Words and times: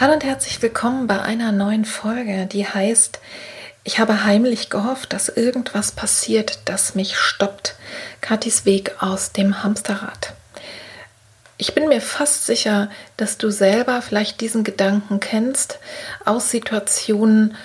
Hallo 0.00 0.12
und 0.12 0.22
herzlich 0.22 0.62
willkommen 0.62 1.08
bei 1.08 1.20
einer 1.20 1.50
neuen 1.50 1.84
Folge, 1.84 2.46
die 2.46 2.64
heißt 2.64 3.18
Ich 3.82 3.98
habe 3.98 4.22
heimlich 4.22 4.70
gehofft, 4.70 5.12
dass 5.12 5.28
irgendwas 5.28 5.90
passiert, 5.90 6.60
das 6.66 6.94
mich 6.94 7.16
stoppt. 7.16 7.74
Katis 8.20 8.64
Weg 8.64 8.94
aus 9.02 9.32
dem 9.32 9.64
Hamsterrad. 9.64 10.34
Ich 11.56 11.74
bin 11.74 11.88
mir 11.88 12.00
fast 12.00 12.46
sicher, 12.46 12.90
dass 13.16 13.38
du 13.38 13.50
selber 13.50 14.00
vielleicht 14.00 14.40
diesen 14.40 14.62
Gedanken 14.62 15.18
kennst 15.18 15.80
aus 16.24 16.48
Situationen, 16.48 17.56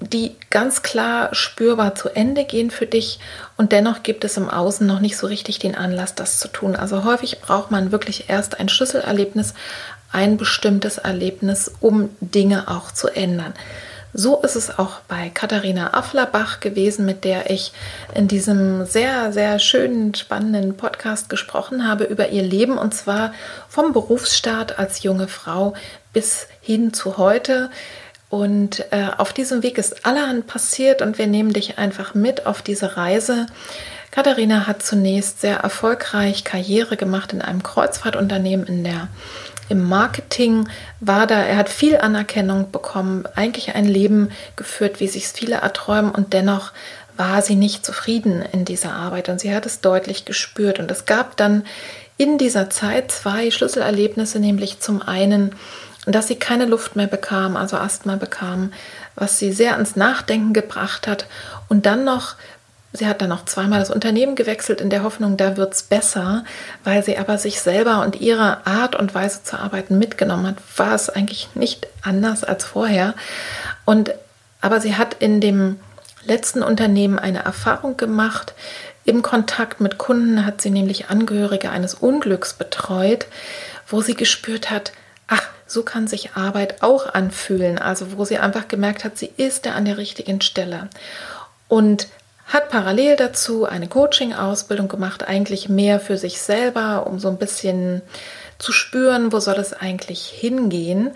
die 0.00 0.34
ganz 0.50 0.82
klar 0.82 1.32
spürbar 1.32 1.94
zu 1.94 2.08
Ende 2.08 2.44
gehen 2.44 2.72
für 2.72 2.86
dich 2.86 3.20
und 3.56 3.70
dennoch 3.70 4.02
gibt 4.02 4.24
es 4.24 4.36
im 4.36 4.50
Außen 4.50 4.84
noch 4.84 4.98
nicht 4.98 5.16
so 5.16 5.28
richtig 5.28 5.60
den 5.60 5.76
Anlass, 5.76 6.16
das 6.16 6.40
zu 6.40 6.48
tun. 6.48 6.74
Also 6.74 7.04
häufig 7.04 7.40
braucht 7.40 7.70
man 7.70 7.92
wirklich 7.92 8.28
erst 8.28 8.58
ein 8.58 8.68
Schlüsselerlebnis, 8.68 9.54
ein 10.12 10.36
bestimmtes 10.36 10.98
Erlebnis, 10.98 11.70
um 11.80 12.10
Dinge 12.20 12.68
auch 12.68 12.90
zu 12.92 13.08
ändern. 13.08 13.54
So 14.12 14.40
ist 14.42 14.56
es 14.56 14.76
auch 14.76 15.00
bei 15.06 15.30
Katharina 15.32 15.94
Afflerbach 15.94 16.58
gewesen, 16.58 17.06
mit 17.06 17.24
der 17.24 17.48
ich 17.50 17.72
in 18.12 18.26
diesem 18.26 18.84
sehr, 18.84 19.32
sehr 19.32 19.60
schönen, 19.60 20.14
spannenden 20.14 20.76
Podcast 20.76 21.28
gesprochen 21.28 21.86
habe 21.86 22.04
über 22.04 22.30
ihr 22.30 22.42
Leben 22.42 22.76
und 22.76 22.92
zwar 22.92 23.32
vom 23.68 23.92
Berufsstart 23.92 24.80
als 24.80 25.04
junge 25.04 25.28
Frau 25.28 25.74
bis 26.12 26.48
hin 26.60 26.92
zu 26.92 27.18
heute. 27.18 27.70
Und 28.30 28.84
äh, 28.92 29.08
auf 29.16 29.32
diesem 29.32 29.62
Weg 29.62 29.78
ist 29.78 30.04
allerhand 30.06 30.48
passiert 30.48 31.02
und 31.02 31.18
wir 31.18 31.28
nehmen 31.28 31.52
dich 31.52 31.78
einfach 31.78 32.14
mit 32.14 32.46
auf 32.46 32.62
diese 32.62 32.96
Reise. 32.96 33.46
Katharina 34.10 34.66
hat 34.66 34.82
zunächst 34.82 35.40
sehr 35.40 35.58
erfolgreich 35.58 36.42
Karriere 36.42 36.96
gemacht 36.96 37.32
in 37.32 37.42
einem 37.42 37.62
Kreuzfahrtunternehmen 37.62 38.66
in 38.66 38.82
der 38.82 39.08
im 39.70 39.88
Marketing 39.88 40.68
war 41.00 41.26
da, 41.26 41.36
er 41.36 41.56
hat 41.56 41.68
viel 41.68 41.96
Anerkennung 41.96 42.70
bekommen, 42.70 43.24
eigentlich 43.36 43.74
ein 43.74 43.86
Leben 43.86 44.30
geführt, 44.56 45.00
wie 45.00 45.08
sich 45.08 45.28
viele 45.28 45.56
erträumen 45.56 46.10
und 46.10 46.32
dennoch 46.32 46.72
war 47.16 47.42
sie 47.42 47.54
nicht 47.54 47.84
zufrieden 47.84 48.42
in 48.52 48.64
dieser 48.64 48.94
Arbeit 48.94 49.28
und 49.28 49.40
sie 49.40 49.54
hat 49.54 49.66
es 49.66 49.80
deutlich 49.80 50.24
gespürt 50.24 50.78
und 50.78 50.90
es 50.90 51.04
gab 51.04 51.36
dann 51.36 51.64
in 52.16 52.36
dieser 52.36 52.68
Zeit 52.68 53.12
zwei 53.12 53.50
Schlüsselerlebnisse, 53.50 54.40
nämlich 54.40 54.80
zum 54.80 55.02
einen, 55.02 55.54
dass 56.06 56.28
sie 56.28 56.36
keine 56.36 56.64
Luft 56.64 56.96
mehr 56.96 57.06
bekam, 57.06 57.56
also 57.56 57.76
Asthma 57.76 58.16
bekam, 58.16 58.72
was 59.14 59.38
sie 59.38 59.52
sehr 59.52 59.74
ans 59.74 59.96
Nachdenken 59.96 60.52
gebracht 60.52 61.06
hat 61.06 61.26
und 61.68 61.86
dann 61.86 62.04
noch 62.04 62.36
Sie 62.92 63.06
hat 63.06 63.22
dann 63.22 63.28
noch 63.28 63.44
zweimal 63.44 63.78
das 63.78 63.90
Unternehmen 63.90 64.34
gewechselt 64.34 64.80
in 64.80 64.90
der 64.90 65.04
Hoffnung, 65.04 65.36
da 65.36 65.56
wird 65.56 65.74
es 65.74 65.84
besser, 65.84 66.44
weil 66.82 67.04
sie 67.04 67.18
aber 67.18 67.38
sich 67.38 67.60
selber 67.60 68.02
und 68.02 68.20
ihre 68.20 68.66
Art 68.66 68.96
und 68.96 69.14
Weise 69.14 69.44
zu 69.44 69.58
arbeiten 69.58 69.98
mitgenommen 69.98 70.48
hat, 70.48 70.56
war 70.76 70.94
es 70.94 71.08
eigentlich 71.08 71.48
nicht 71.54 71.86
anders 72.02 72.42
als 72.42 72.64
vorher. 72.64 73.14
Und 73.84 74.12
aber 74.60 74.80
sie 74.80 74.96
hat 74.96 75.14
in 75.14 75.40
dem 75.40 75.78
letzten 76.24 76.62
Unternehmen 76.62 77.18
eine 77.18 77.44
Erfahrung 77.44 77.96
gemacht. 77.96 78.54
Im 79.04 79.22
Kontakt 79.22 79.80
mit 79.80 79.96
Kunden 79.96 80.44
hat 80.44 80.60
sie 80.60 80.70
nämlich 80.70 81.08
Angehörige 81.08 81.70
eines 81.70 81.94
Unglücks 81.94 82.54
betreut, 82.54 83.26
wo 83.86 84.02
sie 84.02 84.14
gespürt 84.14 84.70
hat, 84.70 84.92
ach, 85.28 85.48
so 85.66 85.82
kann 85.82 86.08
sich 86.08 86.34
Arbeit 86.34 86.82
auch 86.82 87.14
anfühlen. 87.14 87.78
Also 87.78 88.18
wo 88.18 88.24
sie 88.24 88.38
einfach 88.38 88.68
gemerkt 88.68 89.04
hat, 89.04 89.16
sie 89.16 89.30
ist 89.36 89.64
da 89.64 89.72
an 89.72 89.84
der 89.84 89.96
richtigen 89.96 90.40
Stelle. 90.40 90.88
Und 91.68 92.08
hat 92.50 92.68
parallel 92.68 93.16
dazu 93.16 93.64
eine 93.64 93.88
Coaching-Ausbildung 93.88 94.88
gemacht, 94.88 95.26
eigentlich 95.26 95.68
mehr 95.68 96.00
für 96.00 96.18
sich 96.18 96.40
selber, 96.40 97.06
um 97.06 97.18
so 97.18 97.28
ein 97.28 97.38
bisschen 97.38 98.02
zu 98.58 98.72
spüren, 98.72 99.32
wo 99.32 99.40
soll 99.40 99.58
es 99.58 99.72
eigentlich 99.72 100.26
hingehen. 100.26 101.12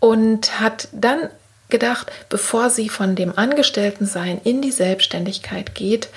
Und 0.00 0.60
hat 0.60 0.88
dann 0.92 1.28
gedacht, 1.68 2.10
bevor 2.28 2.70
sie 2.70 2.88
von 2.88 3.14
dem 3.14 3.36
Angestelltensein 3.36 4.40
in 4.42 4.62
die 4.62 4.72
Selbstständigkeit 4.72 5.74
geht, 5.74 6.08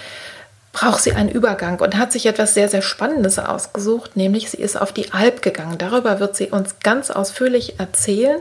braucht 0.78 1.02
sie 1.02 1.14
einen 1.14 1.30
Übergang 1.30 1.80
und 1.80 1.98
hat 1.98 2.12
sich 2.12 2.28
etwas 2.28 2.54
sehr, 2.54 2.70
sehr 2.70 2.84
Spannendes 2.84 3.40
ausgesucht, 3.40 4.16
nämlich 4.16 4.52
sie 4.52 4.58
ist 4.58 4.80
auf 4.80 4.94
die 4.94 5.12
Alp 5.12 5.42
gegangen. 5.42 5.80
Darüber 5.80 6.20
wird 6.20 6.36
sie 6.36 6.50
uns 6.52 6.76
ganz 6.84 7.10
ausführlich 7.10 7.80
erzählen. 7.80 8.40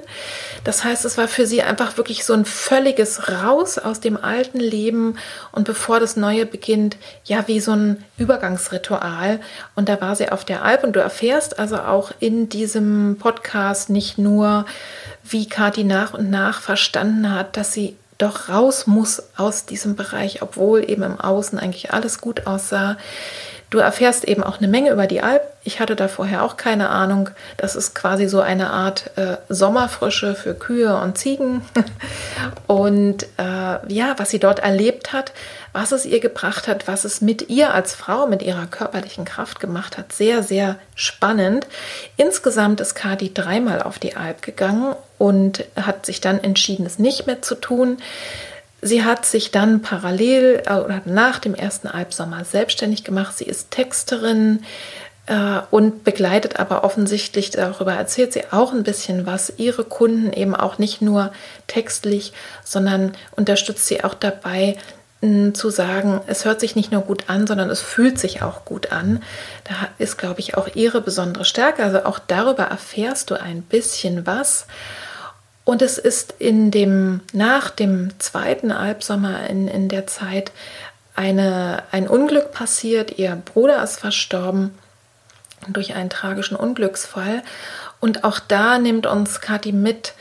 Das 0.63 0.85
heißt, 0.85 1.07
es 1.07 1.17
war 1.17 1.29
für 1.29 1.47
sie 1.47 1.63
einfach 1.63 1.97
wirklich 1.97 2.27
so 2.27 2.35
ein 2.35 2.45
völliges 2.45 3.31
Raus 3.31 3.79
aus 3.79 4.01
dem 4.01 4.23
alten 4.23 4.61
Leben 4.61 5.17
und 5.51 5.65
bevor 5.65 5.99
das 5.99 6.17
Neue 6.17 6.45
beginnt, 6.45 6.99
ja, 7.25 7.49
wie 7.49 7.59
so 7.59 7.73
ein 7.73 8.05
Übergangsritual. 8.19 9.41
Und 9.75 9.89
da 9.89 9.99
war 10.03 10.15
sie 10.15 10.29
auf 10.29 10.45
der 10.45 10.63
Alp 10.63 10.85
und 10.85 10.95
du 10.95 11.01
erfährst 11.01 11.59
also 11.59 11.79
auch 11.79 12.13
in 12.21 12.51
diesem 12.51 13.17
Podcast 13.19 13.89
nicht 13.89 14.19
nur, 14.19 14.67
wie 15.25 15.49
Kathi 15.49 15.85
nach 15.85 16.13
und 16.13 16.29
nach 16.29 16.61
verstanden 16.61 17.35
hat, 17.35 17.57
dass 17.57 17.73
sie 17.73 17.97
doch 18.19 18.49
raus 18.49 18.87
muss 18.87 19.23
aus 19.37 19.67
diesem 19.67 19.97
Bereich, 19.97 20.43
obwohl 20.43 20.89
eben 20.89 21.03
im 21.03 21.21
Außen 21.21 21.59
eigentlich 21.59 21.93
alles 21.93 22.21
gut 22.21 22.47
aussah. 22.47 22.97
Du 23.69 23.79
erfährst 23.79 24.25
eben 24.25 24.45
auch 24.45 24.59
eine 24.59 24.69
Menge 24.69 24.91
über 24.91 25.09
die 25.09 25.23
Alp. 25.23 25.43
Ich 25.65 25.81
hatte 25.81 25.97
da 25.97 26.07
vorher 26.07 26.45
auch 26.45 26.57
keine 26.57 26.89
Ahnung. 26.89 27.31
Das 27.57 27.75
ist 27.75 27.97
quasi 27.97 28.29
so 28.29 28.41
eine 28.41 28.71
Art 28.71 29.11
äh, 29.17 29.39
Sommerfrische 29.49 30.37
für 30.37 30.55
Kühe 30.55 30.97
und 30.97 31.19
Ziegen. 31.19 31.63
und 32.69 33.25
äh, 33.39 33.93
ja, 33.93 34.15
was 34.19 34.31
sie 34.31 34.39
dort 34.39 34.61
erlebt 34.61 35.13
hat, 35.13 35.33
was 35.77 35.93
es 35.93 36.07
ihr 36.07 36.21
gebracht 36.21 36.69
hat, 36.69 36.89
was 36.89 37.05
es 37.05 37.21
mit 37.21 37.51
ihr 37.51 37.75
als 37.75 37.95
Frau, 37.95 38.27
mit 38.27 38.41
ihrer 38.41 38.65
körperlichen 38.67 39.27
Kraft 39.27 39.61
gemacht 39.61 39.99
hat, 39.99 40.11
sehr, 40.11 40.43
sehr 40.43 40.77
spannend. 40.95 41.67
Insgesamt 42.17 42.81
ist 42.81 42.95
Kadi 42.95 43.35
dreimal 43.35 43.83
auf 43.83 43.99
die 43.99 44.17
Alp 44.17 44.41
gegangen 44.41 44.97
und 45.19 45.67
hat 45.77 46.07
sich 46.07 46.23
dann 46.23 46.43
entschieden, 46.43 46.87
es 46.87 46.99
nicht 46.99 47.27
mehr 47.27 47.43
zu 47.43 47.57
tun. 47.57 47.99
Sie 48.81 49.05
hat 49.05 49.27
sich 49.27 49.51
dann 49.51 49.83
parallel 49.83 50.63
äh, 50.65 50.77
oder 50.77 51.03
nach 51.05 51.41
dem 51.41 51.55
ersten 51.55 51.89
Albsommer 51.89 52.47
selbstständig 52.47 53.05
gemacht. 53.05 53.37
Sie 53.37 53.45
ist 53.45 53.71
Texterin 53.71 54.65
äh, 55.27 55.61
und 55.71 56.05
begleitet 56.05 56.59
aber 56.59 56.85
offensichtlich, 56.85 57.51
darüber 57.51 57.93
erzählt 57.93 58.33
sie 58.33 58.45
auch 58.51 58.73
ein 58.73 58.83
bisschen 58.83 59.27
was, 59.27 59.53
ihre 59.59 59.85
Kunden 59.85 60.33
eben 60.33 60.57
auch 60.57 60.79
nicht 60.79 61.03
nur 61.03 61.33
textlich, 61.67 62.33
sondern 62.65 63.13
unterstützt 63.37 63.87
sie 63.87 64.03
auch 64.05 64.15
dabei, 64.15 64.79
zu 65.23 65.71
sagen, 65.71 66.21
es 66.27 66.45
hört 66.45 66.61
sich 66.61 66.77
nicht 66.77 66.93
nur 66.93 67.03
gut 67.03 67.29
an, 67.29 67.47
sondern 67.47 67.71
es 67.71 67.81
fühlt 67.81 68.19
sich 68.19 68.43
auch 68.43 68.65
gut 68.65 68.93
an. 68.93 69.23
Da 69.65 69.75
ist, 69.99 70.19
glaube 70.19 70.41
ich, 70.41 70.57
auch 70.57 70.69
ihre 70.75 71.01
besondere 71.01 71.45
Stärke. 71.45 71.85
Also 71.85 72.05
auch 72.05 72.19
darüber 72.19 72.65
erfährst 72.65 73.31
du 73.31 73.35
ein 73.35 73.63
bisschen 73.63 74.27
was. 74.27 74.67
Und 75.65 75.83
es 75.83 75.99
ist 75.99 76.35
in 76.39 76.71
dem, 76.71 77.23
nach 77.33 77.71
dem 77.71 78.11
zweiten 78.21 78.71
Albsommer 78.71 79.49
in, 79.49 79.69
in 79.69 79.89
der 79.89 80.07
Zeit 80.07 80.53
eine, 81.17 81.83
ein 81.91 82.07
Unglück 82.07 82.53
passiert. 82.53 83.19
Ihr 83.19 83.37
Bruder 83.53 83.83
ist 83.83 83.99
verstorben 83.99 84.75
durch 85.67 85.95
einen 85.95 86.11
tragischen 86.11 86.57
Unglücksfall. 86.57 87.43
Und 88.01 88.23
auch 88.23 88.39
da 88.39 88.79
nimmt 88.79 89.07
uns 89.07 89.41
Kathi 89.41 89.73
mit 89.73 90.13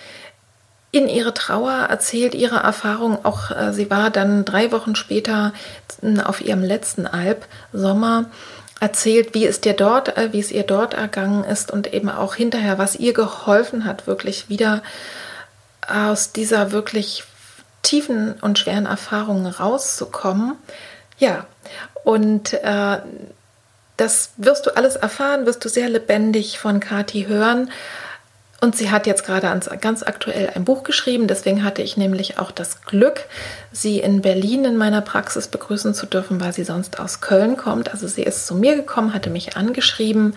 in 0.96 1.10
ihre 1.10 1.34
Trauer, 1.34 1.74
erzählt 1.90 2.34
ihre 2.34 2.58
Erfahrung. 2.58 3.24
Auch 3.26 3.52
äh, 3.52 3.74
sie 3.74 3.90
war 3.92 4.10
dann 4.10 4.46
drei 4.46 4.72
Wochen 4.72 4.96
später 4.96 5.54
auf 6.24 6.42
ihrem 6.42 6.64
letzten 6.64 7.06
Albsommer 7.08 8.26
erzählt, 8.80 9.34
wie 9.34 9.46
es 9.46 9.62
dir 9.62 9.74
dort, 9.74 10.18
äh, 10.18 10.32
wie 10.32 10.40
es 10.40 10.52
ihr 10.52 10.64
dort 10.64 10.94
ergangen 10.94 11.44
ist 11.44 11.72
und 11.72 11.94
eben 11.94 12.10
auch 12.10 12.36
hinterher, 12.36 12.78
was 12.78 12.96
ihr 12.96 13.14
geholfen 13.14 13.86
hat, 13.86 14.08
wirklich 14.08 14.50
wieder 14.50 14.84
aus 15.88 16.32
dieser 16.32 16.72
wirklich 16.72 17.24
tiefen 17.84 18.36
und 18.42 18.58
schweren 18.58 18.86
Erfahrungen 18.86 19.48
rauszukommen. 19.48 20.56
Ja, 21.18 21.46
und 22.04 22.54
äh, 22.54 22.98
das 23.98 24.32
wirst 24.38 24.66
du 24.66 24.76
alles 24.76 24.96
erfahren, 24.96 25.46
wirst 25.46 25.64
du 25.64 25.70
sehr 25.70 25.90
lebendig 25.90 26.60
von 26.60 26.80
Kati 26.80 27.26
hören. 27.28 27.70
Und 28.66 28.76
sie 28.76 28.90
hat 28.90 29.06
jetzt 29.06 29.24
gerade 29.24 29.60
ganz 29.80 30.02
aktuell 30.02 30.50
ein 30.56 30.66
Buch 30.66 30.82
geschrieben. 30.82 31.28
Deswegen 31.28 31.64
hatte 31.64 31.84
ich 31.84 31.98
nämlich 31.98 32.40
auch 32.40 32.50
das 32.50 32.82
Glück, 32.82 33.26
sie 33.72 34.00
in 34.00 34.24
Berlin 34.24 34.66
in 34.66 34.76
meiner 34.76 35.02
Praxis 35.02 35.48
begrüßen 35.48 35.94
zu 35.94 36.08
dürfen, 36.08 36.42
weil 36.42 36.52
sie 36.52 36.64
sonst 36.64 37.00
aus 37.00 37.22
Köln 37.22 37.58
kommt. 37.58 37.92
Also 37.92 38.08
sie 38.08 38.24
ist 38.24 38.48
zu 38.48 38.56
mir 38.56 38.76
gekommen, 38.76 39.14
hatte 39.14 39.30
mich 39.30 39.56
angeschrieben 39.56 40.36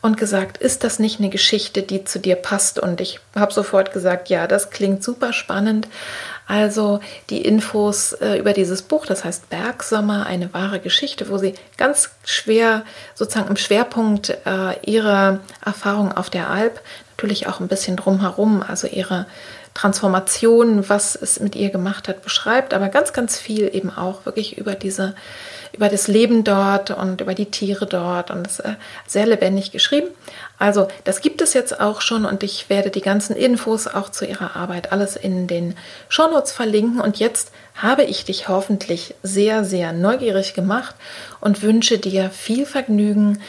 und 0.00 0.16
gesagt, 0.16 0.58
ist 0.58 0.84
das 0.84 1.00
nicht 1.00 1.18
eine 1.18 1.28
Geschichte, 1.28 1.82
die 1.82 2.04
zu 2.04 2.20
dir 2.20 2.36
passt? 2.36 2.78
Und 2.78 3.00
ich 3.00 3.18
habe 3.34 3.52
sofort 3.52 3.92
gesagt, 3.92 4.28
ja, 4.28 4.46
das 4.46 4.70
klingt 4.70 5.02
super 5.02 5.32
spannend. 5.32 5.88
Also 6.46 7.00
die 7.30 7.44
Infos 7.44 8.12
äh, 8.12 8.38
über 8.38 8.52
dieses 8.52 8.82
Buch, 8.82 9.06
das 9.06 9.24
heißt 9.24 9.50
Bergsommer, 9.50 10.26
eine 10.26 10.54
wahre 10.54 10.78
Geschichte, 10.78 11.28
wo 11.28 11.38
sie 11.38 11.54
ganz 11.76 12.10
schwer 12.24 12.84
sozusagen 13.16 13.48
im 13.48 13.56
Schwerpunkt 13.56 14.30
äh, 14.46 14.78
ihrer 14.88 15.40
Erfahrung 15.64 16.12
auf 16.12 16.30
der 16.30 16.48
Alp, 16.48 16.80
natürlich 17.16 17.46
auch 17.46 17.60
ein 17.60 17.68
bisschen 17.68 17.96
drumherum, 17.96 18.62
also 18.66 18.86
ihre 18.86 19.26
Transformation, 19.72 20.88
was 20.88 21.16
es 21.16 21.40
mit 21.40 21.54
ihr 21.54 21.70
gemacht 21.70 22.08
hat, 22.08 22.22
beschreibt, 22.22 22.74
aber 22.74 22.88
ganz, 22.88 23.12
ganz 23.12 23.38
viel 23.38 23.74
eben 23.74 23.90
auch 23.90 24.24
wirklich 24.24 24.58
über 24.58 24.74
diese, 24.74 25.14
über 25.72 25.88
das 25.88 26.08
Leben 26.08 26.44
dort 26.44 26.90
und 26.90 27.20
über 27.20 27.34
die 27.34 27.50
Tiere 27.50 27.86
dort 27.86 28.30
und 28.30 28.46
das 28.46 28.60
äh, 28.60 28.74
sehr 29.06 29.26
lebendig 29.26 29.72
geschrieben. 29.72 30.08
Also 30.58 30.88
das 31.04 31.20
gibt 31.20 31.40
es 31.42 31.54
jetzt 31.54 31.80
auch 31.80 32.00
schon 32.00 32.24
und 32.26 32.42
ich 32.42 32.68
werde 32.68 32.90
die 32.90 33.02
ganzen 33.02 33.36
Infos 33.36 33.86
auch 33.86 34.10
zu 34.10 34.26
ihrer 34.26 34.56
Arbeit 34.56 34.92
alles 34.92 35.16
in 35.16 35.46
den 35.46 35.74
Shownotes 36.08 36.52
verlinken 36.52 37.00
und 37.00 37.18
jetzt 37.18 37.50
habe 37.74 38.04
ich 38.04 38.24
dich 38.24 38.48
hoffentlich 38.48 39.14
sehr, 39.22 39.64
sehr 39.64 39.92
neugierig 39.92 40.54
gemacht 40.54 40.94
und 41.40 41.62
wünsche 41.62 41.98
dir 41.98 42.30
viel 42.30 42.64
Vergnügen 42.64 43.40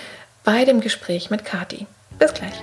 bei 0.44 0.66
dem 0.66 0.82
Gespräch 0.82 1.30
mit 1.30 1.46
Kati. 1.46 1.86
Bis 2.20 2.34
gleich. 2.34 2.54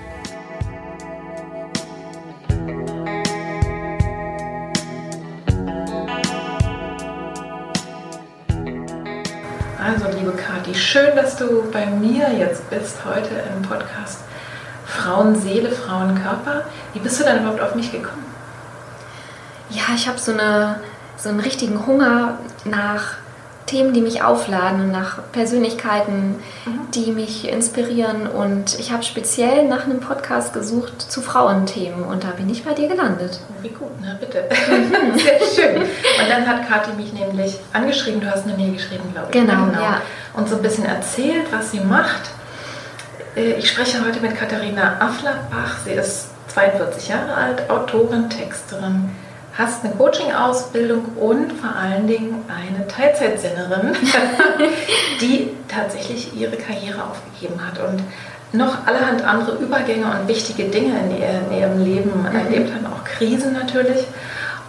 Also, 9.84 10.06
liebe 10.18 10.32
Kathi, 10.32 10.74
schön, 10.74 11.14
dass 11.14 11.36
du 11.36 11.70
bei 11.70 11.84
mir 11.84 12.32
jetzt 12.32 12.70
bist, 12.70 13.04
heute 13.04 13.34
im 13.54 13.60
Podcast 13.60 14.20
Frauenseele, 14.86 15.70
Frauenkörper. 15.70 16.64
Wie 16.94 17.00
bist 17.00 17.20
du 17.20 17.24
denn 17.24 17.40
überhaupt 17.40 17.60
auf 17.60 17.74
mich 17.74 17.92
gekommen? 17.92 18.24
Ja, 19.68 19.82
ich 19.94 20.08
habe 20.08 20.18
so, 20.18 20.32
eine, 20.32 20.80
so 21.18 21.28
einen 21.28 21.40
richtigen 21.40 21.86
Hunger 21.86 22.38
nach 22.64 23.18
Themen, 23.74 23.92
die 23.92 24.02
mich 24.02 24.22
aufladen 24.22 24.82
und 24.82 24.92
nach 24.92 25.18
Persönlichkeiten, 25.32 26.36
mhm. 26.64 26.90
die 26.94 27.10
mich 27.10 27.48
inspirieren. 27.48 28.28
Und 28.28 28.78
ich 28.78 28.92
habe 28.92 29.02
speziell 29.02 29.66
nach 29.66 29.84
einem 29.84 29.98
Podcast 29.98 30.54
gesucht 30.54 31.02
zu 31.02 31.20
Frauenthemen 31.20 32.04
und 32.04 32.22
da 32.22 32.28
bin 32.28 32.48
ich 32.48 32.62
bei 32.62 32.72
dir 32.72 32.86
gelandet. 32.86 33.40
Wie 33.62 33.70
gut, 33.70 33.90
na 34.00 34.14
bitte. 34.20 34.44
Mhm. 34.48 35.18
Sehr 35.18 35.40
schön. 35.40 35.82
Und 35.82 36.30
dann 36.30 36.46
hat 36.46 36.68
Kathi 36.68 36.92
mich 36.92 37.12
nämlich 37.12 37.58
angeschrieben, 37.72 38.20
du 38.20 38.30
hast 38.30 38.44
eine 38.44 38.56
Mail 38.56 38.74
geschrieben, 38.74 39.10
glaube 39.12 39.30
ich. 39.32 39.34
Ne? 39.34 39.44
Genau, 39.44 39.66
genau. 39.66 39.82
Ja. 39.82 40.02
Und 40.34 40.48
so 40.48 40.54
ein 40.54 40.62
bisschen 40.62 40.84
erzählt, 40.84 41.46
was 41.50 41.72
sie 41.72 41.80
macht. 41.80 42.30
Äh, 43.34 43.54
ich 43.54 43.68
spreche 43.68 44.06
heute 44.06 44.20
mit 44.20 44.36
Katharina 44.36 44.98
Afflerbach. 45.00 45.78
Sie 45.84 45.94
ist 45.94 46.28
42 46.46 47.08
Jahre 47.08 47.34
alt, 47.34 47.68
Autorin, 47.68 48.30
Texterin 48.30 49.10
hast 49.56 49.84
eine 49.84 49.94
Coaching-Ausbildung 49.94 51.04
und 51.16 51.52
vor 51.52 51.74
allen 51.74 52.06
Dingen 52.06 52.44
eine 52.48 52.86
Teilzeitsennerin, 52.88 53.94
die 55.20 55.50
tatsächlich 55.68 56.34
ihre 56.36 56.56
Karriere 56.56 57.02
aufgegeben 57.04 57.60
hat 57.64 57.78
und 57.78 58.02
noch 58.52 58.86
allerhand 58.86 59.24
andere 59.24 59.56
Übergänge 59.56 60.06
und 60.06 60.28
wichtige 60.28 60.64
Dinge 60.64 60.94
in 60.98 61.56
ihrem 61.56 61.84
Leben 61.84 62.20
mhm. 62.20 62.36
erlebt 62.36 62.72
hat, 62.74 62.80
auch 62.90 63.04
Krisen 63.04 63.52
natürlich. 63.52 64.06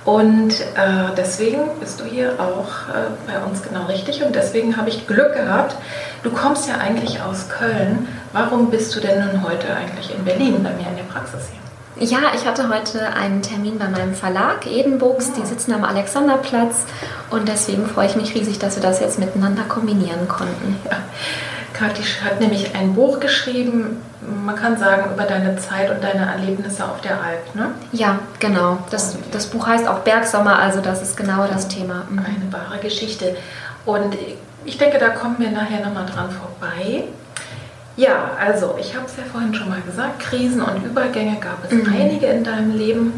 Und 0.05 0.61
äh, 0.61 1.15
deswegen 1.17 1.61
bist 1.79 1.99
du 1.99 2.03
hier 2.05 2.33
auch 2.39 2.89
äh, 2.93 3.09
bei 3.25 3.43
uns 3.43 3.63
genau 3.63 3.85
richtig 3.87 4.23
und 4.23 4.35
deswegen 4.35 4.77
habe 4.77 4.89
ich 4.89 5.07
Glück 5.07 5.33
gehabt. 5.33 5.75
Du 6.21 6.29
kommst 6.29 6.69
ja 6.69 6.75
eigentlich 6.77 7.21
aus 7.23 7.49
Köln. 7.49 8.07
Warum 8.31 8.69
bist 8.69 8.95
du 8.95 8.99
denn 8.99 9.25
nun 9.25 9.43
heute 9.43 9.65
eigentlich 9.75 10.15
in 10.15 10.23
Berlin 10.23 10.63
bei 10.63 10.69
mir 10.71 10.87
in 10.89 10.97
der 10.97 11.11
Praxis 11.11 11.49
hier? 11.51 11.64
Ja, 11.97 12.19
ich 12.35 12.45
hatte 12.45 12.67
heute 12.67 13.13
einen 13.13 13.41
Termin 13.41 13.79
bei 13.79 13.87
meinem 13.87 14.15
Verlag 14.15 14.67
Edenbooks. 14.67 15.31
Die 15.31 15.45
sitzen 15.45 15.71
am 15.71 15.85
Alexanderplatz 15.85 16.83
und 17.29 17.47
deswegen 17.47 17.87
freue 17.87 18.07
ich 18.07 18.15
mich 18.17 18.35
riesig, 18.35 18.59
dass 18.59 18.75
wir 18.75 18.83
das 18.83 18.99
jetzt 18.99 19.17
miteinander 19.17 19.63
kombinieren 19.63 20.27
konnten. 20.27 20.77
Ja. 20.89 20.97
Kathi 21.73 22.03
hat 22.23 22.39
nämlich 22.39 22.73
ein 22.75 22.95
Buch 22.95 23.19
geschrieben, 23.19 24.01
man 24.45 24.55
kann 24.55 24.77
sagen, 24.77 25.13
über 25.13 25.23
deine 25.23 25.57
Zeit 25.57 25.89
und 25.89 26.03
deine 26.03 26.25
Erlebnisse 26.25 26.85
auf 26.85 27.01
der 27.01 27.21
Alp, 27.21 27.53
ne? 27.53 27.71
Ja, 27.91 28.19
genau. 28.39 28.77
Das, 28.91 29.17
das 29.31 29.47
Buch 29.47 29.67
heißt 29.67 29.87
auch 29.87 29.99
Bergsommer, 29.99 30.57
also 30.57 30.79
das 30.79 31.01
ist 31.01 31.17
genau 31.17 31.45
das 31.47 31.67
Thema. 31.67 32.05
Mhm. 32.09 32.19
Eine 32.19 32.53
wahre 32.53 32.79
Geschichte. 32.79 33.35
Und 33.85 34.17
ich 34.63 34.77
denke, 34.77 34.97
da 34.97 35.09
kommen 35.09 35.35
wir 35.37 35.51
nachher 35.51 35.85
nochmal 35.85 36.05
dran 36.05 36.29
vorbei. 36.31 37.03
Ja, 37.97 38.31
also 38.39 38.75
ich 38.79 38.95
habe 38.95 39.05
es 39.05 39.15
ja 39.15 39.23
vorhin 39.31 39.53
schon 39.53 39.69
mal 39.69 39.81
gesagt, 39.81 40.19
Krisen 40.19 40.61
und 40.61 40.83
Übergänge 40.83 41.37
gab 41.39 41.63
es 41.63 41.71
mhm. 41.71 41.93
einige 41.93 42.25
in 42.27 42.43
deinem 42.43 42.75
Leben. 42.75 43.13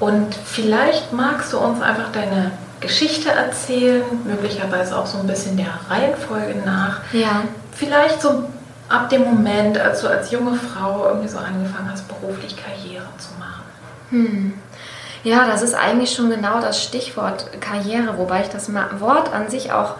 Und 0.00 0.34
vielleicht 0.34 1.12
magst 1.12 1.52
du 1.52 1.58
uns 1.58 1.80
einfach 1.80 2.10
deine 2.12 2.50
Geschichte 2.80 3.30
erzählen, 3.30 4.02
möglicherweise 4.24 4.98
auch 4.98 5.06
so 5.06 5.18
ein 5.18 5.26
bisschen 5.26 5.56
der 5.56 5.78
Reihenfolge 5.88 6.56
nach. 6.64 7.00
Ja. 7.12 7.42
Vielleicht 7.72 8.20
so 8.20 8.44
ab 8.88 9.08
dem 9.10 9.24
Moment, 9.24 9.78
als 9.78 10.00
du 10.00 10.08
als 10.08 10.30
junge 10.30 10.54
Frau 10.56 11.06
irgendwie 11.08 11.28
so 11.28 11.38
angefangen 11.38 11.88
hast, 11.90 12.06
beruflich 12.08 12.56
Karriere 12.56 13.06
zu 13.18 13.28
machen. 13.38 13.62
Hm. 14.10 14.54
Ja, 15.24 15.46
das 15.46 15.62
ist 15.62 15.74
eigentlich 15.74 16.14
schon 16.14 16.30
genau 16.30 16.60
das 16.60 16.82
Stichwort 16.82 17.60
Karriere, 17.60 18.18
wobei 18.18 18.42
ich 18.42 18.48
das 18.48 18.70
Wort 18.72 19.32
an 19.32 19.48
sich 19.48 19.72
auch 19.72 19.94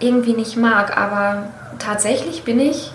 irgendwie 0.00 0.32
nicht 0.32 0.56
mag. 0.56 0.96
Aber 0.96 1.44
tatsächlich 1.78 2.42
bin 2.44 2.58
ich 2.58 2.92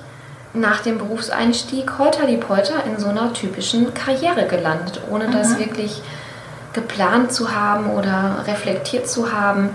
nach 0.54 0.82
dem 0.82 1.00
Berufseinstieg 1.00 1.98
holter 1.98 2.28
die 2.28 2.38
Polter 2.38 2.84
in 2.86 3.00
so 3.00 3.08
einer 3.08 3.34
typischen 3.34 3.94
Karriere 3.94 4.46
gelandet, 4.46 5.02
ohne 5.10 5.30
das 5.30 5.50
mhm. 5.50 5.60
wirklich 5.60 6.02
geplant 6.74 7.32
zu 7.32 7.56
haben 7.56 7.90
oder 7.92 8.44
reflektiert 8.48 9.10
zu 9.10 9.32
haben. 9.32 9.72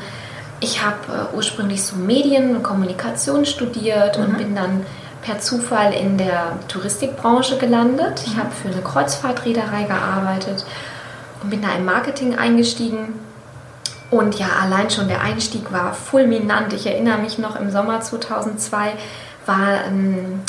Ich 0.61 0.85
habe 0.85 0.97
äh, 1.09 1.37
ursprünglich 1.37 1.83
so 1.83 1.97
Medien 1.97 2.57
und 2.57 2.63
Kommunikation 2.63 3.45
studiert 3.45 4.19
mhm. 4.19 4.25
und 4.25 4.39
bin 4.39 4.55
dann 4.55 4.87
per 5.23 5.39
Zufall 5.41 5.93
in 5.93 6.17
der 6.17 6.59
Touristikbranche 6.69 7.59
gelandet. 7.59 8.23
Ich 8.25 8.35
mhm. 8.35 8.39
habe 8.39 8.51
für 8.51 8.69
eine 8.69 8.83
Kreuzfahrtreederei 8.83 9.85
gearbeitet 9.85 10.65
und 11.43 11.51
bin 11.51 11.63
da 11.63 11.69
im 11.77 11.85
Marketing 11.85 12.37
eingestiegen. 12.37 13.15
Und 14.11 14.39
ja, 14.39 14.47
allein 14.63 14.91
schon 14.91 15.09
der 15.09 15.21
Einstieg 15.21 15.71
war 15.73 15.93
fulminant. 15.93 16.73
Ich 16.73 16.87
erinnere 16.87 17.19
mich 17.19 17.39
noch 17.39 17.57
im 17.57 17.71
Sommer 17.71 18.01
2002 18.01 18.93
war 19.45 19.85
ähm, 19.87 20.41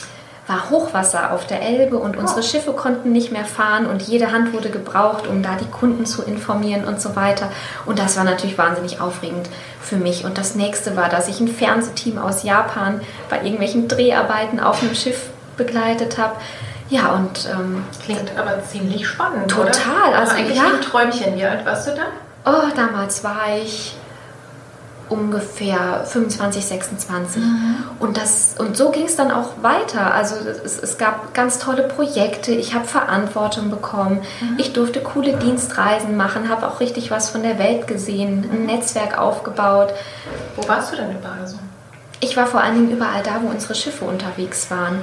war 0.49 0.69
Hochwasser 0.71 1.31
auf 1.31 1.45
der 1.45 1.61
Elbe 1.61 1.97
und 1.97 2.17
unsere 2.17 2.39
oh. 2.39 2.43
Schiffe 2.43 2.73
konnten 2.73 3.11
nicht 3.11 3.31
mehr 3.31 3.45
fahren 3.45 3.85
und 3.85 4.01
jede 4.01 4.31
Hand 4.31 4.51
wurde 4.51 4.69
gebraucht, 4.69 5.27
um 5.27 5.43
da 5.43 5.55
die 5.55 5.69
Kunden 5.69 6.05
zu 6.05 6.23
informieren 6.23 6.85
und 6.85 6.99
so 6.99 7.15
weiter. 7.15 7.51
Und 7.85 7.99
das 7.99 8.17
war 8.17 8.23
natürlich 8.23 8.57
wahnsinnig 8.57 8.99
aufregend 8.99 9.47
für 9.79 9.97
mich. 9.97 10.25
Und 10.25 10.37
das 10.37 10.55
nächste 10.55 10.97
war, 10.97 11.07
dass 11.07 11.27
ich 11.27 11.39
ein 11.39 11.47
Fernsehteam 11.47 12.17
aus 12.17 12.43
Japan 12.43 12.99
bei 13.29 13.37
irgendwelchen 13.37 13.87
Dreharbeiten 13.87 14.59
auf 14.59 14.81
einem 14.81 14.95
Schiff 14.95 15.29
begleitet 15.55 16.17
habe. 16.17 16.35
Ja, 16.89 17.13
und. 17.13 17.47
Ähm, 17.51 17.83
Klingt 18.03 18.31
aber 18.35 18.63
ziemlich 18.63 19.07
spannend. 19.07 19.51
Total. 19.51 20.09
Oder? 20.09 20.19
Also, 20.19 20.35
eigentlich 20.35 20.57
ja, 20.57 20.65
ein 20.65 20.81
Träumchen. 20.81 21.35
Wie 21.37 21.45
alt 21.45 21.63
warst 21.65 21.87
du 21.87 21.91
da? 21.91 22.03
Oh, 22.51 22.69
damals 22.75 23.23
war 23.23 23.55
ich 23.63 23.95
ungefähr 25.09 26.05
25, 26.05 26.65
26. 26.65 27.41
Mhm. 27.41 27.75
Und, 27.99 28.17
das, 28.17 28.55
und 28.57 28.77
so 28.77 28.91
ging 28.91 29.05
es 29.05 29.15
dann 29.15 29.31
auch 29.31 29.61
weiter. 29.61 30.13
Also 30.13 30.35
es, 30.35 30.77
es 30.77 30.97
gab 30.97 31.33
ganz 31.33 31.59
tolle 31.59 31.83
Projekte, 31.83 32.51
ich 32.51 32.73
habe 32.73 32.85
Verantwortung 32.85 33.69
bekommen, 33.69 34.21
mhm. 34.41 34.57
ich 34.57 34.73
durfte 34.73 35.01
coole 35.01 35.37
Dienstreisen 35.37 36.15
machen, 36.15 36.49
habe 36.49 36.67
auch 36.67 36.79
richtig 36.79 37.11
was 37.11 37.29
von 37.29 37.43
der 37.43 37.59
Welt 37.59 37.87
gesehen, 37.87 38.49
ein 38.51 38.65
Netzwerk 38.65 39.17
aufgebaut. 39.17 39.93
Wo 40.55 40.67
warst 40.67 40.91
du 40.91 40.97
denn 40.97 41.11
überall 41.11 41.47
so? 41.47 41.57
Ich 42.21 42.35
war 42.35 42.47
vor 42.47 42.61
allen 42.61 42.75
Dingen 42.75 42.91
überall 42.91 43.23
da, 43.23 43.41
wo 43.41 43.47
unsere 43.47 43.75
Schiffe 43.75 44.03
unterwegs 44.03 44.69
waren. 44.69 44.97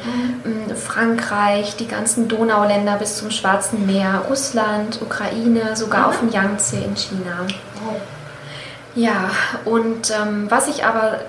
Mhm. 0.45 0.77
Frankreich, 0.77 1.77
die 1.77 1.89
ganzen 1.89 2.29
Donauländer 2.29 2.97
bis 2.97 3.17
zum 3.17 3.31
Schwarzen 3.31 3.87
Meer, 3.87 4.25
Russland, 4.29 5.01
Ukraine, 5.01 5.75
sogar 5.77 6.01
mhm. 6.01 6.07
auf 6.07 6.19
dem 6.21 6.31
Yangtze 6.31 6.77
in 6.77 6.95
China. 6.95 7.47
Oh. 7.87 7.97
Ja, 8.97 9.31
und 9.67 10.11
ähm, 10.11 10.47
was 10.49 10.69
ich 10.69 10.85
aber 10.85 11.21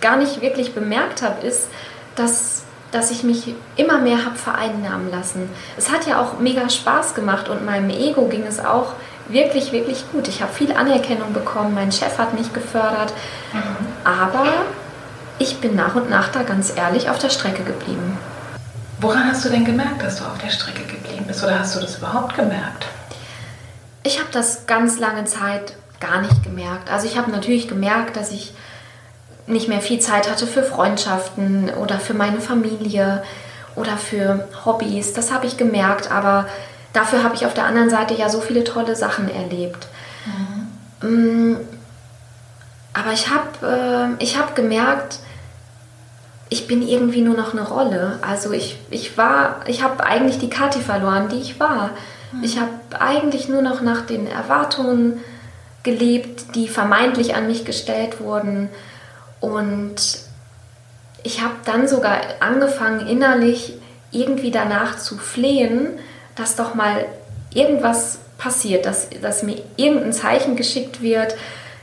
gar 0.00 0.16
nicht 0.16 0.40
wirklich 0.40 0.74
bemerkt 0.74 1.22
habe, 1.22 1.46
ist, 1.46 1.68
dass, 2.16 2.64
dass 2.90 3.10
ich 3.10 3.22
mich 3.22 3.54
immer 3.76 3.98
mehr 3.98 4.24
habe 4.24 4.36
vereinnahmen 4.36 5.10
lassen. 5.10 5.48
Es 5.76 5.92
hat 5.92 6.06
ja 6.06 6.20
auch 6.20 6.38
mega 6.40 6.68
Spaß 6.68 7.14
gemacht 7.14 7.50
und 7.50 7.64
meinem 7.66 7.90
Ego 7.90 8.26
ging 8.26 8.46
es 8.46 8.64
auch 8.64 8.94
wirklich, 9.28 9.72
wirklich 9.72 10.04
gut. 10.10 10.26
Ich 10.26 10.40
habe 10.42 10.52
viel 10.52 10.72
Anerkennung 10.72 11.34
bekommen, 11.34 11.74
mein 11.74 11.92
Chef 11.92 12.16
hat 12.18 12.32
mich 12.32 12.52
gefördert, 12.52 13.12
mhm. 13.52 13.60
aber 14.04 14.46
ich 15.38 15.58
bin 15.58 15.76
nach 15.76 15.94
und 15.94 16.08
nach 16.08 16.28
da 16.28 16.42
ganz 16.42 16.72
ehrlich 16.74 17.10
auf 17.10 17.18
der 17.18 17.30
Strecke 17.30 17.62
geblieben. 17.62 18.18
Woran 19.00 19.30
hast 19.30 19.44
du 19.44 19.50
denn 19.50 19.64
gemerkt, 19.64 20.02
dass 20.02 20.16
du 20.16 20.24
auf 20.24 20.38
der 20.38 20.50
Strecke 20.50 20.84
geblieben 20.84 21.24
bist 21.26 21.44
oder 21.44 21.58
hast 21.58 21.76
du 21.76 21.80
das 21.80 21.98
überhaupt 21.98 22.36
gemerkt? 22.36 22.86
Ich 24.02 24.18
habe 24.18 24.30
das 24.32 24.66
ganz 24.66 24.98
lange 24.98 25.24
Zeit 25.24 25.74
gar 26.02 26.20
nicht 26.20 26.42
gemerkt. 26.42 26.90
Also 26.90 27.06
ich 27.06 27.16
habe 27.16 27.30
natürlich 27.30 27.68
gemerkt, 27.68 28.16
dass 28.16 28.32
ich 28.32 28.52
nicht 29.46 29.68
mehr 29.68 29.80
viel 29.80 29.98
Zeit 29.98 30.30
hatte 30.30 30.46
für 30.46 30.62
Freundschaften 30.62 31.70
oder 31.70 31.98
für 31.98 32.14
meine 32.14 32.40
Familie 32.40 33.22
oder 33.76 33.96
für 33.96 34.48
Hobbys. 34.64 35.12
Das 35.14 35.32
habe 35.32 35.46
ich 35.46 35.56
gemerkt, 35.56 36.10
aber 36.10 36.46
dafür 36.92 37.22
habe 37.22 37.34
ich 37.34 37.46
auf 37.46 37.54
der 37.54 37.64
anderen 37.64 37.90
Seite 37.90 38.14
ja 38.14 38.28
so 38.28 38.40
viele 38.40 38.64
tolle 38.64 38.96
Sachen 38.96 39.28
erlebt. 39.28 39.88
Mhm. 41.00 41.56
Aber 42.94 43.12
ich 43.12 43.28
habe 43.30 44.16
äh, 44.20 44.26
hab 44.26 44.54
gemerkt, 44.54 45.18
ich 46.48 46.66
bin 46.66 46.86
irgendwie 46.86 47.22
nur 47.22 47.34
noch 47.34 47.52
eine 47.52 47.66
Rolle. 47.66 48.18
Also 48.20 48.52
ich, 48.52 48.78
ich 48.90 49.16
war, 49.16 49.60
ich 49.66 49.82
habe 49.82 50.04
eigentlich 50.04 50.38
die 50.38 50.50
Karte 50.50 50.80
verloren, 50.80 51.28
die 51.30 51.40
ich 51.40 51.58
war. 51.58 51.90
Mhm. 52.32 52.44
Ich 52.44 52.58
habe 52.60 52.70
eigentlich 53.00 53.48
nur 53.48 53.62
noch 53.62 53.80
nach 53.80 54.02
den 54.02 54.26
Erwartungen 54.26 55.20
gelebt, 55.82 56.54
die 56.54 56.68
vermeintlich 56.68 57.34
an 57.34 57.46
mich 57.46 57.64
gestellt 57.64 58.20
wurden. 58.20 58.68
Und 59.40 59.96
ich 61.22 61.42
habe 61.42 61.54
dann 61.64 61.88
sogar 61.88 62.18
angefangen, 62.40 63.06
innerlich 63.06 63.74
irgendwie 64.10 64.50
danach 64.50 64.98
zu 64.98 65.18
flehen, 65.18 65.98
dass 66.34 66.56
doch 66.56 66.74
mal 66.74 67.06
irgendwas 67.54 68.18
passiert, 68.38 68.86
dass, 68.86 69.08
dass 69.20 69.42
mir 69.42 69.62
irgendein 69.76 70.12
Zeichen 70.12 70.56
geschickt 70.56 71.02
wird, 71.02 71.36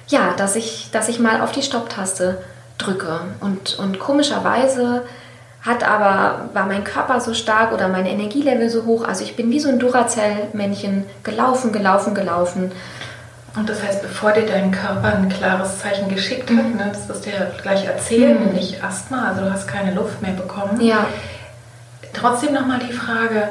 ja, 0.07 0.33
dass 0.35 0.55
ich, 0.55 0.89
dass 0.91 1.07
ich 1.07 1.19
mal 1.19 1.41
auf 1.41 1.51
die 1.51 1.61
Stopptaste 1.61 2.41
drücke. 2.77 3.21
Und, 3.39 3.77
und 3.79 3.99
komischerweise 3.99 5.03
hat 5.61 5.83
aber, 5.83 6.49
war 6.53 6.65
mein 6.65 6.83
Körper 6.83 7.19
so 7.19 7.33
stark 7.33 7.73
oder 7.73 7.87
mein 7.87 8.05
Energielevel 8.05 8.69
so 8.69 8.85
hoch, 8.85 9.03
also 9.03 9.23
ich 9.23 9.35
bin 9.35 9.51
wie 9.51 9.59
so 9.59 9.69
ein 9.69 9.79
Duracell-Männchen 9.79 11.05
gelaufen, 11.23 11.71
gelaufen, 11.71 12.15
gelaufen. 12.15 12.71
Und 13.55 13.67
das 13.67 13.81
heißt, 13.81 14.01
bevor 14.01 14.31
dir 14.31 14.45
dein 14.45 14.71
Körper 14.71 15.15
ein 15.15 15.29
klares 15.29 15.79
Zeichen 15.79 16.07
geschickt 16.07 16.49
hat, 16.49 16.65
mhm. 16.65 16.77
ne, 16.77 16.91
das 16.93 17.07
wirst 17.09 17.25
du 17.25 17.31
ja 17.31 17.47
gleich 17.61 17.85
erzählen, 17.85 18.47
mhm. 18.47 18.53
nicht 18.53 18.83
Asthma, 18.83 19.29
also 19.29 19.41
du 19.41 19.51
hast 19.51 19.67
keine 19.67 19.93
Luft 19.93 20.21
mehr 20.21 20.33
bekommen. 20.33 20.79
Ja. 20.81 21.07
Trotzdem 22.13 22.53
nochmal 22.53 22.79
die 22.79 22.93
Frage, 22.93 23.49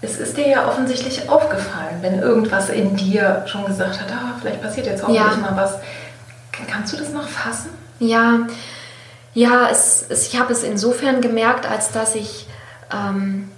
es 0.00 0.18
ist 0.18 0.36
dir 0.36 0.48
ja 0.48 0.68
offensichtlich 0.68 1.28
aufgefallen, 1.28 1.98
wenn 2.00 2.20
irgendwas 2.20 2.68
in 2.68 2.96
dir 2.96 3.44
schon 3.46 3.64
gesagt 3.66 4.00
hat, 4.00 4.10
ah, 4.10 4.34
vielleicht 4.40 4.62
passiert 4.62 4.86
jetzt 4.86 5.02
hoffentlich 5.02 5.24
ja. 5.24 5.36
mal 5.36 5.56
was. 5.56 5.74
Kannst 6.70 6.92
du 6.92 6.96
das 6.96 7.10
noch 7.10 7.28
fassen? 7.28 7.70
Ja, 7.98 8.40
ja 9.34 9.68
es, 9.70 10.04
es, 10.08 10.28
ich 10.28 10.38
habe 10.38 10.52
es 10.52 10.62
insofern 10.62 11.20
gemerkt, 11.20 11.66
als 11.70 11.90
dass 11.92 12.14
ich... 12.14 12.46
Ähm, 12.92 13.50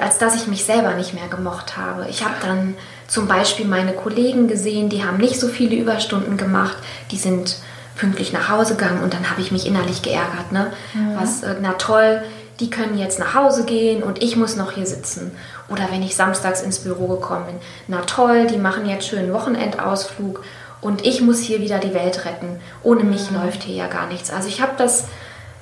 als 0.00 0.16
dass 0.16 0.34
ich 0.34 0.46
mich 0.46 0.64
selber 0.64 0.94
nicht 0.94 1.12
mehr 1.12 1.28
gemocht 1.28 1.76
habe. 1.76 2.06
Ich 2.08 2.24
habe 2.24 2.34
dann 2.40 2.74
zum 3.06 3.28
Beispiel 3.28 3.66
meine 3.66 3.92
Kollegen 3.92 4.48
gesehen, 4.48 4.88
die 4.88 5.04
haben 5.04 5.18
nicht 5.18 5.38
so 5.38 5.48
viele 5.48 5.76
Überstunden 5.76 6.36
gemacht, 6.36 6.76
die 7.10 7.18
sind 7.18 7.56
pünktlich 7.96 8.32
nach 8.32 8.48
Hause 8.48 8.76
gegangen 8.76 9.02
und 9.02 9.14
dann 9.14 9.30
habe 9.30 9.40
ich 9.40 9.52
mich 9.52 9.66
innerlich 9.66 10.02
geärgert. 10.02 10.52
Ne? 10.52 10.72
Mhm. 10.94 11.16
Was, 11.16 11.42
äh, 11.42 11.56
na 11.60 11.74
toll, 11.74 12.22
die 12.60 12.70
können 12.70 12.98
jetzt 12.98 13.18
nach 13.18 13.34
Hause 13.34 13.64
gehen 13.64 14.02
und 14.02 14.22
ich 14.22 14.36
muss 14.36 14.56
noch 14.56 14.72
hier 14.72 14.86
sitzen. 14.86 15.32
Oder 15.68 15.88
wenn 15.90 16.02
ich 16.02 16.16
samstags 16.16 16.62
ins 16.62 16.80
Büro 16.80 17.06
gekommen 17.08 17.46
bin, 17.46 17.56
na 17.88 18.00
toll, 18.02 18.46
die 18.46 18.58
machen 18.58 18.88
jetzt 18.88 19.08
schön 19.08 19.32
Wochenendausflug 19.32 20.42
und 20.80 21.04
ich 21.04 21.20
muss 21.20 21.40
hier 21.40 21.60
wieder 21.60 21.78
die 21.78 21.94
Welt 21.94 22.24
retten. 22.24 22.60
Ohne 22.82 23.04
mich 23.04 23.30
mhm. 23.30 23.38
läuft 23.38 23.62
hier 23.62 23.76
ja 23.76 23.86
gar 23.86 24.06
nichts. 24.06 24.30
Also 24.30 24.48
ich 24.48 24.60
habe 24.60 24.72
das, 24.76 25.04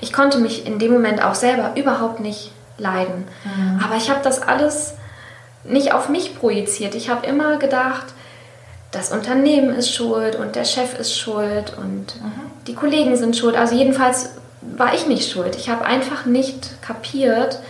ich 0.01 0.13
konnte 0.13 0.39
mich 0.39 0.67
in 0.67 0.79
dem 0.79 0.93
Moment 0.93 1.23
auch 1.23 1.35
selber 1.35 1.73
überhaupt 1.77 2.21
nicht 2.21 2.51
leiden. 2.79 3.25
Mhm. 3.45 3.81
Aber 3.85 3.97
ich 3.97 4.11
habe 4.11 4.21
das 4.23 4.43
alles 4.43 4.95
nicht 5.65 5.93
auf 5.93 6.09
mich 6.09 6.39
projiziert. 6.39 6.95
Ich 6.95 7.09
habe 7.09 7.27
immer 7.27 7.59
gedacht, 7.59 8.07
das 8.91 9.11
Unternehmen 9.11 9.75
ist 9.75 9.93
schuld 9.93 10.37
und 10.37 10.55
der 10.55 10.65
Chef 10.65 10.99
ist 10.99 11.19
schuld 11.19 11.77
und 11.77 12.21
mhm. 12.21 12.33
die 12.67 12.75
Kollegen 12.75 13.17
sind 13.17 13.37
schuld. 13.37 13.57
Also 13.57 13.75
jedenfalls 13.75 14.31
war 14.61 14.95
ich 14.95 15.07
nicht 15.07 15.31
schuld. 15.31 15.57
Ich 15.57 15.71
habe 15.71 15.85
einfach 15.85 16.27
nicht 16.27 16.83
kapiert, 16.83 17.61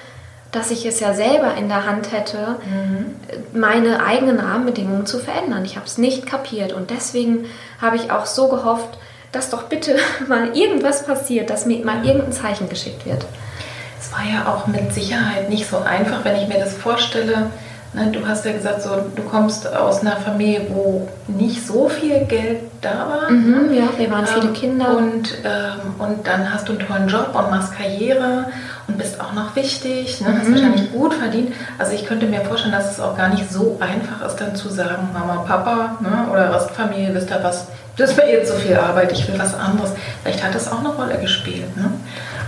dass 0.51 0.71
ich 0.71 0.85
es 0.85 1.01
ja 1.01 1.15
selber 1.15 1.55
in 1.55 1.69
der 1.69 1.87
Hand 1.87 2.13
hätte, 2.13 2.57
mhm. 2.67 3.15
meine 3.59 4.05
eigenen 4.05 4.39
Rahmenbedingungen 4.39 5.07
zu 5.07 5.19
verändern. 5.19 5.65
Ich 5.65 5.77
habe 5.77 5.87
es 5.87 5.97
nicht 5.97 6.27
kapiert 6.27 6.73
und 6.73 6.91
deswegen 6.91 7.47
habe 7.81 7.97
ich 7.97 8.11
auch 8.11 8.27
so 8.27 8.49
gehofft, 8.49 8.99
dass 9.33 9.49
doch 9.49 9.65
bitte 9.65 9.97
mal 10.29 10.57
irgendwas 10.57 11.07
passiert, 11.07 11.51
dass 11.51 11.67
mir 11.67 11.85
mal 11.85 12.05
irgendein 12.05 12.33
Zeichen 12.33 12.69
geschickt 12.69 13.07
wird. 13.07 13.25
Es 13.99 14.13
war 14.13 14.25
ja 14.25 14.53
auch 14.53 14.67
mit 14.67 14.93
Sicherheit 14.93 15.49
nicht 15.49 15.69
so 15.69 15.79
einfach, 15.79 16.25
wenn 16.25 16.37
ich 16.37 16.49
mir 16.49 16.59
das 16.59 16.75
vorstelle. 16.75 17.51
Ne, 17.95 18.11
du 18.11 18.27
hast 18.27 18.47
ja 18.47 18.53
gesagt, 18.53 18.83
so, 18.83 18.91
du 19.15 19.23
kommst 19.23 19.71
aus 19.71 20.01
einer 20.01 20.17
Familie, 20.17 20.63
wo 20.71 21.09
nicht 21.29 21.67
so 21.67 21.91
viel 21.91 22.25
Geld 22.25 22.61
da 22.81 23.07
war. 23.07 23.31
Mhm, 23.31 23.75
ja, 23.75 23.85
wir 23.99 24.11
waren 24.11 24.27
viele 24.27 24.47
ähm, 24.47 24.53
Kinder. 24.55 24.97
Und, 24.97 25.35
ähm, 25.45 25.95
und 25.99 26.27
dann 26.27 26.53
hast 26.55 26.69
du 26.69 26.73
einen 26.73 26.87
tollen 26.87 27.09
Job 27.09 27.35
und 27.35 27.51
machst 27.51 27.77
Karriere 27.77 28.47
und 28.89 28.97
bist 28.97 29.21
auch 29.21 29.35
noch 29.35 29.55
wichtig, 29.57 30.23
ne, 30.23 30.39
hast 30.39 30.49
mhm. 30.49 30.55
wahrscheinlich 30.55 30.91
gut 30.91 31.13
verdient. 31.13 31.53
Also 31.79 31.93
ich 31.93 32.07
könnte 32.07 32.25
mir 32.25 32.41
vorstellen, 32.41 32.73
dass 32.73 32.93
es 32.93 32.99
auch 32.99 33.15
gar 33.15 33.29
nicht 33.29 33.53
so 33.53 33.77
einfach 33.79 34.27
ist, 34.27 34.37
dann 34.37 34.57
zu 34.57 34.71
sagen, 34.71 35.11
Mama, 35.13 35.45
Papa 35.47 35.99
ne, 36.01 36.29
oder 36.33 36.55
Restfamilie, 36.55 37.15
wisst 37.15 37.31
ihr 37.31 37.41
was, 37.43 37.67
das 37.99 38.13
ist 38.13 38.17
mir 38.17 38.31
jetzt 38.31 38.51
so 38.51 38.57
viel 38.57 38.75
Arbeit, 38.75 39.13
ich 39.13 39.29
will 39.29 39.39
was 39.39 39.55
anderes. 39.55 39.93
Vielleicht 40.23 40.43
hat 40.43 40.55
das 40.55 40.73
auch 40.73 40.81
eine 40.81 40.89
Rolle 40.89 41.19
gespielt. 41.19 41.77
Ne? 41.77 41.91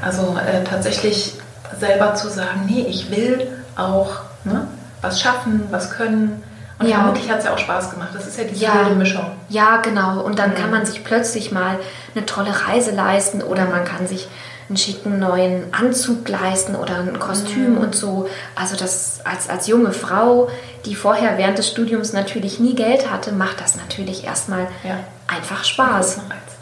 Also 0.03 0.39
äh, 0.39 0.65
tatsächlich 0.65 1.35
selber 1.79 2.15
zu 2.15 2.29
sagen, 2.29 2.63
nee, 2.67 2.87
ich 2.89 3.11
will 3.11 3.47
auch 3.77 4.21
ne, 4.45 4.67
was 5.05 5.21
schaffen, 5.21 5.67
was 5.71 5.91
können. 5.91 6.43
Und 6.79 6.89
ja. 6.89 6.97
vermutlich 6.97 7.31
hat 7.31 7.39
es 7.39 7.45
ja 7.45 7.55
auch 7.55 7.59
Spaß 7.59 7.91
gemacht. 7.91 8.11
Das 8.15 8.27
ist 8.27 8.37
ja 8.37 8.45
diese 8.45 8.65
ja. 8.65 8.75
wilde 8.81 8.97
Mischung. 8.97 9.27
Ja, 9.49 9.77
genau. 9.77 10.21
Und 10.21 10.39
dann 10.39 10.51
mhm. 10.51 10.55
kann 10.55 10.71
man 10.71 10.85
sich 10.85 11.05
plötzlich 11.05 11.53
mal 11.53 11.79
eine 12.15 12.27
tolle 12.27 12.51
Reise 12.67 12.91
leisten 12.91 13.43
oder 13.43 13.67
man 13.67 13.85
kann 13.85 14.07
sich 14.09 14.29
einen 14.69 14.77
schicken 14.77 15.19
neuen 15.19 15.73
Anzug 15.73 16.27
leisten 16.29 16.75
oder 16.75 16.97
ein 16.97 17.19
Kostüm 17.19 17.73
mhm. 17.73 17.79
und 17.79 17.95
so. 17.95 18.29
Also 18.55 18.77
das 18.77 19.21
als, 19.25 19.49
als 19.49 19.67
junge 19.67 19.93
Frau, 19.93 20.51
die 20.85 20.95
vorher 20.95 21.39
während 21.39 21.59
des 21.59 21.69
Studiums 21.69 22.13
natürlich 22.13 22.59
nie 22.59 22.75
Geld 22.75 23.11
hatte, 23.11 23.33
macht 23.33 23.61
das 23.61 23.77
natürlich 23.77 24.25
erstmal 24.25 24.67
ja. 24.83 24.99
einfach 25.29 25.65
Spaß. 25.65 26.21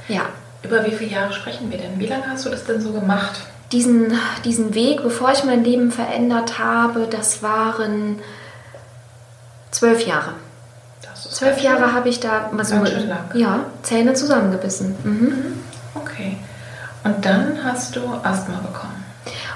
Ja. 0.09 0.23
Über 0.63 0.85
wie 0.85 0.93
viele 0.93 1.13
Jahre 1.13 1.33
sprechen 1.33 1.71
wir 1.71 1.79
denn? 1.79 1.99
Wie 1.99 2.07
lange 2.07 2.29
hast 2.29 2.45
du 2.45 2.51
das 2.51 2.65
denn 2.65 2.81
so 2.81 2.93
gemacht? 2.93 3.41
Diesen, 3.73 4.13
diesen 4.45 4.75
Weg, 4.75 5.03
bevor 5.03 5.33
ich 5.33 5.45
mein 5.45 5.65
Leben 5.65 5.91
verändert 5.91 6.59
habe, 6.59 7.09
das 7.11 7.43
waren 7.43 8.19
zwölf 9.71 10.07
Jahre. 10.07 10.35
Zwölf 11.15 11.61
Jahre 11.61 11.95
habe 11.95 12.09
ich 12.09 12.21
da 12.21 12.51
mal 12.53 12.65
so 12.65 12.77
ja, 13.35 13.61
Zähne 13.83 14.15
zusammengebissen. 14.15 14.95
Mhm. 15.03 15.13
mhm. 15.13 15.45
Okay. 15.95 16.37
Und 17.05 17.25
dann 17.25 17.65
hast 17.65 17.97
du 17.97 18.01
Asthma 18.23 18.59
bekommen. 18.59 19.05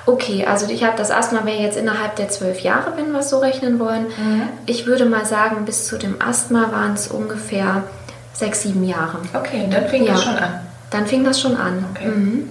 Okay, 0.04 0.46
also 0.46 0.68
ich 0.68 0.84
habe 0.84 0.96
das 0.96 1.10
Asthma 1.10 1.44
wäre 1.44 1.60
jetzt 1.60 1.76
innerhalb 1.76 2.16
der 2.16 2.28
zwölf 2.28 2.60
Jahre, 2.60 2.92
wenn 2.96 3.12
wir 3.12 3.20
es 3.20 3.30
so 3.30 3.38
rechnen 3.38 3.78
wollen. 3.78 4.06
Mhm. 4.06 4.48
Ich 4.66 4.86
würde 4.86 5.04
mal 5.04 5.26
sagen, 5.26 5.64
bis 5.64 5.86
zu 5.86 5.98
dem 5.98 6.20
Asthma 6.20 6.70
waren 6.72 6.94
es 6.94 7.08
ungefähr 7.08 7.84
sechs, 8.32 8.62
sieben 8.62 8.84
Jahre. 8.84 9.18
Okay, 9.34 9.64
und 9.64 9.72
dann 9.72 9.88
fing 9.88 10.04
ja. 10.04 10.12
das 10.12 10.24
schon 10.24 10.36
an. 10.36 10.60
Dann 10.90 11.06
fing 11.06 11.24
das 11.24 11.40
schon 11.40 11.56
an. 11.56 11.84
Okay. 11.94 12.06
Mhm. 12.06 12.48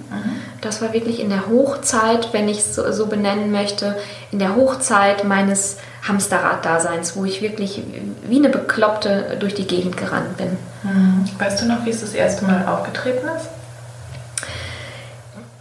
Das 0.66 0.82
war 0.82 0.94
wirklich 0.94 1.20
in 1.20 1.30
der 1.30 1.48
Hochzeit, 1.48 2.34
wenn 2.34 2.50
ich 2.50 2.58
es 2.58 2.74
so, 2.74 2.92
so, 2.92 3.06
benennen 3.06 3.52
möchte, 3.52 3.96
in 4.32 4.40
der 4.40 4.56
Hochzeit 4.56 5.24
meines 5.24 5.78
Hamsterrad-Daseins, 6.08 7.16
wo 7.16 7.24
ich 7.24 7.44
wirklich 7.44 7.84
wie 8.24 8.38
eine 8.38 8.50
Bekloppte 8.50 9.38
durch 9.40 9.54
die 9.54 9.68
Gegend 9.68 9.96
gerannt 9.96 10.38
bin. 10.38 10.58
Mhm. 10.82 11.30
Weißt 11.38 11.62
du 11.62 11.68
noch, 11.68 11.86
wie 11.86 11.92
es 11.92 12.02
das 12.02 12.16
erste 12.16 12.46
Mal 12.46 12.66
aufgetreten 12.66 13.28
ist? 13.38 13.48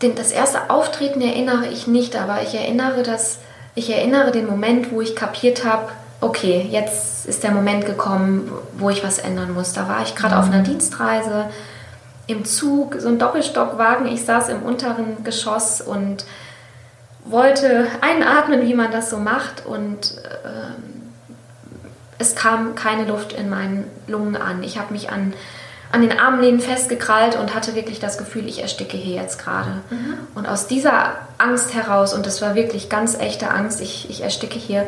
Den, 0.00 0.14
das 0.14 0.32
erste 0.32 0.70
Auftreten 0.70 1.20
erinnere 1.20 1.66
ich 1.66 1.86
nicht, 1.86 2.16
aber 2.16 2.40
ich 2.42 2.54
erinnere, 2.54 3.02
dass, 3.02 3.40
ich 3.74 3.90
erinnere 3.90 4.32
den 4.32 4.46
Moment, 4.46 4.90
wo 4.90 5.02
ich 5.02 5.14
kapiert 5.14 5.66
habe, 5.66 5.88
okay, 6.22 6.66
jetzt 6.70 7.26
ist 7.26 7.42
der 7.42 7.50
Moment 7.50 7.84
gekommen, 7.84 8.50
wo 8.78 8.88
ich 8.88 9.04
was 9.04 9.18
ändern 9.18 9.52
muss. 9.52 9.74
Da 9.74 9.86
war 9.86 10.02
ich 10.02 10.14
gerade 10.14 10.34
mhm. 10.34 10.40
auf 10.40 10.46
einer 10.46 10.62
Dienstreise 10.62 11.50
im 12.26 12.44
Zug, 12.44 12.96
so 12.98 13.08
ein 13.08 13.18
Doppelstockwagen. 13.18 14.06
Ich 14.06 14.24
saß 14.24 14.48
im 14.48 14.62
unteren 14.62 15.24
Geschoss 15.24 15.80
und 15.80 16.24
wollte 17.24 17.86
einatmen, 18.00 18.62
wie 18.62 18.74
man 18.74 18.90
das 18.90 19.10
so 19.10 19.18
macht. 19.18 19.66
Und 19.66 20.18
äh, 20.24 20.72
es 22.18 22.34
kam 22.34 22.74
keine 22.74 23.04
Luft 23.04 23.32
in 23.32 23.50
meinen 23.50 23.90
Lungen 24.06 24.36
an. 24.36 24.62
Ich 24.62 24.78
habe 24.78 24.92
mich 24.92 25.10
an 25.10 25.34
an 25.94 26.00
den 26.00 26.18
Armlehnen 26.18 26.58
festgekrallt 26.58 27.36
und 27.36 27.54
hatte 27.54 27.76
wirklich 27.76 28.00
das 28.00 28.18
Gefühl, 28.18 28.48
ich 28.48 28.60
ersticke 28.60 28.96
hier 28.96 29.22
jetzt 29.22 29.38
gerade. 29.38 29.70
Mhm. 29.90 30.18
Und 30.34 30.48
aus 30.48 30.66
dieser 30.66 31.12
Angst 31.38 31.72
heraus, 31.72 32.14
und 32.14 32.26
das 32.26 32.42
war 32.42 32.56
wirklich 32.56 32.88
ganz 32.88 33.16
echte 33.16 33.48
Angst, 33.48 33.80
ich, 33.80 34.10
ich 34.10 34.22
ersticke 34.22 34.58
hier, 34.58 34.84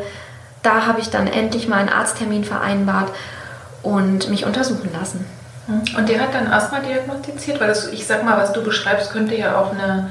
da 0.65 0.85
habe 0.85 0.99
ich 1.01 1.09
dann 1.09 1.29
endlich 1.29 1.69
mal 1.69 1.77
einen 1.77 1.91
Arzttermin 1.91 2.43
vereinbart 2.43 3.13
und 3.85 4.29
mich 4.31 4.47
untersuchen 4.47 4.91
lassen. 4.93 5.25
Und 5.69 6.09
der 6.09 6.21
hat 6.21 6.35
dann 6.35 6.47
Asthma 6.47 6.81
diagnostiziert, 6.81 7.61
weil 7.61 7.69
das, 7.69 7.89
ich 7.89 8.07
sag 8.07 8.25
mal, 8.25 8.37
was 8.39 8.53
du 8.53 8.63
beschreibst, 8.63 9.11
könnte 9.11 9.35
ja 9.35 9.61
auch 9.61 9.73
eine 9.73 10.11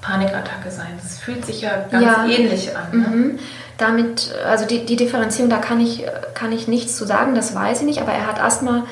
Panikattacke 0.00 0.70
sein. 0.70 0.98
Das 1.02 1.18
fühlt 1.18 1.44
sich 1.44 1.60
ja 1.60 1.84
ganz 1.90 2.04
ja. 2.04 2.26
ähnlich 2.26 2.76
an. 2.76 2.98
Ne? 2.98 3.08
Mhm. 3.08 3.38
Damit, 3.78 4.34
also 4.46 4.64
die, 4.66 4.84
die 4.84 4.96
Differenzierung, 4.96 5.50
da 5.50 5.58
kann 5.58 5.80
ich, 5.80 6.04
kann 6.34 6.50
ich 6.50 6.66
nichts 6.66 6.96
zu 6.96 7.04
sagen, 7.04 7.34
das 7.34 7.54
weiß 7.54 7.80
ich 7.80 7.86
nicht, 7.86 8.00
aber 8.00 8.12
er 8.12 8.26
hat 8.26 8.42
Asthma 8.42 8.86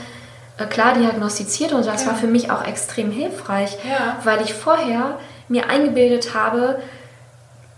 äh, 0.58 0.66
klar 0.66 0.94
diagnostiziert 0.94 1.72
und 1.72 1.86
das 1.86 2.02
ja. 2.02 2.10
war 2.10 2.16
für 2.16 2.26
mich 2.26 2.50
auch 2.50 2.64
extrem 2.64 3.10
hilfreich, 3.10 3.76
ja. 3.88 4.18
weil 4.24 4.42
ich 4.42 4.54
vorher 4.54 5.18
mir 5.48 5.68
eingebildet 5.68 6.34
habe, 6.34 6.80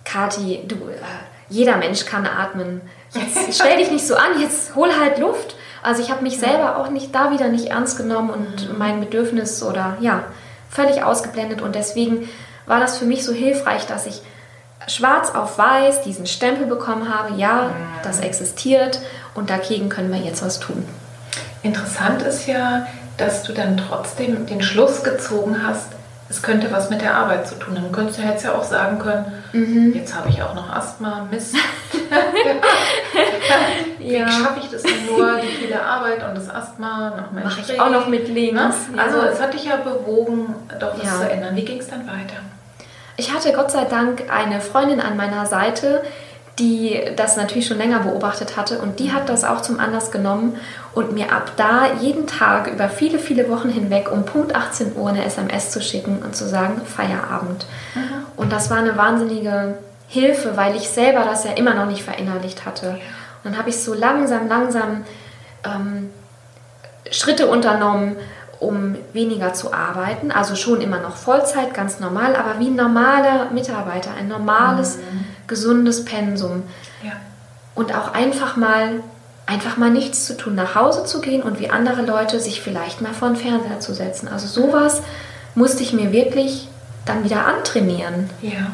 Kathi, 0.04 0.62
du, 0.66 0.74
äh, 0.74 0.96
jeder 1.48 1.76
Mensch 1.76 2.04
kann 2.04 2.26
atmen. 2.26 2.80
Jetzt 3.12 3.54
stell 3.60 3.78
dich 3.78 3.90
nicht 3.90 4.06
so 4.06 4.16
an, 4.16 4.40
jetzt 4.40 4.74
hol 4.74 4.90
halt 4.98 5.18
Luft. 5.18 5.55
Also 5.86 6.02
ich 6.02 6.10
habe 6.10 6.24
mich 6.24 6.40
selber 6.40 6.78
auch 6.78 6.90
nicht 6.90 7.14
da 7.14 7.30
wieder 7.30 7.46
nicht 7.46 7.66
ernst 7.66 7.96
genommen 7.96 8.30
und 8.30 8.72
mhm. 8.72 8.76
mein 8.76 8.98
Bedürfnis 8.98 9.62
oder 9.62 9.96
ja, 10.00 10.24
völlig 10.68 11.04
ausgeblendet 11.04 11.62
und 11.62 11.76
deswegen 11.76 12.28
war 12.66 12.80
das 12.80 12.98
für 12.98 13.04
mich 13.04 13.24
so 13.24 13.32
hilfreich, 13.32 13.86
dass 13.86 14.06
ich 14.06 14.20
schwarz 14.88 15.32
auf 15.32 15.58
weiß 15.58 16.02
diesen 16.02 16.26
Stempel 16.26 16.66
bekommen 16.66 17.14
habe, 17.14 17.36
ja, 17.36 17.70
das 18.02 18.18
existiert 18.18 18.98
und 19.36 19.48
dagegen 19.48 19.88
können 19.88 20.12
wir 20.12 20.18
jetzt 20.18 20.44
was 20.44 20.58
tun. 20.58 20.84
Interessant 21.62 22.20
ist 22.22 22.48
ja, 22.48 22.88
dass 23.16 23.44
du 23.44 23.52
dann 23.52 23.76
trotzdem 23.76 24.44
den 24.44 24.62
Schluss 24.62 25.04
gezogen 25.04 25.64
hast, 25.64 25.86
es 26.28 26.42
könnte 26.42 26.72
was 26.72 26.90
mit 26.90 27.00
der 27.00 27.14
Arbeit 27.14 27.46
zu 27.46 27.54
tun 27.54 27.76
haben. 27.76 27.84
Du 27.84 27.92
könntest 27.92 28.18
ja 28.18 28.28
jetzt 28.28 28.44
ja 28.44 28.56
auch 28.56 28.64
sagen 28.64 28.98
können, 28.98 29.24
mhm. 29.52 29.92
jetzt 29.94 30.16
habe 30.16 30.30
ich 30.30 30.42
auch 30.42 30.54
noch 30.54 30.68
Asthma, 30.68 31.28
Mist. 31.30 31.54
Wie 34.06 34.16
ja. 34.16 34.28
schaffe 34.28 34.60
ich 34.62 34.70
das 34.70 34.82
denn 34.82 35.06
nur, 35.06 35.36
die 35.40 35.48
viele 35.48 35.82
Arbeit 35.82 36.26
und 36.28 36.36
das 36.36 36.48
Asthma 36.48 37.10
noch 37.10 37.32
mehr 37.32 37.44
Mache 37.44 37.60
ich 37.60 37.80
auch 37.80 37.90
noch 37.90 38.06
mit 38.06 38.28
links. 38.28 38.88
Ne? 38.88 39.02
Also 39.02 39.20
es 39.20 39.40
hat 39.40 39.52
dich 39.52 39.64
ja 39.64 39.76
bewogen, 39.76 40.54
doch 40.78 40.94
was 40.98 41.20
zu 41.20 41.28
ändern. 41.28 41.56
Wie 41.56 41.64
ging 41.64 41.78
es 41.78 41.88
dann 41.88 42.06
weiter? 42.06 42.40
Ich 43.16 43.32
hatte 43.32 43.52
Gott 43.52 43.70
sei 43.70 43.84
Dank 43.84 44.24
eine 44.30 44.60
Freundin 44.60 45.00
an 45.00 45.16
meiner 45.16 45.46
Seite, 45.46 46.02
die 46.58 47.00
das 47.16 47.36
natürlich 47.36 47.66
schon 47.66 47.78
länger 47.78 48.00
beobachtet 48.00 48.56
hatte 48.56 48.78
und 48.78 48.98
die 48.98 49.12
hat 49.12 49.28
das 49.28 49.44
auch 49.44 49.60
zum 49.60 49.78
Anlass 49.78 50.10
genommen 50.10 50.56
und 50.94 51.12
mir 51.12 51.32
ab 51.32 51.52
da 51.56 51.92
jeden 52.00 52.26
Tag 52.26 52.68
über 52.68 52.88
viele, 52.88 53.18
viele 53.18 53.50
Wochen 53.50 53.68
hinweg 53.68 54.10
um 54.10 54.24
Punkt 54.24 54.54
18 54.54 54.96
Uhr 54.96 55.10
eine 55.10 55.24
SMS 55.24 55.70
zu 55.70 55.82
schicken 55.82 56.22
und 56.24 56.34
zu 56.34 56.48
sagen, 56.48 56.80
Feierabend. 56.84 57.66
Mhm. 57.94 58.26
Und 58.36 58.52
das 58.52 58.70
war 58.70 58.78
eine 58.78 58.96
wahnsinnige 58.96 59.76
Hilfe, 60.08 60.56
weil 60.56 60.76
ich 60.76 60.88
selber 60.88 61.24
das 61.24 61.44
ja 61.44 61.52
immer 61.52 61.74
noch 61.74 61.86
nicht 61.86 62.02
verinnerlicht 62.02 62.64
hatte. 62.64 62.98
Dann 63.46 63.56
habe 63.56 63.70
ich 63.70 63.82
so 63.82 63.94
langsam, 63.94 64.48
langsam 64.48 65.04
ähm, 65.64 66.10
Schritte 67.10 67.46
unternommen, 67.46 68.16
um 68.58 68.96
weniger 69.12 69.54
zu 69.54 69.72
arbeiten. 69.72 70.30
Also 70.32 70.56
schon 70.56 70.80
immer 70.80 70.98
noch 70.98 71.16
Vollzeit, 71.16 71.74
ganz 71.74 72.00
normal, 72.00 72.34
aber 72.36 72.58
wie 72.58 72.68
ein 72.68 72.74
normaler 72.74 73.50
Mitarbeiter, 73.50 74.10
ein 74.18 74.28
normales, 74.28 74.96
mhm. 74.96 75.24
gesundes 75.46 76.04
Pensum. 76.04 76.64
Ja. 77.02 77.12
Und 77.74 77.94
auch 77.94 78.14
einfach 78.14 78.56
mal, 78.56 79.00
einfach 79.46 79.76
mal 79.76 79.90
nichts 79.90 80.26
zu 80.26 80.36
tun, 80.36 80.54
nach 80.54 80.74
Hause 80.74 81.04
zu 81.04 81.20
gehen 81.20 81.42
und 81.42 81.60
wie 81.60 81.70
andere 81.70 82.02
Leute 82.02 82.40
sich 82.40 82.60
vielleicht 82.60 83.00
mal 83.00 83.12
vor 83.12 83.28
den 83.28 83.36
Fernseher 83.36 83.80
zu 83.80 83.94
setzen. 83.94 84.28
Also 84.28 84.46
sowas 84.46 85.02
musste 85.54 85.82
ich 85.82 85.92
mir 85.92 86.12
wirklich 86.12 86.68
dann 87.04 87.22
wieder 87.22 87.46
antrainieren. 87.46 88.28
Ja. 88.42 88.72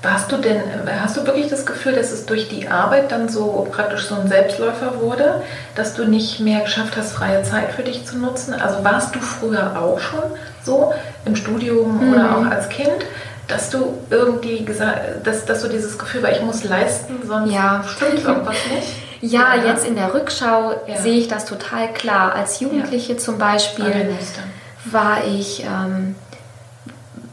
Warst 0.00 0.30
du 0.30 0.36
denn, 0.36 0.62
hast 1.02 1.16
du 1.16 1.26
wirklich 1.26 1.48
das 1.48 1.66
Gefühl, 1.66 1.94
dass 1.94 2.12
es 2.12 2.24
durch 2.24 2.48
die 2.48 2.68
Arbeit 2.68 3.10
dann 3.10 3.28
so 3.28 3.66
praktisch 3.72 4.06
so 4.06 4.14
ein 4.14 4.28
Selbstläufer 4.28 5.00
wurde, 5.00 5.42
dass 5.74 5.94
du 5.94 6.04
nicht 6.04 6.38
mehr 6.38 6.60
geschafft 6.60 6.96
hast, 6.96 7.12
freie 7.12 7.42
Zeit 7.42 7.72
für 7.72 7.82
dich 7.82 8.06
zu 8.06 8.16
nutzen? 8.16 8.54
Also 8.54 8.84
warst 8.84 9.16
du 9.16 9.18
früher 9.18 9.76
auch 9.76 9.98
schon 9.98 10.22
so 10.62 10.94
im 11.24 11.34
Studium 11.34 12.00
mhm. 12.00 12.12
oder 12.12 12.36
auch 12.36 12.46
als 12.46 12.68
Kind, 12.68 13.06
dass 13.48 13.70
du 13.70 13.98
irgendwie 14.08 14.64
gesagt, 14.64 15.26
dass, 15.26 15.44
dass 15.46 15.62
du 15.62 15.68
dieses 15.68 15.98
Gefühl 15.98 16.22
war, 16.22 16.30
ich 16.30 16.42
muss 16.42 16.62
leisten, 16.62 17.18
sonst 17.26 17.52
ja. 17.52 17.82
stimmt 17.84 18.24
irgendwas 18.24 18.56
nicht? 18.72 18.88
Ja, 19.20 19.56
ja, 19.56 19.72
jetzt 19.72 19.84
in 19.84 19.96
der 19.96 20.14
Rückschau 20.14 20.74
ja. 20.86 20.96
sehe 20.96 21.18
ich 21.18 21.26
das 21.26 21.44
total 21.44 21.92
klar. 21.92 22.36
Als 22.36 22.60
Jugendliche 22.60 23.16
zum 23.16 23.36
Beispiel 23.36 24.14
war 24.84 25.24
ich 25.24 25.64
ähm, 25.64 26.14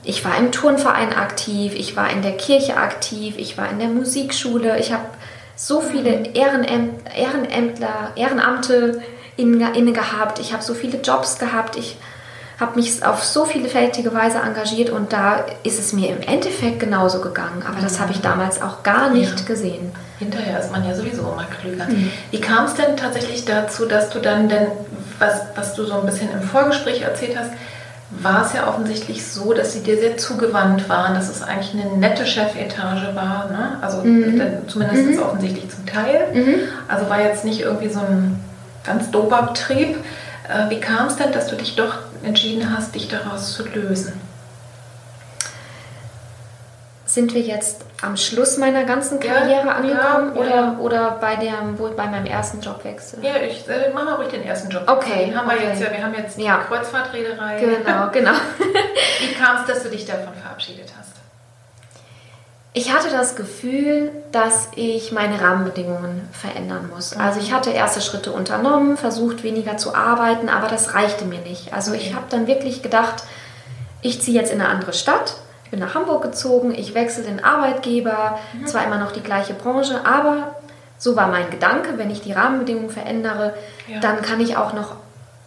ich 0.05 0.23
war 0.23 0.37
im 0.37 0.51
Turnverein 0.51 1.13
aktiv, 1.13 1.73
ich 1.75 1.95
war 1.95 2.09
in 2.11 2.21
der 2.21 2.37
Kirche 2.37 2.77
aktiv, 2.77 3.35
ich 3.37 3.57
war 3.57 3.69
in 3.69 3.79
der 3.79 3.87
Musikschule, 3.89 4.79
ich 4.79 4.93
habe 4.93 5.05
so 5.55 5.81
viele 5.81 6.17
mhm. 6.17 6.25
Ehrenämtler, 6.33 8.11
Ehrenamte 8.15 9.01
inne, 9.35 9.75
inne 9.75 9.93
gehabt, 9.93 10.39
ich 10.39 10.53
habe 10.53 10.63
so 10.63 10.73
viele 10.73 10.99
Jobs 10.99 11.39
gehabt, 11.39 11.75
ich 11.75 11.97
habe 12.59 12.75
mich 12.77 13.05
auf 13.05 13.23
so 13.23 13.45
vielfältige 13.45 14.13
Weise 14.13 14.37
engagiert 14.37 14.89
und 14.89 15.11
da 15.11 15.45
ist 15.63 15.77
es 15.77 15.91
mir 15.91 16.09
im 16.09 16.21
Endeffekt 16.21 16.79
genauso 16.79 17.19
gegangen. 17.19 17.63
Aber 17.67 17.81
das 17.81 17.99
habe 17.99 18.11
ich 18.11 18.19
mhm. 18.19 18.23
damals 18.23 18.61
auch 18.61 18.83
gar 18.83 19.09
nicht 19.09 19.39
ja. 19.39 19.45
gesehen. 19.45 19.91
Hinterher 20.19 20.59
ist 20.59 20.71
man 20.71 20.87
ja 20.87 20.95
sowieso 20.95 21.23
immer 21.23 21.47
klüger. 21.59 21.85
Mhm. 21.85 22.11
Wie 22.31 22.39
kam 22.39 22.65
es 22.65 22.75
denn 22.75 22.95
tatsächlich 22.95 23.43
dazu, 23.43 23.85
dass 23.85 24.09
du 24.09 24.19
dann 24.19 24.47
denn, 24.47 24.67
was, 25.19 25.41
was 25.55 25.73
du 25.73 25.85
so 25.85 25.99
ein 25.99 26.05
bisschen 26.05 26.31
im 26.31 26.41
Vorgespräch 26.41 27.01
erzählt 27.01 27.37
hast, 27.37 27.51
war 28.09 28.45
es 28.45 28.53
ja 28.53 28.67
offensichtlich 28.67 29.25
so, 29.25 29.53
dass 29.53 29.73
sie 29.73 29.81
dir 29.81 29.97
sehr 29.97 30.17
zugewandt 30.17 30.87
waren, 30.89 31.15
dass 31.15 31.29
es 31.29 31.41
eigentlich 31.41 31.73
eine 31.73 31.97
nette 31.97 32.25
Chefetage 32.25 33.15
war. 33.15 33.49
Ne? 33.49 33.77
Also 33.81 34.03
mhm. 34.03 34.67
zumindest 34.67 35.05
mhm. 35.07 35.19
offensichtlich 35.19 35.69
zum 35.69 35.85
Teil. 35.85 36.27
Mhm. 36.33 36.55
Also 36.87 37.09
war 37.09 37.21
jetzt 37.21 37.45
nicht 37.45 37.61
irgendwie 37.61 37.89
so 37.89 37.99
ein 37.99 38.39
ganz 38.83 39.09
dober 39.09 39.41
Betrieb. 39.43 39.97
Äh, 40.47 40.69
wie 40.69 40.79
kam 40.79 41.07
es 41.07 41.15
denn, 41.15 41.31
dass 41.31 41.47
du 41.47 41.55
dich 41.55 41.75
doch 41.75 41.97
entschieden 42.23 42.75
hast, 42.75 42.93
dich 42.93 43.07
daraus 43.07 43.53
zu 43.53 43.63
lösen? 43.67 44.13
Sind 47.15 47.33
wir 47.33 47.43
jetzt 47.43 47.85
am 48.01 48.17
Schluss 48.17 48.57
meiner 48.57 48.83
ganzen 48.83 49.21
Karriere 49.21 49.67
ja, 49.67 49.71
angekommen 49.71 50.35
ja, 50.35 50.41
oder, 50.41 50.49
ja. 50.49 50.77
oder 50.79 51.11
bei, 51.11 51.37
dem, 51.37 51.79
wo, 51.79 51.87
bei 51.91 52.07
meinem 52.07 52.25
ersten 52.25 52.59
Jobwechsel? 52.59 53.23
Ja, 53.23 53.37
ich 53.37 53.65
äh, 53.69 53.93
mache 53.93 54.17
ruhig 54.17 54.27
den 54.27 54.43
ersten 54.43 54.69
Job. 54.69 54.83
Okay. 54.85 55.27
Den 55.27 55.37
haben 55.39 55.47
okay. 55.47 55.61
wir 55.61 55.69
jetzt 55.69 55.81
ja, 55.81 55.91
wir 55.91 56.03
haben 56.03 56.13
jetzt 56.13 56.37
die 56.37 56.43
Kreuzfahrtreederei. 56.43 57.57
Genau, 57.57 58.09
genau. 58.11 58.33
Wie 59.21 59.33
kam 59.33 59.61
es, 59.61 59.65
dass 59.65 59.83
du 59.83 59.89
dich 59.91 60.05
davon 60.05 60.33
verabschiedet 60.33 60.91
hast? 60.99 61.11
Ich 62.73 62.93
hatte 62.93 63.09
das 63.09 63.37
Gefühl, 63.37 64.11
dass 64.33 64.67
ich 64.75 65.13
meine 65.13 65.39
Rahmenbedingungen 65.39 66.27
verändern 66.33 66.89
muss. 66.93 67.15
Mhm. 67.15 67.21
Also 67.21 67.39
ich 67.39 67.53
hatte 67.53 67.69
erste 67.69 68.01
Schritte 68.01 68.33
unternommen, 68.33 68.97
versucht 68.97 69.41
weniger 69.43 69.77
zu 69.77 69.95
arbeiten, 69.95 70.49
aber 70.49 70.67
das 70.67 70.93
reichte 70.93 71.23
mir 71.23 71.39
nicht. 71.39 71.73
Also 71.73 71.91
okay. 71.91 72.01
ich 72.01 72.13
habe 72.13 72.25
dann 72.29 72.45
wirklich 72.45 72.81
gedacht, 72.83 73.23
ich 74.01 74.21
ziehe 74.21 74.37
jetzt 74.37 74.51
in 74.51 74.59
eine 74.59 74.69
andere 74.69 74.91
Stadt 74.91 75.35
bin 75.75 75.85
nach 75.85 75.93
Hamburg 75.93 76.23
gezogen, 76.23 76.73
ich 76.73 76.95
wechsle 76.95 77.23
den 77.23 77.43
Arbeitgeber, 77.43 78.39
mhm. 78.53 78.65
zwar 78.65 78.85
immer 78.85 78.97
noch 78.97 79.11
die 79.11 79.21
gleiche 79.21 79.53
Branche, 79.53 79.99
aber 80.05 80.55
so 80.97 81.17
war 81.17 81.27
mein 81.27 81.49
Gedanke, 81.49 81.97
wenn 81.97 82.09
ich 82.09 82.21
die 82.21 82.31
Rahmenbedingungen 82.31 82.89
verändere, 82.89 83.53
ja. 83.87 83.99
dann 83.99 84.21
kann 84.21 84.39
ich 84.39 84.55
auch 84.55 84.71
noch 84.71 84.95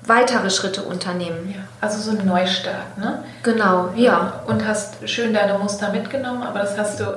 weitere 0.03 0.51
Schritte 0.51 0.83
unternehmen. 0.83 1.55
Ja, 1.57 1.63
also 1.81 1.99
so 1.99 2.11
ein 2.17 2.27
Neustart, 2.27 2.99
ne? 2.99 3.25
Genau, 3.43 3.89
ja. 3.97 4.43
Und 4.47 4.67
hast 4.67 5.09
schön 5.09 5.33
deine 5.33 5.59
Muster 5.59 5.91
mitgenommen, 5.93 6.43
aber 6.43 6.61
das 6.61 6.77
hast 6.77 7.01
du. 7.01 7.05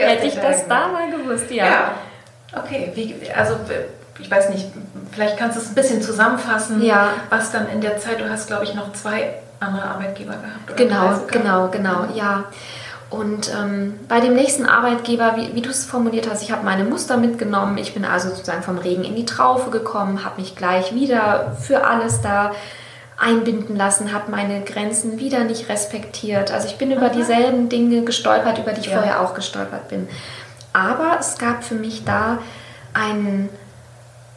Hätte 0.00 0.26
ich 0.26 0.34
das 0.34 0.66
da 0.66 0.88
mal 0.88 1.10
gewusst, 1.10 1.50
ja. 1.50 1.64
Ja, 1.64 1.94
okay. 2.56 2.90
Wie, 2.94 3.14
also 3.30 3.54
ich 4.18 4.30
weiß 4.30 4.50
nicht, 4.50 4.66
vielleicht 5.12 5.38
kannst 5.38 5.56
du 5.56 5.62
es 5.62 5.68
ein 5.68 5.74
bisschen 5.76 6.02
zusammenfassen, 6.02 6.82
ja. 6.82 7.10
was 7.30 7.52
dann 7.52 7.68
in 7.68 7.80
der 7.80 7.98
Zeit, 7.98 8.20
du 8.20 8.28
hast 8.28 8.48
glaube 8.48 8.64
ich 8.64 8.74
noch 8.74 8.92
zwei 8.92 9.34
andere 9.60 9.84
Arbeitgeber 9.84 10.32
gehabt? 10.32 10.76
genau, 10.76 11.20
genau, 11.30 11.68
genau, 11.68 12.06
ja. 12.14 12.44
Und 13.10 13.52
ähm, 13.54 13.94
bei 14.08 14.20
dem 14.20 14.34
nächsten 14.34 14.66
Arbeitgeber, 14.66 15.36
wie, 15.36 15.54
wie 15.54 15.62
du 15.62 15.70
es 15.70 15.84
formuliert 15.84 16.28
hast, 16.28 16.42
ich 16.42 16.50
habe 16.50 16.64
meine 16.64 16.84
Muster 16.84 17.16
mitgenommen. 17.16 17.78
Ich 17.78 17.94
bin 17.94 18.04
also 18.04 18.30
sozusagen 18.30 18.62
vom 18.62 18.78
Regen 18.78 19.04
in 19.04 19.14
die 19.14 19.24
Traufe 19.24 19.70
gekommen, 19.70 20.24
habe 20.24 20.40
mich 20.40 20.56
gleich 20.56 20.94
wieder 20.94 21.56
für 21.60 21.86
alles 21.86 22.22
da 22.22 22.50
einbinden 23.16 23.76
lassen, 23.76 24.12
habe 24.12 24.30
meine 24.30 24.62
Grenzen 24.62 25.20
wieder 25.20 25.44
nicht 25.44 25.68
respektiert. 25.68 26.50
Also 26.50 26.66
ich 26.66 26.76
bin 26.76 26.90
über 26.90 27.08
dieselben 27.08 27.68
Dinge 27.68 28.02
gestolpert, 28.02 28.58
über 28.58 28.72
die 28.72 28.80
ich 28.80 28.86
ja. 28.88 28.96
vorher 28.96 29.20
auch 29.20 29.34
gestolpert 29.34 29.88
bin. 29.88 30.08
Aber 30.72 31.18
es 31.20 31.38
gab 31.38 31.62
für 31.62 31.76
mich 31.76 32.04
da 32.04 32.38
einen 32.92 33.48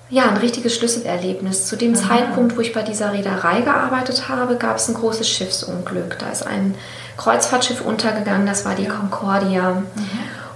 ja, 0.09 0.29
ein 0.29 0.37
richtiges 0.37 0.75
Schlüsselerlebnis. 0.75 1.67
Zu 1.67 1.75
dem 1.75 1.91
mhm. 1.91 1.95
Zeitpunkt, 1.95 2.55
wo 2.55 2.61
ich 2.61 2.73
bei 2.73 2.81
dieser 2.81 3.13
Reederei 3.13 3.61
gearbeitet 3.61 4.29
habe, 4.29 4.55
gab 4.55 4.77
es 4.77 4.87
ein 4.87 4.93
großes 4.93 5.29
Schiffsunglück. 5.29 6.17
Da 6.19 6.29
ist 6.29 6.47
ein 6.47 6.75
Kreuzfahrtschiff 7.17 7.81
untergegangen, 7.81 8.45
das 8.45 8.65
war 8.65 8.75
die. 8.75 8.87
Concordia. 8.87 9.71
Mhm. 9.71 9.83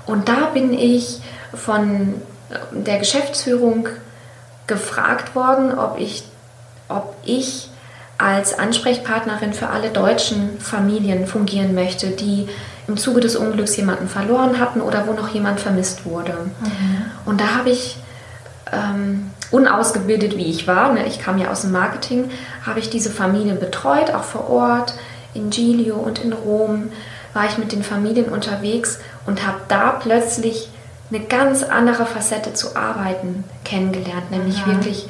Und 0.06 0.30
da 0.30 0.48
bin 0.54 0.74
ich 0.74 1.22
von 1.54 2.16
der 2.72 3.00
Geschäftsführung 3.00 3.90
gefragt 4.68 5.36
worden, 5.36 5.78
ob 5.78 6.00
ich 6.00 6.24
ob 6.88 7.16
ich 7.24 7.70
als 8.18 8.58
Ansprechpartnerin 8.58 9.54
für 9.54 9.70
alle 9.70 9.90
deutschen 9.90 10.60
Familien 10.60 11.26
fungieren 11.26 11.74
möchte, 11.74 12.08
die 12.08 12.48
im 12.88 12.98
Zuge 12.98 13.22
des 13.22 13.36
Unglücks 13.36 13.76
jemanden 13.78 14.08
verloren 14.08 14.60
hatten 14.60 14.82
oder 14.82 15.08
wo 15.08 15.14
noch 15.14 15.30
jemand 15.30 15.60
vermisst 15.60 16.06
wurde. 16.06 16.34
Mhm. 16.34 17.06
Und 17.26 17.42
da 17.42 17.56
habe 17.56 17.70
ich 17.70 17.98
ähm, 18.72 19.32
unausgebildet, 19.52 20.38
wie 20.38 20.50
ich 20.50 20.68
war, 20.68 20.94
ne, 20.94 21.06
ich 21.06 21.20
kam 21.20 21.38
ja 21.38 21.52
aus 21.52 21.62
dem 21.62 21.72
Marketing, 21.72 22.32
habe 22.66 22.80
ich 22.80 22.90
diese 22.90 23.12
Familien 23.12 23.60
betreut, 23.60 24.12
auch 24.12 24.24
vor 24.24 24.50
Ort, 24.50 24.94
in 25.34 25.50
Giglio 25.50 25.96
und 25.96 26.20
in 26.24 26.34
Rom 26.34 26.92
war 27.34 27.46
ich 27.46 27.58
mit 27.58 27.72
den 27.72 27.84
Familien 27.84 28.26
unterwegs 28.26 29.00
und 29.26 29.46
habe 29.46 29.62
da 29.68 29.92
plötzlich 29.92 30.70
eine 31.10 31.24
ganz 31.26 31.64
andere 31.64 32.06
Facette 32.06 32.54
zu 32.54 32.76
arbeiten 32.76 33.44
kennengelernt, 33.64 34.32
nämlich 34.32 34.66
mhm. 34.66 34.72
wirklich 34.72 35.08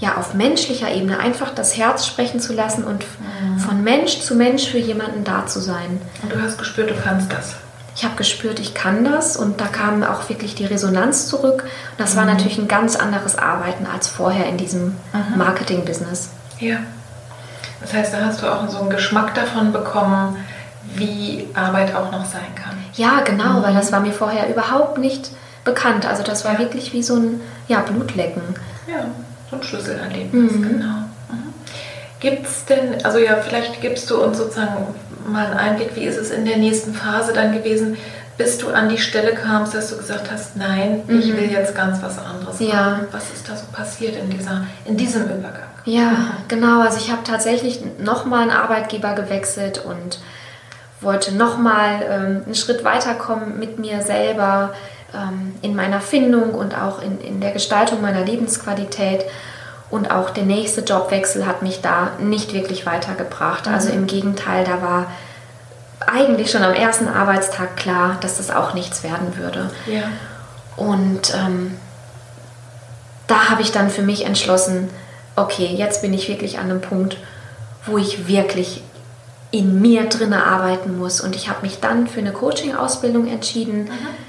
ja 0.00 0.16
auf 0.16 0.34
menschlicher 0.34 0.90
Ebene 0.90 1.18
einfach 1.18 1.54
das 1.54 1.76
Herz 1.76 2.06
sprechen 2.06 2.40
zu 2.40 2.52
lassen 2.52 2.84
und 2.84 3.04
mhm. 3.04 3.58
von 3.58 3.82
Mensch 3.82 4.20
zu 4.20 4.34
Mensch 4.34 4.68
für 4.68 4.78
jemanden 4.78 5.24
da 5.24 5.46
zu 5.46 5.60
sein. 5.60 6.00
Und 6.22 6.32
du 6.32 6.40
hast 6.40 6.58
gespürt, 6.58 6.90
du 6.90 6.94
kannst 6.94 7.32
das. 7.32 7.56
Ich 7.98 8.04
habe 8.04 8.14
gespürt, 8.14 8.60
ich 8.60 8.74
kann 8.74 9.04
das 9.04 9.36
und 9.36 9.60
da 9.60 9.66
kam 9.66 10.04
auch 10.04 10.28
wirklich 10.28 10.54
die 10.54 10.64
Resonanz 10.64 11.26
zurück. 11.26 11.64
Und 11.64 11.98
das 11.98 12.14
mhm. 12.14 12.18
war 12.18 12.24
natürlich 12.26 12.56
ein 12.56 12.68
ganz 12.68 12.96
anderes 12.96 13.36
Arbeiten 13.36 13.86
als 13.86 14.06
vorher 14.06 14.46
in 14.46 14.56
diesem 14.56 14.94
mhm. 15.12 15.36
Marketing-Business. 15.36 16.30
Ja. 16.60 16.76
Das 17.80 17.92
heißt, 17.92 18.14
da 18.14 18.24
hast 18.24 18.40
du 18.40 18.46
auch 18.46 18.68
so 18.68 18.78
einen 18.78 18.90
Geschmack 18.90 19.34
davon 19.34 19.72
bekommen, 19.72 20.36
wie 20.94 21.48
Arbeit 21.54 21.94
auch 21.94 22.10
noch 22.10 22.24
sein 22.24 22.54
kann. 22.54 22.78
Ja, 22.94 23.20
genau, 23.20 23.58
mhm. 23.58 23.62
weil 23.64 23.74
das 23.74 23.92
war 23.92 24.00
mir 24.00 24.12
vorher 24.12 24.48
überhaupt 24.48 24.98
nicht 24.98 25.30
bekannt. 25.64 26.06
Also 26.06 26.22
das 26.22 26.44
war 26.44 26.54
ja. 26.54 26.58
wirklich 26.60 26.92
wie 26.92 27.02
so 27.02 27.16
ein 27.16 27.40
ja, 27.66 27.80
Blutlecken. 27.80 28.42
Ja 28.88 29.06
so 29.50 29.56
ein 29.56 29.62
Schlüsselerlebnis, 29.62 30.52
mhm. 30.52 30.62
genau. 30.62 30.94
Mhm. 31.30 31.54
Gibt 32.20 32.46
es 32.46 32.64
denn, 32.64 33.04
also 33.04 33.18
ja, 33.18 33.36
vielleicht 33.36 33.80
gibst 33.80 34.10
du 34.10 34.22
uns 34.22 34.38
sozusagen 34.38 34.94
mal 35.28 35.46
einen 35.46 35.58
Einblick, 35.58 35.94
wie 35.94 36.04
ist 36.04 36.16
es 36.16 36.30
in 36.30 36.44
der 36.44 36.56
nächsten 36.56 36.94
Phase 36.94 37.32
dann 37.32 37.52
gewesen, 37.52 37.96
bis 38.36 38.56
du 38.58 38.68
an 38.68 38.88
die 38.88 38.98
Stelle 38.98 39.34
kamst, 39.34 39.74
dass 39.74 39.90
du 39.90 39.96
gesagt 39.96 40.30
hast, 40.30 40.56
nein, 40.56 41.02
mhm. 41.06 41.18
ich 41.18 41.36
will 41.36 41.50
jetzt 41.50 41.74
ganz 41.74 42.00
was 42.02 42.18
anderes 42.18 42.60
ja. 42.60 42.90
machen. 42.90 43.08
Was 43.10 43.30
ist 43.30 43.48
da 43.48 43.56
so 43.56 43.66
passiert 43.72 44.16
in, 44.16 44.30
dieser, 44.30 44.64
in 44.84 44.96
diesem 44.96 45.24
Übergang? 45.24 45.68
Ja, 45.84 46.36
genau. 46.46 46.80
Also 46.80 46.98
ich 46.98 47.10
habe 47.10 47.24
tatsächlich 47.24 47.80
nochmal 47.98 48.42
einen 48.42 48.50
Arbeitgeber 48.52 49.14
gewechselt 49.14 49.84
und 49.84 50.20
wollte 51.00 51.34
nochmal 51.34 52.02
ähm, 52.08 52.42
einen 52.44 52.54
Schritt 52.54 52.84
weiterkommen 52.84 53.58
mit 53.58 53.78
mir 53.78 54.02
selber 54.02 54.74
ähm, 55.14 55.54
in 55.62 55.74
meiner 55.74 56.00
Findung 56.00 56.54
und 56.54 56.76
auch 56.76 57.02
in, 57.02 57.20
in 57.20 57.40
der 57.40 57.52
Gestaltung 57.52 58.00
meiner 58.00 58.24
Lebensqualität. 58.24 59.24
Und 59.90 60.10
auch 60.10 60.30
der 60.30 60.44
nächste 60.44 60.82
Jobwechsel 60.82 61.46
hat 61.46 61.62
mich 61.62 61.80
da 61.80 62.10
nicht 62.18 62.52
wirklich 62.52 62.84
weitergebracht. 62.84 63.66
Mhm. 63.66 63.74
Also 63.74 63.90
im 63.90 64.06
Gegenteil, 64.06 64.64
da 64.64 64.82
war 64.82 65.10
eigentlich 66.06 66.50
schon 66.50 66.62
am 66.62 66.74
ersten 66.74 67.08
Arbeitstag 67.08 67.76
klar, 67.76 68.18
dass 68.20 68.36
das 68.36 68.50
auch 68.50 68.74
nichts 68.74 69.02
werden 69.02 69.36
würde. 69.36 69.70
Ja. 69.86 70.02
Und 70.76 71.34
ähm, 71.34 71.76
da 73.26 73.50
habe 73.50 73.62
ich 73.62 73.72
dann 73.72 73.90
für 73.90 74.02
mich 74.02 74.24
entschlossen, 74.24 74.90
okay, 75.36 75.66
jetzt 75.66 76.02
bin 76.02 76.12
ich 76.14 76.28
wirklich 76.28 76.58
an 76.58 76.70
einem 76.70 76.80
Punkt, 76.80 77.16
wo 77.86 77.98
ich 77.98 78.28
wirklich 78.28 78.82
in 79.50 79.80
mir 79.80 80.04
drinne 80.08 80.44
arbeiten 80.44 80.98
muss. 80.98 81.20
Und 81.20 81.34
ich 81.34 81.48
habe 81.48 81.62
mich 81.62 81.80
dann 81.80 82.06
für 82.06 82.20
eine 82.20 82.32
Coaching-Ausbildung 82.32 83.26
entschieden. 83.26 83.84
Mhm 83.84 84.27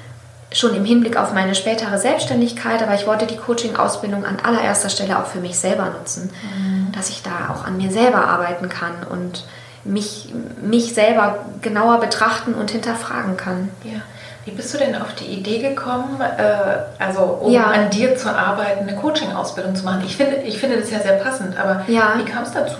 schon 0.51 0.75
im 0.75 0.85
Hinblick 0.85 1.15
auf 1.15 1.33
meine 1.33 1.53
spätere 1.53 1.97
Selbstständigkeit, 1.97 2.81
aber 2.81 2.95
ich 2.95 3.05
wollte 3.05 3.27
die 3.27 3.37
Coaching-Ausbildung 3.37 4.25
an 4.25 4.37
allererster 4.41 4.89
Stelle 4.89 5.19
auch 5.19 5.27
für 5.27 5.39
mich 5.39 5.59
selber 5.59 5.85
nutzen, 5.85 6.31
mhm. 6.41 6.91
dass 6.91 7.09
ich 7.09 7.21
da 7.21 7.53
auch 7.53 7.65
an 7.65 7.77
mir 7.77 7.91
selber 7.91 8.27
arbeiten 8.27 8.67
kann 8.67 9.03
und 9.09 9.45
mich, 9.83 10.33
mich 10.61 10.93
selber 10.93 11.45
genauer 11.61 11.99
betrachten 11.99 12.53
und 12.53 12.71
hinterfragen 12.71 13.37
kann. 13.37 13.69
Ja. 13.83 14.01
Wie 14.45 14.51
bist 14.51 14.73
du 14.73 14.79
denn 14.79 14.95
auf 14.95 15.13
die 15.15 15.25
Idee 15.25 15.59
gekommen, 15.59 16.19
äh, 16.21 17.03
also 17.03 17.21
um 17.21 17.51
ja. 17.51 17.65
an 17.65 17.89
dir 17.91 18.15
zu 18.15 18.35
arbeiten, 18.35 18.87
eine 18.87 18.97
Coaching-Ausbildung 18.97 19.75
zu 19.75 19.85
machen? 19.85 20.01
Ich 20.05 20.17
finde, 20.17 20.37
ich 20.37 20.57
finde 20.57 20.79
das 20.79 20.89
ja 20.89 20.99
sehr 20.99 21.17
passend, 21.17 21.57
aber 21.59 21.83
ja. 21.87 22.13
wie 22.17 22.25
kam 22.25 22.43
es 22.43 22.51
dazu? 22.51 22.77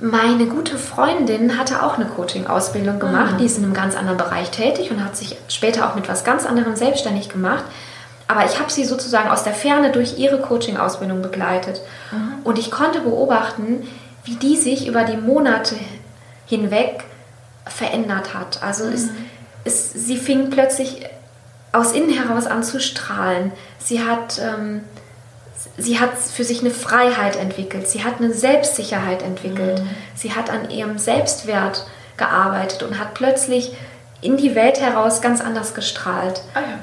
Meine 0.00 0.46
gute 0.46 0.78
Freundin 0.78 1.58
hatte 1.58 1.82
auch 1.82 1.96
eine 1.96 2.06
Coaching-Ausbildung 2.06 3.00
gemacht. 3.00 3.32
Mhm. 3.32 3.38
Die 3.38 3.46
ist 3.46 3.58
in 3.58 3.64
einem 3.64 3.74
ganz 3.74 3.96
anderen 3.96 4.18
Bereich 4.18 4.50
tätig 4.50 4.90
und 4.90 5.04
hat 5.04 5.16
sich 5.16 5.36
später 5.48 5.88
auch 5.88 5.96
mit 5.96 6.08
was 6.08 6.22
ganz 6.22 6.46
anderem 6.46 6.76
selbstständig 6.76 7.28
gemacht. 7.28 7.64
Aber 8.28 8.44
ich 8.44 8.60
habe 8.60 8.70
sie 8.70 8.84
sozusagen 8.84 9.28
aus 9.28 9.42
der 9.42 9.54
Ferne 9.54 9.90
durch 9.90 10.18
ihre 10.18 10.38
Coaching-Ausbildung 10.40 11.22
begleitet. 11.22 11.80
Mhm. 12.12 12.34
Und 12.44 12.58
ich 12.58 12.70
konnte 12.70 13.00
beobachten, 13.00 13.88
wie 14.24 14.36
die 14.36 14.56
sich 14.56 14.86
über 14.86 15.04
die 15.04 15.16
Monate 15.16 15.74
hinweg 16.46 17.04
verändert 17.66 18.34
hat. 18.34 18.62
Also 18.62 18.84
mhm. 18.84 18.92
es, 18.92 19.08
es, 19.64 19.92
sie 19.92 20.16
fing 20.16 20.50
plötzlich 20.50 21.06
aus 21.72 21.92
innen 21.92 22.10
heraus 22.10 22.46
an 22.46 22.62
zu 22.62 22.80
strahlen. 22.80 23.52
Sie 23.78 24.04
hat 24.04 24.38
ähm, 24.38 24.82
sie 25.76 25.98
hat 25.98 26.16
für 26.16 26.44
sich 26.44 26.60
eine 26.60 26.70
Freiheit 26.70 27.36
entwickelt, 27.36 27.88
sie 27.88 28.04
hat 28.04 28.18
eine 28.18 28.32
Selbstsicherheit 28.32 29.22
entwickelt, 29.22 29.82
mhm. 29.82 29.88
sie 30.14 30.32
hat 30.32 30.50
an 30.50 30.70
ihrem 30.70 30.98
Selbstwert 30.98 31.86
gearbeitet 32.16 32.82
und 32.82 32.98
hat 32.98 33.14
plötzlich 33.14 33.76
in 34.20 34.36
die 34.36 34.54
Welt 34.54 34.80
heraus 34.80 35.20
ganz 35.20 35.40
anders 35.40 35.74
gestrahlt. 35.74 36.42
Ah 36.54 36.60
ja. 36.60 36.78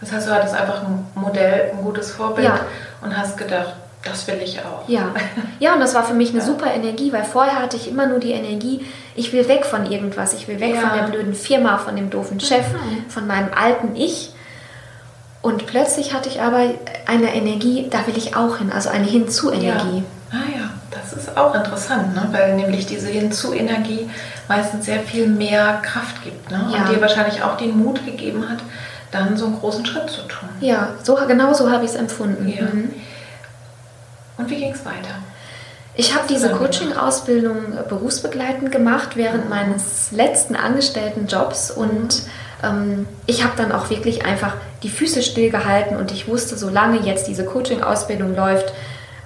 Das 0.00 0.12
heißt, 0.12 0.28
du 0.28 0.32
hattest 0.32 0.54
einfach 0.54 0.82
ein 0.82 1.06
Modell, 1.14 1.72
ein 1.72 1.82
gutes 1.82 2.10
Vorbild 2.10 2.48
ja. 2.48 2.60
und 3.02 3.16
hast 3.16 3.36
gedacht, 3.36 3.74
das 4.02 4.26
will 4.26 4.40
ich 4.42 4.58
auch. 4.60 4.88
Ja. 4.88 5.14
ja, 5.58 5.74
und 5.74 5.80
das 5.80 5.94
war 5.94 6.04
für 6.04 6.14
mich 6.14 6.30
eine 6.30 6.38
ja. 6.38 6.44
super 6.44 6.72
Energie, 6.72 7.12
weil 7.12 7.24
vorher 7.24 7.60
hatte 7.60 7.76
ich 7.76 7.88
immer 7.88 8.06
nur 8.06 8.18
die 8.18 8.32
Energie, 8.32 8.86
ich 9.14 9.32
will 9.34 9.46
weg 9.46 9.66
von 9.66 9.90
irgendwas, 9.90 10.32
ich 10.32 10.48
will 10.48 10.58
weg 10.58 10.74
ja. 10.74 10.80
von 10.80 10.98
der 10.98 11.04
blöden 11.04 11.34
Firma, 11.34 11.76
von 11.76 11.96
dem 11.96 12.08
doofen 12.08 12.40
Chef, 12.40 12.66
mhm. 12.72 13.10
von 13.10 13.26
meinem 13.26 13.50
alten 13.54 13.94
Ich 13.94 14.32
und 15.42 15.66
plötzlich 15.66 16.12
hatte 16.12 16.28
ich 16.28 16.42
aber 16.42 16.74
eine 17.06 17.34
Energie, 17.34 17.86
da 17.88 18.06
will 18.06 18.16
ich 18.16 18.36
auch 18.36 18.58
hin, 18.58 18.70
also 18.72 18.90
eine 18.90 19.06
Hinzu-Energie. 19.06 20.04
Ja. 20.32 20.38
Ah 20.38 20.58
ja, 20.58 20.70
das 20.90 21.14
ist 21.14 21.36
auch 21.36 21.54
interessant, 21.54 22.14
ne? 22.14 22.28
weil 22.30 22.56
nämlich 22.56 22.86
diese 22.86 23.08
Hinzu-Energie 23.08 24.10
meistens 24.48 24.84
sehr 24.84 25.00
viel 25.00 25.26
mehr 25.26 25.80
Kraft 25.82 26.22
gibt 26.22 26.50
ne? 26.50 26.70
Ja. 26.72 26.78
und 26.78 26.90
dir 26.90 27.00
wahrscheinlich 27.00 27.42
auch 27.42 27.56
den 27.56 27.78
Mut 27.78 28.04
gegeben 28.04 28.48
hat, 28.48 28.58
dann 29.10 29.36
so 29.36 29.46
einen 29.46 29.58
großen 29.58 29.84
Schritt 29.86 30.10
zu 30.10 30.22
tun. 30.22 30.48
Ja, 30.60 30.90
so, 31.02 31.16
genau 31.26 31.54
so 31.54 31.70
habe 31.70 31.84
ich 31.84 31.90
es 31.90 31.96
empfunden. 31.96 32.46
Ja. 32.46 32.64
Mhm. 32.64 32.94
Und 34.36 34.50
wie 34.50 34.56
ging 34.56 34.72
es 34.72 34.84
weiter? 34.84 35.16
Ich 35.94 36.14
habe 36.14 36.26
diese 36.28 36.50
Coaching-Ausbildung 36.50 37.56
berufsbegleitend 37.88 38.70
gemacht 38.70 39.16
während 39.16 39.44
mhm. 39.44 39.50
meines 39.50 40.12
letzten 40.12 40.54
Angestelltenjobs 40.54 41.70
und 41.70 42.24
mhm 42.24 42.30
ähm, 42.62 43.06
ich 43.26 43.44
habe 43.44 43.54
dann 43.56 43.72
auch 43.72 43.90
wirklich 43.90 44.24
einfach 44.24 44.54
die 44.82 44.88
Füße 44.88 45.22
stillgehalten 45.22 45.96
und 45.96 46.10
ich 46.12 46.28
wusste, 46.28 46.56
solange 46.56 47.00
jetzt 47.00 47.26
diese 47.26 47.44
Coaching-Ausbildung 47.44 48.34
läuft, 48.34 48.72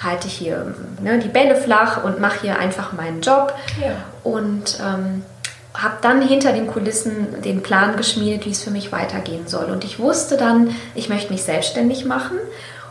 halte 0.03 0.27
ich 0.27 0.35
hier 0.35 0.75
ne, 1.03 1.19
die 1.19 1.29
Bälle 1.29 1.57
flach 1.57 2.05
und 2.05 2.21
mache 2.21 2.43
hier 2.43 2.59
einfach 2.59 2.93
meinen 2.93 3.21
Job. 3.21 3.55
Ja. 3.81 3.97
Und 4.23 4.79
ähm, 4.81 5.23
habe 5.75 5.97
dann 6.03 6.23
hinter 6.23 6.53
den 6.53 6.69
Kulissen 6.69 7.43
den 7.43 7.63
Plan 7.63 7.97
geschmiedet, 7.97 8.47
wie 8.47 8.51
es 8.51 8.63
für 8.63 8.71
mich 8.71 8.93
weitergehen 8.93 9.49
soll. 9.49 9.67
Und 9.67 9.85
ich 9.85 9.99
wusste 9.99 10.37
dann, 10.37 10.75
ich 10.95 11.09
möchte 11.09 11.33
mich 11.33 11.43
selbstständig 11.43 12.05
machen. 12.05 12.39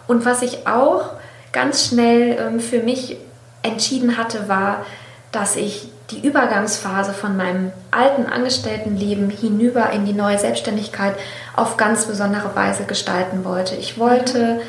Und 0.05 0.25
was 0.25 0.41
ich 0.41 0.67
auch 0.67 1.11
ganz 1.53 1.87
schnell 1.87 2.37
ähm, 2.39 2.59
für 2.59 2.79
mich 2.79 3.17
entschieden 3.61 4.17
hatte, 4.17 4.49
war, 4.49 4.85
dass 5.31 5.55
ich 5.55 5.89
die 6.11 6.25
Übergangsphase 6.25 7.13
von 7.13 7.37
meinem 7.37 7.71
alten 7.91 8.25
Angestelltenleben 8.25 9.29
hinüber 9.29 9.89
in 9.91 10.05
die 10.05 10.13
neue 10.13 10.37
Selbstständigkeit 10.37 11.15
auf 11.55 11.77
ganz 11.77 12.05
besondere 12.05 12.55
Weise 12.55 12.83
gestalten 12.83 13.45
wollte. 13.45 13.75
Ich 13.75 13.97
wollte, 13.97 14.61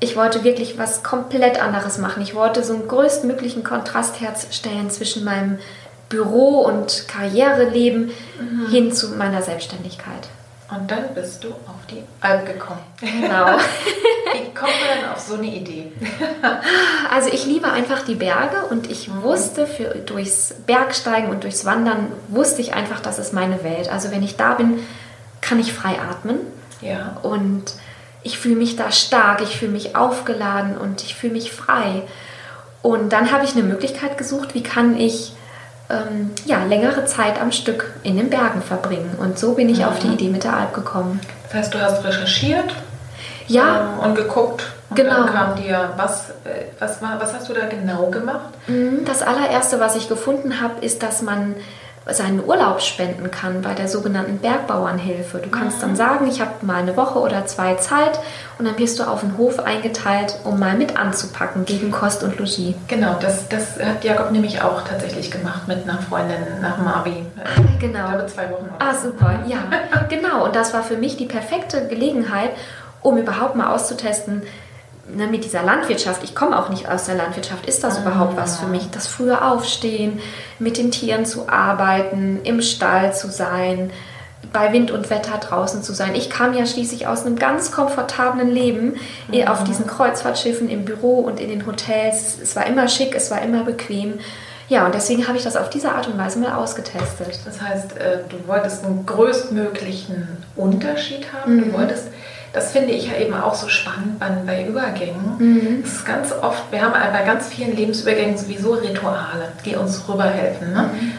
ich 0.00 0.16
wollte 0.16 0.44
wirklich 0.44 0.78
was 0.78 1.02
komplett 1.02 1.62
anderes 1.62 1.98
machen. 1.98 2.22
Ich 2.22 2.34
wollte 2.34 2.62
so 2.62 2.74
einen 2.74 2.88
größtmöglichen 2.88 3.64
Kontrast 3.64 4.20
herstellen 4.20 4.90
zwischen 4.90 5.24
meinem 5.24 5.58
Büro- 6.08 6.60
und 6.60 7.06
Karriereleben 7.08 8.10
mhm. 8.38 8.68
hin 8.70 8.92
zu 8.92 9.10
meiner 9.10 9.42
Selbstständigkeit. 9.42 10.28
Und 10.70 10.90
dann 10.90 11.14
bist 11.14 11.42
du 11.42 11.48
auf 11.48 11.86
die 11.90 12.02
Alp 12.20 12.46
gekommen. 12.46 12.80
Genau. 13.00 13.46
Wie 14.32 14.54
kommt 14.54 14.70
man 14.70 15.00
denn 15.00 15.10
auf 15.12 15.18
so 15.18 15.34
eine 15.34 15.46
Idee? 15.46 15.90
also 17.10 17.28
ich 17.30 17.44
liebe 17.44 17.70
einfach 17.70 18.04
die 18.04 18.14
Berge 18.14 18.66
und 18.70 18.88
ich 18.88 19.10
wusste 19.22 19.66
für, 19.66 19.96
durchs 19.96 20.54
Bergsteigen 20.66 21.30
und 21.30 21.42
durchs 21.42 21.64
Wandern, 21.64 22.12
wusste 22.28 22.60
ich 22.60 22.72
einfach, 22.72 23.00
das 23.00 23.18
ist 23.18 23.32
meine 23.32 23.64
Welt. 23.64 23.90
Also 23.90 24.12
wenn 24.12 24.22
ich 24.22 24.36
da 24.36 24.54
bin, 24.54 24.78
kann 25.40 25.58
ich 25.58 25.72
frei 25.72 25.98
atmen. 25.98 26.38
Ja. 26.80 27.16
Und 27.22 27.74
ich 28.22 28.38
fühle 28.38 28.56
mich 28.56 28.76
da 28.76 28.92
stark, 28.92 29.40
ich 29.42 29.58
fühle 29.58 29.72
mich 29.72 29.96
aufgeladen 29.96 30.76
und 30.78 31.02
ich 31.02 31.16
fühle 31.16 31.32
mich 31.32 31.50
frei. 31.50 32.02
Und 32.82 33.12
dann 33.12 33.32
habe 33.32 33.44
ich 33.44 33.52
eine 33.52 33.64
Möglichkeit 33.64 34.18
gesucht, 34.18 34.54
wie 34.54 34.62
kann 34.62 34.96
ich 34.96 35.32
ähm, 35.90 36.30
ja, 36.44 36.64
längere 36.64 37.04
Zeit 37.04 37.40
am 37.40 37.52
Stück 37.52 37.92
in 38.02 38.16
den 38.16 38.30
Bergen 38.30 38.62
verbringen. 38.62 39.16
Und 39.18 39.38
so 39.38 39.54
bin 39.54 39.68
ich 39.68 39.78
mhm. 39.78 39.84
auf 39.84 39.98
die 39.98 40.08
Idee 40.08 40.28
mit 40.28 40.44
der 40.44 40.56
Alp 40.56 40.72
gekommen. 40.74 41.20
Das 41.44 41.54
heißt, 41.54 41.74
du 41.74 41.80
hast 41.80 42.04
recherchiert? 42.04 42.74
ja. 43.50 43.94
Ähm, 43.94 44.10
und 44.10 44.14
geguckt. 44.14 44.64
Und 44.88 44.96
genau. 44.96 45.24
dann 45.24 45.26
kam 45.26 45.56
dir, 45.56 45.92
was, 45.96 46.30
äh, 46.44 46.66
was, 46.78 47.00
was 47.00 47.34
hast 47.34 47.48
du 47.48 47.52
da 47.52 47.66
genau 47.66 48.06
gemacht? 48.06 48.50
Mhm, 48.66 49.04
das 49.04 49.22
allererste, 49.22 49.78
was 49.78 49.96
ich 49.96 50.08
gefunden 50.08 50.60
habe, 50.60 50.84
ist, 50.84 51.02
dass 51.02 51.22
man 51.22 51.54
seinen 52.12 52.44
Urlaub 52.44 52.80
spenden 52.80 53.30
kann 53.30 53.62
bei 53.62 53.74
der 53.74 53.88
sogenannten 53.88 54.38
Bergbauernhilfe. 54.38 55.38
Du 55.38 55.50
kannst 55.50 55.82
dann 55.82 55.96
sagen, 55.96 56.26
ich 56.28 56.40
habe 56.40 56.64
mal 56.64 56.82
eine 56.82 56.96
Woche 56.96 57.18
oder 57.18 57.46
zwei 57.46 57.74
Zeit 57.74 58.18
und 58.58 58.64
dann 58.64 58.78
wirst 58.78 58.98
du 58.98 59.04
auf 59.04 59.20
den 59.20 59.36
Hof 59.36 59.58
eingeteilt, 59.60 60.36
um 60.44 60.58
mal 60.58 60.76
mit 60.76 60.96
anzupacken 60.98 61.64
gegen 61.64 61.90
Kost 61.90 62.22
und 62.22 62.38
Logis. 62.38 62.74
Genau, 62.88 63.16
das, 63.20 63.48
das 63.48 63.78
hat 63.78 64.04
Jakob 64.04 64.30
nämlich 64.32 64.62
auch 64.62 64.82
tatsächlich 64.82 65.30
gemacht 65.30 65.68
mit 65.68 65.84
einer 65.84 65.98
Freundin 66.02 66.38
nach 66.60 66.78
Marvi. 66.78 67.24
Genau. 67.78 68.04
Ich 68.04 68.10
glaube 68.10 68.26
zwei 68.26 68.50
Wochen. 68.50 68.68
Ah, 68.78 68.94
super, 68.94 69.40
ja. 69.46 69.58
genau, 70.08 70.44
und 70.44 70.56
das 70.56 70.74
war 70.74 70.82
für 70.82 70.96
mich 70.96 71.16
die 71.16 71.26
perfekte 71.26 71.86
Gelegenheit, 71.88 72.50
um 73.02 73.16
überhaupt 73.16 73.56
mal 73.56 73.72
auszutesten, 73.72 74.42
ne, 75.16 75.26
mit 75.26 75.44
dieser 75.44 75.62
Landwirtschaft, 75.62 76.22
ich 76.24 76.34
komme 76.34 76.58
auch 76.58 76.68
nicht 76.68 76.88
aus 76.88 77.06
der 77.06 77.14
Landwirtschaft, 77.14 77.66
ist 77.66 77.84
das 77.84 77.98
ah. 77.98 78.02
überhaupt 78.02 78.36
was 78.36 78.58
für 78.58 78.66
mich? 78.66 78.90
Das 78.90 79.06
frühe 79.06 79.44
Aufstehen, 79.44 80.20
mit 80.58 80.76
den 80.76 80.90
Tieren 80.90 81.24
zu 81.24 81.48
arbeiten, 81.48 82.40
im 82.44 82.62
Stall 82.62 83.14
zu 83.14 83.30
sein, 83.30 83.90
bei 84.52 84.72
Wind 84.72 84.90
und 84.90 85.10
Wetter 85.10 85.38
draußen 85.38 85.82
zu 85.82 85.92
sein. 85.92 86.14
Ich 86.14 86.30
kam 86.30 86.54
ja 86.54 86.66
schließlich 86.66 87.06
aus 87.06 87.24
einem 87.24 87.36
ganz 87.36 87.72
komfortablen 87.72 88.50
Leben 88.50 88.96
mhm. 89.28 89.46
auf 89.46 89.64
diesen 89.64 89.86
Kreuzfahrtschiffen 89.86 90.68
im 90.68 90.84
Büro 90.84 91.20
und 91.20 91.38
in 91.40 91.48
den 91.48 91.66
Hotels. 91.66 92.38
Es 92.42 92.56
war 92.56 92.66
immer 92.66 92.88
schick, 92.88 93.14
es 93.14 93.30
war 93.30 93.42
immer 93.42 93.64
bequem. 93.64 94.18
Ja, 94.68 94.86
und 94.86 94.94
deswegen 94.94 95.26
habe 95.26 95.36
ich 95.36 95.42
das 95.42 95.56
auf 95.56 95.68
diese 95.68 95.90
Art 95.90 96.06
und 96.06 96.16
Weise 96.16 96.38
mal 96.38 96.52
ausgetestet. 96.52 97.40
Das 97.44 97.60
heißt, 97.60 97.96
äh, 97.96 98.18
du 98.28 98.46
wolltest 98.46 98.84
einen 98.84 99.04
größtmöglichen 99.04 100.28
Unterschied 100.54 101.32
haben. 101.32 101.56
Mhm. 101.56 101.64
Du 101.64 101.72
wolltest 101.72 102.06
das 102.52 102.72
finde 102.72 102.92
ich 102.92 103.06
ja 103.06 103.16
eben 103.16 103.34
auch 103.34 103.54
so 103.54 103.68
spannend 103.68 104.18
bei, 104.18 104.28
bei 104.44 104.66
Übergängen. 104.66 105.36
Mhm. 105.38 105.82
Es 105.84 105.92
ist 105.92 106.06
ganz 106.06 106.32
oft, 106.32 106.72
wir 106.72 106.82
haben 106.82 106.92
bei 106.92 107.22
ganz 107.22 107.48
vielen 107.48 107.76
Lebensübergängen 107.76 108.36
sowieso 108.36 108.72
Rituale, 108.72 109.52
die 109.64 109.76
uns 109.76 110.08
rüberhelfen. 110.08 110.72
Ne? 110.72 110.90
Mhm. 110.92 111.12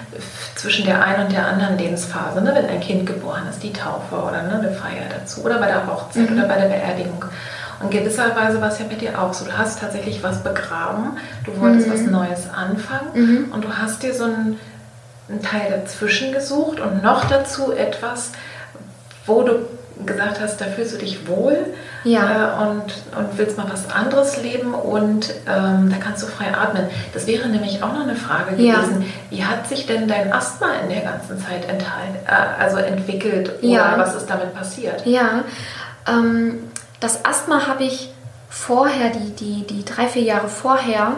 Zwischen 0.55 0.85
der 0.85 1.03
einen 1.03 1.25
und 1.25 1.31
der 1.31 1.47
anderen 1.47 1.77
Lebensphase. 1.77 2.41
Ne? 2.41 2.51
Wenn 2.53 2.65
ein 2.65 2.81
Kind 2.81 3.05
geboren 3.05 3.43
ist, 3.49 3.63
die 3.63 3.71
Taufe 3.71 4.15
oder 4.15 4.43
ne, 4.43 4.59
eine 4.59 4.71
Feier 4.71 5.05
dazu. 5.09 5.41
Oder 5.43 5.57
bei 5.59 5.67
der 5.67 5.87
Hochzeit 5.87 6.29
mhm. 6.29 6.37
oder 6.37 6.47
bei 6.47 6.55
der 6.55 6.67
Beerdigung. 6.67 7.23
Und 7.81 7.89
gewisserweise 7.89 8.61
war 8.61 8.69
es 8.69 8.79
ja 8.79 8.85
bei 8.87 8.95
dir 8.95 9.19
auch 9.19 9.33
so. 9.33 9.45
Du 9.45 9.57
hast 9.57 9.79
tatsächlich 9.79 10.21
was 10.21 10.43
begraben, 10.43 11.17
du 11.45 11.57
wolltest 11.59 11.87
mhm. 11.87 11.93
was 11.93 12.01
Neues 12.01 12.49
anfangen 12.53 13.11
mhm. 13.13 13.51
und 13.53 13.63
du 13.63 13.69
hast 13.69 14.03
dir 14.03 14.13
so 14.13 14.25
einen, 14.25 14.59
einen 15.29 15.41
Teil 15.41 15.71
dazwischen 15.71 16.33
gesucht 16.33 16.79
und 16.79 17.01
noch 17.01 17.25
dazu 17.25 17.71
etwas, 17.71 18.33
wo 19.25 19.43
du 19.43 19.65
gesagt 20.05 20.39
hast, 20.39 20.59
da 20.61 20.65
fühlst 20.65 20.93
du 20.93 20.97
dich 20.97 21.27
wohl 21.27 21.57
ja. 22.03 22.59
äh, 22.59 22.67
und, 22.67 22.83
und 23.17 23.37
willst 23.37 23.57
mal 23.57 23.67
was 23.69 23.89
anderes 23.89 24.41
leben 24.41 24.73
und 24.73 25.33
ähm, 25.47 25.89
da 25.89 25.97
kannst 25.97 26.23
du 26.23 26.27
frei 26.27 26.53
atmen. 26.53 26.87
Das 27.13 27.27
wäre 27.27 27.47
nämlich 27.47 27.83
auch 27.83 27.93
noch 27.93 28.01
eine 28.01 28.15
Frage 28.15 28.51
gewesen. 28.51 29.01
Ja. 29.01 29.07
Wie 29.29 29.45
hat 29.45 29.67
sich 29.67 29.85
denn 29.85 30.07
dein 30.07 30.31
Asthma 30.31 30.67
in 30.83 30.89
der 30.89 31.01
ganzen 31.01 31.39
Zeit 31.39 31.67
entheilt, 31.67 32.15
äh, 32.27 32.61
also 32.61 32.77
entwickelt 32.77 33.53
oder 33.61 33.71
ja. 33.71 33.93
was 33.97 34.15
ist 34.15 34.27
damit 34.27 34.53
passiert? 34.53 35.05
Ja, 35.05 35.43
ähm, 36.07 36.59
das 36.99 37.25
Asthma 37.25 37.67
habe 37.67 37.83
ich 37.83 38.13
vorher, 38.49 39.09
die, 39.09 39.31
die, 39.31 39.65
die 39.65 39.85
drei, 39.85 40.07
vier 40.07 40.23
Jahre 40.23 40.47
vorher, 40.47 41.13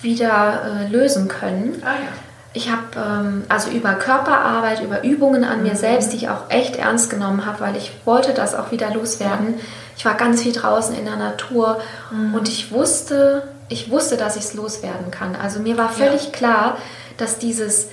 wieder 0.00 0.62
äh, 0.64 0.92
lösen 0.92 1.28
können. 1.28 1.82
Ah 1.84 1.94
ja. 1.94 2.27
Ich 2.54 2.70
habe 2.70 2.82
ähm, 2.96 3.44
also 3.48 3.70
über 3.70 3.94
Körperarbeit, 3.94 4.82
über 4.82 5.04
Übungen 5.04 5.44
an 5.44 5.62
mir 5.62 5.74
mhm. 5.74 5.76
selbst, 5.76 6.12
die 6.12 6.16
ich 6.16 6.28
auch 6.28 6.48
echt 6.48 6.76
ernst 6.76 7.10
genommen 7.10 7.44
habe, 7.46 7.60
weil 7.60 7.76
ich 7.76 7.92
wollte 8.04 8.32
das 8.32 8.54
auch 8.54 8.72
wieder 8.72 8.92
loswerden. 8.92 9.54
Ich 9.96 10.04
war 10.04 10.14
ganz 10.14 10.42
viel 10.42 10.52
draußen 10.52 10.94
in 10.96 11.04
der 11.04 11.16
Natur 11.16 11.80
mhm. 12.10 12.34
und 12.34 12.48
ich 12.48 12.72
wusste, 12.72 13.48
ich 13.68 13.90
wusste, 13.90 14.16
dass 14.16 14.36
ich 14.36 14.44
es 14.44 14.54
loswerden 14.54 15.10
kann. 15.10 15.36
Also 15.36 15.60
mir 15.60 15.76
war 15.76 15.90
völlig 15.90 16.26
ja. 16.26 16.30
klar, 16.30 16.78
dass 17.16 17.38
dieses 17.38 17.88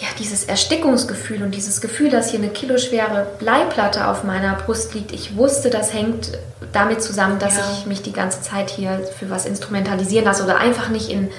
ja, 0.00 0.06
dieses 0.18 0.44
Erstickungsgefühl 0.44 1.42
und 1.42 1.56
dieses 1.56 1.80
Gefühl, 1.80 2.08
dass 2.08 2.30
hier 2.30 2.38
eine 2.38 2.50
kiloschwere 2.50 3.26
Bleiplatte 3.40 4.06
auf 4.06 4.22
meiner 4.22 4.54
Brust 4.54 4.94
liegt, 4.94 5.10
ich 5.10 5.36
wusste, 5.36 5.70
das 5.70 5.92
hängt 5.92 6.38
damit 6.72 7.02
zusammen, 7.02 7.40
dass 7.40 7.56
ja. 7.56 7.64
ich 7.72 7.86
mich 7.86 8.02
die 8.02 8.12
ganze 8.12 8.40
Zeit 8.40 8.70
hier 8.70 9.00
für 9.18 9.28
was 9.28 9.44
instrumentalisieren 9.44 10.24
lasse 10.24 10.44
oder 10.44 10.58
einfach 10.58 10.88
nicht 10.88 11.10
in 11.10 11.30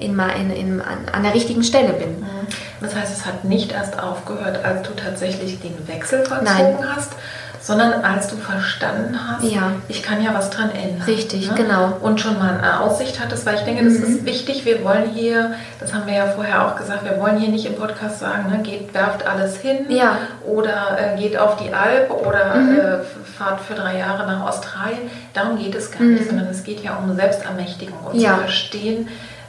in, 0.00 0.18
in, 0.18 0.50
in, 0.50 0.80
an, 0.80 0.98
an 1.12 1.22
der 1.22 1.34
richtigen 1.34 1.62
Stelle 1.62 1.92
bin. 1.92 2.20
Mhm. 2.20 2.46
Das 2.80 2.94
heißt, 2.94 3.12
es 3.12 3.26
hat 3.26 3.44
nicht 3.44 3.72
erst 3.72 4.02
aufgehört, 4.02 4.64
als 4.64 4.86
du 4.88 4.94
tatsächlich 4.94 5.60
den 5.60 5.86
Wechsel 5.86 6.24
vollzogen 6.24 6.44
Nein. 6.44 6.78
hast, 6.94 7.12
sondern 7.62 8.02
als 8.04 8.28
du 8.28 8.36
verstanden 8.36 9.18
hast, 9.28 9.44
ja. 9.44 9.72
ich 9.88 10.02
kann 10.02 10.22
ja 10.22 10.32
was 10.32 10.48
dran 10.48 10.70
ändern. 10.70 11.02
Richtig, 11.02 11.50
ne? 11.50 11.54
genau. 11.54 11.92
Und 12.00 12.18
schon 12.18 12.38
mal 12.38 12.56
eine 12.56 12.80
Aussicht 12.80 13.20
hattest, 13.20 13.44
weil 13.44 13.56
ich 13.56 13.60
denke, 13.62 13.84
das 13.84 13.98
mhm. 13.98 14.04
ist 14.04 14.24
wichtig. 14.24 14.64
Wir 14.64 14.82
wollen 14.82 15.10
hier, 15.10 15.54
das 15.78 15.92
haben 15.92 16.06
wir 16.06 16.14
ja 16.14 16.26
vorher 16.26 16.66
auch 16.66 16.76
gesagt, 16.76 17.04
wir 17.04 17.20
wollen 17.20 17.36
hier 17.36 17.50
nicht 17.50 17.66
im 17.66 17.74
Podcast 17.74 18.18
sagen, 18.18 18.50
ne, 18.50 18.62
geht, 18.62 18.94
werft 18.94 19.26
alles 19.26 19.58
hin 19.58 19.84
ja. 19.90 20.16
oder 20.46 20.96
äh, 20.98 21.20
geht 21.20 21.36
auf 21.36 21.56
die 21.56 21.72
Alp 21.74 22.10
oder 22.10 22.54
mhm. 22.54 22.78
äh, 22.78 22.98
fahrt 23.36 23.60
für 23.60 23.74
drei 23.74 23.98
Jahre 23.98 24.26
nach 24.26 24.48
Australien. 24.48 25.10
Darum 25.34 25.58
geht 25.58 25.74
es 25.74 25.90
gar 25.90 26.02
nicht, 26.02 26.24
mhm. 26.24 26.28
sondern 26.28 26.46
es 26.48 26.64
geht 26.64 26.82
ja 26.82 26.96
um 26.96 27.14
Selbstermächtigung 27.14 27.98
und 28.10 28.18
zu 28.18 28.26
verstehen, 28.26 29.06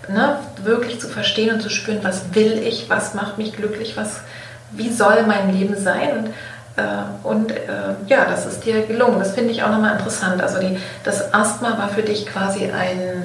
ne, 0.09 0.37
wirklich 0.63 0.99
zu 0.99 1.07
verstehen 1.07 1.53
und 1.53 1.61
zu 1.61 1.69
spüren, 1.69 1.99
was 2.01 2.33
will 2.33 2.61
ich, 2.65 2.89
was 2.89 3.13
macht 3.13 3.37
mich 3.37 3.53
glücklich, 3.53 3.97
was, 3.97 4.21
wie 4.71 4.89
soll 4.89 5.23
mein 5.27 5.53
Leben 5.53 5.77
sein 5.77 6.17
und 6.17 6.33
äh, 6.77 6.81
und 7.23 7.51
äh, 7.51 7.95
ja, 8.07 8.25
das 8.25 8.45
ist 8.45 8.65
dir 8.65 8.85
gelungen. 8.85 9.19
Das 9.19 9.33
finde 9.33 9.51
ich 9.51 9.63
auch 9.63 9.69
nochmal 9.69 9.97
interessant. 9.97 10.41
Also 10.41 10.59
die, 10.59 10.77
das 11.03 11.33
Asthma 11.33 11.77
war 11.77 11.89
für 11.89 12.01
dich 12.01 12.25
quasi 12.25 12.65
ein, 12.65 13.23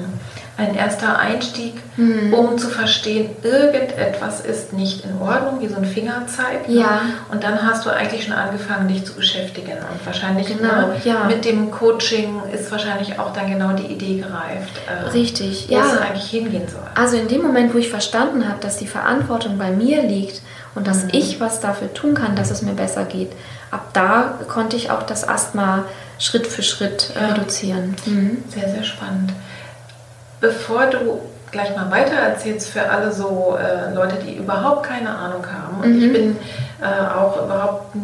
ein 0.57 0.73
erster 0.73 1.19
Einstieg, 1.19 1.75
mhm. 1.97 2.33
um 2.33 2.57
zu 2.57 2.67
verstehen, 2.67 3.29
irgendetwas 3.43 4.41
ist 4.41 4.73
nicht 4.73 5.05
in 5.05 5.21
Ordnung, 5.21 5.61
wie 5.61 5.67
so 5.67 5.75
ein 5.75 5.85
Fingerzeig. 5.85 6.67
Ne? 6.67 6.79
Ja. 6.81 7.01
Und 7.31 7.43
dann 7.43 7.61
hast 7.61 7.85
du 7.85 7.91
eigentlich 7.91 8.23
schon 8.23 8.33
angefangen, 8.33 8.87
dich 8.87 9.05
zu 9.05 9.13
beschäftigen. 9.13 9.73
Und 9.73 10.03
wahrscheinlich 10.03 10.47
genau, 10.47 10.87
ne, 10.87 10.95
ja. 11.03 11.25
mit 11.25 11.45
dem 11.45 11.69
Coaching 11.69 12.41
ist 12.51 12.71
wahrscheinlich 12.71 13.19
auch 13.19 13.33
dann 13.33 13.51
genau 13.51 13.73
die 13.73 13.85
Idee 13.85 14.17
gereift. 14.17 14.81
Äh, 14.87 15.09
Richtig, 15.09 15.67
wo 15.69 15.75
ja. 15.75 15.85
es 15.85 16.01
eigentlich 16.01 16.29
hingehen 16.29 16.67
soll. 16.67 16.81
Also 16.95 17.17
in 17.17 17.27
dem 17.27 17.43
Moment, 17.43 17.73
wo 17.75 17.77
ich 17.77 17.89
verstanden 17.89 18.49
habe, 18.49 18.59
dass 18.59 18.77
die 18.77 18.87
Verantwortung 18.87 19.59
bei 19.59 19.69
mir 19.69 20.01
liegt 20.01 20.41
und 20.73 20.87
dass 20.87 21.03
mhm. 21.03 21.11
ich 21.13 21.39
was 21.39 21.59
dafür 21.59 21.93
tun 21.93 22.15
kann, 22.15 22.35
dass 22.35 22.49
es 22.49 22.63
mir 22.63 22.73
besser 22.73 23.05
geht, 23.05 23.31
ab 23.69 23.89
da 23.93 24.39
konnte 24.47 24.75
ich 24.75 24.89
auch 24.89 25.03
das 25.03 25.27
Asthma 25.27 25.85
Schritt 26.17 26.47
für 26.47 26.63
Schritt 26.63 27.11
ja. 27.13 27.27
reduzieren. 27.27 27.95
Mhm. 28.07 28.43
Sehr, 28.49 28.69
sehr 28.69 28.83
spannend. 28.83 29.33
Bevor 30.39 30.85
du 30.87 31.21
gleich 31.51 31.75
mal 31.75 31.89
weiter 31.91 32.15
erzählst 32.15 32.69
für 32.69 32.89
alle 32.89 33.11
so 33.11 33.57
äh, 33.59 33.93
Leute, 33.93 34.17
die 34.17 34.35
überhaupt 34.35 34.83
keine 34.83 35.09
Ahnung 35.09 35.45
haben. 35.45 35.81
Und 35.81 35.95
mhm. 35.95 36.03
ich 36.03 36.13
bin 36.13 36.37
äh, 36.81 37.15
auch 37.15 37.43
überhaupt 37.43 37.95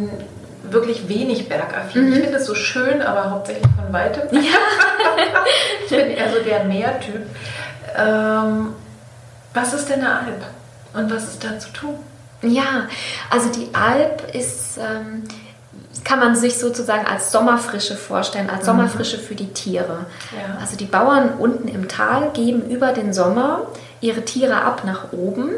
wirklich 0.64 1.08
wenig 1.08 1.50
bergaffin. 1.50 2.08
Mhm. 2.08 2.14
Ich 2.14 2.20
finde 2.22 2.38
es 2.38 2.46
so 2.46 2.56
schön, 2.56 3.02
aber 3.02 3.30
hauptsächlich 3.30 3.68
von 3.76 3.94
weitem. 3.94 4.24
Ja. 4.32 4.42
ich 5.86 5.90
bin 5.90 6.12
eher 6.12 6.32
so 6.32 6.40
der 6.40 6.64
Meertyp. 6.64 7.22
Ähm, 7.96 8.74
was 9.54 9.74
ist 9.74 9.90
denn 9.90 10.00
eine 10.00 10.20
Alp 10.20 10.44
und 10.94 11.14
was 11.14 11.26
ist 11.26 11.44
da 11.44 11.60
zu 11.60 11.70
tun? 11.70 11.96
Ja, 12.42 12.88
also 13.30 13.50
die 13.50 13.70
Alp 13.74 14.34
ist 14.34 14.78
ähm, 14.78 15.24
kann 16.04 16.20
man 16.20 16.36
sich 16.36 16.58
sozusagen 16.58 17.06
als 17.06 17.32
Sommerfrische 17.32 17.96
vorstellen, 17.96 18.50
als 18.50 18.62
mhm. 18.62 18.68
Sommerfrische 18.68 19.18
für 19.18 19.36
die 19.36 19.54
Tiere. 19.54 20.06
Ja. 20.32 20.58
Also 20.60 20.76
die 20.76 20.86
Bauern 20.86 21.34
unten 21.38 21.68
im 21.68 21.88
Tal 21.88 22.32
geben 22.34 22.70
über 22.70 22.94
den 22.94 23.14
Sommer 23.14 23.62
ihre 24.02 24.24
Tiere 24.26 24.62
ab 24.62 24.84
nach 24.86 25.14
oben. 25.14 25.50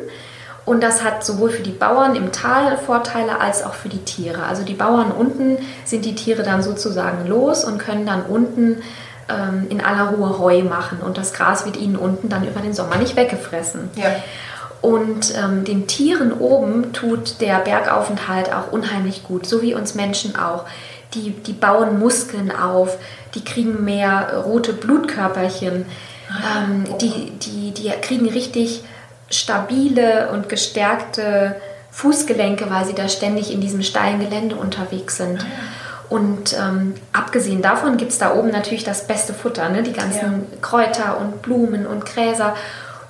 Und 0.65 0.81
das 0.81 1.03
hat 1.03 1.23
sowohl 1.23 1.51
für 1.51 1.61
die 1.61 1.71
Bauern 1.71 2.15
im 2.15 2.31
Tal 2.31 2.77
Vorteile 2.77 3.39
als 3.39 3.63
auch 3.63 3.75
für 3.75 3.89
die 3.89 4.03
Tiere. 4.03 4.43
Also 4.43 4.63
die 4.63 4.73
Bauern 4.73 5.11
unten 5.11 5.57
sind 5.85 6.05
die 6.05 6.15
Tiere 6.15 6.41
dann 6.41 6.63
sozusagen 6.63 7.27
los 7.27 7.63
und 7.63 7.77
können 7.77 8.05
dann 8.05 8.23
unten 8.23 8.81
ähm, 9.29 9.67
in 9.69 9.83
aller 9.83 10.09
Ruhe 10.09 10.39
Heu 10.39 10.63
machen. 10.63 10.99
Und 10.99 11.19
das 11.19 11.33
Gras 11.33 11.65
wird 11.65 11.77
ihnen 11.77 11.95
unten 11.95 12.29
dann 12.29 12.47
über 12.47 12.61
den 12.61 12.73
Sommer 12.73 12.97
nicht 12.97 13.15
weggefressen. 13.15 13.89
Ja. 13.95 14.15
Und 14.81 15.33
ähm, 15.35 15.63
den 15.63 15.87
Tieren 15.87 16.31
oben 16.31 16.93
tut 16.93 17.41
der 17.41 17.59
Bergaufenthalt 17.59 18.53
auch 18.53 18.71
unheimlich 18.71 19.23
gut, 19.23 19.45
so 19.45 19.61
wie 19.61 19.73
uns 19.73 19.95
Menschen 19.95 20.35
auch. 20.35 20.65
Die, 21.13 21.31
die 21.31 21.53
bauen 21.53 21.99
Muskeln 21.99 22.51
auf, 22.51 22.97
die 23.35 23.43
kriegen 23.43 23.83
mehr 23.83 24.43
rote 24.45 24.73
Blutkörperchen, 24.73 25.85
ah, 26.29 26.63
ähm, 26.63 26.83
die, 26.99 27.31
die, 27.39 27.71
die 27.71 27.89
kriegen 28.01 28.29
richtig 28.29 28.83
stabile 29.29 30.29
und 30.31 30.49
gestärkte 30.49 31.55
Fußgelenke, 31.91 32.69
weil 32.69 32.85
sie 32.85 32.93
da 32.93 33.07
ständig 33.07 33.51
in 33.51 33.61
diesem 33.61 33.81
steilen 33.81 34.19
Gelände 34.19 34.55
unterwegs 34.55 35.17
sind. 35.17 35.41
Ah, 35.41 35.45
und 36.09 36.53
ähm, 36.53 36.93
abgesehen 37.13 37.61
davon 37.61 37.97
gibt 37.97 38.11
es 38.11 38.19
da 38.19 38.35
oben 38.35 38.49
natürlich 38.49 38.83
das 38.83 39.07
beste 39.07 39.33
Futter, 39.33 39.69
ne? 39.69 39.81
die 39.81 39.93
ganzen 39.93 40.47
ja. 40.51 40.57
Kräuter 40.61 41.17
und 41.19 41.41
Blumen 41.41 41.87
und 41.87 42.05
Gräser. 42.05 42.55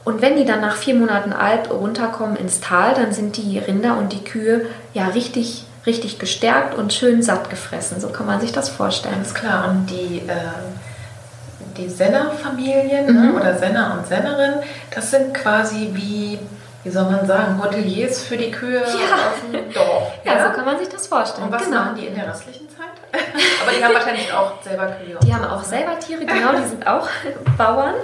Und 0.05 0.21
wenn 0.21 0.37
die 0.37 0.45
dann 0.45 0.61
nach 0.61 0.77
vier 0.77 0.95
Monaten 0.95 1.33
Alp 1.33 1.71
runterkommen 1.71 2.37
ins 2.37 2.61
Tal, 2.61 2.93
dann 2.93 3.11
sind 3.11 3.37
die 3.37 3.57
Rinder 3.57 3.97
und 3.97 4.13
die 4.13 4.23
Kühe 4.23 4.67
ja 4.93 5.07
richtig, 5.07 5.65
richtig 5.85 6.19
gestärkt 6.19 6.75
und 6.75 6.93
schön 6.93 7.23
satt 7.23 7.49
gefressen. 7.49 7.99
So 7.99 8.09
kann 8.09 8.27
man 8.27 8.39
sich 8.39 8.51
das 8.51 8.69
vorstellen. 8.69 9.15
Alles 9.15 9.33
klar. 9.33 9.67
Und 9.69 9.89
die, 9.89 10.19
äh, 10.19 10.35
die 11.75 11.89
Senner-Familien 11.89 13.07
ne, 13.07 13.11
mhm. 13.11 13.31
ne, 13.31 13.33
oder 13.33 13.57
Senner 13.57 13.97
und 13.97 14.07
Sennerinnen, 14.07 14.59
das 14.93 15.09
sind 15.09 15.33
quasi 15.33 15.89
wie 15.93 16.39
wie 16.85 16.91
soll 16.91 17.05
man 17.05 17.25
sagen, 17.25 17.59
Hoteliers 17.61 18.21
für 18.21 18.37
die 18.37 18.51
Kühe 18.51 18.79
ja. 18.79 18.83
aus 18.83 19.41
dem 19.51 19.73
Dorf. 19.73 20.13
Ja, 20.23 20.33
ja, 20.37 20.47
so 20.47 20.55
kann 20.55 20.65
man 20.65 20.77
sich 20.77 20.87
das 20.87 21.07
vorstellen. 21.07 21.47
Und 21.47 21.51
was 21.51 21.65
genau. 21.65 21.79
machen 21.79 21.95
die 21.99 22.05
in 22.05 22.13
der 22.13 22.27
restlichen 22.27 22.69
Zeit? 22.69 22.74
Aber 23.61 23.71
die 23.71 23.83
haben 23.83 23.93
wahrscheinlich 23.93 24.31
auch 24.33 24.61
selber 24.61 24.87
Kühe. 24.87 25.17
Die 25.23 25.33
haben 25.33 25.45
auch 25.45 25.63
selber 25.63 25.99
Tiere, 25.99 26.25
genau, 26.25 26.53
die 26.61 26.69
sind 26.69 26.87
auch 26.87 27.07
Bauern. 27.57 27.95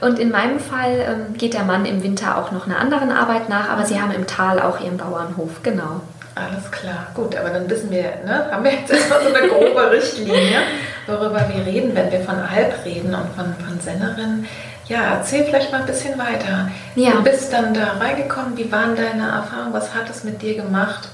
Und 0.00 0.18
in 0.18 0.30
meinem 0.30 0.58
Fall 0.58 1.06
ähm, 1.08 1.36
geht 1.36 1.54
der 1.54 1.64
Mann 1.64 1.84
im 1.84 2.02
Winter 2.02 2.38
auch 2.38 2.50
noch 2.52 2.66
einer 2.66 2.78
anderen 2.78 3.10
Arbeit 3.10 3.48
nach, 3.48 3.68
aber 3.68 3.84
sie 3.84 4.00
haben 4.00 4.12
im 4.12 4.26
Tal 4.26 4.60
auch 4.60 4.80
ihren 4.80 4.96
Bauernhof, 4.96 5.62
genau. 5.62 6.00
Alles 6.34 6.70
klar, 6.70 7.08
gut, 7.14 7.36
aber 7.36 7.50
dann 7.50 7.68
wissen 7.68 7.90
wir, 7.90 8.04
ne, 8.24 8.48
haben 8.50 8.64
wir 8.64 8.72
jetzt 8.72 8.90
erstmal 8.92 9.22
so 9.22 9.34
eine 9.34 9.48
grobe 9.48 9.90
Richtlinie, 9.90 10.60
worüber 11.06 11.44
wir 11.52 11.66
reden, 11.66 11.94
wenn 11.94 12.10
wir 12.10 12.20
von 12.20 12.36
Alp 12.36 12.84
reden 12.84 13.14
und 13.14 13.34
von, 13.34 13.54
von 13.54 13.80
Sennerinnen. 13.80 14.46
Ja, 14.86 15.14
erzähl 15.18 15.44
vielleicht 15.44 15.70
mal 15.70 15.82
ein 15.82 15.86
bisschen 15.86 16.18
weiter. 16.18 16.68
Ja. 16.96 17.12
Du 17.12 17.22
bist 17.22 17.52
dann 17.52 17.72
da 17.72 17.92
reingekommen. 18.00 18.56
Wie 18.56 18.72
waren 18.72 18.96
deine 18.96 19.22
Erfahrungen? 19.22 19.72
Was 19.72 19.94
hat 19.94 20.10
es 20.10 20.24
mit 20.24 20.42
dir 20.42 20.56
gemacht? 20.56 21.08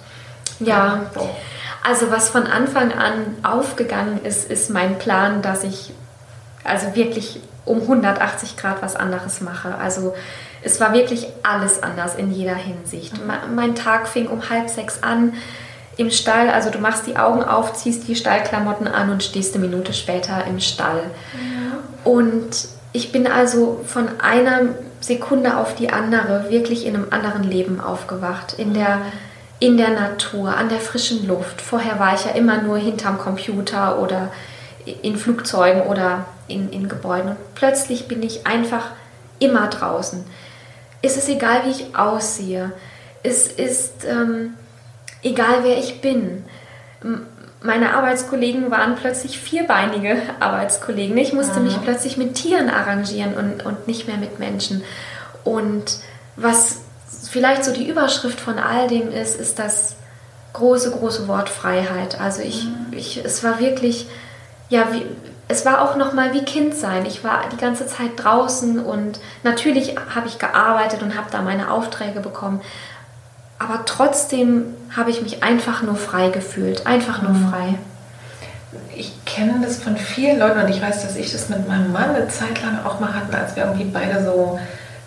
Ja, 0.61 1.03
also 1.87 2.11
was 2.11 2.31
von 2.31 2.47
Anfang 2.47 2.93
an 2.93 3.37
aufgegangen 3.43 4.25
ist, 4.25 4.51
ist 4.51 4.71
mein 4.71 4.99
Plan, 4.99 5.41
dass 5.41 5.63
ich 5.63 5.93
also 6.65 6.97
wirklich 6.97 7.41
um 7.65 7.81
180 7.83 8.57
Grad 8.57 8.83
was 8.83 8.97
anderes 8.97 9.41
mache. 9.41 9.75
Also 9.77 10.15
es 10.63 10.81
war 10.81 10.93
wirklich 10.93 11.29
alles 11.43 11.83
anders 11.83 12.17
in 12.17 12.33
jeder 12.33 12.57
Hinsicht. 12.57 13.13
Mhm. 13.15 13.55
Mein 13.55 13.75
Tag 13.77 14.09
fing 14.09 14.27
um 14.27 14.49
halb 14.51 14.69
sechs 14.69 15.03
an 15.03 15.35
im 15.97 16.11
Stall. 16.11 16.51
Also 16.51 16.71
du 16.71 16.79
machst 16.79 17.07
die 17.07 17.17
Augen 17.17 17.45
auf, 17.45 17.75
ziehst 17.75 18.09
die 18.09 18.17
Stallklamotten 18.17 18.89
an 18.89 19.11
und 19.11 19.23
stehst 19.23 19.55
eine 19.55 19.67
Minute 19.67 19.93
später 19.93 20.45
im 20.47 20.59
Stall. 20.59 21.03
Ja. 21.35 22.11
Und 22.11 22.69
ich 22.93 23.13
bin 23.13 23.27
also 23.27 23.81
von 23.87 24.09
einer 24.21 24.63
Sekunde 25.01 25.57
auf 25.57 25.75
die 25.77 25.91
andere 25.91 26.51
wirklich 26.51 26.85
in 26.85 26.97
einem 26.97 27.07
anderen 27.11 27.45
Leben 27.45 27.81
aufgewacht, 27.81 28.55
in 28.59 28.75
der, 28.75 29.03
in 29.59 29.77
der 29.77 29.91
Natur, 29.91 30.57
an 30.57 30.69
der 30.69 30.81
frischen 30.81 31.27
Luft. 31.27 31.61
Vorher 31.61 31.99
war 31.99 32.15
ich 32.15 32.25
ja 32.25 32.33
immer 32.33 32.61
nur 32.61 32.77
hinterm 32.77 33.19
Computer 33.19 33.99
oder 33.99 34.33
in 35.03 35.17
Flugzeugen 35.17 35.83
oder 35.83 36.27
in, 36.49 36.71
in 36.71 36.89
Gebäuden. 36.89 37.31
Und 37.31 37.55
plötzlich 37.55 38.07
bin 38.09 38.23
ich 38.23 38.47
einfach 38.47 38.91
immer 39.39 39.69
draußen. 39.69 40.25
Es 41.03 41.17
ist 41.17 41.29
egal, 41.29 41.65
wie 41.65 41.71
ich 41.71 41.97
aussehe. 41.97 42.73
Es 43.23 43.49
ist 43.49 44.05
ähm, 44.05 44.55
egal, 45.23 45.65
wer 45.65 45.79
ich 45.79 46.01
bin 46.01 46.45
meine 47.67 47.95
Arbeitskollegen 47.95 48.71
waren 48.71 48.97
plötzlich 48.97 49.39
vierbeinige 49.39 50.17
Arbeitskollegen. 50.41 51.17
Ich 51.19 51.33
musste 51.33 51.59
mhm. 51.59 51.67
mich 51.67 51.83
plötzlich 51.83 52.17
mit 52.17 52.35
Tieren 52.35 52.71
arrangieren 52.71 53.35
und, 53.35 53.67
und 53.67 53.87
nicht 53.87 54.07
mehr 54.07 54.17
mit 54.17 54.39
Menschen. 54.39 54.83
Und 55.45 55.99
was 56.37 56.81
vielleicht 57.29 57.65
so 57.65 57.73
die 57.73 57.89
Überschrift 57.89 58.41
von 58.41 58.59
all 58.59 58.89
dem 58.89 59.11
ist, 59.11 59.39
ist 59.39 59.59
das 59.59 59.97
große, 60.53 60.91
große 60.91 61.29
Wort 61.29 61.49
Freiheit. 61.49 62.21
Also 62.21 62.43
ich, 62.43 62.65
mhm. 62.65 62.93
ich 62.93 63.23
es 63.25 63.45
war 63.45 63.59
wirklich, 63.61 64.09
ja, 64.69 64.89
wie, 64.93 65.05
es 65.49 65.65
war 65.65 65.83
auch 65.83 65.97
nochmal 65.97 66.33
wie 66.33 66.45
Kind 66.45 66.75
sein. 66.75 67.07
Ich 67.07 67.23
war 67.23 67.45
die 67.53 67.57
ganze 67.57 67.87
Zeit 67.87 68.11
draußen 68.17 68.79
und 68.79 69.21
natürlich 69.43 69.97
habe 70.15 70.29
ich 70.29 70.39
gearbeitet 70.39 71.03
und 71.03 71.17
habe 71.17 71.29
da 71.31 71.43
meine 71.43 71.71
Aufträge 71.71 72.21
bekommen 72.21 72.61
aber 73.59 73.85
trotzdem 73.87 74.75
habe 74.95 75.11
ich 75.11 75.23
mich 75.23 75.43
einfach 75.43 75.83
nur 75.83 75.97
frei 75.97 76.29
gefühlt, 76.29 76.87
einfach 76.87 77.23
nur 77.23 77.33
mhm. 77.33 77.49
frei. 77.49 77.75
Ich 78.95 79.13
kenne 79.25 79.61
das 79.63 79.79
von 79.79 79.97
vielen 79.97 80.39
Leuten 80.39 80.61
und 80.61 80.69
ich 80.69 80.83
weiß, 80.83 81.03
dass 81.03 81.17
ich 81.17 81.33
das 81.33 81.49
mit 81.49 81.67
meinem 81.67 81.93
Mann 81.93 82.15
eine 82.15 82.29
Zeit 82.29 82.63
lang 82.63 82.85
auch 82.85 83.01
mal 83.01 83.15
hatten, 83.15 83.35
als 83.35 83.57
wir 83.57 83.65
irgendwie 83.65 83.85
beide 83.85 84.25
so 84.25 84.59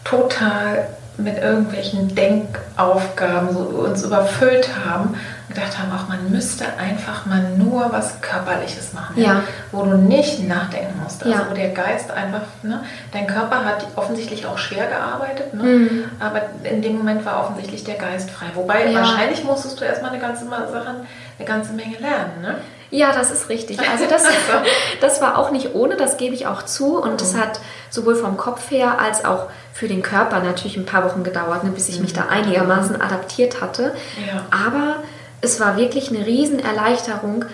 total 0.03 0.87
mit 1.23 1.37
irgendwelchen 1.37 2.13
Denkaufgaben 2.15 3.53
so 3.53 3.59
uns 3.59 4.03
überfüllt 4.03 4.69
haben 4.85 5.15
und 5.47 5.55
gedacht 5.55 5.77
haben, 5.77 5.91
auch 5.91 6.07
man 6.07 6.29
müsste 6.31 6.65
einfach 6.77 7.25
mal 7.25 7.41
nur 7.57 7.91
was 7.91 8.21
Körperliches 8.21 8.93
machen, 8.93 9.19
ja. 9.19 9.43
wo 9.71 9.83
du 9.83 9.97
nicht 9.97 10.47
nachdenken 10.47 10.99
musst. 11.03 11.23
Also 11.23 11.35
ja. 11.35 11.47
wo 11.49 11.55
der 11.55 11.69
Geist 11.69 12.11
einfach, 12.11 12.41
ne, 12.63 12.83
dein 13.11 13.27
Körper 13.27 13.65
hat 13.65 13.85
offensichtlich 13.95 14.45
auch 14.45 14.57
schwer 14.57 14.87
gearbeitet, 14.87 15.53
ne, 15.53 15.63
mhm. 15.63 16.03
aber 16.19 16.41
in 16.63 16.81
dem 16.81 16.97
Moment 16.97 17.25
war 17.25 17.41
offensichtlich 17.41 17.83
der 17.83 17.95
Geist 17.95 18.29
frei. 18.29 18.47
Wobei 18.53 18.93
wahrscheinlich 18.93 19.43
musstest 19.43 19.79
du 19.79 19.85
erstmal 19.85 20.11
eine 20.11 20.19
ganze 20.19 20.45
Sache, 20.45 20.95
eine 21.37 21.47
ganze 21.47 21.73
Menge 21.73 21.97
lernen. 21.97 22.41
Ne? 22.41 22.55
Ja, 22.91 23.11
das 23.13 23.31
ist 23.31 23.49
richtig. 23.49 23.79
Also 23.79 24.05
das, 24.09 24.23
das 25.01 25.21
war 25.21 25.37
auch 25.37 25.51
nicht 25.51 25.75
ohne, 25.75 25.95
das 25.95 26.17
gebe 26.17 26.35
ich 26.35 26.47
auch 26.47 26.63
zu. 26.63 27.01
Und 27.01 27.21
es 27.21 27.33
mhm. 27.33 27.41
hat 27.41 27.59
sowohl 27.89 28.15
vom 28.15 28.37
Kopf 28.37 28.71
her 28.71 28.99
als 28.99 29.25
auch 29.25 29.47
für 29.73 29.87
den 29.87 30.01
Körper 30.01 30.41
natürlich 30.41 30.77
ein 30.77 30.85
paar 30.85 31.05
Wochen 31.05 31.23
gedauert, 31.23 31.63
ne, 31.63 31.71
bis 31.71 31.89
ich 31.89 31.99
mich 31.99 32.13
da 32.13 32.25
mhm. 32.25 32.29
einigermaßen 32.29 33.01
adaptiert 33.01 33.61
hatte. 33.61 33.93
Ja. 34.27 34.45
Aber 34.51 35.03
es 35.41 35.59
war 35.59 35.77
wirklich 35.77 36.09
eine 36.09 36.25
Riesenerleichterung, 36.25 37.45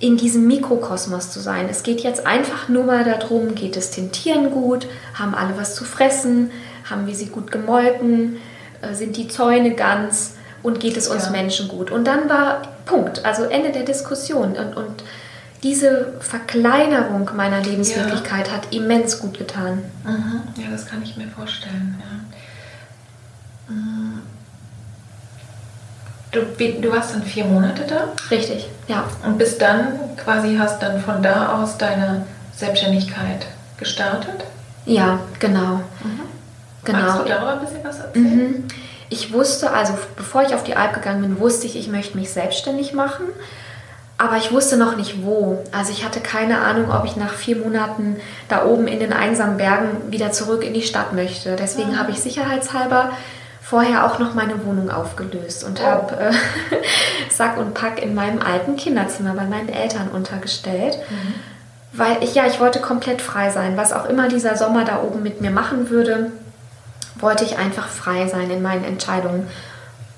in 0.00 0.16
diesem 0.16 0.46
Mikrokosmos 0.46 1.30
zu 1.30 1.40
sein. 1.40 1.66
Es 1.70 1.82
geht 1.82 2.00
jetzt 2.00 2.26
einfach 2.26 2.68
nur 2.68 2.84
mal 2.84 3.04
darum, 3.04 3.54
geht 3.54 3.76
es 3.76 3.90
den 3.90 4.12
Tieren 4.12 4.50
gut, 4.50 4.86
haben 5.14 5.34
alle 5.34 5.56
was 5.56 5.74
zu 5.74 5.84
fressen, 5.84 6.50
haben 6.90 7.06
wir 7.06 7.14
sie 7.14 7.26
gut 7.26 7.50
gemolken, 7.50 8.36
äh, 8.82 8.94
sind 8.94 9.16
die 9.16 9.28
Zäune 9.28 9.74
ganz 9.74 10.34
und 10.62 10.80
geht 10.80 10.96
es 10.96 11.08
uns 11.08 11.26
ja. 11.26 11.30
Menschen 11.30 11.68
gut. 11.68 11.90
Und 11.90 12.06
dann 12.06 12.28
war 12.28 12.62
Punkt, 12.84 13.24
also 13.24 13.44
Ende 13.44 13.72
der 13.72 13.84
Diskussion. 13.84 14.56
Und, 14.56 14.76
und 14.76 15.04
diese 15.64 16.12
Verkleinerung 16.20 17.30
meiner 17.34 17.60
Lebenswirklichkeit 17.60 18.48
ja. 18.48 18.52
hat 18.52 18.72
immens 18.72 19.18
gut 19.18 19.38
getan. 19.38 19.82
Mhm. 20.04 20.42
Ja, 20.62 20.70
das 20.70 20.86
kann 20.86 21.02
ich 21.02 21.16
mir 21.16 21.26
vorstellen. 21.26 22.00
Ja. 22.00 23.74
Mhm. 23.74 24.22
Du, 26.30 26.42
du 26.42 26.92
warst 26.92 27.14
dann 27.14 27.22
vier 27.22 27.46
Monate 27.46 27.84
da? 27.86 28.08
Richtig, 28.30 28.68
ja. 28.88 29.04
Und 29.24 29.38
bis 29.38 29.56
dann 29.56 30.16
quasi 30.16 30.56
hast 30.56 30.82
dann 30.82 31.00
von 31.00 31.22
da 31.22 31.56
aus 31.56 31.78
deine 31.78 32.26
Selbstständigkeit 32.54 33.46
gestartet? 33.78 34.44
Ja, 34.84 35.20
genau. 35.38 35.76
Mhm. 36.02 36.20
genau. 36.84 36.98
Magst 36.98 37.20
du 37.20 37.28
darüber 37.28 37.52
ein 37.52 37.60
bisschen 37.60 37.84
was 37.84 38.00
erzählen? 38.00 38.50
Mhm. 38.50 38.64
Ich 39.08 39.32
wusste, 39.32 39.70
also 39.70 39.96
bevor 40.16 40.42
ich 40.42 40.54
auf 40.54 40.64
die 40.64 40.76
Alp 40.76 40.92
gegangen 40.92 41.22
bin, 41.22 41.38
wusste 41.38 41.66
ich, 41.66 41.76
ich 41.76 41.88
möchte 41.88 42.18
mich 42.18 42.30
selbstständig 42.30 42.92
machen. 42.92 43.26
Aber 44.16 44.36
ich 44.36 44.52
wusste 44.52 44.76
noch 44.76 44.96
nicht 44.96 45.24
wo. 45.24 45.64
Also 45.72 45.90
ich 45.90 46.04
hatte 46.04 46.20
keine 46.20 46.60
Ahnung, 46.60 46.90
ob 46.92 47.04
ich 47.04 47.16
nach 47.16 47.34
vier 47.34 47.56
Monaten 47.56 48.16
da 48.48 48.64
oben 48.64 48.86
in 48.86 49.00
den 49.00 49.12
einsamen 49.12 49.56
Bergen 49.56 50.12
wieder 50.12 50.30
zurück 50.30 50.64
in 50.64 50.72
die 50.72 50.82
Stadt 50.82 51.12
möchte. 51.12 51.56
Deswegen 51.56 51.92
mhm. 51.92 51.98
habe 51.98 52.12
ich 52.12 52.20
sicherheitshalber 52.20 53.10
vorher 53.60 54.06
auch 54.06 54.18
noch 54.20 54.34
meine 54.34 54.64
Wohnung 54.64 54.90
aufgelöst 54.90 55.64
und 55.64 55.80
oh. 55.80 55.86
habe 55.86 56.16
äh, 56.16 56.32
Sack 57.30 57.56
und 57.56 57.74
Pack 57.74 58.00
in 58.00 58.14
meinem 58.14 58.40
alten 58.40 58.76
Kinderzimmer 58.76 59.34
bei 59.34 59.44
meinen 59.44 59.68
Eltern 59.68 60.08
untergestellt. 60.08 60.98
Mhm. 61.10 61.34
Weil 61.92 62.22
ich 62.22 62.34
ja, 62.34 62.46
ich 62.46 62.60
wollte 62.60 62.80
komplett 62.80 63.20
frei 63.20 63.50
sein. 63.50 63.76
Was 63.76 63.92
auch 63.92 64.06
immer 64.06 64.28
dieser 64.28 64.56
Sommer 64.56 64.84
da 64.84 65.02
oben 65.02 65.22
mit 65.22 65.40
mir 65.40 65.50
machen 65.50 65.90
würde, 65.90 66.30
wollte 67.16 67.44
ich 67.44 67.58
einfach 67.58 67.88
frei 67.88 68.26
sein 68.26 68.50
in 68.50 68.62
meinen 68.62 68.84
Entscheidungen. 68.84 69.48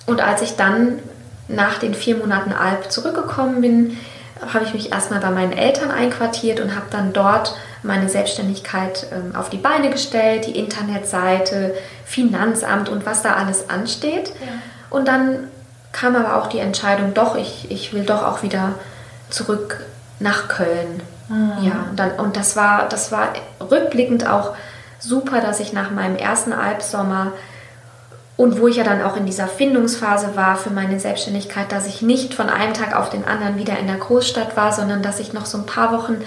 Und 0.06 0.20
als 0.20 0.42
ich 0.42 0.56
dann 0.56 0.98
nach 1.48 1.78
den 1.78 1.94
vier 1.94 2.16
Monaten 2.16 2.52
Alp 2.52 2.90
zurückgekommen 2.90 3.60
bin, 3.60 3.98
habe 4.52 4.64
ich 4.64 4.74
mich 4.74 4.92
erstmal 4.92 5.20
bei 5.20 5.30
meinen 5.30 5.52
Eltern 5.52 5.90
einquartiert 5.90 6.60
und 6.60 6.74
habe 6.74 6.86
dann 6.90 7.12
dort 7.12 7.56
meine 7.82 8.08
Selbstständigkeit 8.08 9.06
ähm, 9.12 9.34
auf 9.34 9.48
die 9.48 9.56
Beine 9.56 9.90
gestellt, 9.90 10.46
die 10.46 10.58
Internetseite, 10.58 11.74
Finanzamt 12.04 12.88
und 12.88 13.06
was 13.06 13.22
da 13.22 13.34
alles 13.34 13.70
ansteht. 13.70 14.30
Ja. 14.40 14.52
Und 14.90 15.08
dann 15.08 15.48
kam 15.92 16.16
aber 16.16 16.36
auch 16.36 16.48
die 16.48 16.58
Entscheidung, 16.58 17.14
doch, 17.14 17.36
ich, 17.36 17.70
ich 17.70 17.92
will 17.94 18.04
doch 18.04 18.22
auch 18.22 18.42
wieder 18.42 18.74
zurück 19.30 19.80
nach 20.20 20.48
Köln. 20.48 21.00
Mhm. 21.28 21.52
Ja, 21.62 21.86
und, 21.90 21.98
dann, 21.98 22.12
und 22.12 22.36
das 22.36 22.56
war, 22.56 22.88
das 22.88 23.10
war 23.12 23.28
rückblickend 23.60 24.28
auch 24.28 24.54
super, 24.98 25.40
dass 25.40 25.60
ich 25.60 25.72
nach 25.72 25.90
meinem 25.90 26.16
ersten 26.16 26.52
Albsommer 26.52 27.32
und 28.36 28.60
wo 28.60 28.68
ich 28.68 28.76
ja 28.76 28.84
dann 28.84 29.02
auch 29.02 29.16
in 29.16 29.24
dieser 29.24 29.48
Findungsphase 29.48 30.36
war 30.36 30.56
für 30.56 30.70
meine 30.70 31.00
Selbstständigkeit, 31.00 31.72
dass 31.72 31.86
ich 31.86 32.02
nicht 32.02 32.34
von 32.34 32.50
einem 32.50 32.74
Tag 32.74 32.94
auf 32.94 33.08
den 33.08 33.24
anderen 33.24 33.58
wieder 33.58 33.78
in 33.78 33.86
der 33.86 33.96
Großstadt 33.96 34.56
war, 34.56 34.72
sondern 34.72 35.02
dass 35.02 35.20
ich 35.20 35.32
noch 35.32 35.46
so 35.46 35.58
ein 35.58 35.66
paar 35.66 35.92
Wochen 35.92 36.18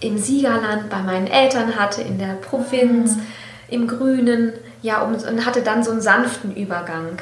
im 0.00 0.18
Siegerland 0.18 0.90
bei 0.90 0.98
meinen 0.98 1.28
Eltern 1.28 1.76
hatte, 1.76 2.02
in 2.02 2.18
der 2.18 2.34
Provinz, 2.34 3.16
mhm. 3.16 3.22
im 3.68 3.86
Grünen, 3.86 4.52
ja, 4.82 5.02
um, 5.02 5.14
und 5.14 5.46
hatte 5.46 5.62
dann 5.62 5.84
so 5.84 5.92
einen 5.92 6.00
sanften 6.00 6.54
Übergang. 6.54 7.18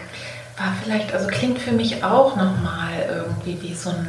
War 0.56 0.72
vielleicht, 0.82 1.12
also 1.12 1.28
klingt 1.28 1.58
für 1.58 1.72
mich 1.72 2.02
auch 2.02 2.34
nochmal 2.34 2.92
irgendwie 3.08 3.60
wie 3.62 3.74
so 3.74 3.90
ein 3.90 4.08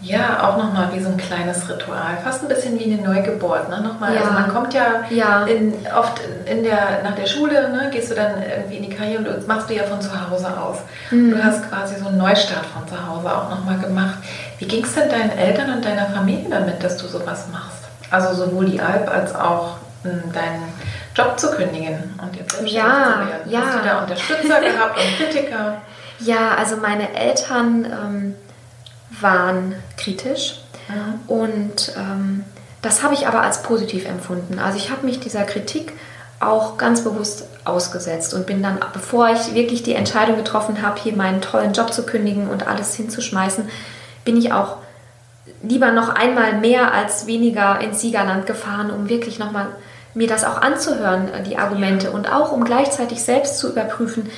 Ja, 0.00 0.48
auch 0.48 0.56
nochmal 0.56 0.90
wie 0.92 1.00
so 1.00 1.08
ein 1.08 1.16
kleines 1.16 1.68
Ritual, 1.68 2.18
fast 2.22 2.42
ein 2.42 2.48
bisschen 2.48 2.78
wie 2.78 2.84
eine 2.84 3.02
Neugeburt. 3.02 3.68
Ne? 3.68 3.80
Nochmal, 3.80 4.14
ja. 4.14 4.20
Also 4.20 4.32
man 4.32 4.48
kommt 4.48 4.72
ja, 4.72 5.04
ja. 5.10 5.44
In, 5.44 5.74
oft 5.96 6.20
in 6.46 6.62
der, 6.62 7.02
nach 7.02 7.16
der 7.16 7.26
Schule, 7.26 7.68
ne, 7.70 7.90
gehst 7.90 8.10
du 8.10 8.14
dann 8.14 8.40
irgendwie 8.40 8.76
in 8.76 8.84
die 8.84 8.94
Karriere 8.94 9.34
und 9.34 9.48
machst 9.48 9.68
du 9.68 9.74
ja 9.74 9.82
von 9.82 10.00
zu 10.00 10.10
Hause 10.10 10.46
aus. 10.56 10.78
Mhm. 11.10 11.32
Du 11.32 11.42
hast 11.42 11.68
quasi 11.68 11.96
so 11.96 12.06
einen 12.06 12.18
Neustart 12.18 12.64
von 12.66 12.86
zu 12.86 12.94
Hause 13.08 13.26
auch 13.26 13.50
nochmal 13.50 13.78
gemacht. 13.78 14.18
Wie 14.58 14.66
ging 14.66 14.84
es 14.84 14.94
denn 14.94 15.08
deinen 15.08 15.36
Eltern 15.36 15.72
und 15.72 15.84
deiner 15.84 16.06
Familie 16.06 16.48
damit, 16.48 16.82
dass 16.82 16.96
du 16.96 17.08
sowas 17.08 17.46
machst? 17.50 17.82
Also 18.10 18.44
sowohl 18.44 18.66
die 18.66 18.80
Alp 18.80 19.10
als 19.12 19.34
auch 19.34 19.78
hm, 20.04 20.32
deinen 20.32 20.62
Job 21.16 21.38
zu 21.40 21.50
kündigen 21.50 22.18
und 22.22 22.36
jetzt 22.36 22.56
selbstständig 22.56 22.72
ja, 22.72 23.14
zu 23.14 23.28
werden. 23.30 23.50
Ja. 23.50 23.60
Hast 23.66 23.74
du 23.74 23.88
da 23.88 24.02
Unterstützer 24.02 24.60
gehabt 24.60 24.96
und 24.96 25.16
Kritiker? 25.18 25.74
Ja, 26.20 26.56
also 26.58 26.76
meine 26.78 27.14
Eltern... 27.14 27.84
Ähm 27.84 28.34
waren 29.20 29.74
kritisch 29.96 30.60
mhm. 30.88 31.20
und 31.26 31.92
ähm, 31.96 32.44
das 32.82 33.02
habe 33.02 33.14
ich 33.14 33.26
aber 33.26 33.42
als 33.42 33.62
positiv 33.62 34.06
empfunden. 34.06 34.58
Also 34.58 34.78
ich 34.78 34.90
habe 34.90 35.04
mich 35.04 35.20
dieser 35.20 35.44
Kritik 35.44 35.92
auch 36.40 36.76
ganz 36.76 37.02
bewusst 37.02 37.48
ausgesetzt 37.64 38.32
und 38.32 38.46
bin 38.46 38.62
dann, 38.62 38.78
bevor 38.92 39.28
ich 39.30 39.54
wirklich 39.54 39.82
die 39.82 39.94
Entscheidung 39.94 40.36
getroffen 40.36 40.82
habe, 40.82 41.00
hier 41.00 41.16
meinen 41.16 41.40
tollen 41.40 41.72
Job 41.72 41.92
zu 41.92 42.06
kündigen 42.06 42.48
und 42.48 42.68
alles 42.68 42.94
hinzuschmeißen, 42.94 43.68
bin 44.24 44.36
ich 44.36 44.52
auch 44.52 44.76
lieber 45.62 45.90
noch 45.90 46.10
einmal 46.10 46.54
mehr 46.60 46.92
als 46.92 47.26
weniger 47.26 47.80
ins 47.80 48.00
Siegerland 48.00 48.46
gefahren, 48.46 48.90
um 48.90 49.08
wirklich 49.08 49.40
nochmal 49.40 49.66
mir 50.14 50.28
das 50.28 50.44
auch 50.44 50.60
anzuhören, 50.60 51.32
äh, 51.32 51.42
die 51.42 51.58
Argumente 51.58 52.06
ja. 52.06 52.12
und 52.12 52.32
auch 52.32 52.52
um 52.52 52.64
gleichzeitig 52.64 53.22
selbst 53.22 53.58
zu 53.58 53.70
überprüfen, 53.70 54.30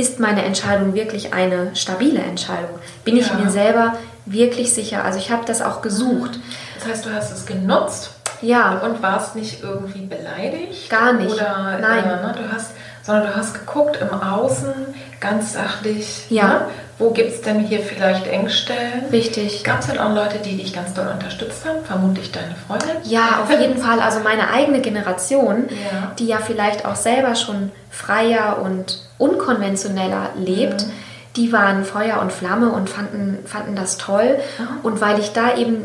ist 0.00 0.18
meine 0.18 0.42
Entscheidung 0.44 0.94
wirklich 0.94 1.34
eine 1.34 1.76
stabile 1.76 2.20
Entscheidung? 2.20 2.78
Bin 3.04 3.16
ja. 3.16 3.22
ich 3.22 3.34
mir 3.34 3.50
selber 3.50 3.94
wirklich 4.26 4.72
sicher. 4.72 5.04
Also 5.04 5.18
ich 5.18 5.30
habe 5.30 5.44
das 5.44 5.60
auch 5.60 5.82
gesucht. 5.82 6.38
Das 6.78 6.88
heißt, 6.88 7.06
du 7.06 7.12
hast 7.12 7.32
es 7.32 7.44
genutzt 7.44 8.10
ja. 8.40 8.78
und 8.78 9.02
warst 9.02 9.36
nicht 9.36 9.62
irgendwie 9.62 10.06
beleidigt? 10.06 10.88
Gar 10.88 11.12
nicht. 11.12 11.32
Oder, 11.32 11.78
Nein. 11.80 12.04
Äh, 12.04 12.08
ne, 12.08 12.34
du 12.36 12.52
hast, 12.52 12.72
sondern 13.02 13.26
du 13.28 13.36
hast 13.36 13.54
geguckt 13.54 13.98
im 14.00 14.10
Außen, 14.10 14.72
ganz 15.20 15.52
sachlich, 15.52 16.26
ja. 16.30 16.48
Ne, 16.48 16.60
wo 17.00 17.10
gibt 17.10 17.32
es 17.32 17.40
denn 17.40 17.60
hier 17.60 17.80
vielleicht 17.80 18.26
Engstellen? 18.28 19.06
Richtig. 19.10 19.64
Gab 19.64 19.80
es 19.80 19.86
denn 19.86 19.98
auch 19.98 20.14
Leute, 20.14 20.38
die 20.38 20.56
dich 20.56 20.72
ganz 20.72 20.94
doll 20.94 21.08
unterstützt 21.08 21.66
haben? 21.66 21.84
Vermutlich 21.84 22.30
deine 22.30 22.54
Freundin? 22.66 22.90
Ja, 23.04 23.42
auf 23.42 23.50
jeden 23.60 23.78
Fall. 23.78 24.00
Also 24.00 24.20
meine 24.20 24.50
eigene 24.50 24.80
Generation, 24.80 25.68
ja. 25.68 26.12
die 26.18 26.26
ja 26.26 26.38
vielleicht 26.38 26.84
auch 26.84 26.96
selber 26.96 27.34
schon 27.34 27.72
freier 27.90 28.60
und 28.62 29.02
unkonventioneller 29.18 30.30
lebt. 30.36 30.86
Mhm 30.86 30.92
die 31.36 31.52
waren 31.52 31.84
Feuer 31.84 32.20
und 32.20 32.32
Flamme 32.32 32.72
und 32.72 32.90
fanden, 32.90 33.38
fanden 33.44 33.76
das 33.76 33.98
toll. 33.98 34.38
Und 34.82 35.00
weil 35.00 35.18
ich 35.20 35.32
da 35.32 35.56
eben 35.56 35.84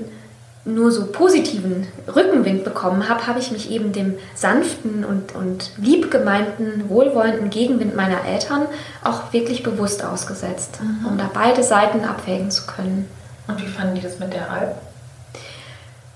nur 0.66 0.92
so 0.92 1.06
positiven 1.06 1.88
Rückenwind 2.14 2.64
bekommen 2.64 3.08
habe, 3.08 3.28
habe 3.28 3.40
ich 3.40 3.52
mich 3.52 3.70
eben 3.70 3.92
dem 3.92 4.16
sanften 4.34 5.06
und, 5.06 5.36
und 5.36 5.72
liebgemeinten, 5.78 6.90
wohlwollenden 6.90 7.52
Gegenwind 7.52 7.96
meiner 7.96 8.26
Eltern 8.26 8.64
auch 9.04 9.32
wirklich 9.32 9.62
bewusst 9.62 10.04
ausgesetzt, 10.04 10.80
mhm. 10.82 11.06
um 11.06 11.18
da 11.20 11.30
beide 11.32 11.62
Seiten 11.62 12.04
abwägen 12.04 12.50
zu 12.50 12.66
können. 12.66 13.08
Und 13.48 13.62
wie 13.62 13.68
fanden 13.68 13.96
die 13.96 14.02
das 14.02 14.18
mit 14.18 14.34
der 14.34 14.50
Alp? 14.50 14.76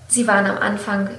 Sie 0.08 0.26
waren 0.26 0.46
am 0.46 0.58
Anfang 0.58 1.10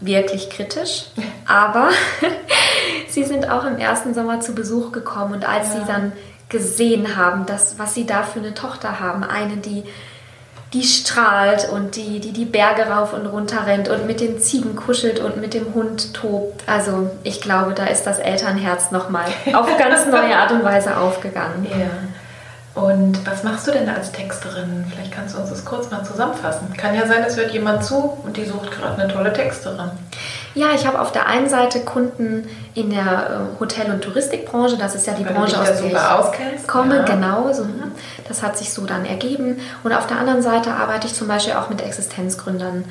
wirklich 0.00 0.48
kritisch, 0.48 1.06
aber 1.46 1.90
sie 3.10 3.24
sind 3.24 3.50
auch 3.50 3.66
im 3.66 3.76
ersten 3.76 4.14
Sommer 4.14 4.40
zu 4.40 4.54
Besuch 4.54 4.92
gekommen 4.92 5.34
und 5.34 5.46
als 5.46 5.74
ja. 5.74 5.80
sie 5.80 5.86
dann 5.86 6.12
gesehen 6.48 7.16
haben, 7.16 7.44
das, 7.44 7.78
was 7.78 7.94
sie 7.94 8.06
da 8.06 8.22
für 8.22 8.38
eine 8.38 8.54
Tochter 8.54 9.00
haben. 9.00 9.22
Eine, 9.22 9.58
die, 9.58 9.84
die 10.72 10.82
strahlt 10.82 11.68
und 11.70 11.96
die, 11.96 12.20
die 12.20 12.32
die 12.32 12.44
Berge 12.44 12.82
rauf 12.82 13.14
und 13.14 13.26
runter 13.26 13.66
rennt 13.66 13.88
und 13.88 14.06
mit 14.06 14.20
den 14.20 14.38
Ziegen 14.38 14.76
kuschelt 14.76 15.18
und 15.18 15.38
mit 15.38 15.54
dem 15.54 15.72
Hund 15.74 16.12
tobt. 16.12 16.62
Also 16.66 17.10
ich 17.22 17.40
glaube, 17.40 17.72
da 17.72 17.86
ist 17.86 18.04
das 18.04 18.18
Elternherz 18.18 18.90
nochmal 18.90 19.26
auf 19.54 19.78
ganz 19.78 20.06
neue 20.06 20.36
Art 20.36 20.52
und 20.52 20.64
Weise 20.64 20.96
aufgegangen. 20.96 21.66
Ja. 21.70 21.86
Und 22.78 23.26
was 23.26 23.42
machst 23.42 23.66
du 23.66 23.72
denn 23.72 23.88
als 23.88 24.12
Texterin? 24.12 24.84
Vielleicht 24.88 25.12
kannst 25.12 25.34
du 25.34 25.40
uns 25.40 25.50
das 25.50 25.64
kurz 25.64 25.90
mal 25.90 26.04
zusammenfassen. 26.04 26.72
Kann 26.76 26.94
ja 26.94 27.06
sein, 27.06 27.24
es 27.26 27.36
hört 27.36 27.50
jemand 27.50 27.84
zu 27.84 28.16
und 28.24 28.36
die 28.36 28.44
sucht 28.44 28.70
gerade 28.70 29.02
eine 29.02 29.12
tolle 29.12 29.32
Texterin. 29.32 29.90
Ja, 30.54 30.68
ich 30.74 30.86
habe 30.86 31.00
auf 31.00 31.10
der 31.10 31.26
einen 31.26 31.48
Seite 31.48 31.80
Kunden 31.80 32.48
in 32.74 32.90
der 32.90 33.00
äh, 33.56 33.60
Hotel- 33.60 33.90
und 33.90 34.02
Touristikbranche. 34.02 34.76
Das 34.76 34.94
ist 34.94 35.06
ja 35.06 35.14
die 35.14 35.26
Weil 35.26 35.34
Branche, 35.34 35.60
aus 35.60 35.66
der 35.66 35.84
ich 35.84 35.96
auskennst. 35.96 36.68
komme. 36.68 36.98
Ja. 36.98 37.02
Genau, 37.02 37.52
so, 37.52 37.64
mhm. 37.64 37.92
das 38.28 38.42
hat 38.42 38.56
sich 38.56 38.72
so 38.72 38.86
dann 38.86 39.04
ergeben. 39.04 39.58
Und 39.82 39.92
auf 39.92 40.06
der 40.06 40.18
anderen 40.18 40.42
Seite 40.42 40.72
arbeite 40.72 41.08
ich 41.08 41.14
zum 41.14 41.26
Beispiel 41.26 41.54
auch 41.54 41.68
mit 41.70 41.82
Existenzgründern 41.82 42.84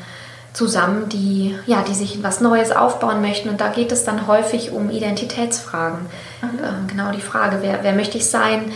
zusammen, 0.54 1.08
die, 1.08 1.56
ja, 1.66 1.84
die 1.88 1.94
sich 1.94 2.24
was 2.24 2.42
Neues 2.42 2.72
aufbauen 2.72 3.22
möchten. 3.22 3.48
Und 3.48 3.62
da 3.62 3.70
geht 3.70 3.92
es 3.92 4.04
dann 4.04 4.28
häufig 4.28 4.72
um 4.72 4.90
Identitätsfragen. 4.90 6.00
Mhm. 6.42 6.60
Äh, 6.60 6.92
genau 6.92 7.12
die 7.12 7.22
Frage, 7.22 7.60
wer, 7.62 7.84
wer 7.84 7.94
möchte 7.94 8.18
ich 8.18 8.30
sein? 8.30 8.72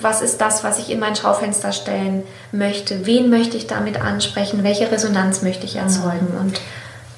Was 0.00 0.22
ist 0.22 0.40
das, 0.40 0.64
was 0.64 0.78
ich 0.78 0.90
in 0.90 1.00
mein 1.00 1.16
Schaufenster 1.16 1.72
stellen 1.72 2.24
möchte? 2.52 3.06
Wen 3.06 3.30
möchte 3.30 3.56
ich 3.56 3.66
damit 3.66 4.00
ansprechen? 4.00 4.64
Welche 4.64 4.90
Resonanz 4.90 5.42
möchte 5.42 5.66
ich 5.66 5.76
erzeugen? 5.76 6.32
Mhm. 6.32 6.40
Und 6.40 6.60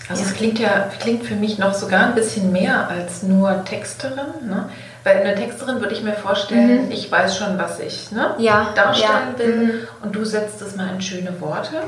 also 0.09 0.23
ja. 0.23 0.29
es 0.29 0.35
klingt 0.35 0.59
ja 0.59 0.89
klingt 1.01 1.25
für 1.25 1.35
mich 1.35 1.59
noch 1.59 1.75
sogar 1.75 2.07
ein 2.07 2.15
bisschen 2.15 2.53
mehr 2.53 2.89
als 2.89 3.23
nur 3.23 3.65
Texterin. 3.65 4.49
Ne? 4.49 4.69
Weil 5.05 5.19
eine 5.19 5.35
Texterin 5.35 5.81
würde 5.81 5.95
ich 5.95 6.03
mir 6.03 6.15
vorstellen, 6.15 6.87
mhm. 6.87 6.91
ich 6.91 7.11
weiß 7.11 7.37
schon, 7.37 7.59
was 7.59 7.79
ich 7.81 8.11
ne, 8.11 8.35
ja. 8.39 8.73
darstellen 8.75 9.35
ja. 9.35 9.39
will 9.39 9.57
mhm. 9.57 9.73
und 10.03 10.17
du 10.17 10.25
setzt 10.25 10.61
es 10.63 10.77
mal 10.77 10.89
in 10.95 11.01
schöne 11.01 11.41
Worte 11.41 11.83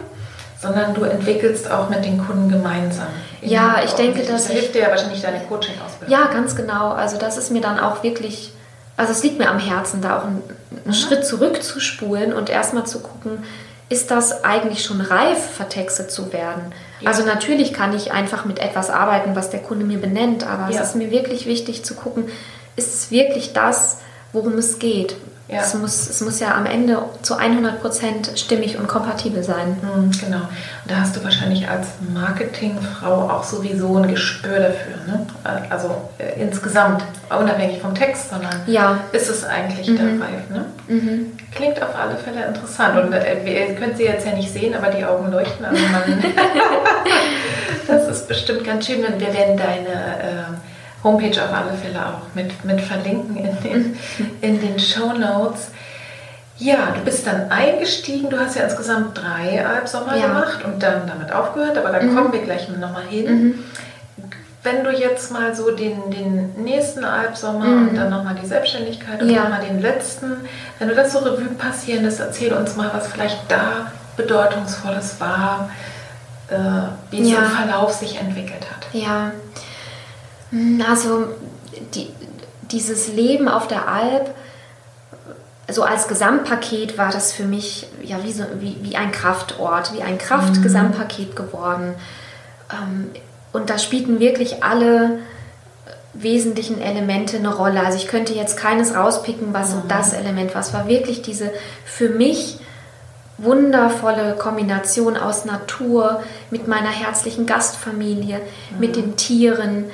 sondern 0.60 0.92
du 0.92 1.04
entwickelst 1.04 1.70
auch 1.70 1.88
mit 1.88 2.04
den 2.04 2.18
Kunden 2.18 2.50
gemeinsam. 2.50 3.06
Ja, 3.40 3.80
ich 3.82 3.92
denke, 3.92 4.22
das 4.22 4.48
hilft 4.48 4.74
dir 4.74 4.82
ja 4.82 4.90
wahrscheinlich 4.90 5.22
deine 5.22 5.40
Coaching-Ausbildung. 5.40 6.14
Ja, 6.14 6.26
ganz 6.26 6.54
genau. 6.54 6.90
Also 6.90 7.16
das 7.16 7.38
ist 7.38 7.50
mir 7.50 7.62
dann 7.62 7.80
auch 7.80 8.02
wirklich 8.02 8.52
also 9.00 9.12
es 9.12 9.22
liegt 9.22 9.38
mir 9.38 9.48
am 9.48 9.58
Herzen, 9.58 10.02
da 10.02 10.18
auch 10.18 10.24
einen, 10.24 10.42
mhm. 10.84 10.92
Schritt 10.92 11.24
zurückzuspulen 11.24 12.34
und 12.34 12.50
erstmal 12.50 12.84
zu 12.84 13.00
gucken, 13.00 13.42
ist 13.88 14.10
das 14.10 14.44
eigentlich 14.44 14.84
schon 14.84 15.00
reif, 15.00 15.38
vertextet 15.38 16.10
zu 16.10 16.34
werden? 16.34 16.72
Ja. 17.00 17.08
Also 17.08 17.24
natürlich 17.24 17.72
kann 17.72 17.96
ich 17.96 18.12
einfach 18.12 18.44
mit 18.44 18.58
etwas 18.58 18.90
arbeiten, 18.90 19.34
was 19.34 19.48
der 19.48 19.60
Kunde 19.60 19.86
mir 19.86 19.98
benennt, 19.98 20.46
aber 20.46 20.70
ja. 20.70 20.80
es 20.80 20.90
ist 20.90 20.96
mir 20.96 21.10
wirklich 21.10 21.46
wichtig 21.46 21.82
zu 21.82 21.94
gucken, 21.94 22.26
ist 22.76 22.92
es 22.92 23.10
wirklich 23.10 23.54
das, 23.54 23.98
worum 24.34 24.58
es 24.58 24.78
geht? 24.78 25.16
Ja. 25.50 25.62
Es, 25.62 25.74
muss, 25.74 26.08
es 26.08 26.20
muss 26.20 26.38
ja 26.38 26.54
am 26.54 26.64
Ende 26.64 27.02
zu 27.22 27.34
100 27.34 27.80
Prozent 27.80 28.30
stimmig 28.36 28.78
und 28.78 28.86
kompatibel 28.86 29.42
sein. 29.42 29.76
Mhm, 29.82 30.12
genau. 30.12 30.36
Und 30.36 30.90
da 30.90 31.00
hast 31.00 31.16
du 31.16 31.24
wahrscheinlich 31.24 31.68
als 31.68 31.88
Marketingfrau 32.14 33.28
auch 33.28 33.42
sowieso 33.42 33.96
ein 33.96 34.08
Gespür 34.08 34.60
dafür. 34.60 34.96
Ne? 35.08 35.26
Also 35.68 36.08
äh, 36.18 36.40
insgesamt, 36.40 37.02
unabhängig 37.28 37.80
vom 37.80 37.94
Text, 37.94 38.30
sondern 38.30 38.62
ja. 38.66 39.00
ist 39.10 39.28
es 39.28 39.44
eigentlich 39.44 39.88
mhm. 39.88 39.96
der 39.96 40.06
Reif. 40.06 40.50
Ne? 40.50 40.66
Mhm. 40.86 41.32
Klingt 41.52 41.82
auf 41.82 41.96
alle 41.96 42.16
Fälle 42.16 42.46
interessant. 42.46 43.04
Und 43.04 43.12
äh, 43.12 43.68
ihr 43.68 43.74
könnt 43.74 43.96
sie 43.96 44.04
jetzt 44.04 44.24
ja 44.26 44.32
nicht 44.32 44.52
sehen, 44.52 44.74
aber 44.74 44.88
die 44.92 45.04
Augen 45.04 45.32
leuchten. 45.32 45.64
Also 45.64 45.82
man 45.90 46.02
das 47.88 48.08
ist 48.08 48.28
bestimmt 48.28 48.64
ganz 48.64 48.86
schön. 48.86 49.04
Und 49.04 49.18
wir 49.18 49.34
werden 49.34 49.56
deine... 49.56 49.88
Äh, 49.88 50.69
Homepage 51.02 51.42
auf 51.42 51.52
alle 51.52 51.76
Fälle 51.76 52.06
auch 52.06 52.34
mit, 52.34 52.64
mit 52.64 52.80
verlinken 52.80 53.36
in 53.36 53.62
den, 53.62 53.98
in 54.40 54.60
den 54.60 54.78
Show 54.78 55.12
Notes. 55.12 55.68
Ja, 56.58 56.92
du 56.94 57.00
bist 57.00 57.26
dann 57.26 57.50
eingestiegen. 57.50 58.28
Du 58.28 58.38
hast 58.38 58.54
ja 58.54 58.64
insgesamt 58.64 59.16
drei 59.16 59.66
Albsommer 59.66 60.14
ja. 60.14 60.26
gemacht 60.26 60.62
und 60.64 60.82
dann 60.82 61.06
damit 61.06 61.32
aufgehört, 61.32 61.78
aber 61.78 61.88
da 61.88 62.02
mhm. 62.02 62.14
kommen 62.14 62.32
wir 62.32 62.42
gleich 62.42 62.68
nochmal 62.68 63.04
hin. 63.08 63.32
Mhm. 63.32 63.64
Wenn 64.62 64.84
du 64.84 64.90
jetzt 64.90 65.32
mal 65.32 65.54
so 65.54 65.70
den, 65.70 66.10
den 66.10 66.62
nächsten 66.62 67.02
Albsommer 67.02 67.64
mhm. 67.64 67.88
und 67.88 67.96
dann 67.96 68.10
nochmal 68.10 68.34
die 68.34 68.46
Selbstständigkeit 68.46 69.22
und 69.22 69.30
ja. 69.30 69.44
nochmal 69.44 69.62
den 69.62 69.80
letzten, 69.80 70.36
wenn 70.78 70.88
du 70.88 70.94
das 70.94 71.14
so 71.14 71.20
Revue 71.20 71.48
passieren 71.56 72.04
lässt, 72.04 72.20
erzähl 72.20 72.52
uns 72.52 72.76
mal, 72.76 72.90
was 72.92 73.08
vielleicht 73.08 73.38
da 73.48 73.90
bedeutungsvolles 74.18 75.18
war, 75.18 75.70
äh, 76.50 76.56
wie 77.10 77.22
ja. 77.22 77.36
so 77.36 77.42
ein 77.42 77.50
Verlauf 77.52 77.92
sich 77.92 78.20
entwickelt 78.20 78.66
hat. 78.70 78.86
Ja, 78.92 79.32
also 80.88 81.28
die, 81.94 82.08
dieses 82.70 83.08
Leben 83.08 83.48
auf 83.48 83.68
der 83.68 83.88
Alp, 83.88 84.34
so 85.70 85.82
als 85.84 86.08
Gesamtpaket 86.08 86.98
war 86.98 87.10
das 87.10 87.32
für 87.32 87.44
mich 87.44 87.86
ja 88.02 88.22
wie, 88.24 88.32
so, 88.32 88.44
wie, 88.58 88.76
wie 88.82 88.96
ein 88.96 89.12
Kraftort, 89.12 89.94
wie 89.94 90.02
ein 90.02 90.18
Kraftgesamtpaket 90.18 91.36
geworden. 91.36 91.94
Ähm, 92.72 93.10
und 93.52 93.70
da 93.70 93.78
spielten 93.78 94.20
wirklich 94.20 94.62
alle 94.62 95.20
wesentlichen 96.12 96.80
Elemente 96.80 97.36
eine 97.36 97.54
Rolle. 97.54 97.84
Also 97.84 97.98
ich 97.98 98.08
könnte 98.08 98.34
jetzt 98.34 98.56
keines 98.56 98.94
rauspicken, 98.94 99.52
was 99.52 99.70
so 99.70 99.78
mhm. 99.78 99.88
das 99.88 100.12
Element 100.12 100.54
war. 100.54 100.60
Es 100.60 100.72
war 100.72 100.88
wirklich 100.88 101.22
diese 101.22 101.52
für 101.84 102.08
mich 102.08 102.58
wundervolle 103.38 104.34
Kombination 104.34 105.16
aus 105.16 105.44
Natur 105.44 106.22
mit 106.50 106.68
meiner 106.68 106.90
herzlichen 106.90 107.46
Gastfamilie, 107.46 108.38
mhm. 108.38 108.80
mit 108.80 108.96
den 108.96 109.16
Tieren, 109.16 109.86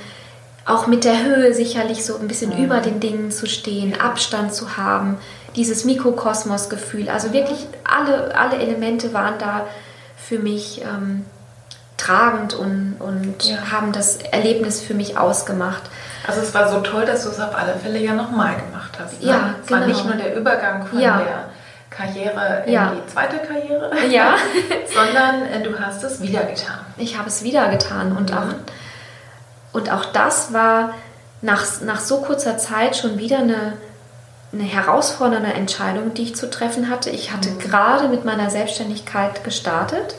auch 0.67 0.89
mit 0.89 1.05
der 1.05 1.25
Höhe 1.25 1.55
sicherlich 1.55 2.05
so 2.05 2.19
ein 2.19 2.27
bisschen 2.27 2.57
mhm. 2.57 2.65
über 2.65 2.81
den 2.81 3.01
Dingen 3.01 3.31
zu 3.31 3.47
stehen, 3.47 3.99
Abstand 4.01 4.53
zu 4.53 4.77
haben, 4.77 5.19
dieses 5.55 5.85
Mikrokosmos-Gefühl. 5.85 7.09
Also 7.09 7.33
wirklich 7.33 7.67
alle, 7.85 8.37
alle 8.37 8.59
Elemente 8.59 9.15
waren 9.15 9.39
da 9.39 9.67
für 10.17 10.39
mich 10.41 10.83
ähm, 10.83 11.25
tragend 11.97 12.55
und, 12.55 12.97
und 12.99 13.45
ja. 13.45 13.71
haben 13.71 13.93
das 13.93 14.17
Erlebnis 14.17 14.83
für 14.83 14.95
mich 14.95 15.17
ausgemacht. 15.17 15.83
Also 16.27 16.41
es 16.41 16.53
war 16.53 16.69
so 16.69 16.81
toll, 16.81 17.07
dass 17.07 17.23
du 17.23 17.31
es 17.31 17.41
auf 17.41 17.57
alle 17.57 17.75
Fälle 17.75 18.01
ja 18.01 18.15
nochmal 18.15 18.57
gemacht 18.57 18.99
hast. 18.99 19.23
Ne? 19.23 19.31
Ja, 19.31 19.55
es 19.63 19.69
genau. 19.69 19.81
war 19.81 19.87
nicht 19.87 20.05
nur 20.05 20.15
der 20.15 20.37
Übergang 20.37 20.87
von 20.87 20.99
ja. 20.99 21.19
der 21.19 21.45
Karriere 21.91 22.65
in 22.67 22.73
ja. 22.73 22.93
die 22.93 23.13
zweite 23.13 23.39
Karriere, 23.39 23.91
ja. 24.11 24.35
sondern 24.95 25.43
äh, 25.47 25.63
du 25.63 25.79
hast 25.79 26.03
es 26.03 26.21
wieder 26.21 26.43
getan. 26.43 26.81
Ich 26.97 27.17
habe 27.17 27.29
es 27.29 27.45
wieder 27.45 27.69
getan 27.69 28.17
und 28.17 28.33
auch 28.37 28.53
und 29.77 29.93
auch 29.93 30.07
das 30.07 30.55
war 30.55 30.95
nach, 31.43 31.83
nach 31.83 32.01
so 32.01 32.23
kurzer 32.23 32.57
Zeit 32.57 32.97
schon 32.97 33.19
wieder 33.19 33.41
eine, 33.41 33.75
eine 34.51 34.63
herausfordernde 34.63 35.53
Entscheidung, 35.53 36.15
die 36.15 36.23
ich 36.23 36.35
zu 36.35 36.49
treffen 36.49 36.89
hatte. 36.89 37.11
Ich 37.11 37.31
hatte 37.31 37.51
mhm. 37.51 37.59
gerade 37.59 38.09
mit 38.09 38.25
meiner 38.25 38.49
Selbstständigkeit 38.49 39.45
gestartet 39.45 40.15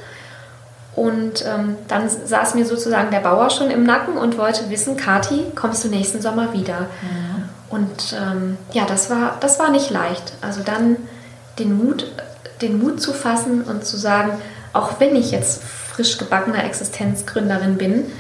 und 0.95 1.43
ähm, 1.43 1.75
dann 1.87 2.07
saß 2.07 2.53
mir 2.53 2.67
sozusagen 2.67 3.09
der 3.09 3.21
Bauer 3.21 3.49
schon 3.49 3.71
im 3.71 3.83
Nacken 3.83 4.15
und 4.15 4.37
wollte 4.37 4.69
wissen, 4.69 4.95
Kati, 4.95 5.45
kommst 5.55 5.83
du 5.83 5.87
nächsten 5.87 6.21
Sommer 6.21 6.53
wieder? 6.53 6.81
Mhm. 7.01 7.49
Und 7.71 8.15
ähm, 8.15 8.59
ja, 8.73 8.85
das 8.85 9.09
war, 9.09 9.37
das 9.39 9.57
war 9.57 9.71
nicht 9.71 9.89
leicht. 9.89 10.33
Also 10.41 10.61
dann 10.61 10.97
den 11.57 11.75
Mut, 11.75 12.05
den 12.61 12.77
Mut 12.77 13.01
zu 13.01 13.11
fassen 13.11 13.63
und 13.63 13.87
zu 13.87 13.97
sagen, 13.97 14.33
auch 14.73 14.99
wenn 14.99 15.15
ich 15.15 15.31
jetzt 15.31 15.63
frisch 15.63 16.19
gebackener 16.19 16.63
Existenzgründerin 16.63 17.79
bin, 17.79 18.11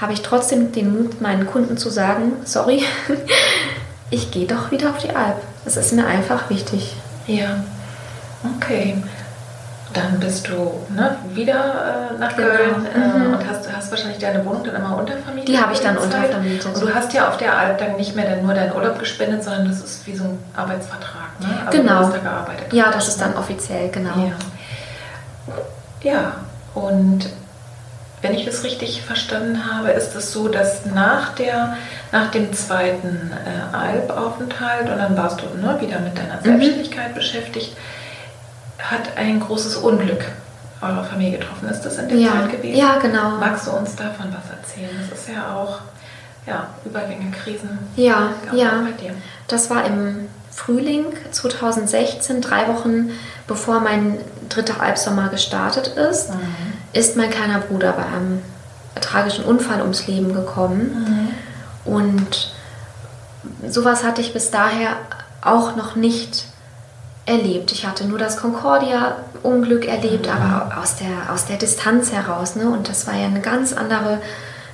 habe 0.00 0.12
ich 0.12 0.22
trotzdem 0.22 0.72
den 0.72 0.96
Mut, 0.96 1.20
meinen 1.20 1.46
Kunden 1.46 1.76
zu 1.76 1.90
sagen, 1.90 2.32
sorry, 2.44 2.84
ich 4.10 4.30
gehe 4.30 4.46
doch 4.46 4.70
wieder 4.70 4.90
auf 4.90 4.98
die 4.98 5.10
Alp. 5.10 5.36
Das 5.64 5.76
ist 5.76 5.92
mir 5.92 6.06
einfach 6.06 6.50
wichtig. 6.50 6.96
Ja, 7.26 7.64
okay. 8.56 9.02
Dann 9.92 10.18
bist 10.18 10.48
du 10.48 10.72
ne, 10.92 11.16
wieder 11.34 12.10
äh, 12.14 12.18
nach 12.18 12.34
genau. 12.34 12.48
Köln 12.48 12.86
äh, 12.86 12.98
mhm. 12.98 13.34
und 13.34 13.48
hast, 13.48 13.72
hast 13.72 13.90
wahrscheinlich 13.92 14.18
deine 14.18 14.44
Wohnung 14.44 14.64
dann 14.64 14.74
immer 14.74 14.96
untervermietet. 14.98 15.48
Die 15.48 15.58
habe 15.58 15.72
ich 15.72 15.78
dann 15.78 15.96
untervermietet. 15.96 16.66
Und 16.66 16.82
du 16.82 16.92
hast 16.92 17.12
ja 17.12 17.28
auf 17.28 17.36
der 17.36 17.56
Alp 17.56 17.78
dann 17.78 17.96
nicht 17.96 18.16
mehr 18.16 18.28
dann 18.28 18.44
nur 18.44 18.54
deinen 18.54 18.74
Urlaub 18.74 18.98
gespendet, 18.98 19.44
sondern 19.44 19.68
das 19.68 19.80
ist 19.80 20.04
wie 20.06 20.16
so 20.16 20.24
ein 20.24 20.38
Arbeitsvertrag. 20.56 21.38
Ne? 21.38 21.46
Also 21.64 21.78
genau. 21.78 22.00
Du 22.00 22.06
hast 22.06 22.14
da 22.14 22.18
gearbeitet. 22.18 22.72
Ja, 22.72 22.90
das 22.90 23.06
ist 23.06 23.20
dann 23.20 23.36
offiziell, 23.36 23.88
genau. 23.90 24.32
Ja, 26.02 26.10
ja. 26.10 26.32
und 26.74 27.28
wenn 28.24 28.34
ich 28.34 28.46
das 28.46 28.64
richtig 28.64 29.02
verstanden 29.02 29.70
habe, 29.70 29.90
ist 29.90 30.16
es 30.16 30.32
so, 30.32 30.48
dass 30.48 30.86
nach, 30.86 31.34
der, 31.34 31.76
nach 32.10 32.30
dem 32.30 32.54
zweiten 32.54 33.30
äh, 33.30 33.76
Albaufenthalt 33.76 34.88
und 34.88 34.96
dann 34.96 35.14
warst 35.14 35.42
du 35.42 35.60
ne, 35.60 35.78
wieder 35.78 36.00
mit 36.00 36.16
deiner 36.16 36.38
mhm. 36.38 36.44
Selbstständigkeit 36.44 37.10
mhm. 37.10 37.14
beschäftigt, 37.14 37.76
hat 38.78 39.18
ein 39.18 39.40
großes 39.40 39.76
Unglück 39.76 40.24
eurer 40.80 41.04
Familie 41.04 41.38
getroffen. 41.38 41.68
Ist 41.68 41.82
das 41.82 41.98
in 41.98 42.08
der 42.08 42.16
ja. 42.16 42.32
Zeit 42.32 42.52
gewesen? 42.52 42.78
Ja, 42.78 42.98
genau. 42.98 43.36
Magst 43.38 43.66
du 43.66 43.72
uns 43.72 43.94
davon 43.94 44.34
was 44.34 44.50
erzählen? 44.58 45.06
Das 45.10 45.18
ist 45.18 45.28
ja 45.28 45.54
auch 45.54 45.80
ja, 46.46 46.68
Übergänge, 46.86 47.30
Krisen. 47.30 47.78
Ja, 47.94 48.30
ja. 48.54 48.86
Das 49.48 49.68
war 49.68 49.84
im 49.84 50.28
Frühling 50.50 51.06
2016, 51.30 52.40
drei 52.40 52.68
Wochen 52.68 53.10
bevor 53.46 53.80
mein 53.80 54.16
dritter 54.48 54.80
Albsommer 54.80 55.28
gestartet 55.28 55.88
ist. 55.88 56.30
Mhm 56.30 56.73
ist 56.94 57.16
mein 57.16 57.30
kleiner 57.30 57.58
Bruder 57.58 57.92
bei 57.92 58.06
einem 58.06 58.40
tragischen 59.00 59.44
Unfall 59.44 59.82
ums 59.82 60.06
Leben 60.06 60.32
gekommen. 60.32 61.32
Mhm. 61.86 61.92
Und 61.92 62.52
sowas 63.68 64.04
hatte 64.04 64.20
ich 64.20 64.32
bis 64.32 64.50
daher 64.50 64.96
auch 65.42 65.76
noch 65.76 65.96
nicht 65.96 66.46
erlebt. 67.26 67.72
Ich 67.72 67.86
hatte 67.86 68.04
nur 68.04 68.18
das 68.18 68.36
Concordia-Unglück 68.36 69.86
erlebt, 69.86 70.26
mhm. 70.26 70.32
aber 70.32 70.78
aus 70.80 70.96
der, 70.96 71.32
aus 71.32 71.46
der 71.46 71.56
Distanz 71.56 72.12
heraus. 72.12 72.56
Ne? 72.56 72.68
Und 72.68 72.88
das 72.88 73.06
war 73.06 73.14
ja 73.14 73.26
eine 73.26 73.40
ganz 73.40 73.72
andere, 73.72 74.20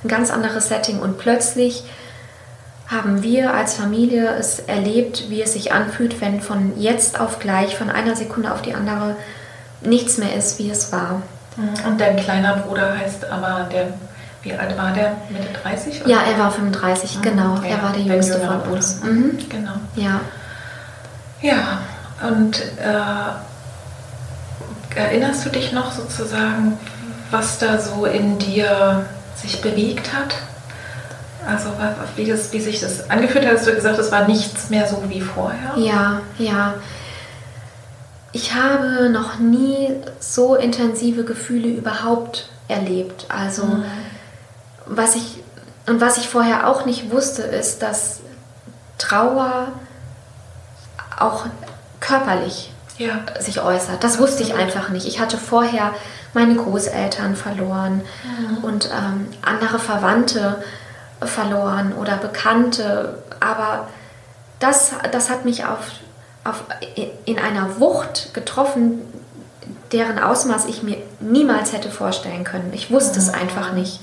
ein 0.03 0.07
ganz 0.07 0.31
anderes 0.31 0.67
Setting. 0.69 0.99
Und 0.99 1.17
plötzlich 1.17 1.83
haben 2.87 3.23
wir 3.23 3.53
als 3.53 3.75
Familie 3.75 4.35
es 4.35 4.59
erlebt, 4.59 5.29
wie 5.29 5.41
es 5.41 5.53
sich 5.53 5.71
anfühlt, 5.71 6.19
wenn 6.19 6.41
von 6.41 6.77
jetzt 6.77 7.19
auf 7.19 7.39
gleich, 7.39 7.77
von 7.77 7.89
einer 7.89 8.15
Sekunde 8.15 8.51
auf 8.53 8.61
die 8.61 8.75
andere, 8.75 9.15
nichts 9.81 10.17
mehr 10.17 10.35
ist, 10.35 10.59
wie 10.59 10.69
es 10.69 10.91
war. 10.91 11.21
Und 11.57 11.99
dein 11.99 12.15
kleiner 12.15 12.57
Bruder 12.57 12.97
heißt 12.97 13.25
aber, 13.29 13.67
der, 13.71 13.87
wie 14.41 14.53
alt 14.53 14.77
war 14.77 14.93
der? 14.93 15.17
Mitte 15.29 15.49
30? 15.61 16.01
Oder? 16.01 16.09
Ja, 16.09 16.21
er 16.21 16.39
war 16.39 16.51
35, 16.51 17.17
mhm. 17.17 17.21
genau. 17.21 17.55
Ja, 17.55 17.75
er 17.75 17.83
war 17.83 17.91
der 17.91 18.01
jüngste 18.01 18.39
von 18.39 18.61
uns. 18.61 19.01
Mhm. 19.03 19.37
Genau. 19.49 19.73
Ja. 19.95 20.21
Ja, 21.41 21.79
und 22.27 22.61
äh, 22.77 23.33
erinnerst 24.95 25.45
du 25.45 25.49
dich 25.49 25.71
noch 25.71 25.91
sozusagen, 25.91 26.77
was 27.31 27.57
da 27.57 27.79
so 27.79 28.05
in 28.05 28.37
dir 28.37 29.05
sich 29.35 29.61
bewegt 29.61 30.13
hat? 30.13 30.35
Also 31.47 31.69
wie, 32.15 32.25
das, 32.25 32.53
wie 32.53 32.59
sich 32.59 32.79
das 32.79 33.09
angefühlt 33.09 33.45
hat, 33.45 33.55
hast 33.55 33.67
du 33.67 33.73
gesagt, 33.73 33.97
es 33.97 34.11
war 34.11 34.27
nichts 34.27 34.69
mehr 34.69 34.87
so 34.87 35.03
wie 35.07 35.21
vorher? 35.21 35.73
Ja, 35.75 36.21
ja. 36.37 36.75
Ich 38.33 38.53
habe 38.53 39.09
noch 39.09 39.39
nie 39.39 39.89
so 40.19 40.55
intensive 40.55 41.23
Gefühle 41.23 41.67
überhaupt 41.67 42.49
erlebt. 42.67 43.25
Also 43.29 43.65
mhm. 43.65 43.83
was 44.85 45.15
ich 45.15 45.43
und 45.87 45.99
was 45.99 46.17
ich 46.17 46.29
vorher 46.29 46.67
auch 46.67 46.85
nicht 46.85 47.11
wusste, 47.11 47.41
ist, 47.41 47.81
dass 47.81 48.21
Trauer 48.97 49.69
auch 51.19 51.45
körperlich 51.99 52.71
ja. 52.97 53.19
sich 53.39 53.61
äußert. 53.61 54.03
Das 54.03 54.19
wusste 54.19 54.43
ich 54.43 54.53
einfach 54.53 54.89
nicht. 54.89 55.07
Ich 55.07 55.19
hatte 55.19 55.37
vorher 55.37 55.93
meine 56.33 56.55
Großeltern 56.55 57.35
verloren 57.35 58.01
mhm. 58.23 58.63
und 58.63 58.85
ähm, 58.85 59.27
andere 59.41 59.79
Verwandte 59.79 60.63
verloren 61.21 61.93
oder 61.93 62.17
Bekannte. 62.17 63.21
Aber 63.39 63.87
das, 64.59 64.91
das 65.11 65.29
hat 65.29 65.45
mich 65.45 65.65
auf 65.65 65.79
auf, 66.43 66.63
in 67.25 67.39
einer 67.39 67.79
Wucht 67.79 68.33
getroffen, 68.33 69.01
deren 69.91 70.19
Ausmaß 70.19 70.65
ich 70.65 70.83
mir 70.83 70.97
niemals 71.19 71.73
hätte 71.73 71.89
vorstellen 71.91 72.43
können. 72.43 72.71
Ich 72.73 72.91
wusste 72.91 73.19
es 73.19 73.29
einfach 73.29 73.73
nicht. 73.73 73.99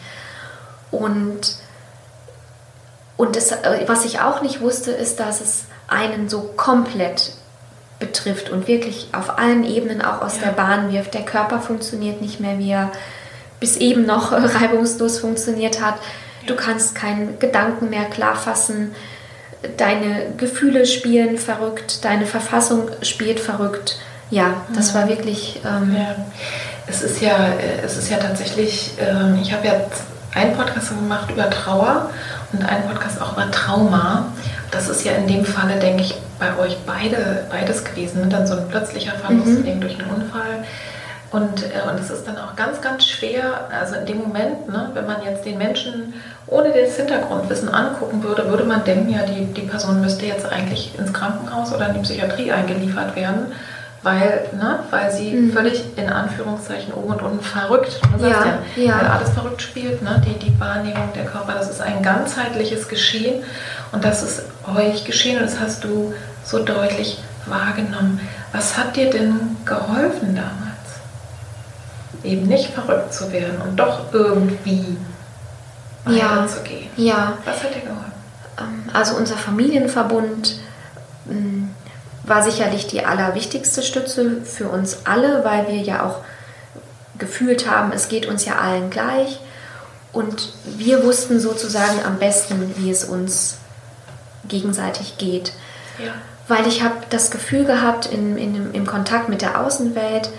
Und, 0.90 1.56
und 3.16 3.36
das, 3.36 3.52
was 3.86 4.04
ich 4.04 4.20
auch 4.20 4.42
nicht 4.42 4.60
wusste, 4.60 4.90
ist, 4.90 5.18
dass 5.20 5.40
es 5.40 5.64
einen 5.88 6.28
so 6.28 6.42
komplett 6.56 7.32
betrifft 7.98 8.50
und 8.50 8.68
wirklich 8.68 9.08
auf 9.12 9.38
allen 9.38 9.64
Ebenen 9.64 10.02
auch 10.02 10.22
aus 10.22 10.36
ja. 10.36 10.46
der 10.46 10.52
Bahn 10.52 10.92
wirft. 10.92 11.14
Der 11.14 11.24
Körper 11.24 11.60
funktioniert 11.60 12.20
nicht 12.20 12.38
mehr, 12.38 12.58
wie 12.58 12.70
er 12.70 12.92
bis 13.58 13.76
eben 13.76 14.06
noch 14.06 14.30
reibungslos 14.60 15.18
funktioniert 15.18 15.82
hat. 15.82 15.94
Du 16.46 16.54
kannst 16.54 16.94
keinen 16.94 17.38
Gedanken 17.38 17.90
mehr 17.90 18.04
klar 18.04 18.36
fassen 18.36 18.94
deine 19.76 20.32
Gefühle 20.36 20.86
spielen 20.86 21.38
verrückt, 21.38 22.04
deine 22.04 22.26
Verfassung 22.26 22.90
spielt 23.02 23.40
verrückt. 23.40 23.98
Ja, 24.30 24.62
das 24.74 24.94
war 24.94 25.08
wirklich. 25.08 25.60
Ähm 25.64 25.96
ja. 25.96 26.14
Es 26.86 27.02
ist 27.02 27.20
ja, 27.20 27.52
es 27.84 27.98
ist 27.98 28.10
ja 28.10 28.16
tatsächlich, 28.16 28.92
ähm, 28.98 29.38
ich 29.42 29.52
habe 29.52 29.66
ja 29.66 29.74
einen 30.34 30.54
Podcast 30.56 30.88
gemacht 30.88 31.30
über 31.30 31.50
Trauer 31.50 32.10
und 32.52 32.64
einen 32.64 32.84
Podcast 32.84 33.20
auch 33.20 33.32
über 33.32 33.50
Trauma. 33.50 34.32
Das 34.70 34.88
ist 34.88 35.04
ja 35.04 35.12
in 35.12 35.26
dem 35.26 35.44
Falle, 35.44 35.78
denke 35.78 36.02
ich, 36.02 36.14
bei 36.38 36.56
euch 36.58 36.76
beide, 36.86 37.46
beides 37.50 37.84
gewesen. 37.84 38.22
Ne? 38.22 38.28
Dann 38.28 38.46
so 38.46 38.54
ein 38.54 38.68
plötzlicher 38.68 39.12
Verlust 39.12 39.64
mhm. 39.64 39.80
durch 39.80 39.98
einen 39.98 40.10
Unfall 40.10 40.64
und, 41.30 41.62
äh, 41.62 41.90
und 41.90 42.00
es 42.00 42.10
ist 42.10 42.26
dann 42.26 42.38
auch 42.38 42.56
ganz, 42.56 42.80
ganz 42.80 43.04
schwer, 43.04 43.68
also 43.70 43.96
in 43.96 44.06
dem 44.06 44.18
Moment, 44.18 44.68
ne, 44.68 44.90
wenn 44.94 45.06
man 45.06 45.22
jetzt 45.22 45.44
den 45.44 45.58
Menschen 45.58 46.14
ohne 46.46 46.70
das 46.70 46.96
Hintergrundwissen 46.96 47.68
angucken 47.68 48.22
würde, 48.22 48.48
würde 48.48 48.64
man 48.64 48.84
denken, 48.84 49.10
ja, 49.10 49.22
die, 49.26 49.44
die 49.52 49.66
Person 49.66 50.00
müsste 50.00 50.24
jetzt 50.24 50.50
eigentlich 50.50 50.98
ins 50.98 51.12
Krankenhaus 51.12 51.74
oder 51.74 51.88
in 51.88 51.94
die 51.94 52.00
Psychiatrie 52.00 52.50
eingeliefert 52.50 53.14
werden, 53.14 53.52
weil, 54.02 54.48
ne, 54.54 54.78
weil 54.90 55.10
sie 55.12 55.32
mhm. 55.32 55.52
völlig 55.52 55.84
in 55.96 56.08
Anführungszeichen 56.08 56.94
oben 56.94 57.12
und 57.12 57.22
unten 57.22 57.40
verrückt, 57.44 58.00
ne, 58.18 58.30
ja, 58.30 58.44
ja, 58.76 58.82
ja. 58.82 58.98
weil 58.98 59.06
alles 59.08 59.30
verrückt 59.30 59.60
spielt, 59.60 60.00
ne, 60.02 60.22
die, 60.24 60.38
die 60.38 60.58
Wahrnehmung 60.58 61.12
der 61.14 61.26
Körper, 61.26 61.52
das 61.52 61.68
ist 61.68 61.82
ein 61.82 62.02
ganzheitliches 62.02 62.88
Geschehen 62.88 63.42
und 63.92 64.02
das 64.02 64.22
ist 64.22 64.44
euch 64.74 65.04
geschehen 65.04 65.38
und 65.38 65.44
das 65.44 65.60
hast 65.60 65.84
du 65.84 66.14
so 66.42 66.60
deutlich 66.60 67.18
wahrgenommen. 67.44 68.20
Was 68.52 68.78
hat 68.78 68.96
dir 68.96 69.10
denn 69.10 69.56
geholfen 69.66 70.34
damals? 70.34 70.67
Eben 72.24 72.46
nicht 72.46 72.70
verrückt 72.70 73.12
zu 73.12 73.32
werden 73.32 73.60
und 73.62 73.76
doch 73.76 74.12
irgendwie 74.12 74.96
ja, 76.06 76.46
zu 76.46 76.62
gehen. 76.62 76.88
Ja. 76.96 77.38
Was 77.44 77.62
hat 77.62 77.74
dir 77.74 77.80
geholfen? 77.80 78.12
Ähm, 78.58 78.84
also 78.92 79.16
unser 79.16 79.36
Familienverbund 79.36 80.58
hm, 81.26 81.70
war 82.24 82.42
sicherlich 82.42 82.86
die 82.86 83.04
allerwichtigste 83.04 83.82
Stütze 83.82 84.42
für 84.42 84.68
uns 84.68 85.06
alle, 85.06 85.44
weil 85.44 85.68
wir 85.68 85.80
ja 85.80 86.04
auch 86.04 86.20
gefühlt 87.18 87.68
haben, 87.68 87.92
es 87.92 88.08
geht 88.08 88.26
uns 88.26 88.44
ja 88.44 88.56
allen 88.56 88.90
gleich. 88.90 89.40
Und 90.12 90.52
wir 90.64 91.04
wussten 91.04 91.38
sozusagen 91.40 92.04
am 92.04 92.18
besten, 92.18 92.74
wie 92.76 92.90
es 92.90 93.04
uns 93.04 93.58
gegenseitig 94.46 95.18
geht. 95.18 95.52
Ja. 95.98 96.12
Weil 96.46 96.66
ich 96.66 96.82
habe 96.82 96.94
das 97.10 97.30
Gefühl 97.30 97.64
gehabt, 97.64 98.06
in, 98.06 98.38
in, 98.38 98.72
im 98.72 98.86
Kontakt 98.86 99.28
mit 99.28 99.42
der 99.42 99.60
Außenwelt, 99.60 100.30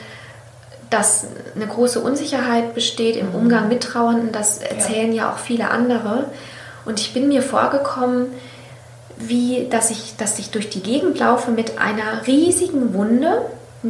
dass 0.90 1.28
eine 1.56 1.68
große 1.68 2.00
Unsicherheit 2.00 2.74
besteht 2.74 3.16
im 3.16 3.34
Umgang 3.34 3.68
mit 3.68 3.84
Trauernden. 3.84 4.32
Das 4.32 4.60
erzählen 4.60 5.14
ja, 5.14 5.26
ja 5.26 5.34
auch 5.34 5.38
viele 5.38 5.70
andere. 5.70 6.26
Und 6.86 7.00
ich 7.00 7.14
bin 7.14 7.28
mir 7.28 7.44
vorgekommen, 7.44 8.28
wie 9.18 9.68
dass 9.70 9.92
ich, 9.92 10.16
dass 10.18 10.40
ich 10.40 10.50
durch 10.50 10.70
die 10.70 10.82
Gegend 10.82 11.20
laufe 11.20 11.52
mit 11.52 11.78
einer 11.78 12.26
riesigen 12.26 12.94
Wunde. 12.94 13.46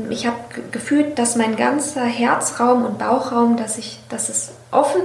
Ich 0.10 0.28
habe 0.28 0.38
gefühlt, 0.72 1.18
dass 1.18 1.36
mein 1.36 1.56
ganzer 1.56 2.04
Herzraum 2.04 2.84
und 2.84 2.98
Bauchraum, 2.98 3.56
dass, 3.56 3.78
ich, 3.78 4.00
dass 4.10 4.30
es 4.30 4.52
offen 4.72 5.02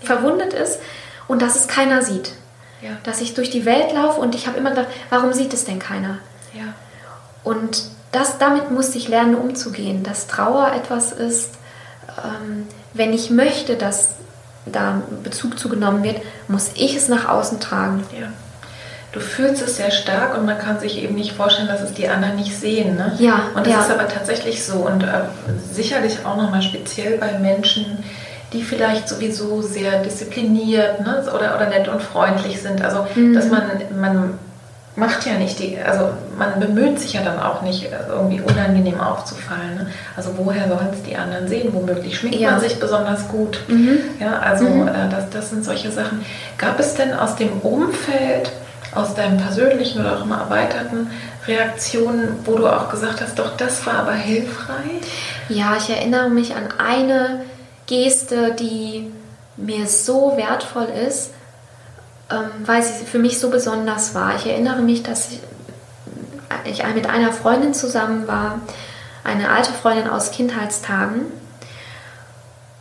verwundet 0.00 0.52
ist 0.52 0.78
und 1.28 1.40
dass 1.40 1.56
es 1.56 1.68
keiner 1.68 2.02
sieht. 2.02 2.32
Ja. 2.82 2.90
Dass 3.04 3.20
ich 3.20 3.34
durch 3.34 3.50
die 3.50 3.64
Welt 3.64 3.92
laufe 3.92 4.20
und 4.20 4.34
ich 4.34 4.46
habe 4.46 4.58
immer 4.58 4.70
gedacht, 4.70 4.88
warum 5.10 5.32
sieht 5.32 5.52
es 5.52 5.64
denn 5.64 5.78
keiner? 5.78 6.18
Ja. 6.54 6.74
Und 7.44 7.84
das, 8.12 8.38
damit 8.38 8.70
musste 8.70 8.98
ich 8.98 9.08
lernen, 9.08 9.34
umzugehen, 9.34 10.02
dass 10.02 10.26
Trauer 10.26 10.72
etwas 10.74 11.12
ist, 11.12 11.50
ähm, 12.08 12.66
wenn 12.92 13.12
ich 13.12 13.30
möchte, 13.30 13.76
dass 13.76 14.16
da 14.66 15.02
Bezug 15.22 15.58
zugenommen 15.58 16.02
wird, 16.02 16.20
muss 16.48 16.72
ich 16.74 16.96
es 16.96 17.08
nach 17.08 17.28
außen 17.28 17.60
tragen. 17.60 18.04
Ja. 18.18 18.28
Du 19.12 19.18
fühlst 19.18 19.62
es 19.62 19.76
sehr 19.76 19.90
stark 19.90 20.38
und 20.38 20.46
man 20.46 20.58
kann 20.58 20.78
sich 20.78 21.02
eben 21.02 21.16
nicht 21.16 21.32
vorstellen, 21.32 21.66
dass 21.66 21.80
es 21.80 21.94
die 21.94 22.08
anderen 22.08 22.36
nicht 22.36 22.56
sehen. 22.56 22.96
Ne? 22.96 23.16
Ja. 23.18 23.42
Und 23.54 23.66
das 23.66 23.72
ja. 23.72 23.80
ist 23.80 23.90
aber 23.90 24.06
tatsächlich 24.06 24.64
so 24.64 24.86
und 24.86 25.02
äh, 25.02 25.22
sicherlich 25.72 26.24
auch 26.24 26.36
nochmal 26.36 26.62
speziell 26.62 27.18
bei 27.18 27.38
Menschen, 27.38 28.04
die 28.52 28.62
vielleicht 28.62 29.08
sowieso 29.08 29.62
sehr 29.62 30.02
diszipliniert 30.02 31.00
ne, 31.00 31.24
oder, 31.34 31.56
oder 31.56 31.68
nett 31.68 31.88
und 31.88 32.02
freundlich 32.02 32.60
sind. 32.60 32.82
Also, 32.82 33.06
mhm. 33.14 33.34
dass 33.34 33.48
man, 33.48 33.62
man 34.00 34.38
macht 34.96 35.24
ja 35.24 35.34
nicht 35.34 35.58
die, 35.58 35.78
also 35.78 36.10
man 36.36 36.58
bemüht 36.58 36.98
sich 36.98 37.12
ja 37.12 37.22
dann 37.22 37.38
auch 37.38 37.62
nicht, 37.62 37.88
irgendwie 38.08 38.40
unangenehm 38.40 39.00
aufzufallen. 39.00 39.76
Ne? 39.76 39.86
Also 40.16 40.30
woher 40.36 40.68
sollen 40.68 40.88
es 40.92 41.02
die 41.02 41.16
anderen 41.16 41.48
sehen? 41.48 41.68
Womöglich 41.72 42.18
schminkt 42.18 42.38
ja. 42.38 42.52
man 42.52 42.60
sich 42.60 42.80
besonders 42.80 43.28
gut. 43.28 43.60
Mhm. 43.68 43.98
Ja, 44.18 44.38
also 44.40 44.64
mhm. 44.64 44.88
äh, 44.88 45.08
das, 45.10 45.30
das 45.30 45.50
sind 45.50 45.64
solche 45.64 45.92
Sachen. 45.92 46.24
Gab 46.58 46.80
es 46.80 46.94
denn 46.94 47.14
aus 47.14 47.36
dem 47.36 47.52
Umfeld, 47.60 48.50
aus 48.94 49.14
deinem 49.14 49.38
persönlichen 49.38 50.00
oder 50.00 50.18
auch 50.18 50.24
immer 50.24 50.38
erweiterten 50.38 51.08
Reaktionen, 51.46 52.40
wo 52.44 52.56
du 52.56 52.66
auch 52.66 52.90
gesagt 52.90 53.20
hast, 53.20 53.38
doch 53.38 53.56
das 53.56 53.86
war 53.86 53.94
aber 54.00 54.14
hilfreich? 54.14 55.02
Ja, 55.48 55.76
ich 55.76 55.88
erinnere 55.88 56.28
mich 56.28 56.54
an 56.54 56.68
eine 56.78 57.42
Geste, 57.86 58.52
die 58.58 59.10
mir 59.56 59.86
so 59.86 60.36
wertvoll 60.36 60.88
ist, 61.06 61.30
weil 62.64 62.82
sie 62.82 63.04
für 63.04 63.18
mich 63.18 63.38
so 63.38 63.50
besonders 63.50 64.14
war. 64.14 64.36
Ich 64.36 64.46
erinnere 64.46 64.82
mich, 64.82 65.02
dass 65.02 65.30
ich, 65.30 65.40
ich 66.64 66.94
mit 66.94 67.08
einer 67.08 67.32
Freundin 67.32 67.74
zusammen 67.74 68.26
war, 68.28 68.60
eine 69.24 69.50
alte 69.50 69.72
Freundin 69.72 70.08
aus 70.08 70.30
Kindheitstagen. 70.30 71.22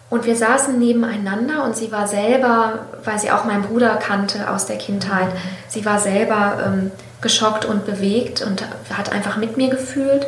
Und 0.09 0.25
wir 0.25 0.35
saßen 0.35 0.79
nebeneinander 0.79 1.63
und 1.63 1.75
sie 1.75 1.91
war 1.91 2.07
selber, 2.07 2.87
weil 3.03 3.19
sie 3.19 3.29
auch 3.31 3.45
meinen 3.45 3.63
Bruder 3.63 3.97
kannte 3.97 4.49
aus 4.49 4.65
der 4.65 4.77
Kindheit, 4.77 5.29
sie 5.67 5.85
war 5.85 5.99
selber 5.99 6.63
ähm, 6.65 6.91
geschockt 7.21 7.65
und 7.65 7.85
bewegt 7.85 8.41
und 8.41 8.63
hat 8.95 9.11
einfach 9.11 9.37
mit 9.37 9.57
mir 9.57 9.69
gefühlt. 9.69 10.25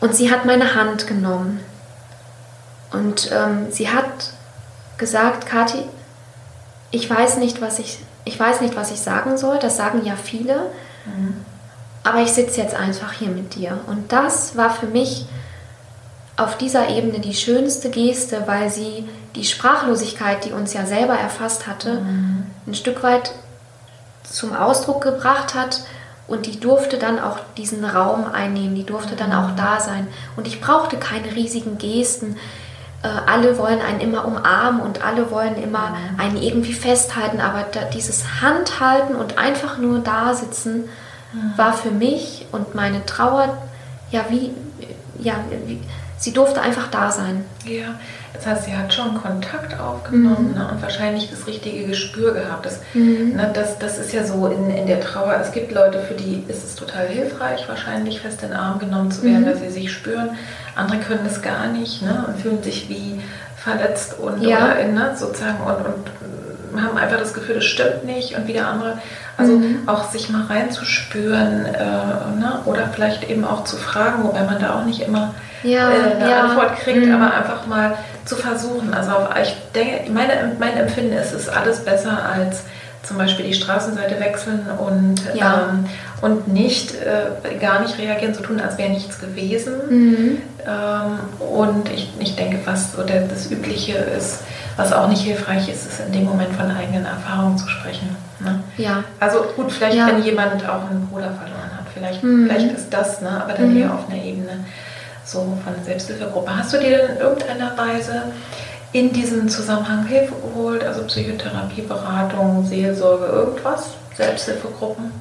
Und 0.00 0.14
sie 0.14 0.30
hat 0.30 0.44
meine 0.44 0.74
Hand 0.74 1.06
genommen 1.06 1.60
und 2.90 3.30
ähm, 3.32 3.68
sie 3.70 3.88
hat 3.88 4.32
gesagt, 4.98 5.46
Kathi, 5.46 5.84
ich 6.92 7.08
weiß 7.08 7.38
nicht, 7.38 7.60
was 7.60 7.78
ich, 7.78 7.98
ich 8.24 8.38
weiß 8.38 8.60
nicht, 8.60 8.76
was 8.76 8.92
ich 8.92 9.00
sagen 9.00 9.36
soll. 9.36 9.58
Das 9.58 9.76
sagen 9.76 10.04
ja 10.04 10.14
viele. 10.14 10.70
Mhm. 11.06 11.34
Aber 12.04 12.20
ich 12.20 12.32
sitze 12.32 12.60
jetzt 12.60 12.74
einfach 12.74 13.12
hier 13.12 13.30
mit 13.30 13.54
dir. 13.54 13.80
Und 13.86 14.12
das 14.12 14.56
war 14.56 14.70
für 14.70 14.86
mich 14.86 15.26
auf 16.36 16.56
dieser 16.58 16.88
Ebene 16.88 17.20
die 17.20 17.34
schönste 17.34 17.90
Geste, 17.90 18.44
weil 18.46 18.70
sie 18.70 19.08
die 19.34 19.44
Sprachlosigkeit, 19.44 20.44
die 20.44 20.52
uns 20.52 20.74
ja 20.74 20.84
selber 20.86 21.14
erfasst 21.14 21.66
hatte, 21.66 22.00
mhm. 22.00 22.46
ein 22.66 22.74
Stück 22.74 23.02
weit 23.02 23.32
zum 24.22 24.54
Ausdruck 24.54 25.02
gebracht 25.02 25.54
hat. 25.54 25.80
Und 26.28 26.46
die 26.46 26.60
durfte 26.60 26.98
dann 26.98 27.18
auch 27.18 27.38
diesen 27.56 27.84
Raum 27.84 28.26
einnehmen, 28.32 28.74
die 28.74 28.84
durfte 28.84 29.16
dann 29.16 29.32
auch 29.32 29.48
mhm. 29.48 29.56
da 29.56 29.80
sein. 29.80 30.06
Und 30.36 30.46
ich 30.46 30.60
brauchte 30.60 30.98
keine 30.98 31.34
riesigen 31.34 31.78
Gesten 31.78 32.36
äh, 33.02 33.08
alle 33.26 33.58
wollen 33.58 33.80
einen 33.80 34.00
immer 34.00 34.24
umarmen 34.24 34.80
und 34.80 35.04
alle 35.04 35.30
wollen 35.30 35.62
immer 35.62 35.90
mhm. 35.90 36.20
einen 36.20 36.36
irgendwie 36.36 36.72
festhalten, 36.72 37.40
aber 37.40 37.64
da, 37.72 37.82
dieses 37.84 38.40
Handhalten 38.40 39.16
und 39.16 39.38
einfach 39.38 39.78
nur 39.78 40.00
da 40.00 40.34
sitzen 40.34 40.88
mhm. 41.32 41.52
war 41.56 41.72
für 41.72 41.90
mich 41.90 42.46
und 42.52 42.74
meine 42.74 43.04
Trauer 43.06 43.58
ja 44.10 44.26
wie 44.28 44.52
ja 45.18 45.34
wie, 45.66 45.80
sie 46.18 46.32
durfte 46.32 46.60
einfach 46.60 46.88
da 46.88 47.10
sein. 47.10 47.44
Ja, 47.64 47.98
das 48.34 48.46
heißt, 48.46 48.64
sie 48.64 48.76
hat 48.76 48.92
schon 48.92 49.14
Kontakt 49.20 49.78
aufgenommen 49.78 50.50
mhm. 50.50 50.58
ne, 50.58 50.68
und 50.72 50.82
wahrscheinlich 50.82 51.30
das 51.30 51.46
richtige 51.46 51.86
Gespür 51.86 52.32
gehabt. 52.32 52.64
Das, 52.64 52.80
mhm. 52.94 53.34
ne, 53.36 53.50
das, 53.52 53.78
das 53.78 53.98
ist 53.98 54.12
ja 54.12 54.24
so 54.24 54.46
in, 54.46 54.70
in 54.70 54.86
der 54.86 55.00
Trauer. 55.00 55.36
Es 55.40 55.52
gibt 55.52 55.72
Leute, 55.72 55.98
für 56.00 56.14
die 56.14 56.42
ist 56.48 56.64
es 56.64 56.74
total 56.74 57.06
hilfreich, 57.06 57.68
wahrscheinlich 57.68 58.20
fest 58.20 58.42
in 58.42 58.48
den 58.48 58.56
Arm 58.56 58.78
genommen 58.78 59.10
zu 59.10 59.22
werden, 59.22 59.42
mhm. 59.42 59.46
dass 59.46 59.60
sie 59.60 59.70
sich 59.70 59.92
spüren. 59.92 60.30
Andere 60.74 60.98
können 60.98 61.24
das 61.24 61.42
gar 61.42 61.66
nicht 61.68 62.02
ne, 62.02 62.24
und 62.26 62.40
fühlen 62.40 62.62
sich 62.62 62.88
wie 62.88 63.20
verletzt 63.56 64.18
und 64.18 64.42
ja. 64.42 64.56
oder, 64.58 64.84
ne, 64.88 65.14
sozusagen 65.16 65.60
und, 65.60 65.76
und 66.74 66.82
haben 66.82 66.96
einfach 66.96 67.18
das 67.18 67.34
Gefühl, 67.34 67.56
das 67.56 67.64
stimmt 67.64 68.04
nicht 68.04 68.36
und 68.36 68.48
wieder 68.48 68.66
andere. 68.66 68.98
Also 69.36 69.58
mhm. 69.58 69.82
auch 69.86 70.10
sich 70.10 70.30
mal 70.30 70.44
reinzuspüren 70.44 71.66
äh, 71.66 72.40
ne, 72.40 72.60
oder 72.64 72.88
vielleicht 72.88 73.28
eben 73.28 73.44
auch 73.44 73.64
zu 73.64 73.76
fragen, 73.76 74.24
wobei 74.24 74.42
man 74.44 74.58
da 74.58 74.78
auch 74.78 74.84
nicht 74.84 75.02
immer 75.02 75.34
ja, 75.62 75.90
äh, 75.90 76.16
eine 76.16 76.30
ja. 76.30 76.40
Antwort 76.42 76.76
kriegt, 76.76 77.06
mhm. 77.06 77.14
aber 77.14 77.34
einfach 77.34 77.66
mal 77.66 77.96
zu 78.24 78.36
versuchen. 78.36 78.94
Also 78.94 79.12
ich 79.42 79.54
denke, 79.74 80.10
meine, 80.10 80.56
mein 80.58 80.76
Empfinden 80.76 81.12
ist, 81.12 81.32
es 81.32 81.42
ist 81.42 81.48
alles 81.48 81.84
besser 81.84 82.24
als 82.24 82.62
zum 83.02 83.18
Beispiel 83.18 83.46
die 83.46 83.54
Straßenseite 83.54 84.20
wechseln 84.20 84.66
und, 84.78 85.16
ja. 85.34 85.70
ähm, 85.70 85.86
und 86.20 86.48
nicht 86.48 86.94
äh, 86.94 87.56
gar 87.58 87.80
nicht 87.80 87.98
reagieren, 87.98 88.32
so 88.32 88.42
tun, 88.42 88.60
als 88.60 88.78
wäre 88.78 88.90
nichts 88.90 89.18
gewesen. 89.18 89.72
Mhm. 89.90 90.38
Ähm, 90.64 91.18
und 91.40 91.90
ich, 91.90 92.12
ich 92.20 92.36
denke, 92.36 92.60
was 92.64 92.92
so 92.92 93.02
der, 93.02 93.22
das 93.22 93.50
Übliche 93.50 93.94
ist, 93.94 94.40
was 94.76 94.92
auch 94.92 95.08
nicht 95.08 95.22
hilfreich 95.22 95.68
ist, 95.68 95.86
ist 95.86 96.00
in 96.06 96.12
dem 96.12 96.24
Moment 96.24 96.54
von 96.54 96.70
eigenen 96.70 97.04
Erfahrungen 97.04 97.58
zu 97.58 97.68
sprechen. 97.68 98.16
Ne? 98.38 98.60
Ja. 98.76 99.02
Also 99.18 99.42
gut, 99.56 99.72
vielleicht 99.72 99.96
ja. 99.96 100.06
wenn 100.06 100.22
jemand 100.22 100.66
auch 100.68 100.88
einen 100.88 101.08
Bruder 101.08 101.32
verloren 101.32 101.70
hat, 101.76 101.86
vielleicht, 101.92 102.22
mhm. 102.22 102.46
vielleicht 102.46 102.72
ist 102.72 102.92
das, 102.92 103.20
ne? 103.20 103.42
aber 103.42 103.54
dann 103.54 103.74
mhm. 103.74 103.82
eher 103.82 103.94
auf 103.94 104.08
einer 104.08 104.22
Ebene 104.22 104.64
so 105.24 105.38
von 105.38 105.74
der 105.76 105.84
Selbsthilfegruppe. 105.84 106.56
Hast 106.56 106.72
du 106.72 106.78
dir 106.78 106.98
denn 106.98 107.16
in 107.16 107.16
irgendeiner 107.18 107.76
Weise 107.76 108.32
in 108.92 109.12
diesem 109.12 109.48
Zusammenhang 109.48 110.06
Hilfe 110.06 110.34
geholt, 110.34 110.84
also 110.84 111.02
Psychotherapie, 111.04 111.82
Beratung, 111.82 112.66
Seelsorge, 112.66 113.26
irgendwas? 113.26 113.90
Selbsthilfegruppen? 114.16 115.12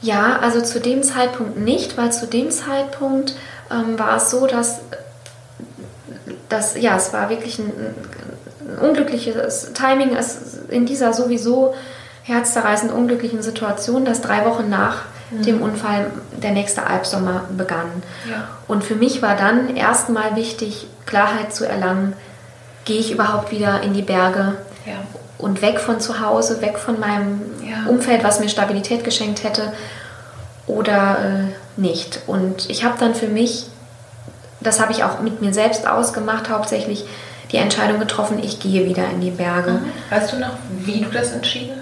Ja, 0.00 0.38
also 0.40 0.62
zu 0.62 0.80
dem 0.80 1.02
Zeitpunkt 1.02 1.58
nicht, 1.58 1.98
weil 1.98 2.10
zu 2.10 2.26
dem 2.26 2.50
Zeitpunkt 2.50 3.34
ähm, 3.70 3.98
war 3.98 4.16
es 4.16 4.30
so, 4.30 4.46
dass, 4.46 4.80
dass 6.48 6.80
ja, 6.80 6.96
es 6.96 7.12
war 7.12 7.28
wirklich 7.28 7.58
ein, 7.58 7.70
ein 8.60 8.78
unglückliches 8.78 9.72
Timing 9.74 10.16
es 10.16 10.58
in 10.68 10.86
dieser 10.86 11.12
sowieso 11.12 11.74
herzzerreißend 12.22 12.92
unglücklichen 12.92 13.42
Situation, 13.42 14.06
dass 14.06 14.22
drei 14.22 14.46
Wochen 14.46 14.70
nach 14.70 15.04
mhm. 15.30 15.42
dem 15.42 15.62
Unfall 15.62 16.10
der 16.42 16.52
nächste 16.52 16.86
Albsommer 16.86 17.44
begann. 17.56 18.02
Ja. 18.28 18.48
Und 18.68 18.84
für 18.84 18.94
mich 18.94 19.22
war 19.22 19.36
dann 19.36 19.76
erstmal 19.76 20.36
wichtig, 20.36 20.86
Klarheit 21.06 21.54
zu 21.54 21.66
erlangen, 21.66 22.14
gehe 22.84 23.00
ich 23.00 23.12
überhaupt 23.12 23.50
wieder 23.50 23.82
in 23.82 23.94
die 23.94 24.02
Berge 24.02 24.56
ja. 24.86 24.94
und 25.38 25.62
weg 25.62 25.80
von 25.80 26.00
zu 26.00 26.20
Hause, 26.20 26.60
weg 26.60 26.78
von 26.78 26.98
meinem 26.98 27.40
ja. 27.62 27.88
Umfeld, 27.88 28.24
was 28.24 28.40
mir 28.40 28.48
Stabilität 28.48 29.04
geschenkt 29.04 29.44
hätte 29.44 29.72
oder 30.66 31.18
äh, 31.18 31.80
nicht. 31.80 32.20
Und 32.26 32.68
ich 32.70 32.84
habe 32.84 32.94
dann 32.98 33.14
für 33.14 33.28
mich, 33.28 33.66
das 34.60 34.80
habe 34.80 34.92
ich 34.92 35.04
auch 35.04 35.20
mit 35.20 35.40
mir 35.40 35.52
selbst 35.52 35.86
ausgemacht, 35.86 36.48
hauptsächlich 36.48 37.04
die 37.52 37.56
Entscheidung 37.56 37.98
getroffen, 37.98 38.38
ich 38.42 38.60
gehe 38.60 38.86
wieder 38.86 39.10
in 39.10 39.20
die 39.20 39.30
Berge. 39.30 39.72
Mhm. 39.72 39.92
Weißt 40.10 40.32
du 40.32 40.38
noch, 40.38 40.52
wie 40.84 41.00
du 41.00 41.10
das 41.10 41.32
entschieden 41.32 41.74
hast? 41.76 41.79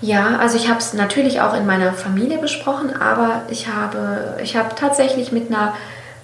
Ja, 0.00 0.38
also 0.38 0.56
ich 0.56 0.68
habe 0.68 0.78
es 0.78 0.94
natürlich 0.94 1.40
auch 1.40 1.54
in 1.54 1.66
meiner 1.66 1.92
Familie 1.92 2.38
besprochen, 2.38 2.94
aber 3.00 3.42
ich 3.50 3.68
habe, 3.68 4.38
ich 4.42 4.56
habe 4.56 4.74
tatsächlich 4.74 5.30
mit 5.30 5.50
einer 5.50 5.74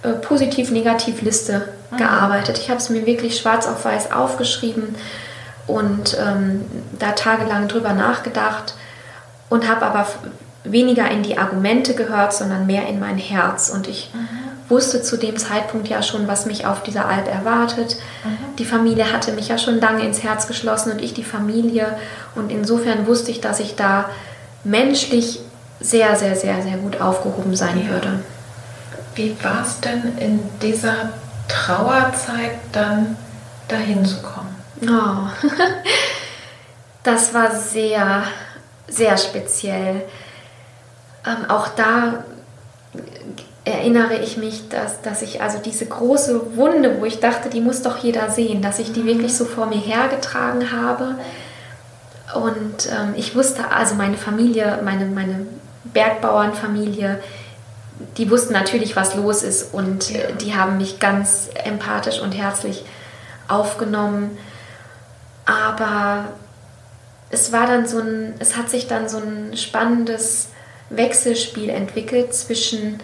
äh, 0.02 0.12
Positiv-Negativ-Liste 0.12 1.68
mhm. 1.90 1.96
gearbeitet. 1.98 2.58
Ich 2.58 2.70
habe 2.70 2.78
es 2.78 2.88
mir 2.88 3.04
wirklich 3.04 3.38
schwarz 3.38 3.66
auf 3.66 3.84
weiß 3.84 4.12
aufgeschrieben 4.12 4.94
und 5.66 6.16
ähm, 6.18 6.64
da 6.98 7.12
tagelang 7.12 7.68
drüber 7.68 7.92
nachgedacht 7.92 8.74
und 9.50 9.68
habe 9.68 9.84
aber 9.84 10.06
weniger 10.64 11.10
in 11.10 11.22
die 11.22 11.38
Argumente 11.38 11.94
gehört, 11.94 12.32
sondern 12.32 12.66
mehr 12.66 12.86
in 12.88 12.98
mein 12.98 13.18
Herz. 13.18 13.68
Und 13.68 13.88
ich 13.88 14.10
mhm. 14.14 14.35
Wusste 14.68 15.02
zu 15.02 15.16
dem 15.16 15.36
Zeitpunkt 15.36 15.88
ja 15.88 16.02
schon, 16.02 16.26
was 16.26 16.46
mich 16.46 16.66
auf 16.66 16.82
dieser 16.82 17.06
Alp 17.06 17.28
erwartet. 17.28 17.96
Mhm. 18.24 18.56
Die 18.58 18.64
Familie 18.64 19.12
hatte 19.12 19.32
mich 19.32 19.48
ja 19.48 19.58
schon 19.58 19.80
lange 19.80 20.04
ins 20.04 20.22
Herz 20.22 20.46
geschlossen 20.46 20.92
und 20.92 21.00
ich 21.00 21.14
die 21.14 21.24
Familie. 21.24 21.96
Und 22.34 22.50
insofern 22.50 23.06
wusste 23.06 23.30
ich, 23.30 23.40
dass 23.40 23.60
ich 23.60 23.76
da 23.76 24.10
menschlich 24.64 25.40
sehr, 25.80 26.16
sehr, 26.16 26.36
sehr, 26.36 26.62
sehr 26.62 26.78
gut 26.78 27.00
aufgehoben 27.00 27.54
sein 27.54 27.84
ja. 27.84 27.90
würde. 27.90 28.20
Wie 29.14 29.36
war 29.42 29.62
es 29.62 29.80
denn 29.80 30.18
in 30.18 30.40
dieser 30.60 31.10
Trauerzeit 31.48 32.58
dann 32.72 33.16
dahin 33.68 34.04
zu 34.04 34.16
kommen? 34.20 34.54
Oh. 34.82 35.46
das 37.02 37.32
war 37.32 37.54
sehr, 37.54 38.24
sehr 38.88 39.16
speziell. 39.16 40.02
Ähm, 41.26 41.48
auch 41.48 41.68
da 41.68 42.24
erinnere 43.66 44.18
ich 44.18 44.36
mich, 44.36 44.68
dass, 44.68 45.02
dass 45.02 45.22
ich 45.22 45.42
also 45.42 45.58
diese 45.58 45.86
große 45.86 46.56
Wunde, 46.56 47.00
wo 47.00 47.04
ich 47.04 47.18
dachte, 47.18 47.50
die 47.50 47.60
muss 47.60 47.82
doch 47.82 47.98
jeder 47.98 48.30
sehen, 48.30 48.62
dass 48.62 48.78
ich 48.78 48.92
die 48.92 49.00
mhm. 49.00 49.06
wirklich 49.06 49.36
so 49.36 49.44
vor 49.44 49.66
mir 49.66 49.80
hergetragen 49.80 50.70
habe. 50.70 51.16
Und 52.34 52.86
ähm, 52.86 53.14
ich 53.16 53.34
wusste, 53.34 53.72
also 53.72 53.96
meine 53.96 54.16
Familie, 54.16 54.78
meine, 54.84 55.06
meine 55.06 55.46
Bergbauernfamilie, 55.84 57.20
die 58.16 58.30
wussten 58.30 58.52
natürlich, 58.52 58.94
was 58.94 59.16
los 59.16 59.42
ist 59.42 59.74
und 59.74 60.10
ja. 60.10 60.30
die 60.32 60.54
haben 60.54 60.76
mich 60.76 61.00
ganz 61.00 61.48
empathisch 61.64 62.20
und 62.20 62.32
herzlich 62.32 62.84
aufgenommen. 63.48 64.38
Aber 65.44 66.26
es 67.30 67.52
war 67.52 67.66
dann 67.66 67.88
so 67.88 67.98
ein, 67.98 68.34
es 68.38 68.56
hat 68.56 68.70
sich 68.70 68.86
dann 68.86 69.08
so 69.08 69.18
ein 69.18 69.56
spannendes 69.56 70.50
Wechselspiel 70.90 71.70
entwickelt 71.70 72.32
zwischen 72.32 73.00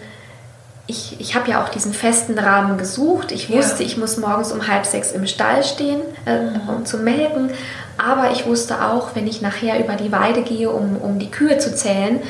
ich, 0.85 1.19
ich 1.19 1.35
habe 1.35 1.49
ja 1.49 1.63
auch 1.63 1.69
diesen 1.69 1.93
festen 1.93 2.37
Rahmen 2.37 2.77
gesucht. 2.77 3.31
Ich 3.31 3.49
wusste, 3.49 3.83
ja. 3.83 3.87
ich 3.87 3.97
muss 3.97 4.17
morgens 4.17 4.51
um 4.51 4.67
halb 4.67 4.85
sechs 4.85 5.11
im 5.11 5.25
Stall 5.27 5.63
stehen, 5.63 6.01
äh, 6.25 6.41
mhm. 6.41 6.69
um 6.69 6.85
zu 6.85 6.97
melken. 6.97 7.51
Aber 7.97 8.31
ich 8.31 8.45
wusste 8.45 8.83
auch, 8.83 9.15
wenn 9.15 9.27
ich 9.27 9.41
nachher 9.41 9.79
über 9.79 9.93
die 9.93 10.11
Weide 10.11 10.41
gehe, 10.41 10.69
um, 10.69 10.97
um 10.97 11.19
die 11.19 11.31
Kühe 11.31 11.57
zu 11.57 11.73
zählen, 11.73 12.21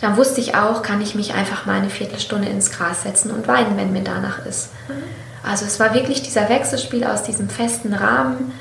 dann 0.00 0.16
wusste 0.16 0.40
ich 0.40 0.54
auch, 0.54 0.82
kann 0.82 1.00
ich 1.00 1.14
mich 1.14 1.34
einfach 1.34 1.66
mal 1.66 1.76
eine 1.76 1.90
Viertelstunde 1.90 2.48
ins 2.48 2.70
Gras 2.70 3.02
setzen 3.02 3.30
und 3.32 3.48
weinen, 3.48 3.76
wenn 3.76 3.92
mir 3.92 4.02
danach 4.02 4.46
ist. 4.46 4.70
Mhm. 4.88 5.02
Also 5.42 5.64
es 5.64 5.80
war 5.80 5.92
wirklich 5.92 6.22
dieser 6.22 6.48
Wechselspiel 6.48 7.04
aus 7.04 7.22
diesem 7.24 7.48
festen 7.48 7.92
Rahmen, 7.92 8.52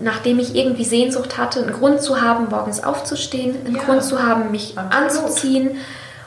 nachdem 0.00 0.38
ich 0.38 0.54
irgendwie 0.54 0.84
Sehnsucht 0.84 1.36
hatte, 1.36 1.60
einen 1.60 1.72
Grund 1.72 2.00
zu 2.00 2.22
haben, 2.22 2.48
morgens 2.48 2.82
aufzustehen, 2.82 3.56
einen 3.66 3.76
ja. 3.76 3.82
Grund 3.82 4.02
zu 4.02 4.22
haben, 4.22 4.50
mich 4.50 4.78
Absolut. 4.78 4.94
anzuziehen 4.94 5.70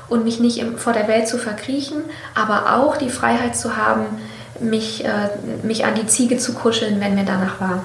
und 0.07 0.23
mich 0.23 0.39
nicht 0.39 0.63
vor 0.77 0.93
der 0.93 1.07
Welt 1.07 1.27
zu 1.27 1.37
verkriechen, 1.37 2.03
aber 2.33 2.75
auch 2.75 2.97
die 2.97 3.09
Freiheit 3.09 3.55
zu 3.55 3.77
haben, 3.77 4.05
mich, 4.59 5.03
äh, 5.03 5.29
mich 5.63 5.85
an 5.85 5.95
die 5.95 6.07
Ziege 6.07 6.37
zu 6.37 6.53
kuscheln, 6.53 6.99
wenn 7.01 7.15
mir 7.15 7.25
danach 7.25 7.59
war. 7.59 7.81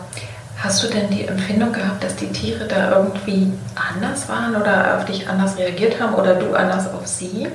Hast 0.63 0.83
du 0.83 0.89
denn 0.89 1.09
die 1.11 1.27
Empfindung 1.27 1.73
gehabt, 1.73 2.05
dass 2.05 2.17
die 2.17 2.29
Tiere 2.29 2.67
da 2.67 2.97
irgendwie 2.99 3.51
anders 3.75 4.29
waren 4.29 4.55
oder 4.55 4.99
auf 4.99 5.07
dich 5.07 5.27
anders 5.29 5.57
reagiert 5.57 6.01
haben 6.01 6.15
oder 6.15 6.35
du 6.35 6.55
anders 6.55 6.87
auf 6.93 7.07
sie? 7.07 7.49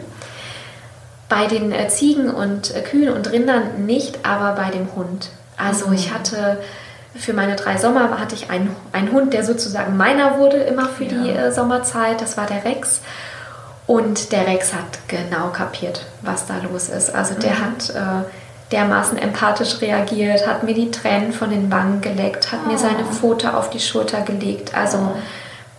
Bei 1.29 1.45
den 1.45 1.71
äh, 1.71 1.87
Ziegen 1.87 2.29
und 2.29 2.75
äh, 2.75 2.81
Kühen 2.81 3.13
und 3.13 3.31
Rindern 3.31 3.85
nicht, 3.85 4.25
aber 4.25 4.59
bei 4.59 4.71
dem 4.71 4.95
Hund. 4.95 5.29
Also 5.55 5.87
mhm. 5.87 5.93
ich 5.93 6.13
hatte 6.13 6.57
für 7.17 7.33
meine 7.33 7.55
drei 7.55 7.77
Sommer 7.77 8.19
hatte 8.19 8.35
ich 8.35 8.49
einen, 8.49 8.75
einen 8.91 9.11
Hund, 9.11 9.33
der 9.33 9.45
sozusagen 9.45 9.95
meiner 9.95 10.37
wurde 10.37 10.57
immer 10.57 10.87
für 10.89 11.05
ja. 11.05 11.23
die 11.23 11.29
äh, 11.29 11.51
Sommerzeit. 11.51 12.21
Das 12.21 12.37
war 12.37 12.45
der 12.45 12.65
Rex. 12.65 13.01
Und 13.87 14.31
der 14.31 14.47
Rex 14.47 14.73
hat 14.73 14.99
genau 15.07 15.49
kapiert, 15.49 16.05
was 16.21 16.47
da 16.47 16.55
los 16.57 16.89
ist. 16.89 17.13
Also 17.13 17.35
der 17.35 17.51
mhm. 17.51 17.59
hat 17.59 17.89
äh, 17.91 18.25
dermaßen 18.71 19.17
empathisch 19.17 19.79
reagiert, 19.81 20.47
hat 20.47 20.63
mir 20.63 20.73
die 20.73 20.89
Tränen 20.89 21.31
von 21.31 21.51
den 21.51 21.71
Wangen 21.71 22.01
geleckt, 22.01 22.51
hat 22.51 22.61
oh. 22.65 22.71
mir 22.71 22.77
seine 22.77 23.05
Pfote 23.05 23.55
auf 23.55 23.69
die 23.69 23.79
Schulter 23.79 24.21
gelegt. 24.21 24.75
Also 24.75 24.97
oh. 24.97 25.17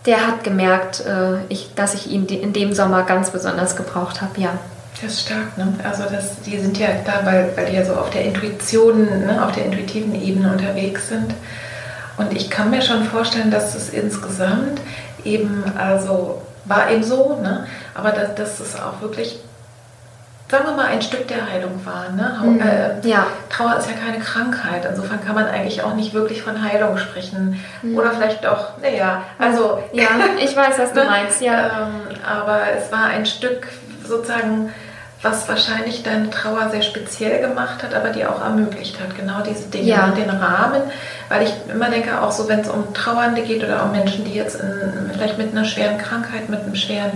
der 0.05 0.25
hat 0.25 0.43
gemerkt, 0.43 1.01
äh, 1.01 1.43
ich, 1.49 1.73
dass 1.75 1.93
ich 1.95 2.09
ihn 2.09 2.25
in 2.27 2.53
dem 2.53 2.73
Sommer 2.73 3.03
ganz 3.03 3.31
besonders 3.31 3.75
gebraucht 3.75 4.21
habe, 4.21 4.39
ja. 4.39 4.51
Das 5.01 5.11
ist 5.11 5.21
stark, 5.27 5.57
ne? 5.57 5.73
Also 5.83 6.03
das, 6.09 6.41
die 6.41 6.57
sind 6.57 6.77
ja 6.79 6.87
da, 7.05 7.23
weil, 7.23 7.51
weil 7.55 7.67
die 7.67 7.75
ja 7.75 7.85
so 7.85 7.93
auf 7.93 8.09
der 8.09 8.23
Intuition, 8.23 9.05
ne, 9.05 9.45
auf 9.45 9.51
der 9.51 9.65
intuitiven 9.65 10.19
Ebene 10.19 10.51
unterwegs 10.51 11.09
sind. 11.09 11.35
Und 12.15 12.33
ich 12.33 12.49
kann 12.49 12.71
mir 12.71 12.81
schon 12.81 13.03
vorstellen, 13.03 13.51
dass 13.51 13.75
es 13.75 13.89
insgesamt 13.89 14.81
eben, 15.23 15.63
also 15.77 16.41
war 16.67 16.89
eben 16.89 17.03
so, 17.03 17.39
ne? 17.41 17.65
aber 17.93 18.11
dass, 18.11 18.35
dass 18.35 18.59
es 18.59 18.79
auch 18.79 19.01
wirklich 19.01 19.39
sagen 20.49 20.65
wir 20.65 20.73
mal, 20.73 20.85
ein 20.85 21.01
Stück 21.01 21.27
der 21.27 21.49
Heilung 21.49 21.85
war. 21.85 22.09
Ne? 22.09 22.39
Mhm. 22.41 22.61
Äh, 22.61 23.07
ja. 23.07 23.27
Trauer 23.49 23.77
ist 23.77 23.89
ja 23.89 23.95
keine 23.97 24.19
Krankheit, 24.23 24.85
insofern 24.89 25.23
kann 25.23 25.35
man 25.35 25.45
eigentlich 25.45 25.83
auch 25.83 25.93
nicht 25.93 26.13
wirklich 26.13 26.41
von 26.41 26.63
Heilung 26.63 26.97
sprechen. 26.97 27.61
Mhm. 27.81 27.97
Oder 27.97 28.11
vielleicht 28.11 28.45
doch, 28.45 28.77
naja, 28.81 29.23
also. 29.37 29.83
Ja, 29.91 30.07
ich 30.39 30.55
weiß, 30.55 30.79
was 30.79 30.93
du 30.93 31.03
meinst, 31.09 31.41
ja. 31.41 31.87
Ähm, 31.87 32.17
aber 32.25 32.61
es 32.77 32.91
war 32.91 33.05
ein 33.05 33.25
Stück 33.25 33.67
sozusagen, 34.05 34.73
was 35.21 35.49
wahrscheinlich 35.49 36.03
deine 36.03 36.29
Trauer 36.29 36.69
sehr 36.69 36.83
speziell 36.83 37.41
gemacht 37.41 37.81
hat, 37.81 37.95
aber 37.95 38.09
die 38.09 38.25
auch 38.25 38.41
ermöglicht 38.41 38.99
hat, 38.99 39.17
genau 39.17 39.41
diese 39.41 39.67
Dinge 39.67 39.87
ja. 39.87 40.05
und 40.05 40.17
den 40.17 40.29
Rahmen. 40.29 40.83
Weil 41.29 41.43
ich 41.43 41.53
immer 41.73 41.89
denke, 41.89 42.21
auch 42.21 42.31
so, 42.31 42.47
wenn 42.47 42.59
es 42.59 42.69
um 42.69 42.93
Trauernde 42.93 43.41
geht 43.41 43.63
oder 43.63 43.83
um 43.83 43.91
Menschen, 43.91 44.25
die 44.25 44.33
jetzt 44.33 44.61
in, 44.61 45.09
vielleicht 45.13 45.37
mit 45.37 45.51
einer 45.51 45.65
schweren 45.65 45.97
Krankheit, 45.97 46.49
mit 46.49 46.61
einem 46.61 46.75
schweren 46.75 47.11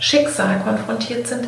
Schicksal 0.00 0.60
konfrontiert 0.64 1.28
sind, 1.28 1.46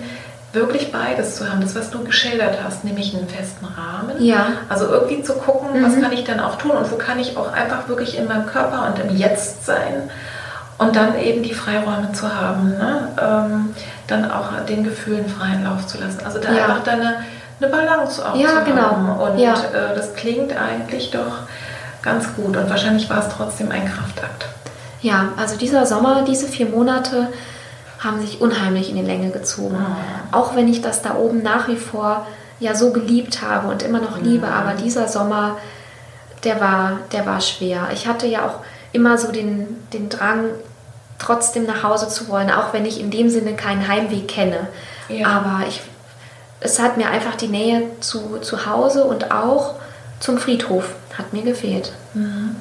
wirklich 0.52 0.92
beides 0.92 1.36
zu 1.36 1.50
haben, 1.50 1.60
das, 1.60 1.74
was 1.74 1.90
du 1.90 2.02
geschildert 2.04 2.58
hast, 2.64 2.84
nämlich 2.84 3.14
einen 3.14 3.28
festen 3.28 3.66
Rahmen. 3.66 4.22
Ja. 4.24 4.46
Also 4.68 4.86
irgendwie 4.86 5.22
zu 5.22 5.34
gucken, 5.34 5.80
mhm. 5.80 5.84
was 5.84 6.00
kann 6.00 6.12
ich 6.12 6.24
dann 6.24 6.40
auch 6.40 6.56
tun 6.56 6.70
und 6.70 6.90
wo 6.90 6.96
kann 6.96 7.18
ich 7.18 7.36
auch 7.36 7.52
einfach 7.52 7.88
wirklich 7.88 8.16
in 8.16 8.26
meinem 8.28 8.46
Körper 8.46 8.86
und 8.86 8.98
im 9.04 9.16
Jetzt 9.16 9.66
sein 9.66 10.08
und 10.78 10.94
dann 10.96 11.18
eben 11.18 11.42
die 11.42 11.54
Freiräume 11.54 12.12
zu 12.12 12.34
haben, 12.34 12.70
ne? 12.70 13.08
ähm, 13.20 13.74
dann 14.06 14.30
auch 14.30 14.64
den 14.68 14.84
Gefühlen 14.84 15.28
freien 15.28 15.64
Lauf 15.64 15.86
zu 15.86 15.98
lassen. 15.98 16.20
Also 16.24 16.38
da 16.38 16.52
ja. 16.52 16.64
einfach 16.64 16.82
dann 16.84 17.00
eine, 17.00 17.70
Balance 17.70 18.24
auch 18.24 18.36
ja, 18.36 18.48
zu 18.48 18.64
genau. 18.64 18.82
haben. 18.82 19.08
Und 19.08 19.38
ja. 19.38 19.54
äh, 19.54 19.94
das 19.94 20.14
klingt 20.14 20.56
eigentlich 20.56 21.10
doch 21.10 21.38
ganz 22.02 22.26
gut 22.34 22.56
und 22.56 22.70
wahrscheinlich 22.70 23.10
war 23.10 23.18
es 23.18 23.28
trotzdem 23.34 23.70
ein 23.70 23.84
Kraftakt. 23.84 24.46
Ja, 25.02 25.28
also 25.36 25.56
dieser 25.56 25.86
Sommer, 25.86 26.24
diese 26.26 26.46
vier 26.46 26.66
Monate, 26.66 27.28
haben 27.98 28.20
sich 28.20 28.40
unheimlich 28.40 28.90
in 28.90 28.96
die 28.96 29.02
Länge 29.02 29.30
gezogen. 29.30 29.78
Mhm. 29.78 30.32
Auch 30.32 30.54
wenn 30.54 30.68
ich 30.68 30.82
das 30.82 31.02
da 31.02 31.14
oben 31.14 31.42
nach 31.42 31.68
wie 31.68 31.76
vor 31.76 32.26
ja 32.60 32.74
so 32.74 32.92
geliebt 32.92 33.42
habe 33.42 33.68
und 33.68 33.82
immer 33.82 34.00
noch 34.00 34.20
liebe, 34.20 34.46
mhm. 34.46 34.52
aber 34.52 34.72
dieser 34.74 35.08
Sommer, 35.08 35.56
der 36.44 36.60
war, 36.60 36.98
der 37.12 37.26
war 37.26 37.40
schwer. 37.40 37.88
Ich 37.92 38.06
hatte 38.06 38.26
ja 38.26 38.46
auch 38.46 38.60
immer 38.92 39.18
so 39.18 39.32
den, 39.32 39.86
den 39.92 40.08
Drang, 40.08 40.44
trotzdem 41.18 41.64
nach 41.64 41.82
Hause 41.82 42.08
zu 42.08 42.28
wollen, 42.28 42.50
auch 42.50 42.72
wenn 42.72 42.84
ich 42.84 43.00
in 43.00 43.10
dem 43.10 43.30
Sinne 43.30 43.54
keinen 43.54 43.88
Heimweg 43.88 44.28
kenne. 44.28 44.68
Ja. 45.08 45.28
Aber 45.28 45.66
ich, 45.66 45.80
es 46.60 46.78
hat 46.78 46.96
mir 46.96 47.08
einfach 47.08 47.36
die 47.36 47.48
Nähe 47.48 47.82
zu, 48.00 48.38
zu 48.38 48.66
Hause 48.66 49.04
und 49.04 49.30
auch 49.32 49.74
zum 50.20 50.38
Friedhof 50.38 50.94
hat 51.16 51.32
mir 51.32 51.42
gefehlt. 51.42 51.92
Mhm. 52.14 52.56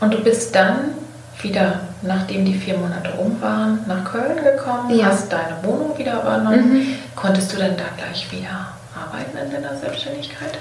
Und 0.00 0.14
du 0.14 0.18
bist 0.22 0.54
dann 0.54 0.94
wieder, 1.42 1.80
nachdem 2.02 2.44
die 2.44 2.54
vier 2.54 2.76
Monate 2.76 3.10
rum 3.14 3.36
waren, 3.40 3.80
nach 3.86 4.04
Köln 4.04 4.36
gekommen, 4.42 4.90
ja. 4.98 5.06
hast 5.06 5.32
deine 5.32 5.56
Wohnung 5.62 5.96
wieder 5.96 6.20
übernommen. 6.20 6.72
Mhm. 6.72 6.94
Konntest 7.16 7.52
du 7.52 7.56
denn 7.56 7.76
da 7.76 7.84
gleich 7.96 8.30
wieder 8.32 8.68
arbeiten 8.94 9.36
in 9.38 9.50
deiner 9.50 9.76
Selbstständigkeit? 9.76 10.58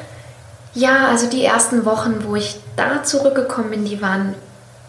Ja, 0.74 1.08
also 1.08 1.28
die 1.28 1.44
ersten 1.44 1.86
Wochen, 1.86 2.24
wo 2.24 2.36
ich 2.36 2.60
da 2.76 3.04
zurückgekommen 3.04 3.72
bin, 3.72 3.86
die 3.86 4.02
waren 4.02 4.36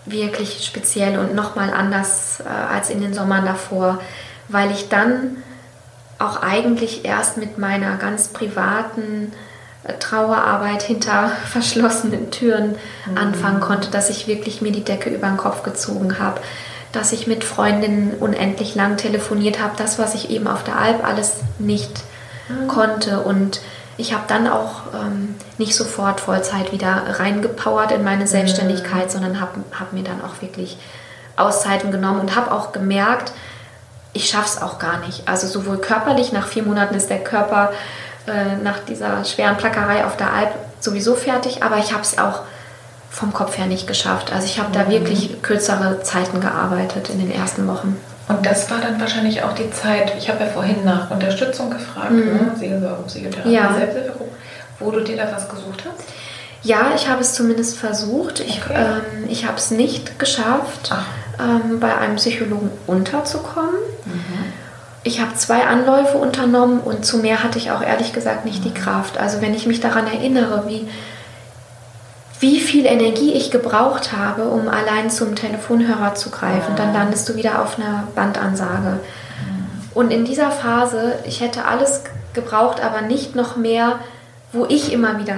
wirklich 0.07 0.65
speziell 0.65 1.19
und 1.19 1.35
nochmal 1.35 1.73
anders 1.73 2.41
äh, 2.41 2.49
als 2.49 2.91
in 2.91 3.01
den 3.01 3.15
Sommern 3.15 3.45
davor, 3.45 4.01
weil 4.49 4.71
ich 4.71 4.89
dann 4.89 5.37
auch 6.19 6.43
eigentlich 6.43 7.05
erst 7.05 7.37
mit 7.37 7.59
meiner 7.59 7.97
ganz 7.97 8.29
privaten 8.29 9.33
Trauerarbeit 9.99 10.83
hinter 10.83 11.29
verschlossenen 11.47 12.31
Türen 12.31 12.77
mhm. 13.07 13.19
anfangen 13.19 13.61
konnte, 13.61 13.91
dass 13.91 14.11
ich 14.11 14.27
wirklich 14.27 14.61
mir 14.61 14.73
die 14.73 14.85
Decke 14.85 15.11
über 15.11 15.27
den 15.27 15.37
Kopf 15.37 15.63
gezogen 15.63 16.19
habe, 16.19 16.41
dass 16.93 17.13
ich 17.13 17.27
mit 17.27 17.45
Freundinnen 17.45 18.15
unendlich 18.19 18.75
lang 18.75 18.97
telefoniert 18.97 19.61
habe, 19.61 19.75
das, 19.77 19.99
was 19.99 20.15
ich 20.15 20.31
eben 20.31 20.49
auf 20.49 20.65
der 20.65 20.79
Alp 20.79 21.05
alles 21.05 21.37
nicht 21.59 22.03
mhm. 22.49 22.69
konnte. 22.69 23.21
Und 23.21 23.61
ich 24.01 24.15
habe 24.15 24.25
dann 24.27 24.49
auch 24.49 24.83
ähm, 24.95 25.35
nicht 25.59 25.77
sofort 25.77 26.21
Vollzeit 26.21 26.73
wieder 26.73 27.03
reingepowert 27.21 27.93
in 27.93 28.03
meine 28.03 28.27
Selbstständigkeit, 28.27 29.07
mhm. 29.07 29.11
sondern 29.11 29.41
habe 29.41 29.61
hab 29.79 29.93
mir 29.93 30.03
dann 30.03 30.23
auch 30.23 30.41
wirklich 30.41 30.79
Auszeiten 31.37 31.91
genommen 31.93 32.21
und 32.21 32.35
habe 32.35 32.53
auch 32.53 32.73
gemerkt, 32.73 33.33
ich 34.13 34.29
schaffe 34.29 34.47
es 34.47 34.63
auch 34.63 34.79
gar 34.79 34.99
nicht. 35.01 35.29
Also 35.29 35.47
sowohl 35.47 35.79
körperlich, 35.79 36.33
nach 36.33 36.49
vier 36.49 36.65
Monaten 36.65 36.95
ist 36.95 37.11
der 37.11 37.23
Körper 37.23 37.73
äh, 38.27 38.57
nach 38.63 38.81
dieser 38.81 39.25
schweren 39.25 39.57
Plackerei 39.57 40.05
auf 40.05 40.17
der 40.17 40.33
Alp 40.33 40.51
sowieso 40.81 41.15
fertig, 41.15 41.63
aber 41.63 41.79
ich 41.79 41.93
habe 41.93 42.03
es 42.03 42.19
auch 42.19 42.43
vom 43.11 43.33
Kopf 43.33 43.59
her 43.59 43.67
nicht 43.67 43.87
geschafft. 43.87 44.33
Also 44.33 44.47
ich 44.47 44.59
habe 44.59 44.71
mhm. 44.71 44.75
da 44.75 44.89
wirklich 44.89 45.43
kürzere 45.43 46.03
Zeiten 46.03 46.41
gearbeitet 46.41 47.11
in 47.11 47.19
den 47.19 47.31
ersten 47.31 47.69
Wochen. 47.69 47.97
Und 48.31 48.47
das 48.47 48.71
war 48.71 48.79
dann 48.81 49.01
wahrscheinlich 49.01 49.43
auch 49.43 49.55
die 49.55 49.71
Zeit, 49.71 50.15
ich 50.17 50.31
habe 50.31 50.45
ja 50.45 50.51
vorhin 50.51 50.85
nach 50.85 51.11
Unterstützung 51.11 51.69
gefragt, 51.69 52.13
mhm. 52.13 52.25
ne? 52.27 52.53
Seelsorge, 52.57 53.03
Psychotherapie, 53.07 53.53
ja. 53.53 53.75
Selbsthilfegruppe, 53.77 54.31
wo 54.79 54.91
du 54.93 55.01
dir 55.01 55.17
da 55.17 55.33
was 55.35 55.49
gesucht 55.49 55.85
hast? 55.85 56.09
Ja, 56.63 56.93
ich 56.95 57.09
habe 57.09 57.23
es 57.23 57.35
zumindest 57.35 57.77
versucht. 57.77 58.41
Ich, 58.41 58.63
okay. 58.65 58.75
ähm, 58.77 59.29
ich 59.29 59.47
habe 59.47 59.57
es 59.57 59.71
nicht 59.71 60.19
geschafft, 60.19 60.93
ähm, 61.41 61.81
bei 61.81 61.97
einem 61.97 62.17
Psychologen 62.17 62.71
unterzukommen. 62.87 63.75
Mhm. 64.05 64.53
ich 65.03 65.21
habe 65.21 65.35
zwei 65.35 65.67
Anläufe 65.67 66.19
unternommen 66.19 66.81
und 66.81 67.05
zu 67.05 67.19
mehr 67.19 67.43
hatte 67.43 67.59
ich 67.59 67.71
auch 67.71 67.83
ehrlich 67.83 68.13
gesagt 68.13 68.45
nicht 68.45 68.65
die 68.65 68.75
Kraft. 68.75 69.19
Also 69.19 69.41
wenn 69.41 69.55
ich 69.55 69.67
mich 69.67 69.81
daran 69.81 70.07
erinnere, 70.07 70.65
wie, 70.67 70.89
wie 72.41 72.59
viel 72.59 72.87
Energie 72.87 73.33
ich 73.33 73.51
gebraucht 73.51 74.13
habe, 74.13 74.45
um 74.45 74.69
allein 74.69 75.11
zum 75.11 75.37
Telefonhörer 75.37 76.15
zu 76.15 76.31
greifen, 76.31 76.75
dann 76.75 76.93
landest 76.93 77.29
du 77.29 77.37
wieder 77.37 77.63
auf 77.63 77.79
einer 77.79 78.09
Bandansage. 78.15 79.01
Und 79.93 80.11
in 80.11 80.25
dieser 80.25 80.51
Phase, 80.51 81.15
ich 81.25 81.41
hätte 81.41 81.67
alles 81.67 82.03
gebraucht, 82.33 82.83
aber 82.83 83.03
nicht 83.03 83.35
noch 83.35 83.57
mehr, 83.57 83.99
wo 84.53 84.65
ich 84.67 84.93
immer 84.93 85.19
wieder 85.19 85.35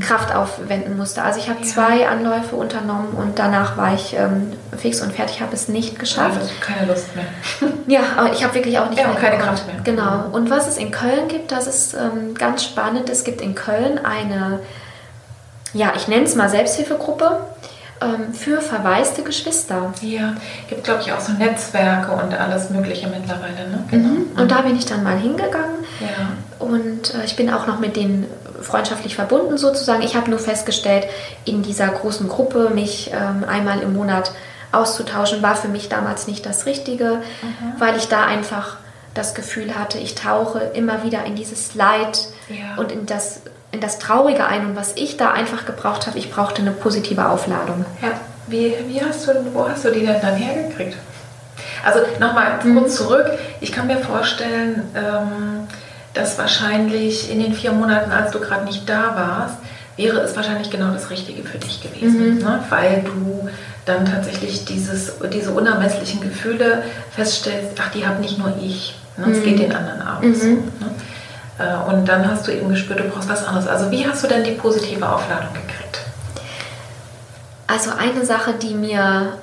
Kraft 0.00 0.34
aufwenden 0.34 0.96
musste. 0.96 1.22
Also 1.22 1.38
ich 1.38 1.48
habe 1.48 1.60
ja. 1.60 1.66
zwei 1.66 2.08
Anläufe 2.08 2.56
unternommen 2.56 3.14
und 3.16 3.38
danach 3.38 3.76
war 3.76 3.94
ich 3.94 4.14
ähm, 4.14 4.52
fix 4.76 5.00
und 5.00 5.12
fertig, 5.12 5.40
habe 5.40 5.54
es 5.54 5.68
nicht 5.68 5.98
geschafft. 5.98 6.38
Also 6.38 6.50
keine 6.60 6.86
Lust 6.86 7.08
mehr. 7.14 7.24
ja, 7.86 8.00
aber 8.16 8.32
ich 8.32 8.42
habe 8.42 8.54
wirklich 8.54 8.78
auch 8.78 8.88
nicht 8.90 9.00
ja, 9.00 9.08
mehr 9.08 9.16
keine 9.16 9.38
Kraft 9.38 9.66
mehr. 9.66 9.76
Genau. 9.84 10.26
Und 10.32 10.50
was 10.50 10.68
es 10.68 10.76
in 10.76 10.90
Köln 10.90 11.28
gibt, 11.28 11.52
das 11.52 11.66
ist 11.66 11.94
ähm, 11.94 12.34
ganz 12.34 12.64
spannend. 12.64 13.08
Es 13.08 13.24
gibt 13.24 13.40
in 13.40 13.54
Köln 13.54 13.98
eine, 13.98 14.60
ja, 15.74 15.92
ich 15.96 16.08
nenne 16.08 16.24
es 16.24 16.34
mal 16.34 16.48
Selbsthilfegruppe 16.48 17.40
ähm, 18.00 18.32
für 18.32 18.60
verwaiste 18.60 19.22
Geschwister. 19.22 19.92
Ja, 20.00 20.34
gibt 20.68 20.84
glaube 20.84 21.02
ich 21.02 21.12
auch 21.12 21.20
so 21.20 21.32
Netzwerke 21.32 22.12
und 22.12 22.34
alles 22.34 22.70
Mögliche 22.70 23.08
mittlerweile. 23.08 23.68
Ne? 23.70 23.84
Genau. 23.90 24.08
Mhm. 24.08 24.26
Und 24.40 24.50
da 24.50 24.62
bin 24.62 24.76
ich 24.76 24.86
dann 24.86 25.02
mal 25.02 25.18
hingegangen. 25.18 25.84
Ja. 26.00 26.64
Und 26.64 27.14
äh, 27.14 27.24
ich 27.24 27.36
bin 27.36 27.52
auch 27.52 27.66
noch 27.66 27.78
mit 27.78 27.96
denen 27.96 28.26
freundschaftlich 28.60 29.14
verbunden 29.14 29.58
sozusagen. 29.58 30.02
Ich 30.02 30.16
habe 30.16 30.30
nur 30.30 30.38
festgestellt, 30.38 31.06
in 31.44 31.62
dieser 31.62 31.88
großen 31.88 32.28
Gruppe 32.28 32.70
mich 32.70 33.10
ähm, 33.12 33.44
einmal 33.46 33.80
im 33.80 33.94
Monat 33.94 34.32
auszutauschen, 34.72 35.42
war 35.42 35.54
für 35.54 35.68
mich 35.68 35.88
damals 35.88 36.26
nicht 36.26 36.44
das 36.46 36.66
Richtige, 36.66 37.20
mhm. 37.42 37.78
weil 37.78 37.96
ich 37.96 38.08
da 38.08 38.24
einfach 38.24 38.78
das 39.14 39.34
Gefühl 39.34 39.78
hatte, 39.78 39.98
ich 39.98 40.16
tauche 40.16 40.58
immer 40.58 41.04
wieder 41.04 41.24
in 41.24 41.36
dieses 41.36 41.74
Leid 41.74 42.26
ja. 42.48 42.76
und 42.76 42.90
in 42.90 43.06
das, 43.06 43.42
in 43.74 43.80
das 43.80 43.98
Traurige 43.98 44.46
ein. 44.46 44.64
Und 44.64 44.76
was 44.76 44.92
ich 44.96 45.16
da 45.16 45.32
einfach 45.32 45.66
gebraucht 45.66 46.06
habe, 46.06 46.18
ich 46.18 46.30
brauchte 46.30 46.62
eine 46.62 46.70
positive 46.70 47.28
Aufladung. 47.28 47.84
Ja, 48.00 48.12
wie, 48.46 48.74
wie 48.88 49.02
hast 49.02 49.26
du, 49.26 49.32
wo 49.52 49.68
hast 49.68 49.84
du 49.84 49.90
die 49.90 50.06
denn 50.06 50.20
dann 50.22 50.36
hergekriegt? 50.36 50.96
Also 51.84 52.00
nochmal 52.20 52.58
kurz 52.62 52.64
mhm. 52.64 52.88
zurück. 52.88 53.26
Ich 53.60 53.72
kann 53.72 53.88
mir 53.88 53.98
vorstellen, 53.98 54.82
ähm, 54.94 55.66
dass 56.14 56.38
wahrscheinlich 56.38 57.30
in 57.30 57.40
den 57.40 57.52
vier 57.52 57.72
Monaten, 57.72 58.10
als 58.12 58.30
du 58.30 58.40
gerade 58.40 58.64
nicht 58.64 58.88
da 58.88 59.14
warst, 59.16 59.56
wäre 59.96 60.20
es 60.20 60.34
wahrscheinlich 60.34 60.70
genau 60.70 60.92
das 60.92 61.10
Richtige 61.10 61.42
für 61.42 61.58
dich 61.58 61.82
gewesen, 61.82 62.36
mhm. 62.36 62.38
ne? 62.38 62.60
weil 62.68 63.02
du 63.02 63.48
dann 63.84 64.06
tatsächlich 64.06 64.64
dieses, 64.64 65.12
diese 65.32 65.50
unermesslichen 65.50 66.20
Gefühle 66.20 66.82
feststellst, 67.14 67.72
ach, 67.80 67.90
die 67.92 68.06
habe 68.06 68.20
nicht 68.20 68.38
nur 68.38 68.54
ich, 68.60 68.98
ne? 69.16 69.30
es 69.30 69.38
mhm. 69.38 69.44
geht 69.44 69.58
den 69.60 69.72
anderen 69.72 70.02
auch 70.02 70.20
mhm. 70.20 70.64
Ne? 70.80 70.90
Äh, 71.58 71.90
und 71.90 72.06
dann 72.06 72.28
hast 72.30 72.46
du 72.46 72.52
eben 72.52 72.68
gespürt, 72.68 73.00
du 73.00 73.04
brauchst 73.04 73.28
was 73.28 73.46
anderes. 73.46 73.66
Also 73.66 73.90
wie 73.90 74.06
hast 74.06 74.22
du 74.24 74.28
denn 74.28 74.44
die 74.44 74.52
positive 74.52 75.08
Aufladung 75.08 75.52
gekriegt? 75.52 76.00
Also 77.66 77.90
eine 77.90 78.24
Sache, 78.24 78.54
die 78.54 78.74
mir 78.74 79.38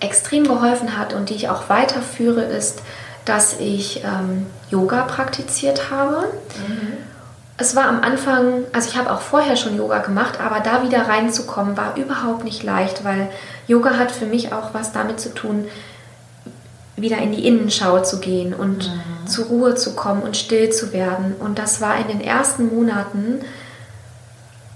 extrem 0.00 0.46
geholfen 0.46 0.98
hat 0.98 1.14
und 1.14 1.30
die 1.30 1.34
ich 1.34 1.48
auch 1.48 1.68
weiterführe, 1.68 2.42
ist, 2.42 2.82
dass 3.24 3.58
ich 3.58 4.04
ähm, 4.04 4.46
Yoga 4.70 5.02
praktiziert 5.02 5.90
habe. 5.90 6.28
Mhm. 6.68 6.92
Es 7.56 7.76
war 7.76 7.86
am 7.86 8.02
Anfang, 8.02 8.64
also 8.72 8.90
ich 8.90 8.98
habe 8.98 9.12
auch 9.12 9.20
vorher 9.20 9.56
schon 9.56 9.76
Yoga 9.76 9.98
gemacht, 9.98 10.40
aber 10.40 10.60
da 10.60 10.82
wieder 10.82 11.08
reinzukommen 11.08 11.76
war 11.76 11.96
überhaupt 11.96 12.42
nicht 12.44 12.64
leicht, 12.64 13.04
weil 13.04 13.28
Yoga 13.68 13.96
hat 13.96 14.10
für 14.10 14.26
mich 14.26 14.52
auch 14.52 14.74
was 14.74 14.92
damit 14.92 15.20
zu 15.20 15.32
tun, 15.32 15.66
wieder 16.96 17.18
in 17.18 17.32
die 17.32 17.46
Innenschau 17.46 18.02
zu 18.02 18.20
gehen 18.20 18.54
und 18.54 18.88
mhm. 18.88 19.26
zur 19.26 19.46
Ruhe 19.46 19.74
zu 19.74 19.94
kommen 19.94 20.22
und 20.22 20.36
still 20.36 20.70
zu 20.70 20.92
werden. 20.92 21.34
Und 21.38 21.58
das 21.58 21.80
war 21.80 21.96
in 21.98 22.08
den 22.08 22.20
ersten 22.20 22.74
Monaten 22.74 23.40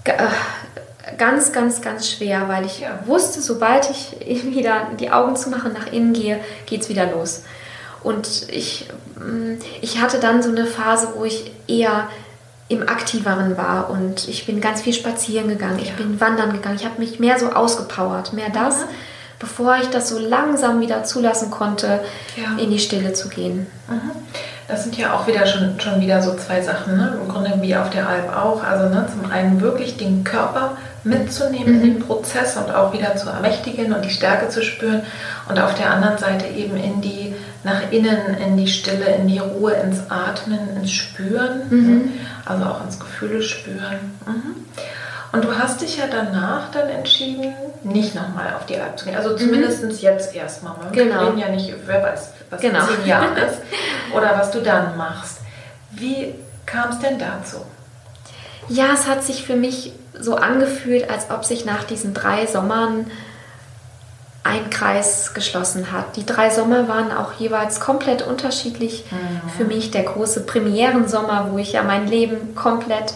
äh, 0.03 0.13
ganz, 1.17 1.51
ganz, 1.51 1.81
ganz 1.81 2.09
schwer, 2.09 2.47
weil 2.47 2.65
ich 2.65 2.81
ja. 2.81 2.99
wusste, 3.05 3.41
sobald 3.41 3.89
ich 3.89 4.17
wieder 4.45 4.89
die 4.99 5.11
Augen 5.11 5.35
zumache 5.35 5.67
und 5.67 5.73
nach 5.73 5.91
innen 5.91 6.13
gehe, 6.13 6.39
geht 6.65 6.81
es 6.81 6.89
wieder 6.89 7.11
los. 7.11 7.43
Und 8.03 8.47
ich, 8.49 8.89
mm, 9.15 9.55
ich 9.81 10.01
hatte 10.01 10.19
dann 10.19 10.41
so 10.41 10.49
eine 10.49 10.65
Phase, 10.65 11.13
wo 11.15 11.25
ich 11.25 11.51
eher 11.67 12.07
im 12.69 12.87
Aktiveren 12.87 13.57
war 13.57 13.89
und 13.89 14.27
ich 14.27 14.45
bin 14.45 14.61
ganz 14.61 14.81
viel 14.81 14.93
spazieren 14.93 15.49
gegangen, 15.49 15.79
ich 15.81 15.91
bin 15.93 16.19
wandern 16.19 16.53
gegangen, 16.53 16.75
ich 16.75 16.85
habe 16.85 16.99
mich 16.99 17.19
mehr 17.19 17.39
so 17.39 17.47
ausgepowert, 17.47 18.31
mehr 18.33 18.49
das, 18.51 18.81
mhm. 18.81 18.89
Bevor 19.39 19.77
ich 19.77 19.89
das 19.89 20.09
so 20.09 20.19
langsam 20.19 20.81
wieder 20.81 21.03
zulassen 21.03 21.49
konnte, 21.49 22.01
ja. 22.35 22.61
in 22.61 22.69
die 22.69 22.79
Stille 22.79 23.13
zu 23.13 23.29
gehen. 23.29 23.67
Mhm. 23.87 24.11
Das 24.67 24.83
sind 24.83 24.95
ja 24.97 25.13
auch 25.13 25.25
wieder 25.25 25.47
schon, 25.47 25.79
schon 25.79 25.99
wieder 25.99 26.21
so 26.21 26.35
zwei 26.35 26.61
Sachen, 26.61 26.95
ne? 26.95 27.17
im 27.19 27.27
Grunde 27.27 27.53
wie 27.61 27.75
auf 27.75 27.89
der 27.89 28.07
Alp 28.07 28.35
auch. 28.35 28.63
Also 28.63 28.87
ne, 28.87 29.07
zum 29.11 29.31
einen 29.31 29.61
wirklich 29.61 29.97
den 29.97 30.23
Körper 30.23 30.77
mitzunehmen 31.03 31.77
mhm. 31.77 31.83
in 31.83 31.93
den 31.95 31.99
Prozess 31.99 32.55
und 32.55 32.69
auch 32.69 32.93
wieder 32.93 33.15
zu 33.15 33.29
ermächtigen 33.29 33.93
und 33.93 34.05
die 34.05 34.11
Stärke 34.11 34.49
zu 34.49 34.61
spüren 34.61 35.01
und 35.47 35.59
auf 35.59 35.73
der 35.73 35.91
anderen 35.91 36.19
Seite 36.19 36.45
eben 36.47 36.77
in 36.77 37.01
die 37.01 37.33
nach 37.63 37.91
innen, 37.91 38.37
in 38.37 38.57
die 38.57 38.67
Stille, 38.67 39.05
in 39.15 39.27
die 39.27 39.39
Ruhe, 39.39 39.73
ins 39.73 40.09
Atmen, 40.09 40.59
ins 40.77 40.91
Spüren, 40.91 41.61
mhm. 41.69 41.87
Ne? 41.87 42.01
also 42.45 42.65
auch 42.65 42.83
ins 42.85 42.99
Gefühle 42.99 43.41
spüren. 43.41 44.17
Mhm. 44.25 44.55
Und 45.31 45.45
du 45.45 45.57
hast 45.57 45.81
dich 45.81 45.97
ja 45.97 46.05
danach 46.09 46.71
dann 46.71 46.89
entschieden, 46.89 47.53
nicht 47.83 48.15
nochmal 48.15 48.53
auf 48.55 48.65
die 48.65 48.77
Alp 48.77 48.97
zu 48.97 49.05
gehen. 49.05 49.15
Also 49.15 49.35
zumindest 49.35 49.83
mhm. 49.83 49.91
jetzt 49.91 50.35
erstmal. 50.35 50.75
Wir 50.91 51.03
genau. 51.03 51.25
reden 51.25 51.37
ja 51.37 51.49
nicht, 51.49 51.73
wer 51.85 52.01
weiß, 52.01 52.31
was 52.49 52.61
genau. 52.61 52.79
in 52.79 52.95
zehn 52.95 53.07
Jahren 53.07 53.37
ist 53.47 53.59
oder 54.15 54.37
was 54.37 54.51
du 54.51 54.61
dann 54.61 54.97
machst. 54.97 55.39
Wie 55.91 56.33
kam 56.65 56.89
es 56.89 56.99
denn 56.99 57.19
dazu? 57.19 57.57
Ja, 58.69 58.93
es 58.93 59.07
hat 59.07 59.23
sich 59.23 59.43
für 59.43 59.55
mich 59.55 59.93
so 60.19 60.35
angefühlt, 60.35 61.09
als 61.09 61.29
ob 61.31 61.45
sich 61.45 61.65
nach 61.65 61.83
diesen 61.83 62.13
drei 62.13 62.45
Sommern 62.45 63.09
ein 64.43 64.69
Kreis 64.69 65.33
geschlossen 65.33 65.91
hat. 65.91 66.15
Die 66.15 66.25
drei 66.25 66.49
Sommer 66.49 66.87
waren 66.87 67.11
auch 67.11 67.33
jeweils 67.33 67.79
komplett 67.79 68.21
unterschiedlich 68.21 69.05
mhm. 69.11 69.49
für 69.57 69.65
mich. 69.65 69.91
Der 69.91 70.03
große 70.03 70.41
Premierensommer, 70.41 71.49
wo 71.51 71.57
ich 71.57 71.73
ja 71.73 71.83
mein 71.83 72.07
Leben 72.07 72.55
komplett 72.55 73.13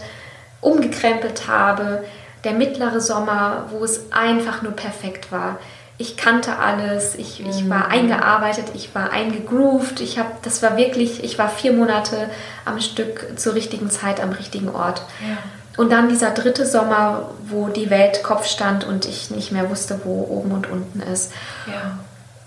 umgekrempelt 0.63 1.47
habe. 1.47 2.03
Der 2.43 2.53
mittlere 2.53 2.99
Sommer, 2.99 3.67
wo 3.69 3.83
es 3.83 4.11
einfach 4.11 4.61
nur 4.61 4.73
perfekt 4.73 5.31
war. 5.31 5.59
Ich 5.97 6.17
kannte 6.17 6.57
alles, 6.57 7.15
ich, 7.15 7.39
mhm. 7.39 7.49
ich 7.49 7.69
war 7.69 7.87
eingearbeitet, 7.87 8.65
ich 8.73 8.93
war 8.95 9.11
eingegroovt. 9.11 10.01
Ich 10.01 10.17
habe, 10.17 10.29
das 10.41 10.61
war 10.63 10.75
wirklich, 10.75 11.23
ich 11.23 11.37
war 11.37 11.49
vier 11.49 11.71
Monate 11.71 12.29
am 12.65 12.79
Stück 12.81 13.39
zur 13.39 13.53
richtigen 13.53 13.89
Zeit 13.89 14.19
am 14.19 14.31
richtigen 14.31 14.69
Ort. 14.69 15.03
Ja. 15.21 15.37
Und 15.75 15.91
dann 15.91 16.09
dieser 16.09 16.31
dritte 16.31 16.65
Sommer, 16.65 17.31
wo 17.47 17.67
die 17.67 17.89
Welt 17.89 18.23
Kopf 18.23 18.45
stand 18.45 18.83
und 18.83 19.05
ich 19.05 19.31
nicht 19.31 19.51
mehr 19.51 19.69
wusste, 19.69 20.01
wo 20.03 20.27
oben 20.29 20.51
und 20.51 20.69
unten 20.69 21.01
ist. 21.01 21.31
Ja. 21.67 21.97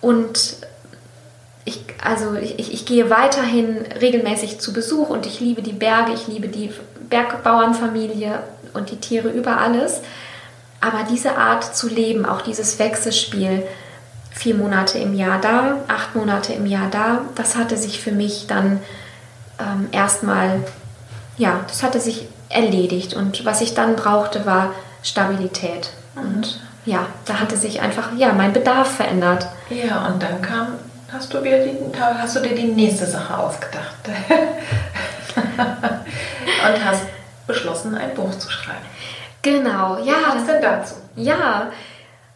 Und 0.00 0.58
ich, 1.66 1.82
also 2.02 2.34
ich, 2.34 2.72
ich 2.72 2.86
gehe 2.86 3.10
weiterhin 3.10 3.84
regelmäßig 4.00 4.60
zu 4.60 4.72
Besuch 4.72 5.10
und 5.10 5.26
ich 5.26 5.40
liebe 5.40 5.62
die 5.62 5.72
Berge, 5.72 6.12
ich 6.14 6.28
liebe 6.28 6.48
die 6.48 6.72
Bergbauernfamilie 7.10 8.38
und 8.72 8.90
die 8.90 8.96
Tiere 8.96 9.28
über 9.28 9.58
alles. 9.58 10.00
Aber 10.80 11.00
diese 11.10 11.36
Art 11.36 11.76
zu 11.76 11.88
leben, 11.88 12.24
auch 12.24 12.40
dieses 12.40 12.78
Wechselspiel, 12.78 13.66
vier 14.30 14.54
Monate 14.54 14.98
im 14.98 15.14
Jahr 15.14 15.40
da, 15.40 15.78
acht 15.88 16.14
Monate 16.14 16.52
im 16.52 16.66
Jahr 16.66 16.88
da, 16.90 17.22
das 17.34 17.56
hatte 17.56 17.76
sich 17.76 18.00
für 18.00 18.12
mich 18.12 18.46
dann 18.46 18.80
ähm, 19.58 19.88
erstmal, 19.90 20.60
ja, 21.36 21.60
das 21.66 21.82
hatte 21.82 21.98
sich 21.98 22.28
erledigt. 22.48 23.14
Und 23.14 23.44
was 23.44 23.60
ich 23.60 23.74
dann 23.74 23.96
brauchte, 23.96 24.46
war 24.46 24.72
Stabilität. 25.02 25.90
Mhm. 26.14 26.22
Und 26.22 26.60
ja, 26.84 27.06
da 27.24 27.40
hatte 27.40 27.56
sich 27.56 27.80
einfach 27.80 28.10
ja, 28.16 28.32
mein 28.32 28.52
Bedarf 28.52 28.94
verändert. 28.94 29.48
Ja, 29.70 30.06
und 30.06 30.22
dann 30.22 30.40
kam, 30.42 30.74
hast 31.16 31.32
du, 31.32 31.42
wieder 31.42 31.58
die, 31.58 31.76
hast 31.98 32.36
du 32.36 32.40
dir 32.40 32.54
die 32.54 32.68
nächste 32.68 33.06
Sache 33.06 33.36
ausgedacht. 33.36 33.94
und 35.36 36.84
hast 36.84 37.02
beschlossen, 37.46 37.94
ein 37.94 38.14
Buch 38.14 38.36
zu 38.38 38.50
schreiben. 38.50 38.84
Genau, 39.42 39.98
ja. 39.98 40.34
Was 40.34 40.46
denn 40.46 40.62
dazu? 40.62 40.94
Ja, 41.14 41.70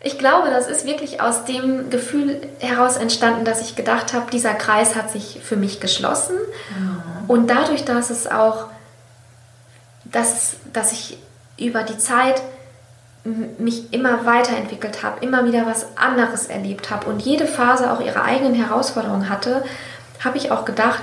ich 0.00 0.18
glaube, 0.18 0.50
das 0.50 0.66
ist 0.66 0.86
wirklich 0.86 1.20
aus 1.20 1.44
dem 1.44 1.90
Gefühl 1.90 2.40
heraus 2.60 2.96
entstanden, 2.96 3.44
dass 3.44 3.60
ich 3.60 3.76
gedacht 3.76 4.14
habe, 4.14 4.30
dieser 4.30 4.54
Kreis 4.54 4.94
hat 4.96 5.10
sich 5.10 5.40
für 5.42 5.56
mich 5.56 5.80
geschlossen. 5.80 6.36
Mhm. 6.78 7.02
Und 7.28 7.50
dadurch, 7.50 7.84
dass 7.84 8.10
es 8.10 8.26
auch 8.26 8.68
dass, 10.04 10.56
dass 10.72 10.92
ich 10.92 11.18
über 11.58 11.82
die 11.82 11.98
Zeit 11.98 12.42
mich 13.58 13.92
immer 13.92 14.24
weiterentwickelt 14.24 15.02
habe, 15.02 15.24
immer 15.24 15.44
wieder 15.44 15.66
was 15.66 15.96
anderes 15.96 16.46
erlebt 16.46 16.90
habe 16.90 17.06
und 17.06 17.20
jede 17.20 17.46
Phase 17.46 17.92
auch 17.92 18.00
ihre 18.00 18.22
eigenen 18.22 18.54
Herausforderungen 18.54 19.28
hatte, 19.28 19.62
habe 20.24 20.38
ich 20.38 20.50
auch 20.50 20.64
gedacht, 20.64 21.02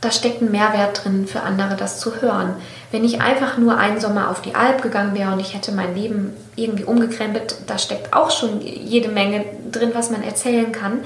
da 0.00 0.10
steckt 0.10 0.42
ein 0.42 0.50
Mehrwert 0.50 1.04
drin 1.04 1.26
für 1.26 1.42
andere, 1.42 1.76
das 1.76 2.00
zu 2.00 2.20
hören. 2.20 2.54
Wenn 2.90 3.04
ich 3.04 3.20
einfach 3.20 3.56
nur 3.56 3.78
einen 3.78 4.00
Sommer 4.00 4.30
auf 4.30 4.42
die 4.42 4.54
Alp 4.54 4.82
gegangen 4.82 5.14
wäre 5.14 5.32
und 5.32 5.40
ich 5.40 5.54
hätte 5.54 5.72
mein 5.72 5.94
Leben 5.94 6.34
irgendwie 6.56 6.84
umgekrempelt, 6.84 7.56
da 7.68 7.78
steckt 7.78 8.12
auch 8.12 8.30
schon 8.30 8.60
jede 8.60 9.08
Menge 9.08 9.44
drin, 9.70 9.92
was 9.94 10.10
man 10.10 10.22
erzählen 10.22 10.72
kann. 10.72 11.00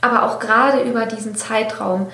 aber 0.00 0.24
auch 0.24 0.40
gerade 0.40 0.80
über 0.82 1.06
diesen 1.06 1.36
Zeitraum 1.36 2.08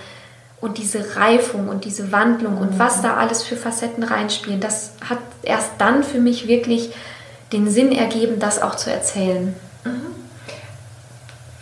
und 0.60 0.76
diese 0.76 1.16
Reifung 1.16 1.68
und 1.68 1.86
diese 1.86 2.12
Wandlung 2.12 2.56
mhm. 2.56 2.60
und 2.60 2.78
was 2.78 3.00
da 3.00 3.16
alles 3.16 3.42
für 3.42 3.56
Facetten 3.56 4.02
reinspielen, 4.02 4.60
das 4.60 4.92
hat 5.08 5.18
erst 5.42 5.72
dann 5.78 6.04
für 6.04 6.20
mich 6.20 6.46
wirklich 6.46 6.92
den 7.52 7.70
Sinn 7.70 7.92
ergeben, 7.92 8.38
das 8.38 8.60
auch 8.60 8.76
zu 8.76 8.90
erzählen. 8.90 9.54
Mhm. 9.84 10.14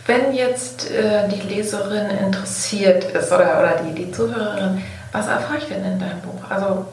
Wenn 0.05 0.33
jetzt 0.33 0.89
äh, 0.91 1.27
die 1.27 1.41
Leserin 1.53 2.09
interessiert 2.09 3.03
ist 3.05 3.31
oder, 3.31 3.59
oder 3.59 3.81
die, 3.83 3.93
die 3.93 4.11
Zuhörerin, 4.11 4.81
was 5.11 5.27
erfahre 5.27 5.57
ich 5.57 5.65
denn 5.65 5.83
in 5.83 5.99
deinem 5.99 6.21
Buch? 6.21 6.49
Also 6.49 6.85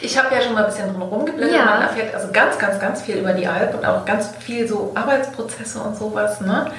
ich 0.00 0.18
habe 0.18 0.34
ja 0.34 0.40
schon 0.40 0.54
mal 0.54 0.64
ein 0.64 0.70
bisschen 0.70 0.92
drum 0.92 1.02
rumgeblättert. 1.02 1.56
Ja. 1.56 1.64
Man 1.64 1.82
erfährt 1.82 2.14
also 2.14 2.28
ganz, 2.32 2.58
ganz, 2.58 2.80
ganz 2.80 3.02
viel 3.02 3.16
über 3.16 3.32
die 3.32 3.46
Alp 3.46 3.74
und 3.74 3.84
auch 3.84 4.04
ganz 4.04 4.30
viel 4.40 4.66
so 4.66 4.92
Arbeitsprozesse 4.94 5.78
und 5.80 5.96
sowas. 5.96 6.40
Ne? 6.40 6.70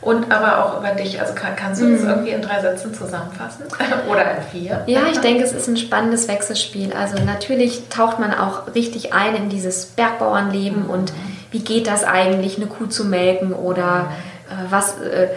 Und 0.00 0.30
aber 0.30 0.64
auch 0.64 0.78
über 0.78 0.90
dich. 0.90 1.20
Also 1.20 1.34
kann, 1.34 1.56
kannst 1.56 1.80
du 1.80 1.90
das 1.90 2.02
mhm. 2.02 2.08
irgendwie 2.08 2.30
in 2.30 2.42
drei 2.42 2.60
Sätzen 2.60 2.94
zusammenfassen? 2.94 3.64
Oder 4.10 4.36
in 4.36 4.42
vier? 4.52 4.84
Ja, 4.86 5.00
ich 5.10 5.18
denke, 5.18 5.42
es 5.42 5.52
ist 5.52 5.68
ein 5.68 5.76
spannendes 5.76 6.28
Wechselspiel. 6.28 6.92
Also 6.92 7.22
natürlich 7.24 7.88
taucht 7.88 8.18
man 8.18 8.32
auch 8.32 8.74
richtig 8.74 9.14
ein 9.14 9.34
in 9.34 9.48
dieses 9.48 9.86
Bergbauernleben 9.86 10.84
mhm. 10.84 10.90
und 10.90 11.12
wie 11.50 11.60
geht 11.60 11.86
das 11.86 12.04
eigentlich, 12.04 12.56
eine 12.56 12.66
Kuh 12.66 12.86
zu 12.86 13.04
melken 13.04 13.52
oder 13.52 14.12
äh, 14.50 14.70
was. 14.70 15.00
Äh, 15.00 15.28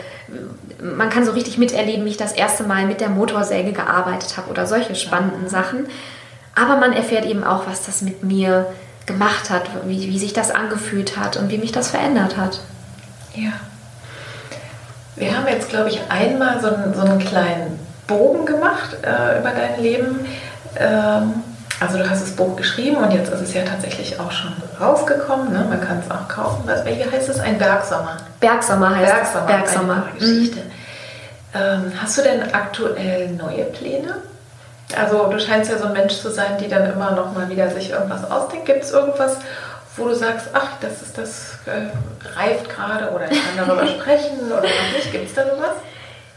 man 0.81 1.09
kann 1.09 1.25
so 1.25 1.31
richtig 1.31 1.57
miterleben, 1.57 2.05
wie 2.05 2.09
ich 2.09 2.17
das 2.17 2.31
erste 2.31 2.63
Mal 2.63 2.85
mit 2.85 3.01
der 3.01 3.09
Motorsäge 3.09 3.73
gearbeitet 3.73 4.37
habe 4.37 4.49
oder 4.49 4.67
solche 4.67 4.95
spannenden 4.95 5.43
mhm. 5.43 5.49
Sachen. 5.49 5.87
Aber 6.55 6.77
man 6.77 6.93
erfährt 6.93 7.25
eben 7.25 7.43
auch, 7.43 7.67
was 7.67 7.85
das 7.85 8.01
mit 8.01 8.23
mir 8.23 8.67
gemacht 9.05 9.49
hat, 9.49 9.63
wie, 9.85 10.07
wie 10.09 10.19
sich 10.19 10.33
das 10.33 10.51
angefühlt 10.51 11.17
hat 11.17 11.37
und 11.37 11.49
wie 11.49 11.57
mich 11.57 11.71
das 11.71 11.89
verändert 11.89 12.37
hat. 12.37 12.61
Ja. 13.35 13.53
Wir 15.19 15.37
haben 15.37 15.47
jetzt, 15.47 15.69
glaube 15.69 15.89
ich, 15.89 16.01
einmal 16.09 16.59
so 16.61 16.67
einen, 16.67 16.93
so 16.93 17.01
einen 17.01 17.19
kleinen 17.19 17.77
Bogen 18.07 18.45
gemacht 18.45 18.97
äh, 19.03 19.39
über 19.39 19.51
dein 19.51 19.81
Leben. 19.81 20.25
Ähm, 20.77 21.43
also 21.81 21.97
du 21.97 22.09
hast 22.09 22.21
das 22.21 22.31
Buch 22.31 22.55
geschrieben 22.55 22.97
und 22.97 23.11
jetzt 23.11 23.31
ist 23.31 23.41
es 23.41 23.53
ja 23.53 23.63
tatsächlich 23.63 24.19
auch 24.19 24.31
schon 24.31 24.53
rausgekommen. 24.79 25.51
Ne? 25.51 25.65
Man 25.69 25.81
kann 25.81 26.01
es 26.03 26.09
auch 26.09 26.27
kaufen. 26.27 26.63
Was, 26.65 26.85
wie 26.85 27.03
heißt 27.03 27.29
es? 27.29 27.39
Ein 27.39 27.57
Bergsommer. 27.57 28.17
Bergsommer 28.39 28.95
heißt 28.95 29.13
Bergsommer, 29.13 29.41
es. 29.41 29.47
Bergsommer. 29.47 30.03
Eine 30.09 30.19
Geschichte. 30.19 30.59
Mhm. 30.59 30.71
Ähm, 31.53 31.93
hast 32.01 32.17
du 32.17 32.21
denn 32.21 32.53
aktuell 32.53 33.29
neue 33.29 33.65
Pläne? 33.65 34.15
Also 34.97 35.27
du 35.29 35.39
scheinst 35.39 35.69
ja 35.69 35.77
so 35.77 35.85
ein 35.85 35.93
Mensch 35.93 36.15
zu 36.15 36.31
sein, 36.31 36.57
die 36.59 36.67
dann 36.67 36.91
immer 36.91 37.11
noch 37.11 37.33
mal 37.33 37.49
wieder 37.49 37.69
sich 37.69 37.91
irgendwas 37.91 38.29
ausdenkt. 38.29 38.65
Gibt 38.65 38.83
es 38.83 38.91
irgendwas, 38.91 39.37
wo 39.99 40.07
du 40.07 40.15
sagst, 40.15 40.47
ach, 40.53 40.71
das 40.81 41.01
ist 41.01 41.17
das 41.17 41.57
äh, 41.65 41.89
reift 42.37 42.69
gerade 42.69 43.11
oder 43.11 43.31
ich 43.31 43.37
kann 43.37 43.67
darüber 43.67 43.87
sprechen 43.99 44.39
oder 44.47 44.61
noch 44.61 44.93
nicht? 44.95 45.11
Gibt 45.11 45.27
es 45.27 45.33
da 45.33 45.43
sowas? 45.43 45.75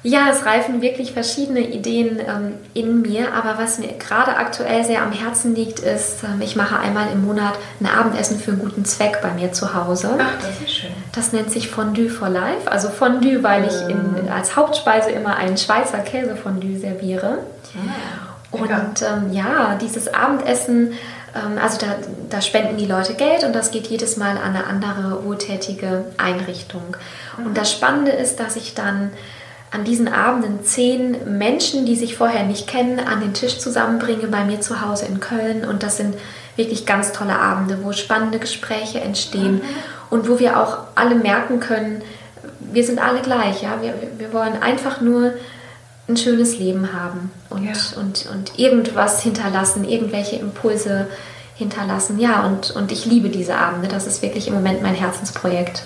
Ja, 0.04 0.30
es 0.30 0.44
reifen 0.44 0.82
wirklich 0.82 1.12
verschiedene 1.12 1.60
Ideen 1.60 2.18
ähm, 2.18 2.54
in 2.74 3.02
mir, 3.02 3.32
aber 3.34 3.56
was 3.56 3.78
mir 3.78 3.92
gerade 3.98 4.36
aktuell 4.36 4.84
sehr 4.84 5.00
am 5.00 5.12
Herzen 5.12 5.54
liegt, 5.54 5.78
ist, 5.78 6.24
ähm, 6.24 6.40
ich 6.40 6.56
mache 6.56 6.76
einmal 6.76 7.12
im 7.12 7.24
Monat 7.24 7.54
ein 7.80 7.86
Abendessen 7.86 8.40
für 8.40 8.50
einen 8.50 8.60
guten 8.60 8.84
Zweck 8.84 9.20
bei 9.22 9.30
mir 9.30 9.52
zu 9.52 9.74
Hause. 9.74 10.18
Ach, 10.18 10.40
das 10.40 10.60
ist 10.60 10.74
schön. 10.76 10.90
Das 11.14 11.32
nennt 11.32 11.52
sich 11.52 11.68
Fondue 11.68 12.08
for 12.08 12.28
Life. 12.28 12.68
Also 12.68 12.88
Fondue, 12.88 13.44
weil 13.44 13.64
ich 13.64 13.80
in, 13.88 14.26
mm. 14.26 14.32
als 14.34 14.56
Hauptspeise 14.56 15.12
immer 15.12 15.36
einen 15.36 15.56
Schweizer 15.56 15.98
Käsefondue 15.98 16.78
serviere. 16.78 17.38
Ah. 17.76 18.32
Und 18.50 19.02
ähm, 19.02 19.32
ja, 19.32 19.78
dieses 19.80 20.12
Abendessen, 20.12 20.94
also 21.34 21.78
da, 21.78 21.96
da, 22.28 22.42
spenden 22.42 22.76
die 22.76 22.86
Leute 22.86 23.14
Geld 23.14 23.44
und 23.44 23.54
das 23.54 23.70
geht 23.70 23.86
jedes 23.86 24.16
Mal 24.16 24.36
an 24.36 24.54
eine 24.54 24.66
andere 24.66 25.24
wohltätige 25.24 26.04
Einrichtung. 26.18 26.96
Mhm. 27.38 27.46
Und 27.46 27.56
das 27.56 27.72
Spannende 27.72 28.10
ist, 28.12 28.38
dass 28.38 28.56
ich 28.56 28.74
dann 28.74 29.12
an 29.70 29.84
diesen 29.84 30.08
Abenden 30.08 30.62
zehn 30.62 31.38
Menschen, 31.38 31.86
die 31.86 31.96
sich 31.96 32.16
vorher 32.16 32.42
nicht 32.44 32.66
kennen, 32.66 33.00
an 33.00 33.20
den 33.20 33.32
Tisch 33.32 33.58
zusammenbringe 33.58 34.26
bei 34.26 34.44
mir 34.44 34.60
zu 34.60 34.82
Hause 34.82 35.06
in 35.06 35.20
Köln. 35.20 35.64
Und 35.64 35.82
das 35.82 35.96
sind 35.96 36.14
wirklich 36.56 36.84
ganz 36.84 37.12
tolle 37.12 37.38
Abende, 37.38 37.82
wo 37.82 37.92
spannende 37.92 38.38
Gespräche 38.38 39.00
entstehen 39.00 39.54
mhm. 39.54 39.62
und 40.10 40.28
wo 40.28 40.38
wir 40.38 40.60
auch 40.60 40.78
alle 40.94 41.14
merken 41.14 41.60
können, 41.60 42.02
wir 42.60 42.84
sind 42.84 42.98
alle 43.02 43.20
gleich. 43.20 43.62
Ja? 43.62 43.78
Wir, 43.80 43.94
wir 44.18 44.34
wollen 44.34 44.62
einfach 44.62 45.00
nur 45.00 45.32
ein 46.08 46.16
schönes 46.16 46.58
Leben 46.58 46.92
haben 46.92 47.30
und, 47.48 47.64
ja. 47.64 47.72
und, 47.98 48.26
und 48.32 48.58
irgendwas 48.58 49.22
hinterlassen, 49.22 49.84
irgendwelche 49.84 50.36
Impulse 50.36 51.06
hinterlassen. 51.54 52.18
Ja, 52.18 52.44
und, 52.44 52.70
und 52.72 52.90
ich 52.90 53.06
liebe 53.06 53.28
diese 53.28 53.56
Abende. 53.56 53.88
Das 53.88 54.06
ist 54.06 54.22
wirklich 54.22 54.48
im 54.48 54.54
Moment 54.54 54.82
mein 54.82 54.94
Herzensprojekt. 54.94 55.82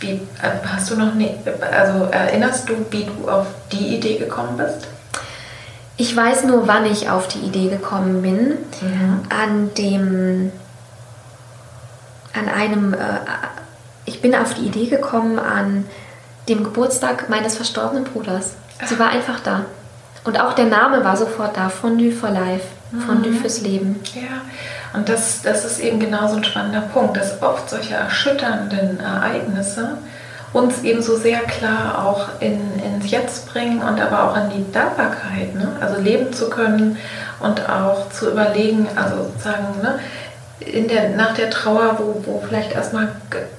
Wie 0.00 0.10
äh, 0.10 0.18
hast 0.66 0.90
du 0.90 0.96
noch 0.96 1.14
nie, 1.14 1.30
also 1.60 2.04
erinnerst 2.04 2.68
du, 2.68 2.74
wie 2.90 3.04
du 3.04 3.28
auf 3.28 3.46
die 3.72 3.96
Idee 3.96 4.18
gekommen 4.18 4.58
bist? 4.58 4.88
Ich 5.96 6.14
weiß 6.14 6.44
nur, 6.44 6.68
wann 6.68 6.84
ich 6.84 7.08
auf 7.08 7.26
die 7.28 7.38
Idee 7.38 7.70
gekommen 7.70 8.20
bin. 8.20 8.58
Mhm. 8.82 9.22
An 9.30 9.74
dem, 9.74 10.52
an 12.34 12.48
einem, 12.50 12.92
äh, 12.92 12.96
ich 14.04 14.20
bin 14.20 14.34
auf 14.34 14.52
die 14.52 14.66
Idee 14.66 14.86
gekommen 14.86 15.38
an 15.38 15.86
dem 16.50 16.62
Geburtstag 16.62 17.30
meines 17.30 17.56
verstorbenen 17.56 18.04
Bruders. 18.04 18.52
Sie 18.84 18.98
war 18.98 19.08
einfach 19.08 19.40
da. 19.40 19.64
Und 20.24 20.40
auch 20.40 20.52
der 20.54 20.66
Name 20.66 21.04
war 21.04 21.16
sofort 21.16 21.56
da, 21.56 21.68
Fondue 21.68 22.10
for 22.10 22.30
Life, 22.30 22.66
Fondue 23.06 23.30
mhm. 23.30 23.38
fürs 23.38 23.60
Leben. 23.60 24.00
Ja, 24.14 24.42
und 24.92 25.08
das, 25.08 25.42
das 25.42 25.64
ist 25.64 25.78
eben 25.78 26.00
genau 26.00 26.26
so 26.26 26.36
ein 26.36 26.44
spannender 26.44 26.80
Punkt, 26.80 27.16
dass 27.16 27.42
oft 27.42 27.70
solche 27.70 27.94
erschütternden 27.94 28.98
Ereignisse 28.98 29.98
uns 30.52 30.82
eben 30.82 31.02
so 31.02 31.16
sehr 31.16 31.40
klar 31.40 32.06
auch 32.06 32.40
in, 32.40 32.60
ins 32.82 33.10
Jetzt 33.10 33.52
bringen 33.52 33.82
und 33.82 34.00
aber 34.00 34.30
auch 34.30 34.36
in 34.36 34.50
die 34.50 34.72
Dankbarkeit, 34.72 35.54
ne? 35.54 35.68
also 35.80 36.00
leben 36.00 36.32
zu 36.32 36.48
können 36.48 36.96
und 37.40 37.68
auch 37.68 38.08
zu 38.10 38.30
überlegen, 38.30 38.88
also 38.96 39.24
sozusagen, 39.24 39.82
ne? 39.82 39.98
in 40.60 40.88
der, 40.88 41.10
nach 41.10 41.34
der 41.34 41.50
Trauer, 41.50 41.98
wo, 41.98 42.22
wo 42.24 42.42
vielleicht 42.48 42.72
erstmal 42.72 43.08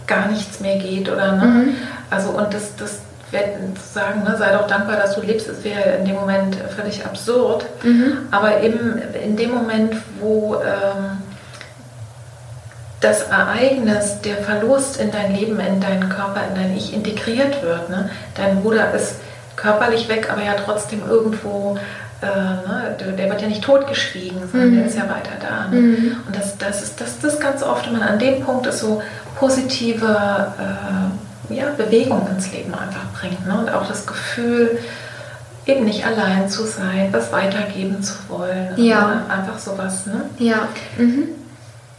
gar 0.07 0.27
nichts 0.27 0.59
mehr 0.59 0.77
geht 0.77 1.09
oder 1.09 1.33
ne? 1.33 1.45
Mhm. 1.45 1.75
also 2.09 2.29
und 2.29 2.53
das, 2.53 2.75
das 2.75 3.01
zu 3.31 3.93
sagen, 3.93 4.23
ne, 4.23 4.35
sei 4.37 4.53
doch 4.53 4.67
dankbar, 4.67 4.95
dass 4.95 5.15
du 5.15 5.21
lebst, 5.21 5.49
das 5.49 5.63
wäre 5.63 5.97
in 5.97 6.05
dem 6.05 6.15
Moment 6.15 6.55
völlig 6.75 7.05
absurd. 7.05 7.65
Mhm. 7.83 8.27
Aber 8.31 8.61
eben 8.61 9.01
in 9.23 9.35
dem 9.35 9.53
Moment, 9.53 9.95
wo 10.19 10.55
ähm, 10.55 11.21
das 13.01 13.23
Ereignis, 13.23 14.21
der 14.21 14.37
Verlust 14.37 14.99
in 14.99 15.11
dein 15.11 15.35
Leben, 15.35 15.59
in 15.59 15.81
deinen 15.81 16.09
Körper, 16.09 16.41
in 16.49 16.55
dein 16.55 16.75
Ich 16.75 16.93
integriert 16.93 17.61
wird, 17.61 17.89
ne? 17.89 18.09
dein 18.35 18.61
Bruder 18.61 18.93
ist 18.93 19.15
körperlich 19.55 20.07
weg, 20.07 20.29
aber 20.31 20.43
ja 20.43 20.53
trotzdem 20.53 21.01
irgendwo, 21.07 21.77
äh, 22.21 22.25
ne? 22.25 22.95
der, 23.17 23.29
wird 23.29 23.41
ja 23.41 23.47
nicht 23.47 23.63
totgeschwiegen, 23.63 24.39
sondern 24.51 24.71
mhm. 24.71 24.77
der 24.77 24.85
ist 24.85 24.97
ja 24.97 25.03
weiter 25.03 25.35
da. 25.39 25.67
Ne? 25.67 25.81
Mhm. 25.81 26.17
Und 26.25 26.35
das, 26.35 26.57
das 26.57 26.81
ist 26.81 27.01
das, 27.01 27.19
das 27.19 27.39
ganz 27.39 27.61
oft, 27.61 27.91
man 27.91 28.01
an 28.01 28.19
dem 28.19 28.43
Punkt 28.43 28.65
ist 28.67 28.79
so 28.79 29.01
positive 29.37 30.05
äh, 30.57 31.26
ja, 31.49 31.65
Bewegung 31.75 32.27
ins 32.29 32.51
Leben 32.51 32.73
einfach 32.73 33.05
bringt. 33.19 33.45
Ne? 33.45 33.57
Und 33.57 33.69
auch 33.69 33.87
das 33.87 34.05
Gefühl, 34.05 34.79
eben 35.65 35.85
nicht 35.85 36.05
allein 36.05 36.49
zu 36.49 36.63
sein, 36.63 37.09
was 37.11 37.31
weitergeben 37.31 38.01
zu 38.01 38.13
wollen. 38.29 38.73
Ja. 38.77 39.23
Einfach 39.29 39.59
sowas. 39.59 40.05
Ne? 40.05 40.21
Ja. 40.39 40.67
Mhm. 40.97 41.29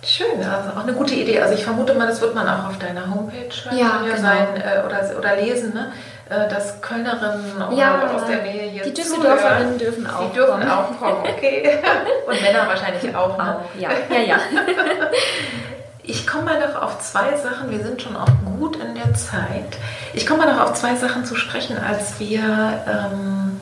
Schön, 0.05 0.39
also 0.39 0.70
auch 0.78 0.84
eine 0.84 0.93
gute 0.93 1.14
Idee. 1.14 1.41
Also 1.41 1.55
ich 1.55 1.64
vermute 1.64 1.93
mal, 1.95 2.07
das 2.07 2.20
wird 2.20 2.34
man 2.34 2.49
auch 2.49 2.68
auf 2.68 2.78
deiner 2.78 3.12
Homepage 3.12 3.49
ja, 3.76 4.01
genau. 4.05 4.16
sein 4.16 4.47
äh, 4.57 4.86
oder, 4.86 5.18
oder 5.18 5.36
lesen, 5.36 5.74
ne? 5.74 5.93
Äh, 6.30 6.49
dass 6.49 6.80
Kölnerinnen 6.80 7.76
ja, 7.76 8.03
aus 8.14 8.26
der 8.26 8.43
Nähe 8.43 8.70
hier 8.70 8.82
Die 8.84 8.95
Düsseldorferinnen 8.95 9.76
dürfen 9.76 10.07
auch 10.07 10.30
Die 10.30 10.36
dürfen 10.36 10.61
kommen. 10.61 10.70
auch 10.70 10.99
kommen, 10.99 11.24
okay. 11.24 11.78
Und 12.26 12.43
Männer 12.43 12.68
wahrscheinlich 12.68 13.16
auch. 13.16 13.36
Ne? 13.36 13.57
Auch, 13.57 13.80
ja, 13.80 13.91
ja, 14.11 14.20
ja. 14.20 14.36
Ich 16.09 16.26
komme 16.26 16.44
mal 16.44 16.59
noch 16.59 16.80
auf 16.80 17.00
zwei 17.00 17.36
Sachen, 17.36 17.70
wir 17.70 17.84
sind 17.84 18.00
schon 18.00 18.16
auch 18.16 18.30
gut 18.46 18.76
in 18.76 18.94
der 18.94 19.12
Zeit. 19.12 19.76
Ich 20.14 20.26
komme 20.26 20.46
mal 20.46 20.54
noch 20.54 20.62
auf 20.62 20.72
zwei 20.72 20.96
Sachen 20.96 21.26
zu 21.26 21.36
sprechen. 21.36 21.76
Als 21.76 22.18
wir 22.18 22.40
ähm, 22.40 23.61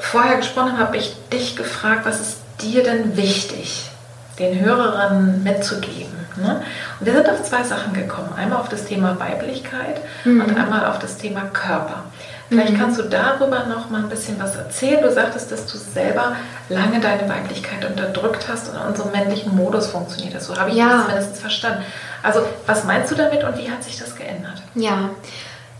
vorher 0.00 0.38
gesprochen 0.38 0.72
haben, 0.72 0.78
habe 0.78 0.96
ich 0.96 1.14
dich 1.30 1.56
gefragt, 1.56 2.06
was 2.06 2.18
ist 2.18 2.38
dir 2.62 2.82
denn 2.82 3.14
wichtig, 3.14 3.90
den 4.38 4.58
Hörerinnen 4.58 5.42
mitzugeben? 5.42 6.16
Ne? 6.36 6.62
Und 6.98 7.04
wir 7.04 7.12
sind 7.12 7.28
auf 7.28 7.42
zwei 7.42 7.62
Sachen 7.62 7.92
gekommen. 7.92 8.32
Einmal 8.34 8.58
auf 8.58 8.70
das 8.70 8.86
Thema 8.86 9.20
Weiblichkeit 9.20 10.00
mhm. 10.24 10.40
und 10.40 10.56
einmal 10.56 10.86
auf 10.86 10.98
das 10.98 11.18
Thema 11.18 11.42
Körper. 11.52 12.04
Vielleicht 12.50 12.72
mhm. 12.72 12.78
kannst 12.78 12.98
du 12.98 13.04
darüber 13.04 13.64
noch 13.66 13.90
mal 13.90 14.02
ein 14.02 14.08
bisschen 14.08 14.40
was 14.40 14.56
erzählen. 14.56 15.00
Du 15.00 15.12
sagtest, 15.12 15.52
dass 15.52 15.66
du 15.66 15.78
selber 15.78 16.34
lange 16.68 16.98
deine 16.98 17.28
Weiblichkeit 17.28 17.88
unterdrückt 17.88 18.48
hast 18.48 18.68
und 18.68 18.74
in 18.74 18.82
unserem 18.88 19.12
männlichen 19.12 19.54
Modus 19.54 19.86
funktioniert 19.86 20.34
das. 20.34 20.46
So 20.46 20.56
habe 20.56 20.70
ich 20.70 20.76
ja. 20.76 20.88
das 20.88 21.06
zumindest 21.06 21.40
verstanden. 21.40 21.84
Also, 22.24 22.40
was 22.66 22.84
meinst 22.84 23.12
du 23.12 23.14
damit 23.14 23.44
und 23.44 23.56
wie 23.56 23.70
hat 23.70 23.84
sich 23.84 24.00
das 24.00 24.16
geändert? 24.16 24.60
Ja, 24.74 25.10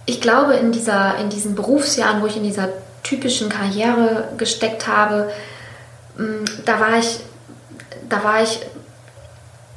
ich 0.07 0.21
glaube, 0.21 0.55
in, 0.55 0.71
dieser, 0.71 1.17
in 1.19 1.29
diesen 1.29 1.57
Berufsjahren, 1.57 2.23
wo 2.23 2.27
ich 2.27 2.37
in 2.37 2.45
dieser 2.45 2.69
typischen 3.03 3.49
Karriere 3.49 4.29
gesteckt 4.39 4.87
habe, 4.87 5.29
mm, 6.17 6.45
da 6.65 6.79
war 6.79 6.99
ich, 6.99 7.19
da 8.09 8.23
war 8.23 8.43
ich 8.43 8.61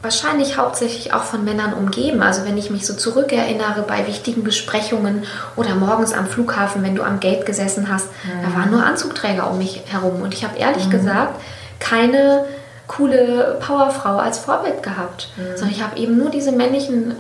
wahrscheinlich 0.03 0.57
hauptsächlich 0.57 1.13
auch 1.13 1.23
von 1.23 1.45
Männern 1.45 1.73
umgeben. 1.73 2.21
Also 2.21 2.45
wenn 2.45 2.57
ich 2.57 2.69
mich 2.69 2.85
so 2.85 2.93
zurückerinnere 2.93 3.83
bei 3.87 4.05
wichtigen 4.05 4.43
Besprechungen 4.43 5.23
oder 5.55 5.75
morgens 5.75 6.13
am 6.13 6.27
Flughafen, 6.27 6.83
wenn 6.83 6.93
du 6.93 7.03
am 7.03 7.21
Gate 7.21 7.45
gesessen 7.45 7.91
hast, 7.91 8.07
mhm. 8.23 8.43
da 8.43 8.59
waren 8.59 8.69
nur 8.69 8.85
Anzugträger 8.85 9.49
um 9.49 9.57
mich 9.57 9.81
herum. 9.87 10.21
Und 10.21 10.33
ich 10.33 10.43
habe 10.43 10.57
ehrlich 10.57 10.87
mhm. 10.87 10.91
gesagt 10.91 11.41
keine 11.79 12.43
coole 12.87 13.57
Powerfrau 13.65 14.17
als 14.17 14.39
Vorbild 14.39 14.83
gehabt, 14.83 15.29
mhm. 15.37 15.55
sondern 15.55 15.71
ich 15.71 15.81
habe 15.81 15.97
eben 15.97 16.17
nur 16.17 16.29
diese 16.29 16.51
männlichen 16.51 17.15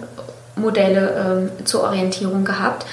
Modelle 0.57 1.49
ähm, 1.57 1.65
zur 1.65 1.83
Orientierung 1.83 2.43
gehabt 2.43 2.85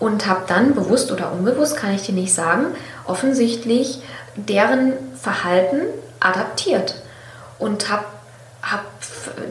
und 0.00 0.26
habe 0.26 0.40
dann 0.46 0.74
bewusst 0.74 1.12
oder 1.12 1.30
unbewusst, 1.30 1.76
kann 1.76 1.94
ich 1.94 2.02
dir 2.02 2.14
nicht 2.14 2.34
sagen, 2.34 2.68
offensichtlich 3.04 4.00
deren 4.34 4.94
Verhalten 5.20 5.82
adaptiert 6.20 6.96
und 7.58 7.90
habe 7.90 8.02
hab 8.02 8.15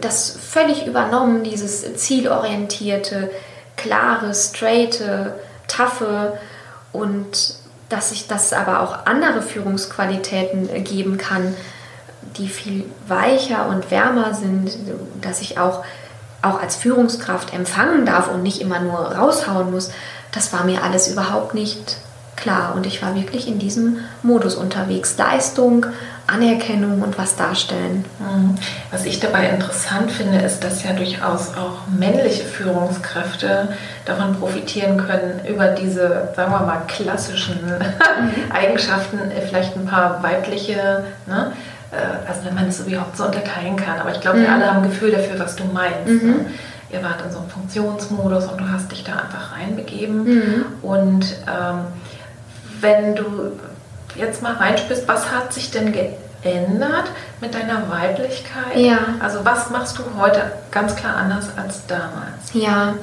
das 0.02 0.32
völlig 0.32 0.86
übernommen, 0.88 1.44
dieses 1.44 1.96
zielorientierte, 1.96 3.32
klare, 3.76 4.34
straighte, 4.34 5.36
taffe 5.68 6.38
und 6.92 7.56
dass 7.90 8.12
ich 8.12 8.28
das 8.28 8.54
aber 8.54 8.82
auch 8.82 9.06
andere 9.06 9.42
Führungsqualitäten 9.42 10.84
geben 10.84 11.18
kann, 11.18 11.54
die 12.38 12.48
viel 12.48 12.86
weicher 13.08 13.68
und 13.68 13.92
wärmer 13.92 14.34
sind, 14.34 14.78
dass 15.22 15.42
ich 15.42 15.60
auch, 15.60 15.84
auch 16.42 16.62
als 16.62 16.76
Führungskraft 16.76 17.54
empfangen 17.54 18.06
darf 18.06 18.30
und 18.30 18.44
nicht 18.44 18.62
immer 18.62 18.80
nur 18.80 19.00
raushauen 19.00 19.72
muss, 19.72 19.92
das 20.32 20.52
war 20.52 20.64
mir 20.64 20.84
alles 20.84 21.08
überhaupt 21.08 21.54
nicht 21.54 21.98
klar. 22.36 22.74
Und 22.76 22.86
ich 22.86 23.02
war 23.02 23.16
wirklich 23.16 23.48
in 23.48 23.60
diesem 23.60 24.00
Modus 24.24 24.56
unterwegs. 24.56 25.18
Leistung, 25.18 25.86
Anerkennung 26.28 27.02
und 27.02 27.18
was 27.18 27.36
darstellen. 27.36 28.06
Mhm. 28.20 28.56
Was 28.92 29.06
ich 29.06 29.20
dabei 29.20 29.50
interessant 29.50 30.12
finde, 30.12 30.40
ist, 30.40 30.64
dass 30.64 30.84
ja 30.84 30.94
durchaus 30.94 31.50
auch 31.56 31.88
männliche 31.88 32.44
Führungskräfte 32.44 33.70
davon 34.06 34.36
profitieren 34.36 34.98
können, 34.98 35.42
über 35.48 35.68
diese, 35.68 36.30
sagen 36.36 36.52
wir 36.52 36.62
mal, 36.62 36.82
klassischen 36.88 37.60
mhm. 37.66 38.52
Eigenschaften 38.54 39.20
vielleicht 39.48 39.76
ein 39.76 39.86
paar 39.86 40.22
weibliche, 40.24 41.04
ne? 41.28 41.54
Äh, 41.92 42.28
also 42.28 42.46
wenn 42.46 42.56
man 42.56 42.68
es 42.68 42.80
überhaupt 42.80 43.18
so 43.18 43.26
unterteilen 43.26 43.76
kann. 43.76 44.00
Aber 44.00 44.12
ich 44.12 44.22
glaube, 44.22 44.40
wir 44.40 44.48
mhm. 44.48 44.54
alle 44.54 44.68
haben 44.68 44.84
ein 44.84 44.90
Gefühl 44.90 45.12
dafür, 45.12 45.40
was 45.40 45.56
du 45.56 45.64
meinst. 45.66 46.24
Mhm. 46.24 46.30
Ne? 46.30 46.46
Ihr 46.92 47.04
wart 47.04 47.22
in 47.26 47.32
so 47.32 47.40
einem 47.40 47.50
Funktionsmodus 47.50 48.46
und 48.46 48.60
du 48.60 48.70
hast 48.72 48.92
dich 48.92 49.04
da 49.04 49.14
einfach 49.14 49.58
reinbegeben. 49.58 50.24
Mhm. 50.24 50.66
Und 50.82 51.26
ähm, 51.48 51.80
wenn 52.82 53.16
du 53.16 53.54
jetzt 54.16 54.42
mal 54.42 54.54
reinspürst, 54.54 55.08
was 55.08 55.32
hat 55.32 55.54
sich 55.54 55.72
denn 55.72 55.94
geändert 55.94 57.10
mit 57.42 57.54
deiner 57.54 57.90
Weiblichkeit? 57.90 58.78
Ja. 58.78 58.98
Also 59.20 59.44
was 59.44 59.70
machst 59.70 59.98
du 59.98 60.04
heute 60.18 60.52
ganz 60.72 60.96
klar 60.96 61.16
anders 61.16 61.50
als 61.58 61.86
damals? 61.88 62.54
Ja, 62.54 62.96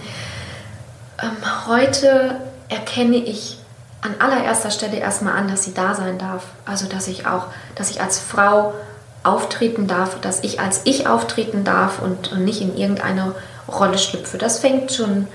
ähm, 1.23 1.67
heute 1.67 2.37
erkenne 2.69 3.17
ich 3.17 3.59
an 4.01 4.15
allererster 4.19 4.71
Stelle 4.71 4.97
erstmal 4.97 5.35
an, 5.37 5.49
dass 5.49 5.65
sie 5.65 5.75
da 5.75 5.95
sein 5.95 6.19
darf. 6.19 6.45
Also 6.65 6.87
dass 6.87 7.09
ich 7.09 7.27
auch, 7.27 7.47
dass 7.75 7.91
ich 7.91 8.01
als 8.01 8.19
Frau 8.19 8.75
auftreten 9.23 9.87
darf, 9.87 10.21
dass 10.21 10.43
ich 10.43 10.61
als 10.61 10.83
ich 10.85 11.07
auftreten 11.07 11.65
darf 11.65 12.01
und, 12.03 12.33
und 12.33 12.45
nicht 12.45 12.61
in 12.61 12.77
irgendeine 12.77 13.35
Rolle 13.69 13.99
schlüpfe. 13.99 14.39
Das 14.39 14.59
fängt 14.59 14.93
schon, 14.93 15.29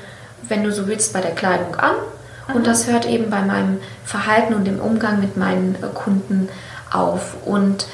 wenn 0.44 0.64
du 0.64 0.72
so 0.72 0.88
willst, 0.88 1.14
bei 1.14 1.22
der 1.22 1.32
Kleidung 1.32 1.76
an. 1.76 1.96
Und 2.54 2.66
das 2.66 2.88
hört 2.88 3.06
eben 3.06 3.30
bei 3.30 3.42
meinem 3.42 3.80
Verhalten 4.06 4.54
und 4.54 4.66
dem 4.66 4.80
Umgang 4.80 5.20
mit 5.20 5.38
meinen 5.38 5.76
äh, 5.76 5.88
Kunden 5.94 6.50
auf. 6.92 7.36
Und 7.46 7.88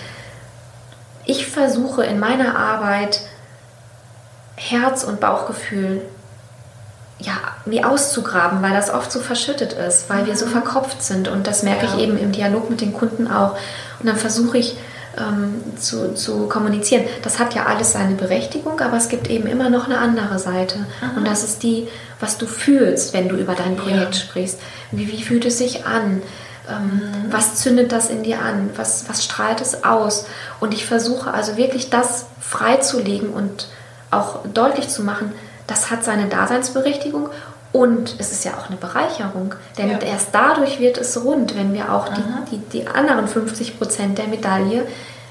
ich 1.25 1.47
versuche 1.47 2.03
in 2.03 2.19
meiner 2.19 2.57
Arbeit 2.57 3.21
Herz 4.55 5.03
und 5.03 5.19
Bauchgefühl 5.19 6.01
ja, 7.19 7.33
wie 7.65 7.83
auszugraben, 7.83 8.61
weil 8.61 8.73
das 8.73 8.89
oft 8.89 9.11
so 9.11 9.19
verschüttet 9.19 9.73
ist, 9.73 10.09
weil 10.09 10.25
wir 10.25 10.35
so 10.35 10.45
mhm. 10.45 10.51
verkopft 10.51 11.01
sind. 11.01 11.27
Und 11.27 11.47
das 11.47 11.63
merke 11.63 11.85
ja. 11.85 11.93
ich 11.93 12.01
eben 12.01 12.17
im 12.17 12.31
Dialog 12.31 12.69
mit 12.69 12.81
den 12.81 12.93
Kunden 12.93 13.31
auch. 13.31 13.55
Und 13.99 14.07
dann 14.07 14.17
versuche 14.17 14.57
ich 14.57 14.77
ähm, 15.17 15.61
zu, 15.77 16.13
zu 16.15 16.47
kommunizieren. 16.47 17.05
Das 17.21 17.39
hat 17.39 17.53
ja 17.53 17.65
alles 17.65 17.93
seine 17.93 18.15
Berechtigung, 18.15 18.79
aber 18.79 18.97
es 18.97 19.09
gibt 19.09 19.29
eben 19.29 19.47
immer 19.47 19.69
noch 19.69 19.85
eine 19.85 19.99
andere 19.99 20.39
Seite. 20.39 20.79
Mhm. 20.79 21.17
Und 21.17 21.27
das 21.27 21.43
ist 21.43 21.63
die, 21.63 21.87
was 22.19 22.37
du 22.37 22.47
fühlst, 22.47 23.13
wenn 23.13 23.29
du 23.29 23.35
über 23.35 23.55
dein 23.55 23.75
Projekt 23.75 24.15
ja. 24.15 24.21
sprichst. 24.21 24.59
Wie, 24.91 25.11
wie 25.11 25.23
fühlt 25.23 25.45
es 25.45 25.57
sich 25.57 25.85
an? 25.85 26.21
Ähm, 26.69 27.01
mhm. 27.25 27.31
Was 27.31 27.55
zündet 27.55 27.91
das 27.91 28.09
in 28.09 28.23
dir 28.23 28.41
an? 28.41 28.69
Was, 28.75 29.09
was 29.09 29.23
strahlt 29.23 29.61
es 29.61 29.83
aus? 29.83 30.25
Und 30.59 30.73
ich 30.73 30.85
versuche 30.85 31.33
also 31.33 31.57
wirklich 31.57 31.89
das 31.89 32.25
freizulegen 32.39 33.29
und 33.29 33.67
auch 34.11 34.39
deutlich 34.53 34.89
zu 34.89 35.03
machen, 35.03 35.31
das 35.67 35.89
hat 35.89 36.03
seine 36.03 36.27
Daseinsberechtigung 36.27 37.29
und 37.73 38.15
es 38.19 38.31
ist 38.31 38.45
ja 38.45 38.51
auch 38.53 38.67
eine 38.67 38.77
Bereicherung, 38.77 39.55
denn 39.79 39.89
ja. 39.89 39.97
erst 39.97 40.29
dadurch 40.31 40.79
wird 40.79 40.99
es 40.99 41.21
rund, 41.25 41.57
wenn 41.57 41.73
wir 41.73 41.91
auch 41.91 42.07
die, 42.07 42.21
die, 42.51 42.57
die, 42.57 42.87
anderen 42.87 43.27
50 43.27 43.79
Prozent 43.79 44.19
der 44.19 44.27
Medaille 44.27 44.85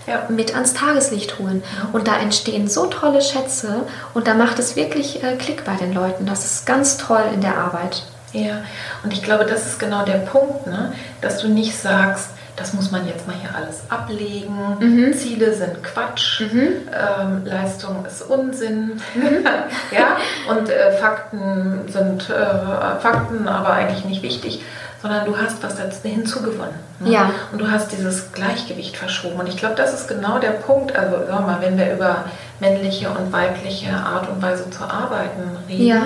ja. 0.09 0.25
mit 0.29 0.53
ans 0.53 0.75
Tageslicht 0.75 1.39
holen. 1.39 1.63
Und 1.93 2.09
da 2.09 2.17
entstehen 2.17 2.67
so 2.67 2.87
tolle 2.87 3.23
Schätze 3.23 3.87
und 4.13 4.27
da 4.27 4.35
macht 4.35 4.59
es 4.59 4.75
wirklich 4.75 5.23
äh, 5.23 5.37
Klick 5.37 5.65
bei 5.65 5.77
den 5.77 5.95
Leuten. 5.95 6.27
Das 6.27 6.45
ist 6.45 6.67
ganz 6.67 6.97
toll 6.97 7.23
in 7.33 7.41
der 7.41 7.57
Arbeit. 7.57 8.03
Ja, 8.33 8.63
und 9.05 9.13
ich 9.13 9.23
glaube, 9.23 9.45
das 9.45 9.67
ist 9.67 9.79
genau 9.79 10.05
der 10.05 10.19
Punkt, 10.19 10.67
ne? 10.67 10.93
dass 11.21 11.39
du 11.39 11.49
nicht 11.49 11.79
sagst, 11.79 12.31
das 12.57 12.75
muss 12.75 12.91
man 12.91 13.07
jetzt 13.07 13.27
mal 13.27 13.37
hier 13.37 13.55
alles 13.55 13.83
ablegen. 13.89 14.77
Mhm. 14.79 15.15
Ziele 15.15 15.55
sind 15.55 15.83
Quatsch, 15.83 16.41
mhm. 16.41 16.69
ähm, 16.93 17.43
Leistung 17.45 18.05
ist 18.07 18.23
Unsinn. 18.23 19.01
Mhm. 19.15 19.45
ja? 19.91 20.17
Und 20.49 20.69
äh, 20.69 20.93
Fakten 20.93 21.89
sind 21.89 22.29
äh, 22.29 23.01
Fakten, 23.01 23.49
aber 23.49 23.73
eigentlich 23.73 24.05
nicht 24.05 24.23
wichtig, 24.23 24.63
sondern 25.01 25.25
du 25.25 25.37
hast 25.37 25.63
was 25.63 25.77
dazu 25.77 26.07
hinzugewonnen. 26.07 26.75
Ne? 27.01 27.11
Ja. 27.11 27.31
Und 27.51 27.61
du 27.61 27.71
hast 27.71 27.91
dieses 27.93 28.33
Gleichgewicht 28.33 28.97
verschoben. 28.97 29.41
Und 29.41 29.49
ich 29.49 29.57
glaube, 29.57 29.75
das 29.75 29.95
ist 29.95 30.07
genau 30.07 30.39
der 30.39 30.51
Punkt. 30.51 30.95
Also, 30.95 31.17
sag 31.27 31.47
mal, 31.47 31.61
wenn 31.61 31.79
wir 31.79 31.95
über 31.95 32.25
männliche 32.63 33.11
und 33.11 33.33
weibliche 33.33 33.93
Art 33.93 34.29
und 34.29 34.41
Weise 34.41 34.71
zu 34.71 34.85
arbeiten 34.85 35.59
reden 35.69 35.87
ja. 35.87 36.03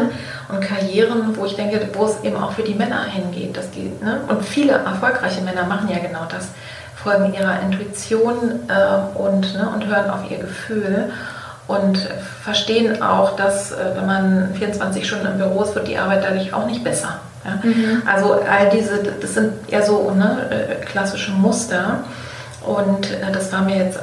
und 0.49 0.61
Karrieren, 0.63 1.37
wo 1.37 1.45
ich 1.45 1.55
denke, 1.55 1.89
wo 1.93 2.07
es 2.07 2.25
eben 2.25 2.37
auch 2.37 2.53
für 2.53 2.63
die 2.63 2.75
Männer 2.75 3.05
hingeht, 3.05 3.57
dass 3.57 3.71
die, 3.71 3.93
ne? 4.03 4.23
und 4.29 4.43
viele 4.45 4.73
erfolgreiche 4.73 5.43
Männer 5.43 5.65
machen 5.65 5.89
ja 5.91 5.99
genau 5.99 6.27
das, 6.29 6.49
folgen 6.97 7.35
ihrer 7.35 7.61
Intuition 7.61 8.61
äh, 8.69 9.19
und, 9.19 9.55
ne, 9.55 9.71
und 9.73 9.87
hören 9.87 10.11
auf 10.11 10.29
ihr 10.31 10.39
Gefühl 10.39 11.13
und 11.69 11.99
verstehen 12.43 13.03
auch, 13.03 13.37
dass 13.37 13.73
äh, 13.73 13.77
wenn 13.95 14.07
man 14.07 14.55
24 14.55 15.07
Stunden 15.07 15.27
im 15.27 15.39
Büro 15.39 15.63
ist, 15.63 15.75
wird 15.75 15.89
die 15.89 15.99
Arbeit 15.99 16.25
dadurch 16.25 16.55
auch 16.55 16.67
nicht 16.67 16.83
besser. 16.83 17.21
Ja? 17.45 17.59
Mhm. 17.63 18.03
Also 18.07 18.33
all 18.33 18.71
diese, 18.71 19.03
das 19.21 19.35
sind 19.35 19.53
ja 19.69 19.83
so 19.83 20.11
ne, 20.11 20.49
äh, 20.51 20.85
klassische 20.85 21.33
Muster. 21.33 22.05
Und 22.65 23.11
äh, 23.11 23.31
das 23.33 23.53
war 23.53 23.63
mir 23.63 23.77
jetzt 23.77 23.99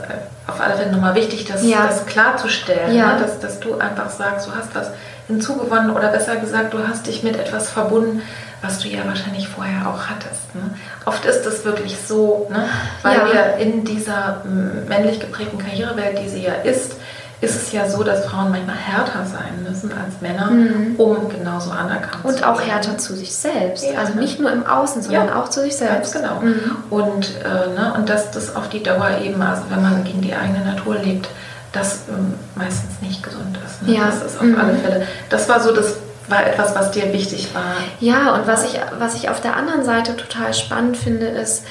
auf 0.47 0.59
alle 0.59 0.75
Fälle 0.75 0.91
nochmal 0.91 1.15
wichtig, 1.15 1.45
das, 1.45 1.63
ja. 1.63 1.87
das 1.87 2.05
klarzustellen, 2.05 2.95
ja. 2.95 3.13
ne? 3.13 3.21
dass, 3.21 3.39
dass 3.39 3.59
du 3.59 3.77
einfach 3.77 4.09
sagst, 4.09 4.47
du 4.47 4.55
hast 4.55 4.75
was 4.75 4.91
hinzugewonnen 5.27 5.91
oder 5.91 6.09
besser 6.09 6.35
gesagt, 6.35 6.73
du 6.73 6.85
hast 6.85 7.07
dich 7.07 7.23
mit 7.23 7.37
etwas 7.37 7.69
verbunden, 7.69 8.21
was 8.61 8.79
du 8.79 8.87
ja 8.87 9.05
wahrscheinlich 9.05 9.47
vorher 9.47 9.87
auch 9.87 10.07
hattest. 10.07 10.53
Ne? 10.55 10.73
Oft 11.05 11.25
ist 11.25 11.45
es 11.45 11.63
wirklich 11.63 11.97
so, 11.97 12.47
ne? 12.49 12.65
weil 13.01 13.17
ja. 13.17 13.25
wir 13.25 13.57
in 13.57 13.85
dieser 13.85 14.41
männlich 14.87 15.19
geprägten 15.19 15.57
Karrierewelt, 15.57 16.19
die 16.19 16.29
sie 16.29 16.43
ja 16.43 16.53
ist, 16.53 16.95
ist 17.43 17.55
es 17.55 17.71
ja 17.71 17.89
so, 17.89 18.03
dass 18.03 18.25
Frauen 18.25 18.51
manchmal 18.51 18.75
härter 18.75 19.25
sein 19.25 19.63
müssen 19.67 19.91
als 19.91 20.21
Männer, 20.21 20.51
mhm. 20.51 20.95
um 20.97 21.29
genauso 21.29 21.71
anerkannt 21.71 22.23
Und 22.23 22.35
zu 22.35 22.41
werden. 22.41 22.53
Und 22.53 22.61
auch 22.61 22.61
härter 22.61 22.97
zu 22.97 23.15
sich 23.15 23.35
selbst. 23.35 23.83
Ja, 23.85 23.99
also 23.99 24.13
nicht 24.13 24.39
nur 24.39 24.51
im 24.51 24.65
Außen, 24.65 25.01
sondern 25.01 25.27
ja. 25.27 25.35
auch 25.41 25.49
zu 25.49 25.61
sich 25.61 25.75
selbst. 25.75 26.13
Ganz 26.13 26.25
genau. 26.25 26.39
Mhm. 26.39 26.75
Und, 26.89 27.31
äh, 27.43 27.73
ne, 27.73 27.93
und 27.97 28.09
dass 28.09 28.31
das 28.31 28.55
auf 28.55 28.69
die 28.69 28.81
Dauer 28.81 29.19
eben, 29.23 29.41
also 29.41 29.63
wenn 29.69 29.81
man 29.81 30.03
gegen 30.03 30.21
die 30.21 30.33
eigene 30.33 30.63
Natur 30.63 30.95
lebt, 30.95 31.29
das 31.73 32.01
ähm, 32.09 32.35
meistens 32.55 33.01
nicht 33.01 33.21
gesund 33.21 33.57
ist. 33.65 33.87
Ne? 33.87 33.95
Ja. 33.95 34.05
Das 34.05 34.23
ist 34.23 34.37
auf 34.37 34.43
mhm. 34.43 34.59
alle 34.59 34.75
Fälle. 34.75 35.07
Das 35.29 35.49
war 35.49 35.59
so 35.59 35.73
das 35.73 35.95
war 36.29 36.45
etwas, 36.47 36.73
was 36.75 36.91
dir 36.91 37.11
wichtig 37.11 37.53
war. 37.53 37.75
Ja, 37.99 38.33
und 38.35 38.47
was 38.47 38.63
ich, 38.63 38.79
was 38.97 39.15
ich 39.15 39.29
auf 39.29 39.41
der 39.41 39.57
anderen 39.57 39.83
Seite 39.83 40.15
total 40.15 40.53
spannend 40.53 40.95
finde, 40.95 41.25
ist, 41.25 41.65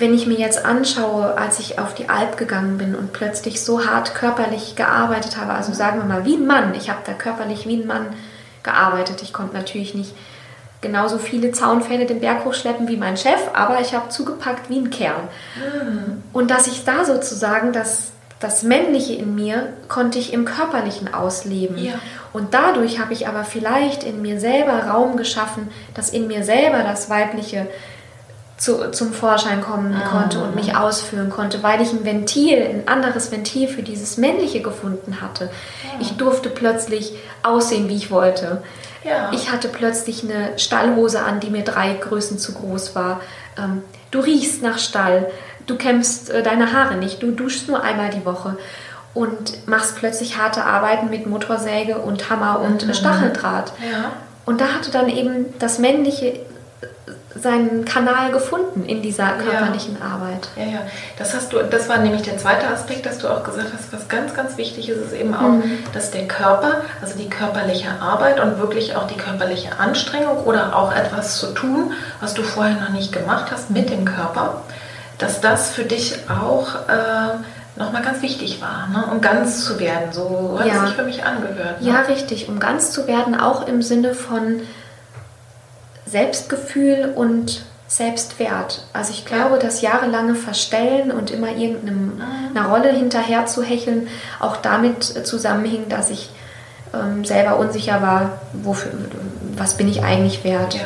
wenn 0.00 0.14
ich 0.14 0.26
mir 0.26 0.38
jetzt 0.38 0.64
anschaue, 0.64 1.36
als 1.36 1.60
ich 1.60 1.78
auf 1.78 1.94
die 1.94 2.08
Alp 2.08 2.36
gegangen 2.36 2.78
bin 2.78 2.94
und 2.94 3.12
plötzlich 3.12 3.62
so 3.62 3.86
hart 3.86 4.14
körperlich 4.14 4.74
gearbeitet 4.74 5.36
habe, 5.36 5.52
also 5.52 5.72
sagen 5.72 5.98
wir 5.98 6.06
mal 6.06 6.24
wie 6.24 6.36
ein 6.36 6.46
Mann, 6.46 6.74
ich 6.74 6.88
habe 6.88 7.00
da 7.04 7.12
körperlich 7.12 7.66
wie 7.66 7.76
ein 7.76 7.86
Mann 7.86 8.06
gearbeitet. 8.62 9.22
Ich 9.22 9.32
konnte 9.32 9.54
natürlich 9.54 9.94
nicht 9.94 10.14
genauso 10.80 11.18
viele 11.18 11.52
Zaunpfähle 11.52 12.06
den 12.06 12.20
Berg 12.20 12.44
hochschleppen 12.44 12.88
wie 12.88 12.96
mein 12.96 13.16
Chef, 13.16 13.40
aber 13.52 13.80
ich 13.80 13.94
habe 13.94 14.08
zugepackt 14.08 14.70
wie 14.70 14.78
ein 14.78 14.90
Kerl. 14.90 15.28
Mhm. 15.56 16.22
Und 16.32 16.50
dass 16.50 16.66
ich 16.66 16.84
da 16.84 17.04
sozusagen 17.04 17.72
das, 17.72 18.12
das 18.38 18.62
Männliche 18.62 19.12
in 19.14 19.34
mir 19.34 19.74
konnte 19.88 20.18
ich 20.18 20.32
im 20.32 20.46
Körperlichen 20.46 21.12
ausleben. 21.12 21.76
Ja. 21.76 21.94
Und 22.32 22.54
dadurch 22.54 22.98
habe 22.98 23.12
ich 23.12 23.28
aber 23.28 23.44
vielleicht 23.44 24.04
in 24.04 24.22
mir 24.22 24.40
selber 24.40 24.84
Raum 24.84 25.16
geschaffen, 25.16 25.68
dass 25.94 26.10
in 26.10 26.26
mir 26.26 26.44
selber 26.44 26.82
das 26.82 27.10
Weibliche 27.10 27.66
zu, 28.60 28.90
zum 28.90 29.14
Vorschein 29.14 29.62
kommen 29.62 29.94
mhm. 29.94 30.04
konnte 30.04 30.38
und 30.38 30.54
mich 30.54 30.76
ausführen 30.76 31.30
konnte, 31.30 31.62
weil 31.62 31.80
ich 31.80 31.92
ein 31.92 32.04
Ventil, 32.04 32.62
ein 32.62 32.88
anderes 32.88 33.32
Ventil 33.32 33.66
für 33.66 33.82
dieses 33.82 34.18
Männliche 34.18 34.60
gefunden 34.60 35.22
hatte. 35.22 35.44
Ja. 35.44 36.00
Ich 36.00 36.18
durfte 36.18 36.50
plötzlich 36.50 37.14
aussehen, 37.42 37.88
wie 37.88 37.96
ich 37.96 38.10
wollte. 38.10 38.62
Ja. 39.02 39.30
Ich 39.32 39.50
hatte 39.50 39.68
plötzlich 39.68 40.22
eine 40.24 40.58
Stallhose 40.58 41.22
an, 41.22 41.40
die 41.40 41.48
mir 41.48 41.64
drei 41.64 41.94
Größen 41.94 42.38
zu 42.38 42.52
groß 42.52 42.94
war. 42.94 43.22
Ähm, 43.56 43.82
du 44.10 44.20
riechst 44.20 44.62
nach 44.62 44.78
Stall, 44.78 45.30
du 45.66 45.76
kämmst 45.76 46.28
äh, 46.28 46.42
deine 46.42 46.74
Haare 46.74 46.96
nicht, 46.96 47.22
du 47.22 47.30
duschst 47.30 47.66
nur 47.66 47.82
einmal 47.82 48.10
die 48.10 48.26
Woche 48.26 48.58
und 49.14 49.66
machst 49.66 49.96
plötzlich 49.96 50.36
harte 50.36 50.64
Arbeiten 50.64 51.08
mit 51.08 51.26
Motorsäge 51.26 51.96
und 51.96 52.28
Hammer 52.28 52.60
und 52.60 52.86
mhm. 52.86 52.92
Stacheldraht. 52.92 53.72
Ja. 53.90 54.12
Und 54.44 54.60
da 54.60 54.66
hatte 54.74 54.90
dann 54.90 55.08
eben 55.08 55.46
das 55.58 55.78
Männliche 55.78 56.40
seinen 57.34 57.84
Kanal 57.84 58.32
gefunden 58.32 58.84
in 58.84 59.02
dieser 59.02 59.32
körperlichen 59.32 59.96
ja. 60.00 60.06
Arbeit. 60.06 60.48
Ja, 60.56 60.64
ja. 60.64 60.80
Das 61.18 61.34
hast 61.34 61.52
du, 61.52 61.58
das 61.58 61.88
war 61.88 61.98
nämlich 61.98 62.22
der 62.22 62.38
zweite 62.38 62.66
Aspekt, 62.66 63.06
dass 63.06 63.18
du 63.18 63.28
auch 63.28 63.44
gesagt 63.44 63.68
hast, 63.72 63.92
was 63.92 64.08
ganz, 64.08 64.34
ganz 64.34 64.56
wichtig 64.56 64.88
ist, 64.88 64.98
ist 64.98 65.12
eben 65.12 65.34
auch, 65.34 65.48
mhm. 65.48 65.78
dass 65.92 66.10
der 66.10 66.26
Körper, 66.26 66.82
also 67.00 67.16
die 67.16 67.30
körperliche 67.30 67.88
Arbeit 68.00 68.40
und 68.40 68.58
wirklich 68.58 68.96
auch 68.96 69.06
die 69.06 69.16
körperliche 69.16 69.78
Anstrengung 69.78 70.38
oder 70.44 70.76
auch 70.76 70.92
etwas 70.94 71.38
zu 71.38 71.48
tun, 71.54 71.92
was 72.20 72.34
du 72.34 72.42
vorher 72.42 72.80
noch 72.80 72.90
nicht 72.90 73.12
gemacht 73.12 73.50
hast 73.50 73.70
mit 73.70 73.90
dem 73.90 74.04
Körper, 74.04 74.62
dass 75.18 75.40
das 75.40 75.70
für 75.70 75.84
dich 75.84 76.18
auch 76.28 76.74
äh, 76.88 77.36
nochmal 77.76 78.02
ganz 78.02 78.22
wichtig 78.22 78.60
war, 78.60 78.88
ne? 78.88 79.06
um 79.10 79.20
ganz 79.20 79.64
zu 79.64 79.78
werden. 79.78 80.12
So 80.12 80.56
hat 80.58 80.66
ja. 80.66 80.74
es 80.74 80.88
sich 80.88 80.96
für 80.96 81.04
mich 81.04 81.24
angehört. 81.24 81.80
Ne? 81.80 81.88
Ja, 81.88 82.00
richtig, 82.00 82.48
um 82.48 82.58
ganz 82.58 82.90
zu 82.90 83.06
werden, 83.06 83.38
auch 83.38 83.68
im 83.68 83.82
Sinne 83.82 84.14
von 84.14 84.60
Selbstgefühl 86.10 87.12
und 87.14 87.62
Selbstwert. 87.86 88.84
Also 88.92 89.12
ich 89.12 89.24
glaube, 89.24 89.58
das 89.58 89.80
jahrelange 89.80 90.34
Verstellen 90.34 91.10
und 91.10 91.30
immer 91.30 91.48
irgendeiner 91.48 92.62
mhm. 92.62 92.70
Rolle 92.70 92.92
hinterher 92.92 93.46
zu 93.46 93.62
hecheln 93.62 94.08
auch 94.38 94.56
damit 94.56 95.02
zusammenhing, 95.26 95.88
dass 95.88 96.10
ich 96.10 96.30
ähm, 96.94 97.24
selber 97.24 97.58
unsicher 97.58 98.00
war, 98.00 98.38
wofür, 98.52 98.92
was 99.56 99.76
bin 99.76 99.88
ich 99.88 100.02
eigentlich 100.02 100.44
wert. 100.44 100.74
Ja. 100.74 100.82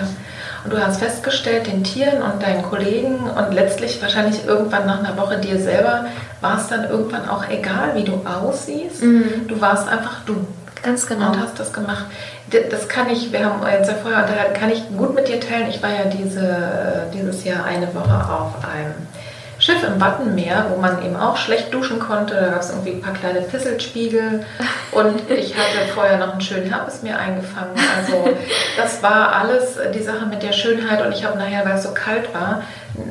Und 0.65 0.73
du 0.73 0.79
hast 0.79 0.99
festgestellt, 0.99 1.67
den 1.67 1.85
Tieren 1.85 2.23
und 2.23 2.43
deinen 2.43 2.63
Kollegen 2.63 3.17
und 3.17 3.53
letztlich 3.53 4.01
wahrscheinlich 4.01 4.47
irgendwann 4.47 4.87
nach 4.87 5.01
einer 5.01 5.17
Woche 5.19 5.39
dir 5.39 5.61
selber, 5.61 6.07
war 6.41 6.59
es 6.59 6.69
dann 6.69 6.89
irgendwann 6.89 7.29
auch 7.29 7.49
egal, 7.51 7.95
wie 7.97 8.05
du 8.05 8.23
aussiehst. 8.25 9.03
Mhm. 9.03 9.47
Du 9.47 9.61
warst 9.61 9.89
einfach 9.89 10.25
du. 10.25 10.47
Ganz 10.85 11.07
genau. 11.07 11.33
Und 11.33 11.41
hast 11.41 11.59
das 11.59 11.73
gemacht 11.73 12.07
das 12.71 12.89
kann 12.89 13.11
ich, 13.11 13.33
wir 13.33 13.45
haben 13.45 13.61
uns 13.61 13.89
ja 13.89 13.95
vorher 13.95 14.23
unterhalten, 14.23 14.55
kann 14.55 14.71
ich 14.71 14.83
gut 14.97 15.15
mit 15.15 15.29
dir 15.29 15.41
teilen. 15.41 15.69
Ich 15.69 15.83
war 15.83 15.91
ja 15.91 16.05
diese, 16.05 17.07
dieses 17.13 17.45
Jahr 17.45 17.65
eine 17.65 17.95
Woche 17.95 18.15
auf 18.15 18.53
einem 18.65 18.95
Schiff 19.59 19.83
im 19.85 20.01
Wattenmeer, 20.01 20.67
wo 20.71 20.81
man 20.81 21.03
eben 21.05 21.17
auch 21.17 21.37
schlecht 21.37 21.73
duschen 21.73 21.99
konnte. 21.99 22.35
Da 22.35 22.49
gab 22.49 22.61
es 22.61 22.71
irgendwie 22.71 22.93
ein 22.93 23.01
paar 23.01 23.15
kleine 23.15 23.43
Fisselspiegel 23.43 24.45
und 24.93 25.31
ich 25.31 25.55
hatte 25.55 25.93
vorher 25.95 26.19
noch 26.19 26.33
einen 26.33 26.41
schönen 26.41 26.71
Herpes 26.71 27.03
mir 27.03 27.19
eingefangen. 27.19 27.73
Also 27.97 28.29
das 28.77 29.03
war 29.03 29.33
alles 29.33 29.79
die 29.95 30.03
Sache 30.03 30.27
mit 30.27 30.43
der 30.43 30.53
Schönheit 30.53 31.05
und 31.05 31.13
ich 31.13 31.25
habe 31.25 31.39
nachher, 31.39 31.65
weil 31.65 31.77
es 31.77 31.85
so 31.85 31.95
kalt 31.95 32.35
war, 32.35 32.63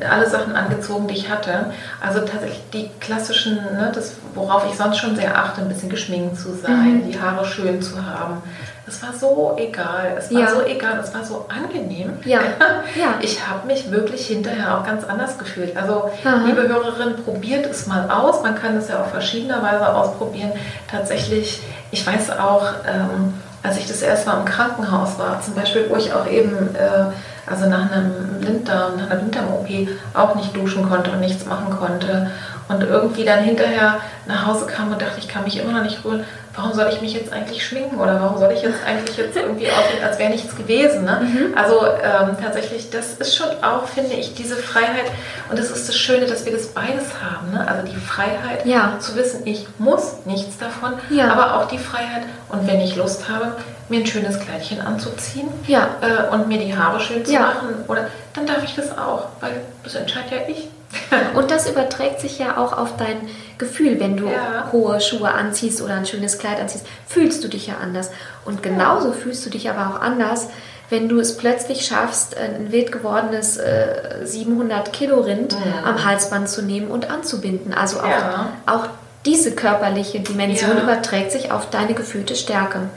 alle 0.08 0.28
Sachen 0.28 0.54
angezogen, 0.54 1.06
die 1.08 1.14
ich 1.14 1.28
hatte. 1.28 1.66
Also 2.00 2.20
tatsächlich 2.20 2.62
die 2.72 2.90
klassischen, 3.00 3.56
ne, 3.56 3.92
das, 3.94 4.16
worauf 4.34 4.64
ich 4.70 4.76
sonst 4.76 4.98
schon 4.98 5.14
sehr 5.16 5.36
achte, 5.36 5.60
ein 5.60 5.68
bisschen 5.68 5.90
geschminkt 5.90 6.38
zu 6.38 6.54
sein, 6.54 7.04
mhm. 7.04 7.10
die 7.10 7.20
Haare 7.20 7.44
schön 7.44 7.82
zu 7.82 8.04
haben. 8.04 8.42
Es 8.86 9.02
war 9.02 9.12
so 9.14 9.56
egal, 9.56 10.16
es 10.18 10.32
war 10.32 10.40
ja. 10.42 10.50
so 10.50 10.62
egal, 10.62 10.98
es 11.02 11.14
war 11.14 11.24
so 11.24 11.46
angenehm. 11.48 12.18
Ja. 12.24 12.40
ja. 12.94 13.14
Ich 13.20 13.46
habe 13.46 13.66
mich 13.66 13.90
wirklich 13.90 14.26
hinterher 14.26 14.78
auch 14.78 14.84
ganz 14.84 15.04
anders 15.04 15.38
gefühlt. 15.38 15.76
Also, 15.76 16.10
Aha. 16.24 16.44
liebe 16.44 16.68
Hörerin, 16.68 17.16
probiert 17.24 17.66
es 17.66 17.86
mal 17.86 18.10
aus. 18.10 18.42
Man 18.42 18.54
kann 18.54 18.76
es 18.76 18.88
ja 18.88 19.00
auf 19.00 19.10
verschiedener 19.10 19.62
Weise 19.62 19.88
ausprobieren. 19.94 20.52
Tatsächlich, 20.90 21.60
ich 21.92 22.06
weiß 22.06 22.38
auch, 22.38 22.66
ähm, 22.86 23.34
als 23.64 23.78
ich 23.78 23.86
das 23.88 24.02
erste 24.02 24.28
Mal 24.28 24.40
im 24.40 24.44
Krankenhaus 24.44 25.18
war, 25.18 25.40
zum 25.40 25.54
Beispiel, 25.54 25.86
wo 25.88 25.96
ich 25.96 26.12
auch 26.12 26.26
eben, 26.26 26.76
äh, 26.76 27.06
also 27.46 27.66
nach 27.66 27.90
einem 27.90 28.38
Blinddarm, 28.38 28.96
nach 28.98 29.06
einer 29.06 29.16
Blinddarm-OP 29.16 29.88
auch 30.12 30.34
nicht 30.34 30.54
duschen 30.54 30.86
konnte 30.86 31.10
und 31.10 31.20
nichts 31.20 31.46
machen 31.46 31.70
konnte 31.70 32.30
und 32.68 32.82
irgendwie 32.82 33.24
dann 33.24 33.40
hinterher 33.40 34.00
nach 34.26 34.46
Hause 34.46 34.66
kam 34.66 34.90
und 34.92 35.00
dachte, 35.00 35.18
ich 35.18 35.28
kann 35.28 35.44
mich 35.44 35.58
immer 35.58 35.72
noch 35.72 35.82
nicht 35.82 36.04
rühren, 36.04 36.24
warum 36.54 36.72
soll 36.72 36.88
ich 36.92 37.00
mich 37.00 37.12
jetzt 37.12 37.32
eigentlich 37.32 37.64
schminken 37.66 37.98
oder 37.98 38.20
warum 38.20 38.38
soll 38.38 38.52
ich 38.52 38.62
jetzt 38.62 38.78
eigentlich 38.86 39.16
jetzt 39.16 39.36
irgendwie 39.36 39.66
aussehen, 39.70 40.02
als 40.02 40.18
wäre 40.18 40.30
nichts 40.30 40.54
gewesen. 40.56 41.04
Ne? 41.04 41.20
Mhm. 41.22 41.58
Also 41.58 41.80
ähm, 41.84 42.36
tatsächlich, 42.40 42.90
das 42.90 43.14
ist 43.14 43.36
schon 43.36 43.48
auch, 43.62 43.86
finde 43.86 44.14
ich, 44.14 44.34
diese 44.34 44.56
Freiheit 44.56 45.10
und 45.50 45.58
das 45.58 45.70
ist 45.70 45.88
das 45.88 45.96
Schöne, 45.96 46.26
dass 46.26 46.44
wir 46.44 46.52
das 46.52 46.68
beides 46.68 47.06
haben. 47.22 47.52
Ne? 47.52 47.66
Also 47.66 47.86
die 47.86 47.96
Freiheit 47.96 48.64
ja. 48.64 48.98
zu 48.98 49.14
wissen, 49.16 49.46
ich 49.46 49.66
muss 49.78 50.24
nichts 50.24 50.58
davon, 50.58 50.94
ja. 51.10 51.32
aber 51.32 51.56
auch 51.56 51.68
die 51.68 51.78
Freiheit 51.78 52.22
und 52.48 52.66
wenn 52.66 52.80
ich 52.80 52.96
Lust 52.96 53.28
habe, 53.28 53.56
mir 53.88 54.00
ein 54.00 54.06
schönes 54.06 54.40
Kleidchen 54.40 54.80
anzuziehen 54.80 55.48
ja. 55.66 55.88
äh, 56.00 56.32
und 56.32 56.48
mir 56.48 56.58
die 56.58 56.74
Haare 56.74 57.00
schön 57.00 57.24
zu 57.24 57.32
machen, 57.32 57.84
oder 57.88 58.06
dann 58.32 58.46
darf 58.46 58.64
ich 58.64 58.74
das 58.74 58.96
auch, 58.96 59.26
weil 59.40 59.60
das 59.82 59.94
entscheidet 59.94 60.30
ja 60.30 60.38
ich. 60.48 60.68
Und 61.34 61.50
das 61.50 61.68
überträgt 61.68 62.20
sich 62.20 62.38
ja 62.38 62.56
auch 62.56 62.72
auf 62.76 62.96
dein 62.96 63.16
Gefühl, 63.58 64.00
wenn 64.00 64.16
du 64.16 64.28
ja. 64.28 64.68
hohe 64.72 65.00
Schuhe 65.00 65.30
anziehst 65.30 65.80
oder 65.82 65.94
ein 65.94 66.06
schönes 66.06 66.38
Kleid 66.38 66.60
anziehst, 66.60 66.86
fühlst 67.06 67.44
du 67.44 67.48
dich 67.48 67.66
ja 67.66 67.74
anders. 67.82 68.10
Und 68.44 68.62
genauso 68.62 69.08
ja. 69.08 69.14
fühlst 69.14 69.44
du 69.46 69.50
dich 69.50 69.70
aber 69.70 69.94
auch 69.94 70.00
anders, 70.00 70.48
wenn 70.90 71.08
du 71.08 71.18
es 71.18 71.36
plötzlich 71.36 71.86
schaffst, 71.86 72.36
ein 72.36 72.70
wild 72.70 72.92
gewordenes 72.92 73.56
äh, 73.56 74.24
700 74.24 74.92
Kilo 74.92 75.20
Rind 75.20 75.52
ja. 75.52 75.88
am 75.88 76.04
Halsband 76.04 76.48
zu 76.48 76.62
nehmen 76.62 76.88
und 76.88 77.10
anzubinden. 77.10 77.72
Also 77.72 78.00
auch, 78.00 78.46
auch 78.66 78.88
diese 79.24 79.52
körperliche 79.52 80.20
Dimension 80.20 80.78
überträgt 80.82 81.32
sich 81.32 81.50
auf 81.50 81.70
deine 81.70 81.94
gefühlte 81.94 82.36
Stärke. 82.36 82.90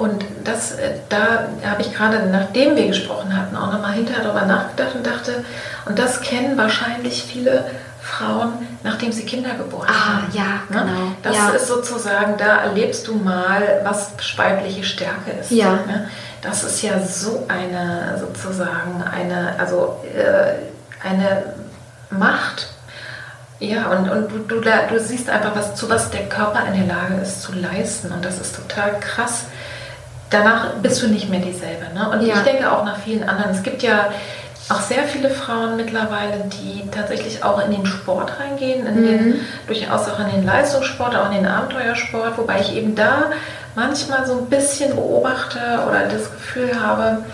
Und 0.00 0.24
das, 0.44 0.72
äh, 0.72 0.94
da 1.10 1.48
habe 1.62 1.82
ich 1.82 1.92
gerade, 1.92 2.26
nachdem 2.32 2.74
wir 2.74 2.86
gesprochen 2.86 3.36
hatten, 3.36 3.54
auch 3.54 3.70
nochmal 3.70 3.92
hinterher 3.92 4.24
darüber 4.24 4.46
nachgedacht 4.46 4.94
und 4.94 5.06
dachte, 5.06 5.44
und 5.84 5.98
das 5.98 6.22
kennen 6.22 6.56
wahrscheinlich 6.56 7.22
viele 7.22 7.66
Frauen, 8.00 8.54
nachdem 8.82 9.12
sie 9.12 9.26
Kinder 9.26 9.50
geboren 9.56 9.88
ah, 9.90 10.06
haben. 10.06 10.26
Ah, 10.30 10.34
ja, 10.34 10.44
ne? 10.70 10.90
genau. 10.90 11.12
Das 11.22 11.36
ja. 11.36 11.50
ist 11.50 11.66
sozusagen, 11.66 12.38
da 12.38 12.62
erlebst 12.62 13.06
du 13.08 13.16
mal, 13.16 13.82
was 13.84 14.12
weibliche 14.38 14.84
Stärke 14.84 15.32
ist. 15.38 15.50
Ja. 15.50 15.72
Ne? 15.86 16.08
Das 16.40 16.64
ist 16.64 16.80
ja 16.80 16.98
so 17.02 17.44
eine, 17.48 18.16
sozusagen, 18.18 19.04
eine, 19.04 19.54
also 19.58 20.02
äh, 20.16 21.06
eine 21.06 21.42
Macht. 22.08 22.68
Ja, 23.58 23.90
und, 23.90 24.08
und 24.08 24.32
du, 24.32 24.38
du, 24.38 24.60
du 24.62 24.98
siehst 24.98 25.28
einfach, 25.28 25.54
was, 25.54 25.74
zu 25.74 25.90
was 25.90 26.08
der 26.08 26.26
Körper 26.30 26.62
in 26.68 26.86
der 26.86 26.96
Lage 26.96 27.20
ist 27.20 27.42
zu 27.42 27.52
leisten. 27.52 28.10
Und 28.10 28.24
das 28.24 28.40
ist 28.40 28.56
total 28.56 28.98
krass 29.00 29.44
danach 30.30 30.74
bist 30.82 31.02
du 31.02 31.08
nicht 31.08 31.28
mehr 31.28 31.40
dieselbe. 31.40 31.92
Ne? 31.94 32.08
Und 32.10 32.26
ja. 32.26 32.34
ich 32.36 32.40
denke 32.40 32.70
auch 32.70 32.84
nach 32.84 32.98
vielen 32.98 33.28
anderen. 33.28 33.50
Es 33.50 33.62
gibt 33.62 33.82
ja 33.82 34.10
auch 34.68 34.80
sehr 34.80 35.02
viele 35.02 35.30
Frauen 35.30 35.76
mittlerweile, 35.76 36.44
die 36.44 36.88
tatsächlich 36.90 37.42
auch 37.42 37.64
in 37.64 37.72
den 37.72 37.86
Sport 37.86 38.32
reingehen, 38.38 38.86
in 38.86 39.00
mhm. 39.00 39.06
den, 39.06 39.40
durchaus 39.66 40.08
auch 40.08 40.20
in 40.20 40.30
den 40.30 40.46
Leistungssport, 40.46 41.16
auch 41.16 41.26
in 41.26 41.38
den 41.38 41.46
Abenteuersport, 41.46 42.38
wobei 42.38 42.60
ich 42.60 42.76
eben 42.76 42.94
da 42.94 43.30
manchmal 43.74 44.26
so 44.26 44.38
ein 44.38 44.46
bisschen 44.46 44.94
beobachte 44.94 45.58
oder 45.88 46.06
das 46.06 46.30
Gefühl 46.30 46.80
habe, 46.80 47.24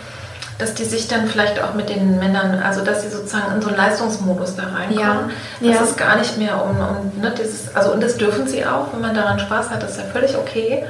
dass 0.59 0.73
die 0.73 0.85
sich 0.85 1.09
dann 1.09 1.27
vielleicht 1.27 1.62
auch 1.62 1.74
mit 1.74 1.90
den 1.90 2.18
Männern, 2.18 2.62
also 2.62 2.82
dass 2.82 3.02
sie 3.02 3.10
sozusagen 3.10 3.55
in 3.56 3.60
so 3.60 3.68
einen 3.68 3.77
Leistungsmodus 3.77 4.56
da 4.56 4.62
reinkommen. 4.62 5.31
Ja. 5.60 5.70
Das 5.70 5.77
ja. 5.77 5.82
ist 5.82 5.98
gar 5.98 6.16
nicht 6.16 6.39
mehr 6.39 6.64
um, 6.64 6.70
um 6.70 7.20
ne, 7.20 7.35
dieses, 7.36 7.74
also 7.77 7.93
und 7.93 8.02
das 8.02 8.16
dürfen 8.16 8.48
sie 8.48 8.64
auch, 8.64 8.93
wenn 8.94 9.02
man 9.02 9.14
daran 9.14 9.39
Spaß 9.39 9.70
hat, 9.70 9.82
das 9.82 9.93
ist 9.93 9.98
ja 9.98 10.05
völlig 10.05 10.36
okay. 10.36 10.85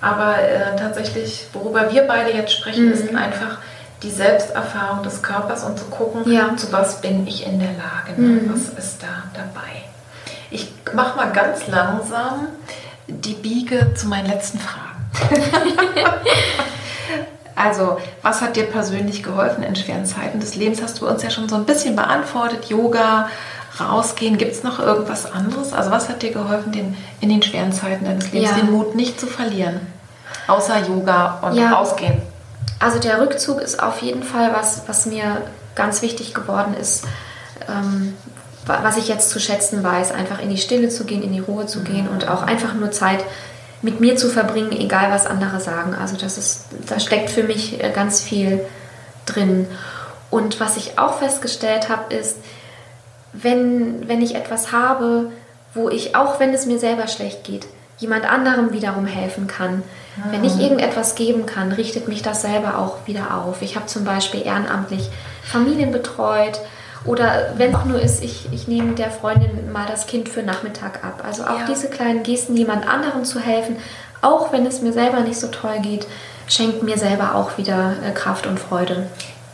Aber 0.00 0.38
äh, 0.38 0.76
tatsächlich, 0.76 1.46
worüber 1.52 1.90
wir 1.92 2.02
beide 2.02 2.32
jetzt 2.32 2.52
sprechen, 2.52 2.86
mhm. 2.86 2.92
ist 2.92 3.14
einfach 3.14 3.58
die 4.02 4.10
Selbsterfahrung 4.10 5.02
des 5.02 5.22
Körpers 5.22 5.64
und 5.64 5.78
zu 5.78 5.86
gucken, 5.86 6.30
ja. 6.32 6.56
zu 6.56 6.72
was 6.72 7.00
bin 7.00 7.26
ich 7.26 7.44
in 7.44 7.58
der 7.58 7.72
Lage, 7.72 8.20
ne? 8.20 8.28
mhm. 8.28 8.52
was 8.52 8.68
ist 8.78 9.02
da 9.02 9.24
dabei. 9.34 9.82
Ich 10.50 10.70
mache 10.94 11.16
mal 11.16 11.32
ganz 11.32 11.66
langsam 11.66 12.46
die 13.08 13.34
Biege 13.34 13.94
zu 13.94 14.06
meinen 14.06 14.28
letzten 14.28 14.58
Fragen. 14.60 14.88
also, 17.56 17.98
was 18.22 18.40
hat 18.40 18.56
dir 18.56 18.64
persönlich 18.64 19.22
geholfen 19.22 19.64
in 19.64 19.74
schweren 19.74 20.06
Zeiten 20.06 20.38
des 20.38 20.54
Lebens? 20.54 20.80
Hast 20.80 21.00
du 21.00 21.08
uns 21.08 21.22
ja 21.22 21.30
schon 21.30 21.48
so 21.48 21.56
ein 21.56 21.64
bisschen 21.64 21.96
beantwortet. 21.96 22.66
Yoga, 22.66 23.28
rausgehen. 23.80 24.38
Gibt 24.38 24.52
es 24.52 24.62
noch 24.62 24.78
irgendwas 24.78 25.30
anderes? 25.32 25.72
Also 25.72 25.90
was 25.90 26.08
hat 26.08 26.22
dir 26.22 26.32
geholfen, 26.32 26.72
den, 26.72 26.96
in 27.20 27.28
den 27.28 27.42
schweren 27.42 27.72
Zeiten 27.72 28.04
deines 28.04 28.32
Lebens 28.32 28.50
ja. 28.50 28.56
den 28.56 28.70
Mut 28.70 28.94
nicht 28.94 29.18
zu 29.18 29.26
verlieren? 29.26 29.80
Außer 30.46 30.86
Yoga 30.86 31.38
und 31.42 31.54
ja. 31.54 31.72
rausgehen. 31.72 32.22
Also 32.78 32.98
der 32.98 33.20
Rückzug 33.20 33.60
ist 33.60 33.82
auf 33.82 34.02
jeden 34.02 34.22
Fall 34.22 34.52
was, 34.54 34.82
was 34.86 35.06
mir 35.06 35.42
ganz 35.74 36.02
wichtig 36.02 36.34
geworden 36.34 36.74
ist, 36.74 37.04
ähm, 37.68 38.14
was 38.66 38.98
ich 38.98 39.08
jetzt 39.08 39.30
zu 39.30 39.40
schätzen 39.40 39.82
weiß, 39.82 40.12
einfach 40.12 40.40
in 40.40 40.50
die 40.50 40.58
Stille 40.58 40.90
zu 40.90 41.04
gehen, 41.04 41.22
in 41.22 41.32
die 41.32 41.40
Ruhe 41.40 41.66
zu 41.66 41.82
gehen 41.82 42.06
und 42.08 42.28
auch 42.28 42.42
einfach 42.42 42.74
nur 42.74 42.90
Zeit 42.90 43.24
mit 43.80 44.00
mir 44.00 44.16
zu 44.16 44.28
verbringen, 44.28 44.72
egal 44.72 45.10
was 45.10 45.26
andere 45.26 45.60
sagen. 45.60 45.94
Also 45.94 46.16
das 46.16 46.36
ist, 46.36 46.66
da 46.86 47.00
steckt 47.00 47.30
für 47.30 47.44
mich 47.44 47.82
äh, 47.82 47.90
ganz 47.90 48.20
viel 48.20 48.60
drin. 49.24 49.66
Und 50.30 50.60
was 50.60 50.76
ich 50.76 50.98
auch 50.98 51.18
festgestellt 51.18 51.88
habe, 51.88 52.12
ist, 52.14 52.36
wenn, 53.42 54.08
wenn 54.08 54.22
ich 54.22 54.34
etwas 54.34 54.72
habe, 54.72 55.30
wo 55.74 55.88
ich, 55.88 56.16
auch 56.16 56.40
wenn 56.40 56.52
es 56.54 56.66
mir 56.66 56.78
selber 56.78 57.06
schlecht 57.08 57.44
geht, 57.44 57.66
jemand 57.98 58.30
anderem 58.30 58.72
wiederum 58.72 59.06
helfen 59.06 59.46
kann. 59.46 59.76
Mhm. 60.16 60.32
Wenn 60.32 60.44
ich 60.44 60.54
ah. 60.54 60.60
irgendetwas 60.60 61.14
geben 61.14 61.46
kann, 61.46 61.72
richtet 61.72 62.08
mich 62.08 62.22
das 62.22 62.42
selber 62.42 62.78
auch 62.78 63.06
wieder 63.06 63.34
auf. 63.34 63.62
Ich 63.62 63.76
habe 63.76 63.86
zum 63.86 64.04
Beispiel 64.04 64.42
ehrenamtlich 64.42 65.08
Familien 65.42 65.92
betreut 65.92 66.60
oder 67.04 67.54
wenn 67.56 67.70
es 67.70 67.76
auch 67.76 67.84
nur 67.84 68.00
ist, 68.00 68.22
ich, 68.22 68.48
ich 68.52 68.68
nehme 68.68 68.94
der 68.94 69.10
Freundin 69.10 69.72
mal 69.72 69.86
das 69.86 70.06
Kind 70.06 70.28
für 70.28 70.42
Nachmittag 70.42 71.04
ab. 71.04 71.22
Also 71.24 71.44
auch 71.44 71.60
ja. 71.60 71.66
diese 71.68 71.88
kleinen 71.88 72.22
Gesten, 72.22 72.56
jemand 72.56 72.88
anderem 72.88 73.24
zu 73.24 73.40
helfen, 73.40 73.76
auch 74.20 74.52
wenn 74.52 74.66
es 74.66 74.82
mir 74.82 74.92
selber 74.92 75.20
nicht 75.20 75.38
so 75.38 75.48
toll 75.48 75.78
geht, 75.80 76.06
schenkt 76.48 76.82
mir 76.82 76.98
selber 76.98 77.34
auch 77.34 77.56
wieder 77.56 77.94
äh, 78.04 78.10
Kraft 78.10 78.46
und 78.46 78.58
Freude. 78.58 79.06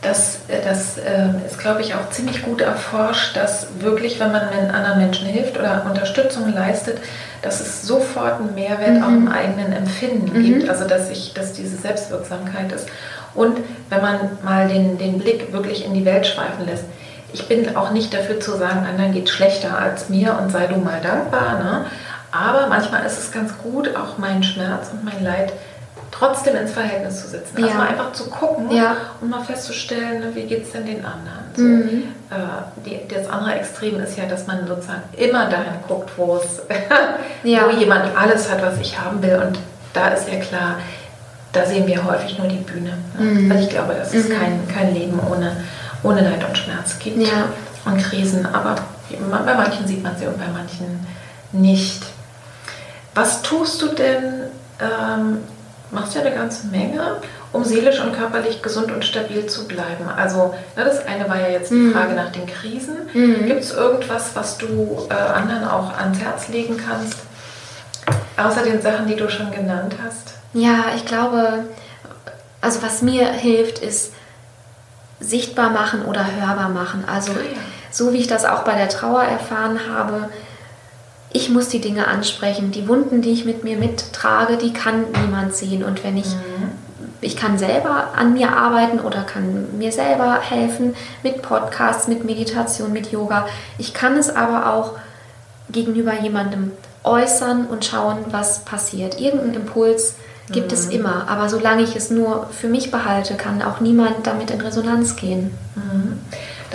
Das, 0.05 0.37
das 0.63 0.97
äh, 0.97 1.29
ist, 1.45 1.57
glaube 1.57 1.81
ich, 1.81 1.95
auch 1.95 2.09
ziemlich 2.11 2.43
gut 2.43 2.61
erforscht, 2.61 3.35
dass 3.35 3.67
wirklich, 3.79 4.19
wenn 4.19 4.31
man 4.31 4.43
anderen 4.43 4.99
Menschen 4.99 5.27
hilft 5.27 5.57
oder 5.57 5.83
Unterstützung 5.89 6.53
leistet, 6.53 6.99
dass 7.41 7.59
es 7.59 7.81
sofort 7.81 8.39
einen 8.39 8.53
Mehrwert 8.53 8.97
mhm. 8.97 9.03
auch 9.03 9.07
im 9.07 9.27
eigenen 9.27 9.73
Empfinden 9.73 10.37
mhm. 10.37 10.43
gibt. 10.43 10.69
Also 10.69 10.87
dass, 10.87 11.09
ich, 11.09 11.33
dass 11.33 11.53
diese 11.53 11.77
Selbstwirksamkeit 11.77 12.71
ist. 12.71 12.87
Und 13.33 13.57
wenn 13.89 14.01
man 14.01 14.37
mal 14.43 14.67
den, 14.67 14.97
den 14.97 15.17
Blick 15.17 15.51
wirklich 15.51 15.83
in 15.85 15.93
die 15.93 16.05
Welt 16.05 16.27
schweifen 16.27 16.65
lässt. 16.65 16.85
Ich 17.33 17.47
bin 17.47 17.75
auch 17.75 17.91
nicht 17.91 18.13
dafür 18.13 18.39
zu 18.39 18.51
sagen, 18.57 18.85
anderen 18.85 19.11
geht 19.11 19.29
schlechter 19.29 19.77
als 19.77 20.09
mir 20.09 20.37
und 20.41 20.51
sei 20.51 20.67
du 20.67 20.77
mal 20.77 21.01
dankbar. 21.01 21.59
Ne? 21.63 21.85
Aber 22.31 22.67
manchmal 22.67 23.05
ist 23.05 23.17
es 23.17 23.31
ganz 23.31 23.57
gut, 23.57 23.95
auch 23.95 24.17
meinen 24.17 24.43
Schmerz 24.43 24.89
und 24.91 25.03
mein 25.03 25.23
Leid 25.23 25.51
trotzdem 26.17 26.55
ins 26.55 26.71
Verhältnis 26.71 27.21
zu 27.21 27.27
setzen. 27.27 27.57
Also 27.57 27.67
ja. 27.67 27.75
mal 27.75 27.87
einfach 27.87 28.13
zu 28.13 28.29
gucken 28.29 28.71
ja. 28.71 28.95
und 29.21 29.29
mal 29.29 29.43
festzustellen, 29.43 30.21
ne, 30.21 30.33
wie 30.33 30.43
geht 30.43 30.63
es 30.63 30.71
denn 30.71 30.85
den 30.85 31.05
anderen. 31.05 31.45
So, 31.55 31.63
mhm. 31.63 32.03
äh, 32.29 32.85
die, 32.85 33.13
das 33.13 33.27
andere 33.27 33.55
Extrem 33.55 33.99
ist 33.99 34.17
ja, 34.17 34.25
dass 34.25 34.47
man 34.47 34.65
sozusagen 34.67 35.03
immer 35.17 35.49
dahin 35.49 35.73
guckt, 35.87 36.11
wo 36.17 36.37
es, 36.37 36.61
ja. 37.43 37.65
wo 37.65 37.77
jemand 37.77 38.15
alles 38.17 38.49
hat, 38.49 38.61
was 38.61 38.79
ich 38.79 38.99
haben 38.99 39.21
will. 39.21 39.41
Und 39.45 39.59
da 39.93 40.09
ist 40.09 40.29
ja 40.29 40.39
klar, 40.39 40.75
da 41.51 41.65
sehen 41.65 41.87
wir 41.87 42.03
häufig 42.03 42.37
nur 42.37 42.47
die 42.47 42.57
Bühne. 42.57 42.93
Ne? 43.17 43.23
Mhm. 43.23 43.51
Also 43.51 43.63
ich 43.63 43.69
glaube, 43.69 43.93
dass 43.93 44.13
es 44.13 44.29
mhm. 44.29 44.33
kein, 44.33 44.67
kein 44.73 44.93
Leben 44.93 45.19
ohne, 45.19 45.57
ohne 46.03 46.21
Leid 46.21 46.47
und 46.47 46.57
Schmerz 46.57 46.97
gibt 46.99 47.17
und 47.85 47.97
Krisen. 48.03 48.45
Aber 48.45 48.75
bei 49.09 49.53
manchen 49.53 49.85
sieht 49.85 50.03
man 50.03 50.17
sie 50.17 50.27
und 50.27 50.37
bei 50.37 50.47
manchen 50.47 51.05
nicht. 51.51 52.03
Was 53.13 53.41
tust 53.41 53.81
du 53.81 53.89
denn, 53.89 54.43
ähm, 54.79 55.37
machst 55.91 56.15
ja 56.15 56.21
eine 56.21 56.35
ganze 56.35 56.67
Menge, 56.67 57.17
um 57.51 57.63
seelisch 57.63 57.99
und 58.01 58.13
körperlich 58.13 58.61
gesund 58.61 58.91
und 58.91 59.05
stabil 59.05 59.45
zu 59.45 59.67
bleiben. 59.67 60.07
Also 60.15 60.53
ne, 60.75 60.83
das 60.83 61.05
eine 61.05 61.27
war 61.29 61.39
ja 61.39 61.49
jetzt 61.49 61.71
die 61.71 61.75
mhm. 61.75 61.93
Frage 61.93 62.13
nach 62.13 62.31
den 62.31 62.45
Krisen. 62.45 62.97
Mhm. 63.13 63.45
Gibt 63.45 63.61
es 63.61 63.73
irgendwas, 63.73 64.35
was 64.35 64.57
du 64.57 65.07
äh, 65.09 65.13
anderen 65.13 65.67
auch 65.67 65.97
ans 65.97 66.19
Herz 66.19 66.47
legen 66.49 66.77
kannst, 66.77 67.17
außer 68.37 68.63
den 68.63 68.81
Sachen, 68.81 69.07
die 69.07 69.15
du 69.15 69.29
schon 69.29 69.51
genannt 69.51 69.95
hast? 70.05 70.33
Ja, 70.53 70.85
ich 70.95 71.05
glaube, 71.05 71.65
also 72.61 72.81
was 72.81 73.01
mir 73.01 73.27
hilft, 73.27 73.79
ist 73.79 74.13
sichtbar 75.19 75.69
machen 75.69 76.03
oder 76.05 76.25
hörbar 76.25 76.69
machen. 76.69 77.03
Also 77.07 77.31
ah, 77.31 77.35
ja. 77.35 77.59
so 77.91 78.13
wie 78.13 78.17
ich 78.17 78.27
das 78.27 78.45
auch 78.45 78.63
bei 78.63 78.75
der 78.75 78.89
Trauer 78.89 79.23
erfahren 79.23 79.79
habe, 79.93 80.29
ich 81.35 81.49
muss 81.49 81.67
die 81.67 81.81
Dinge 81.81 82.07
ansprechen. 82.07 82.71
Die 82.71 82.87
Wunden, 82.87 83.21
die 83.21 83.31
ich 83.31 83.43
mit 83.43 83.65
mir 83.65 83.75
mittrage, 83.75 84.55
die 84.55 84.71
kann 84.71 85.03
niemand 85.21 85.53
sehen. 85.53 85.83
Und 85.83 86.01
wenn 86.05 86.15
ich, 86.15 86.27
mhm. 86.27 86.71
ich 87.19 87.35
kann 87.35 87.57
selber 87.57 88.13
an 88.15 88.33
mir 88.33 88.55
arbeiten 88.55 89.01
oder 89.01 89.23
kann 89.23 89.77
mir 89.77 89.91
selber 89.91 90.39
helfen 90.39 90.95
mit 91.23 91.41
Podcasts, 91.41 92.07
mit 92.07 92.23
Meditation, 92.23 92.93
mit 92.93 93.11
Yoga. 93.11 93.47
Ich 93.77 93.93
kann 93.93 94.15
es 94.15 94.33
aber 94.33 94.73
auch 94.73 94.93
gegenüber 95.69 96.13
jemandem 96.13 96.71
äußern 97.03 97.67
und 97.67 97.83
schauen, 97.83 98.19
was 98.31 98.63
passiert. 98.63 99.19
Irgendein 99.19 99.55
Impuls 99.55 100.15
gibt 100.51 100.67
mhm. 100.67 100.73
es 100.73 100.87
immer. 100.87 101.27
Aber 101.27 101.49
solange 101.49 101.83
ich 101.83 101.97
es 101.97 102.11
nur 102.11 102.47
für 102.49 102.69
mich 102.69 102.91
behalte, 102.91 103.35
kann 103.35 103.61
auch 103.61 103.81
niemand 103.81 104.25
damit 104.25 104.51
in 104.51 104.61
Resonanz 104.61 105.17
gehen. 105.17 105.51
Mhm. 105.75 106.21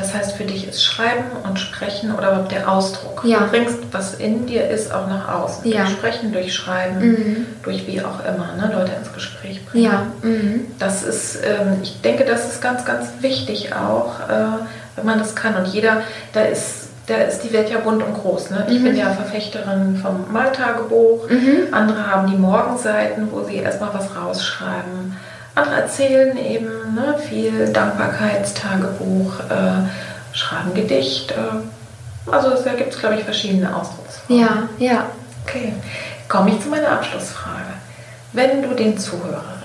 Das 0.00 0.14
heißt, 0.14 0.32
für 0.32 0.44
dich 0.44 0.66
ist 0.66 0.82
Schreiben 0.82 1.24
und 1.44 1.58
Sprechen 1.58 2.14
oder 2.14 2.28
überhaupt 2.28 2.52
der 2.52 2.70
Ausdruck. 2.70 3.22
Ja. 3.24 3.40
Du 3.40 3.46
bringst, 3.48 3.78
was 3.92 4.14
in 4.14 4.46
dir 4.46 4.68
ist, 4.68 4.92
auch 4.92 5.06
nach 5.08 5.28
außen. 5.28 5.70
Ja. 5.70 5.82
Durch 5.82 5.90
Sprechen, 5.90 6.32
durch 6.32 6.54
Schreiben, 6.54 7.00
mhm. 7.00 7.46
durch 7.62 7.86
wie 7.86 8.00
auch 8.02 8.20
immer, 8.20 8.54
ne, 8.56 8.72
Leute 8.72 8.92
ins 8.98 9.12
Gespräch 9.12 9.64
bringen. 9.66 9.84
Ja. 9.84 10.06
Mhm. 10.22 10.66
Das 10.78 11.02
ist, 11.02 11.36
ähm, 11.44 11.78
ich 11.82 12.00
denke, 12.00 12.24
das 12.24 12.50
ist 12.50 12.62
ganz, 12.62 12.84
ganz 12.86 13.08
wichtig 13.20 13.74
auch, 13.74 14.20
äh, 14.20 14.64
wenn 14.96 15.04
man 15.04 15.18
das 15.18 15.36
kann. 15.36 15.54
Und 15.56 15.66
jeder, 15.66 16.02
da 16.32 16.42
ist 16.42 16.88
da 17.06 17.16
ist 17.16 17.40
die 17.40 17.52
Welt 17.52 17.68
ja 17.68 17.78
bunt 17.78 18.04
und 18.04 18.14
groß. 18.14 18.50
Ne? 18.50 18.66
Ich 18.70 18.78
mhm. 18.78 18.84
bin 18.84 18.96
ja 18.96 19.10
Verfechterin 19.10 19.96
vom 20.00 20.32
Maltagebuch. 20.32 21.28
Mhm. 21.28 21.72
Andere 21.72 22.06
haben 22.06 22.30
die 22.30 22.36
Morgenseiten, 22.36 23.32
wo 23.32 23.42
sie 23.42 23.56
erstmal 23.56 23.92
was 23.92 24.14
rausschreiben. 24.14 25.16
Erzählen 25.68 26.36
eben 26.36 26.94
ne, 26.94 27.16
viel 27.18 27.72
Dankbarkeitstagebuch, 27.72 29.40
äh, 29.50 30.36
schreiben 30.36 30.74
Gedicht. 30.74 31.32
Äh, 31.32 32.30
also 32.30 32.50
da 32.50 32.74
gibt 32.74 32.92
es, 32.92 32.98
glaube 32.98 33.16
ich, 33.16 33.24
verschiedene 33.24 33.74
Ausdrucksformen. 33.74 34.42
Ja, 34.44 34.68
ja. 34.78 35.06
Okay, 35.46 35.72
komme 36.28 36.50
ich 36.50 36.60
zu 36.60 36.68
meiner 36.68 36.90
Abschlussfrage. 36.90 37.74
Wenn 38.32 38.62
du 38.62 38.74
den 38.74 38.96
Zuhörerinnen 38.98 39.60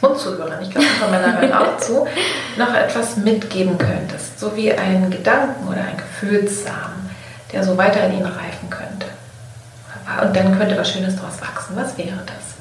und 0.00 0.18
Zuhörern, 0.18 0.62
ich 0.62 0.70
glaube, 0.70 0.86
von 0.86 1.10
meiner 1.10 1.40
hören 1.40 1.52
auch 1.52 1.76
zu, 1.78 2.06
noch 2.56 2.74
etwas 2.74 3.16
mitgeben 3.16 3.76
könntest, 3.76 4.38
so 4.38 4.56
wie 4.56 4.72
einen 4.72 5.10
Gedanken 5.10 5.68
oder 5.68 5.80
ein 5.80 5.96
Gefühlssamen, 5.96 7.10
der 7.52 7.64
so 7.64 7.76
weiter 7.76 8.06
in 8.06 8.14
ihnen 8.14 8.26
reifen 8.26 8.70
könnte. 8.70 9.06
Und 10.22 10.34
dann 10.36 10.56
könnte 10.58 10.76
was 10.76 10.90
Schönes 10.90 11.16
daraus 11.16 11.40
wachsen. 11.40 11.76
Was 11.76 11.96
wäre 11.98 12.18
das? 12.26 12.51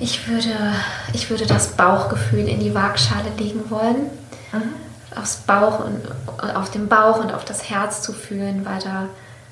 Ich 0.00 0.26
würde, 0.28 0.74
ich 1.12 1.28
würde 1.28 1.46
das 1.46 1.68
Bauchgefühl 1.68 2.48
in 2.48 2.58
die 2.58 2.74
Waagschale 2.74 3.30
legen 3.38 3.70
wollen. 3.70 4.10
Mhm. 4.52 4.74
Aufs 5.14 5.36
Bauch 5.36 5.84
und 5.84 6.00
auf 6.56 6.70
den 6.70 6.88
Bauch 6.88 7.18
und 7.18 7.32
auf 7.32 7.44
das 7.44 7.68
Herz 7.68 8.00
zu 8.00 8.12
fühlen, 8.12 8.64
weil 8.64 8.80
da 8.80 9.06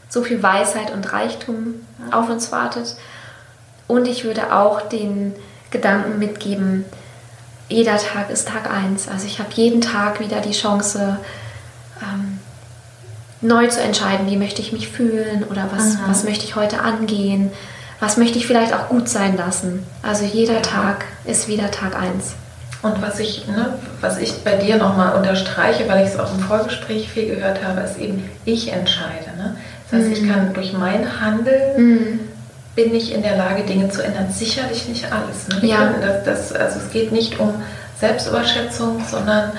so 0.09 0.23
viel 0.23 0.43
Weisheit 0.43 0.91
und 0.93 1.13
Reichtum 1.13 1.57
mhm. 1.99 2.13
auf 2.13 2.31
uns 2.31 2.51
wartet. 2.51 2.97
Und 3.87 4.09
ich 4.09 4.25
würde 4.25 4.55
auch 4.55 4.81
den 4.81 5.35
Gedanken 5.71 6.19
mitgeben, 6.19 6.87
jeder 7.69 7.99
Tag 7.99 8.31
ist 8.31 8.49
Tag 8.49 8.71
1. 8.71 9.09
Also 9.09 9.27
ich 9.27 9.41
habe 9.41 9.51
jeden 9.53 9.83
Tag 9.83 10.21
wieder 10.21 10.41
die 10.41 10.53
Chance, 10.53 11.19
ähm, 12.01 12.39
neu 13.43 13.67
zu 13.67 13.83
entscheiden, 13.83 14.27
wie 14.27 14.39
möchte 14.39 14.63
ich 14.63 14.73
mich 14.73 14.89
fühlen 14.89 15.45
oder 15.45 15.69
was, 15.71 15.95
mhm. 15.95 16.01
was 16.07 16.25
möchte 16.25 16.45
ich 16.45 16.57
heute 16.57 16.81
angehen 16.81 17.51
was 18.01 18.17
möchte 18.17 18.39
ich 18.39 18.47
vielleicht 18.47 18.73
auch 18.73 18.89
gut 18.89 19.09
sein 19.09 19.37
lassen. 19.37 19.85
Also 20.03 20.25
jeder 20.25 20.63
Tag 20.63 21.05
ist 21.25 21.49
wieder 21.49 21.71
Tag 21.71 22.01
1. 22.01 22.35
Und 22.83 23.03
was 23.03 23.19
ich, 23.19 23.49
ne, 23.49 23.75
was 24.01 24.19
ich 24.19 24.45
bei 24.45 24.55
dir 24.55 24.77
nochmal 24.77 25.17
unterstreiche, 25.17 25.89
weil 25.89 26.07
ich 26.07 26.13
es 26.13 26.19
auch 26.19 26.33
im 26.33 26.41
Vorgespräch 26.41 27.09
viel 27.09 27.35
gehört 27.35 27.65
habe, 27.65 27.81
ist 27.81 27.99
eben, 27.99 28.29
ich 28.45 28.73
entscheide. 28.73 29.37
Ne? 29.37 29.57
Das 29.91 29.99
heißt, 29.99 30.09
mhm. 30.09 30.13
ich 30.13 30.33
kann 30.33 30.55
durch 30.55 30.73
mein 30.73 31.21
Handeln 31.21 31.77
mhm. 31.77 32.21
bin 32.77 32.95
ich 32.95 33.13
in 33.13 33.23
der 33.23 33.37
Lage, 33.37 33.65
Dinge 33.65 33.89
zu 33.89 34.05
ändern. 34.05 34.31
Sicherlich 34.31 34.89
nicht 34.89 35.07
alles. 35.11 35.49
Ne? 35.49 35.69
Ja. 35.69 35.93
Das, 36.01 36.25
das, 36.25 36.53
also 36.53 36.79
es 36.79 36.93
geht 36.93 37.11
nicht 37.11 37.41
um 37.41 37.53
Selbstüberschätzung, 37.99 39.03
sondern 39.11 39.51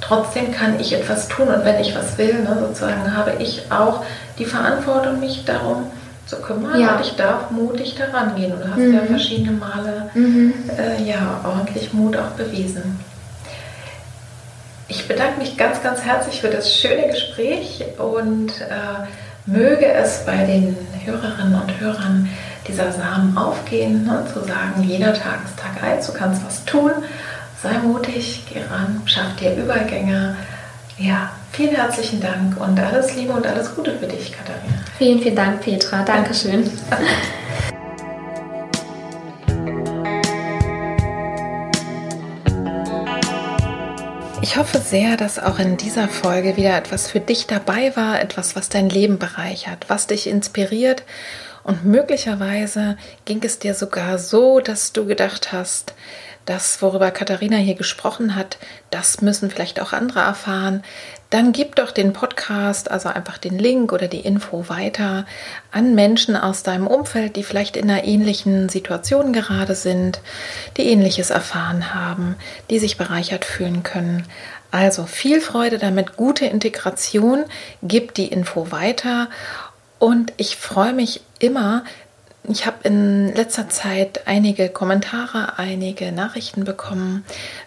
trotzdem 0.00 0.52
kann 0.52 0.80
ich 0.80 0.92
etwas 0.92 1.28
tun 1.28 1.46
und 1.46 1.64
wenn 1.64 1.78
ich 1.78 1.94
was 1.94 2.18
will, 2.18 2.42
ne, 2.42 2.56
sozusagen 2.58 3.16
habe 3.16 3.34
ich 3.38 3.70
auch 3.70 4.02
die 4.38 4.44
Verantwortung, 4.44 5.20
mich 5.20 5.44
darum 5.44 5.86
zu 6.30 6.36
kümmern 6.36 6.80
ja. 6.80 6.94
und 6.94 7.00
ich 7.00 7.16
darf 7.16 7.50
mutig 7.50 7.96
daran 7.96 8.36
gehen. 8.36 8.52
Und 8.52 8.60
du 8.60 8.70
hast 8.70 8.78
mhm. 8.78 8.94
ja 8.94 9.00
verschiedene 9.00 9.52
Male 9.52 10.10
mhm. 10.14 10.54
äh, 10.78 11.02
ja, 11.02 11.40
ordentlich 11.44 11.92
Mut 11.92 12.16
auch 12.16 12.30
bewiesen. 12.30 13.00
Ich 14.86 15.06
bedanke 15.06 15.40
mich 15.40 15.56
ganz, 15.56 15.82
ganz 15.82 16.02
herzlich 16.02 16.40
für 16.40 16.48
das 16.48 16.72
schöne 16.72 17.08
Gespräch 17.08 17.84
und 17.98 18.60
äh, 18.60 19.06
möge 19.46 19.92
es 19.92 20.24
bei 20.24 20.44
den 20.44 20.76
Hörerinnen 21.04 21.60
und 21.60 21.80
Hörern 21.80 22.28
dieser 22.66 22.92
Samen 22.92 23.36
aufgehen 23.36 24.08
und 24.08 24.24
ne, 24.24 24.24
zu 24.32 24.40
sagen, 24.40 24.82
jeder 24.82 25.14
Tag 25.14 25.40
ist 25.44 25.58
Tag 25.58 25.82
1, 25.82 26.06
du 26.06 26.12
kannst 26.12 26.44
was 26.44 26.64
tun, 26.64 26.92
sei 27.62 27.78
mutig, 27.78 28.44
geh 28.52 28.60
ran, 28.70 29.02
schaff 29.06 29.34
dir 29.40 29.54
Übergänge. 29.54 30.36
Ja, 31.00 31.30
vielen 31.52 31.74
herzlichen 31.74 32.20
Dank 32.20 32.60
und 32.60 32.78
alles 32.78 33.16
Liebe 33.16 33.32
und 33.32 33.46
alles 33.46 33.74
Gute 33.74 33.98
für 33.98 34.06
dich, 34.06 34.32
Katharina. 34.32 34.84
Vielen, 34.98 35.18
vielen 35.18 35.34
Dank, 35.34 35.62
Petra. 35.62 36.02
Dankeschön. 36.02 36.70
Ich 44.42 44.58
hoffe 44.58 44.78
sehr, 44.78 45.16
dass 45.16 45.38
auch 45.38 45.58
in 45.58 45.78
dieser 45.78 46.06
Folge 46.06 46.58
wieder 46.58 46.76
etwas 46.76 47.08
für 47.10 47.20
dich 47.20 47.46
dabei 47.46 47.96
war, 47.96 48.20
etwas, 48.20 48.54
was 48.54 48.68
dein 48.68 48.90
Leben 48.90 49.18
bereichert, 49.18 49.86
was 49.88 50.06
dich 50.06 50.26
inspiriert. 50.26 51.04
Und 51.62 51.86
möglicherweise 51.86 52.98
ging 53.24 53.40
es 53.42 53.58
dir 53.58 53.74
sogar 53.74 54.18
so, 54.18 54.60
dass 54.60 54.92
du 54.92 55.06
gedacht 55.06 55.50
hast, 55.50 55.94
das, 56.50 56.82
worüber 56.82 57.12
Katharina 57.12 57.56
hier 57.58 57.76
gesprochen 57.76 58.34
hat, 58.34 58.58
das 58.90 59.22
müssen 59.22 59.50
vielleicht 59.50 59.80
auch 59.80 59.92
andere 59.92 60.18
erfahren, 60.18 60.82
dann 61.30 61.52
gib 61.52 61.76
doch 61.76 61.92
den 61.92 62.12
Podcast, 62.12 62.90
also 62.90 63.08
einfach 63.08 63.38
den 63.38 63.56
Link 63.56 63.92
oder 63.92 64.08
die 64.08 64.18
Info 64.18 64.68
weiter 64.68 65.26
an 65.70 65.94
Menschen 65.94 66.36
aus 66.36 66.64
deinem 66.64 66.88
Umfeld, 66.88 67.36
die 67.36 67.44
vielleicht 67.44 67.76
in 67.76 67.88
einer 67.88 68.02
ähnlichen 68.02 68.68
Situation 68.68 69.32
gerade 69.32 69.76
sind, 69.76 70.20
die 70.76 70.88
ähnliches 70.88 71.30
erfahren 71.30 71.94
haben, 71.94 72.34
die 72.68 72.80
sich 72.80 72.96
bereichert 72.96 73.44
fühlen 73.44 73.84
können. 73.84 74.26
Also 74.72 75.06
viel 75.06 75.40
Freude 75.40 75.78
damit, 75.78 76.16
gute 76.16 76.46
Integration, 76.46 77.44
gib 77.80 78.14
die 78.14 78.26
Info 78.26 78.72
weiter. 78.72 79.28
Und 80.00 80.32
ich 80.36 80.56
freue 80.56 80.94
mich 80.94 81.20
immer, 81.38 81.84
ich 82.44 82.66
habe 82.66 82.78
in 82.84 83.34
letzter 83.34 83.68
Zeit 83.68 84.26
einige 84.26 84.68
Kommentare, 84.70 85.58
einige 85.58 86.10
Nachrichten 86.10 86.64
bekommen, 86.64 87.24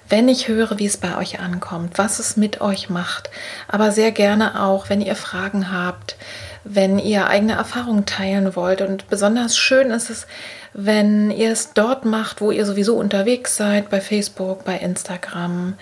wenn 0.09 0.27
ich 0.27 0.47
höre, 0.47 0.79
wie 0.79 0.85
es 0.85 0.97
bei 0.97 1.17
euch 1.17 1.39
ankommt, 1.39 1.97
was 1.97 2.19
es 2.19 2.37
mit 2.37 2.59
euch 2.59 2.89
macht, 2.89 3.29
aber 3.67 3.91
sehr 3.91 4.11
gerne 4.11 4.61
auch, 4.63 4.89
wenn 4.89 5.01
ihr 5.01 5.15
Fragen 5.15 5.71
habt, 5.71 6.17
wenn 6.63 6.97
ihr 6.97 7.27
eigene 7.27 7.53
Erfahrungen 7.53 8.05
teilen 8.05 8.55
wollt. 8.55 8.81
Und 8.81 9.09
besonders 9.09 9.57
schön 9.57 9.91
ist 9.91 10.09
es, 10.09 10.27
wenn 10.73 11.29
ihr 11.29 11.51
es 11.51 11.73
dort 11.73 12.05
macht, 12.05 12.41
wo 12.41 12.51
ihr 12.51 12.65
sowieso 12.65 12.95
unterwegs 12.95 13.57
seid, 13.57 13.89
bei 13.89 14.01
Facebook, 14.01 14.65
bei 14.65 14.77
Instagram 14.77 15.75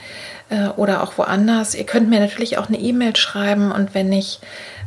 äh, 0.50 0.68
oder 0.70 1.02
auch 1.04 1.18
woanders. 1.18 1.76
Ihr 1.76 1.86
könnt 1.86 2.10
mir 2.10 2.20
natürlich 2.20 2.58
auch 2.58 2.68
eine 2.68 2.80
E-Mail 2.80 3.16
schreiben 3.16 3.72
und 3.72 3.94
wenn 3.94 4.12
ich 4.12 4.42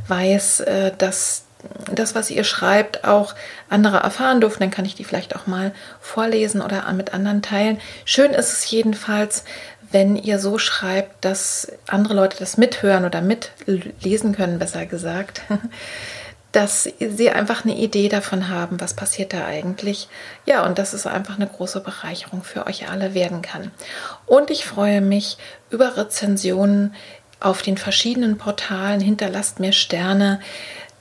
weiß, 0.08 0.60
äh, 0.60 0.92
dass 0.96 1.43
das, 1.92 2.14
was 2.14 2.30
ihr 2.30 2.44
schreibt, 2.44 3.04
auch 3.04 3.34
andere 3.68 3.98
erfahren 3.98 4.40
durften, 4.40 4.60
dann 4.60 4.70
kann 4.70 4.84
ich 4.84 4.94
die 4.94 5.04
vielleicht 5.04 5.36
auch 5.36 5.46
mal 5.46 5.72
vorlesen 6.00 6.60
oder 6.60 6.90
mit 6.92 7.14
anderen 7.14 7.42
teilen. 7.42 7.80
Schön 8.04 8.32
ist 8.32 8.52
es 8.52 8.70
jedenfalls, 8.70 9.44
wenn 9.90 10.16
ihr 10.16 10.38
so 10.38 10.58
schreibt, 10.58 11.24
dass 11.24 11.70
andere 11.86 12.14
Leute 12.14 12.38
das 12.38 12.56
mithören 12.56 13.04
oder 13.04 13.20
mitlesen 13.20 14.34
können, 14.34 14.58
besser 14.58 14.86
gesagt, 14.86 15.42
dass 16.52 16.88
sie 16.98 17.30
einfach 17.30 17.64
eine 17.64 17.76
Idee 17.76 18.08
davon 18.08 18.48
haben, 18.48 18.80
was 18.80 18.94
passiert 18.94 19.32
da 19.32 19.44
eigentlich. 19.44 20.08
Ja, 20.46 20.64
und 20.66 20.78
dass 20.78 20.92
es 20.92 21.06
einfach 21.06 21.36
eine 21.36 21.48
große 21.48 21.80
Bereicherung 21.80 22.44
für 22.44 22.66
euch 22.66 22.88
alle 22.88 23.14
werden 23.14 23.42
kann. 23.42 23.72
Und 24.26 24.50
ich 24.50 24.64
freue 24.64 25.00
mich 25.00 25.36
über 25.70 25.96
Rezensionen 25.96 26.94
auf 27.40 27.62
den 27.62 27.76
verschiedenen 27.76 28.38
Portalen. 28.38 29.00
Hinterlasst 29.00 29.60
mir 29.60 29.72
Sterne 29.72 30.40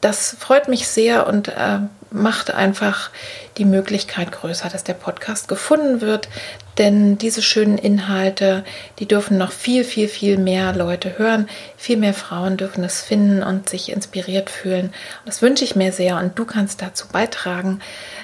das 0.04 0.36
freut 0.38 0.68
mich 0.68 0.88
sehr 0.88 1.28
und 1.28 1.48
äh, 1.48 1.80
macht 2.12 2.54
einfach 2.54 3.10
die 3.58 3.66
Möglichkeit 3.66 4.32
größer, 4.32 4.70
dass 4.70 4.84
der 4.84 4.94
Podcast 4.94 5.48
gefunden 5.48 6.02
wird. 6.02 6.30
Denn 6.78 7.18
diese 7.18 7.42
schönen 7.42 7.78
Inhalte, 7.78 8.64
die 9.00 9.08
dürfen 9.08 9.38
noch 9.38 9.52
viel, 9.52 9.84
viel, 9.84 10.08
viel 10.08 10.38
mehr 10.38 10.74
Leute 10.74 11.18
hören. 11.18 11.48
Viel 11.78 11.98
mehr 11.98 12.14
Frauen 12.14 12.58
dürfen 12.58 12.84
es 12.84 13.02
finden 13.02 13.44
und 13.44 13.70
sich 13.70 13.92
inspiriert 13.92 14.50
fühlen. 14.50 14.94
das 15.26 15.42
wünsche 15.42 15.64
ich 15.64 15.76
mir 15.76 15.92
sehr 15.92 16.18
und 16.18 16.38
du 16.38 16.46
kannst 16.46 16.82
dazu 16.82 17.08
beitragen. 17.08 17.80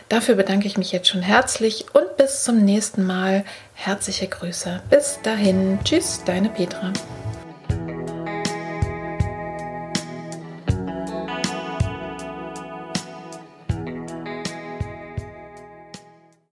Dafür 0.09 0.35
bedanke 0.35 0.67
ich 0.67 0.77
mich 0.77 0.91
jetzt 0.91 1.07
schon 1.07 1.21
herzlich 1.21 1.85
und 1.93 2.17
bis 2.17 2.43
zum 2.43 2.57
nächsten 2.57 3.05
Mal. 3.05 3.45
Herzliche 3.73 4.27
Grüße. 4.27 4.81
Bis 4.89 5.19
dahin. 5.23 5.79
Tschüss, 5.83 6.21
deine 6.25 6.49
Petra. 6.49 6.91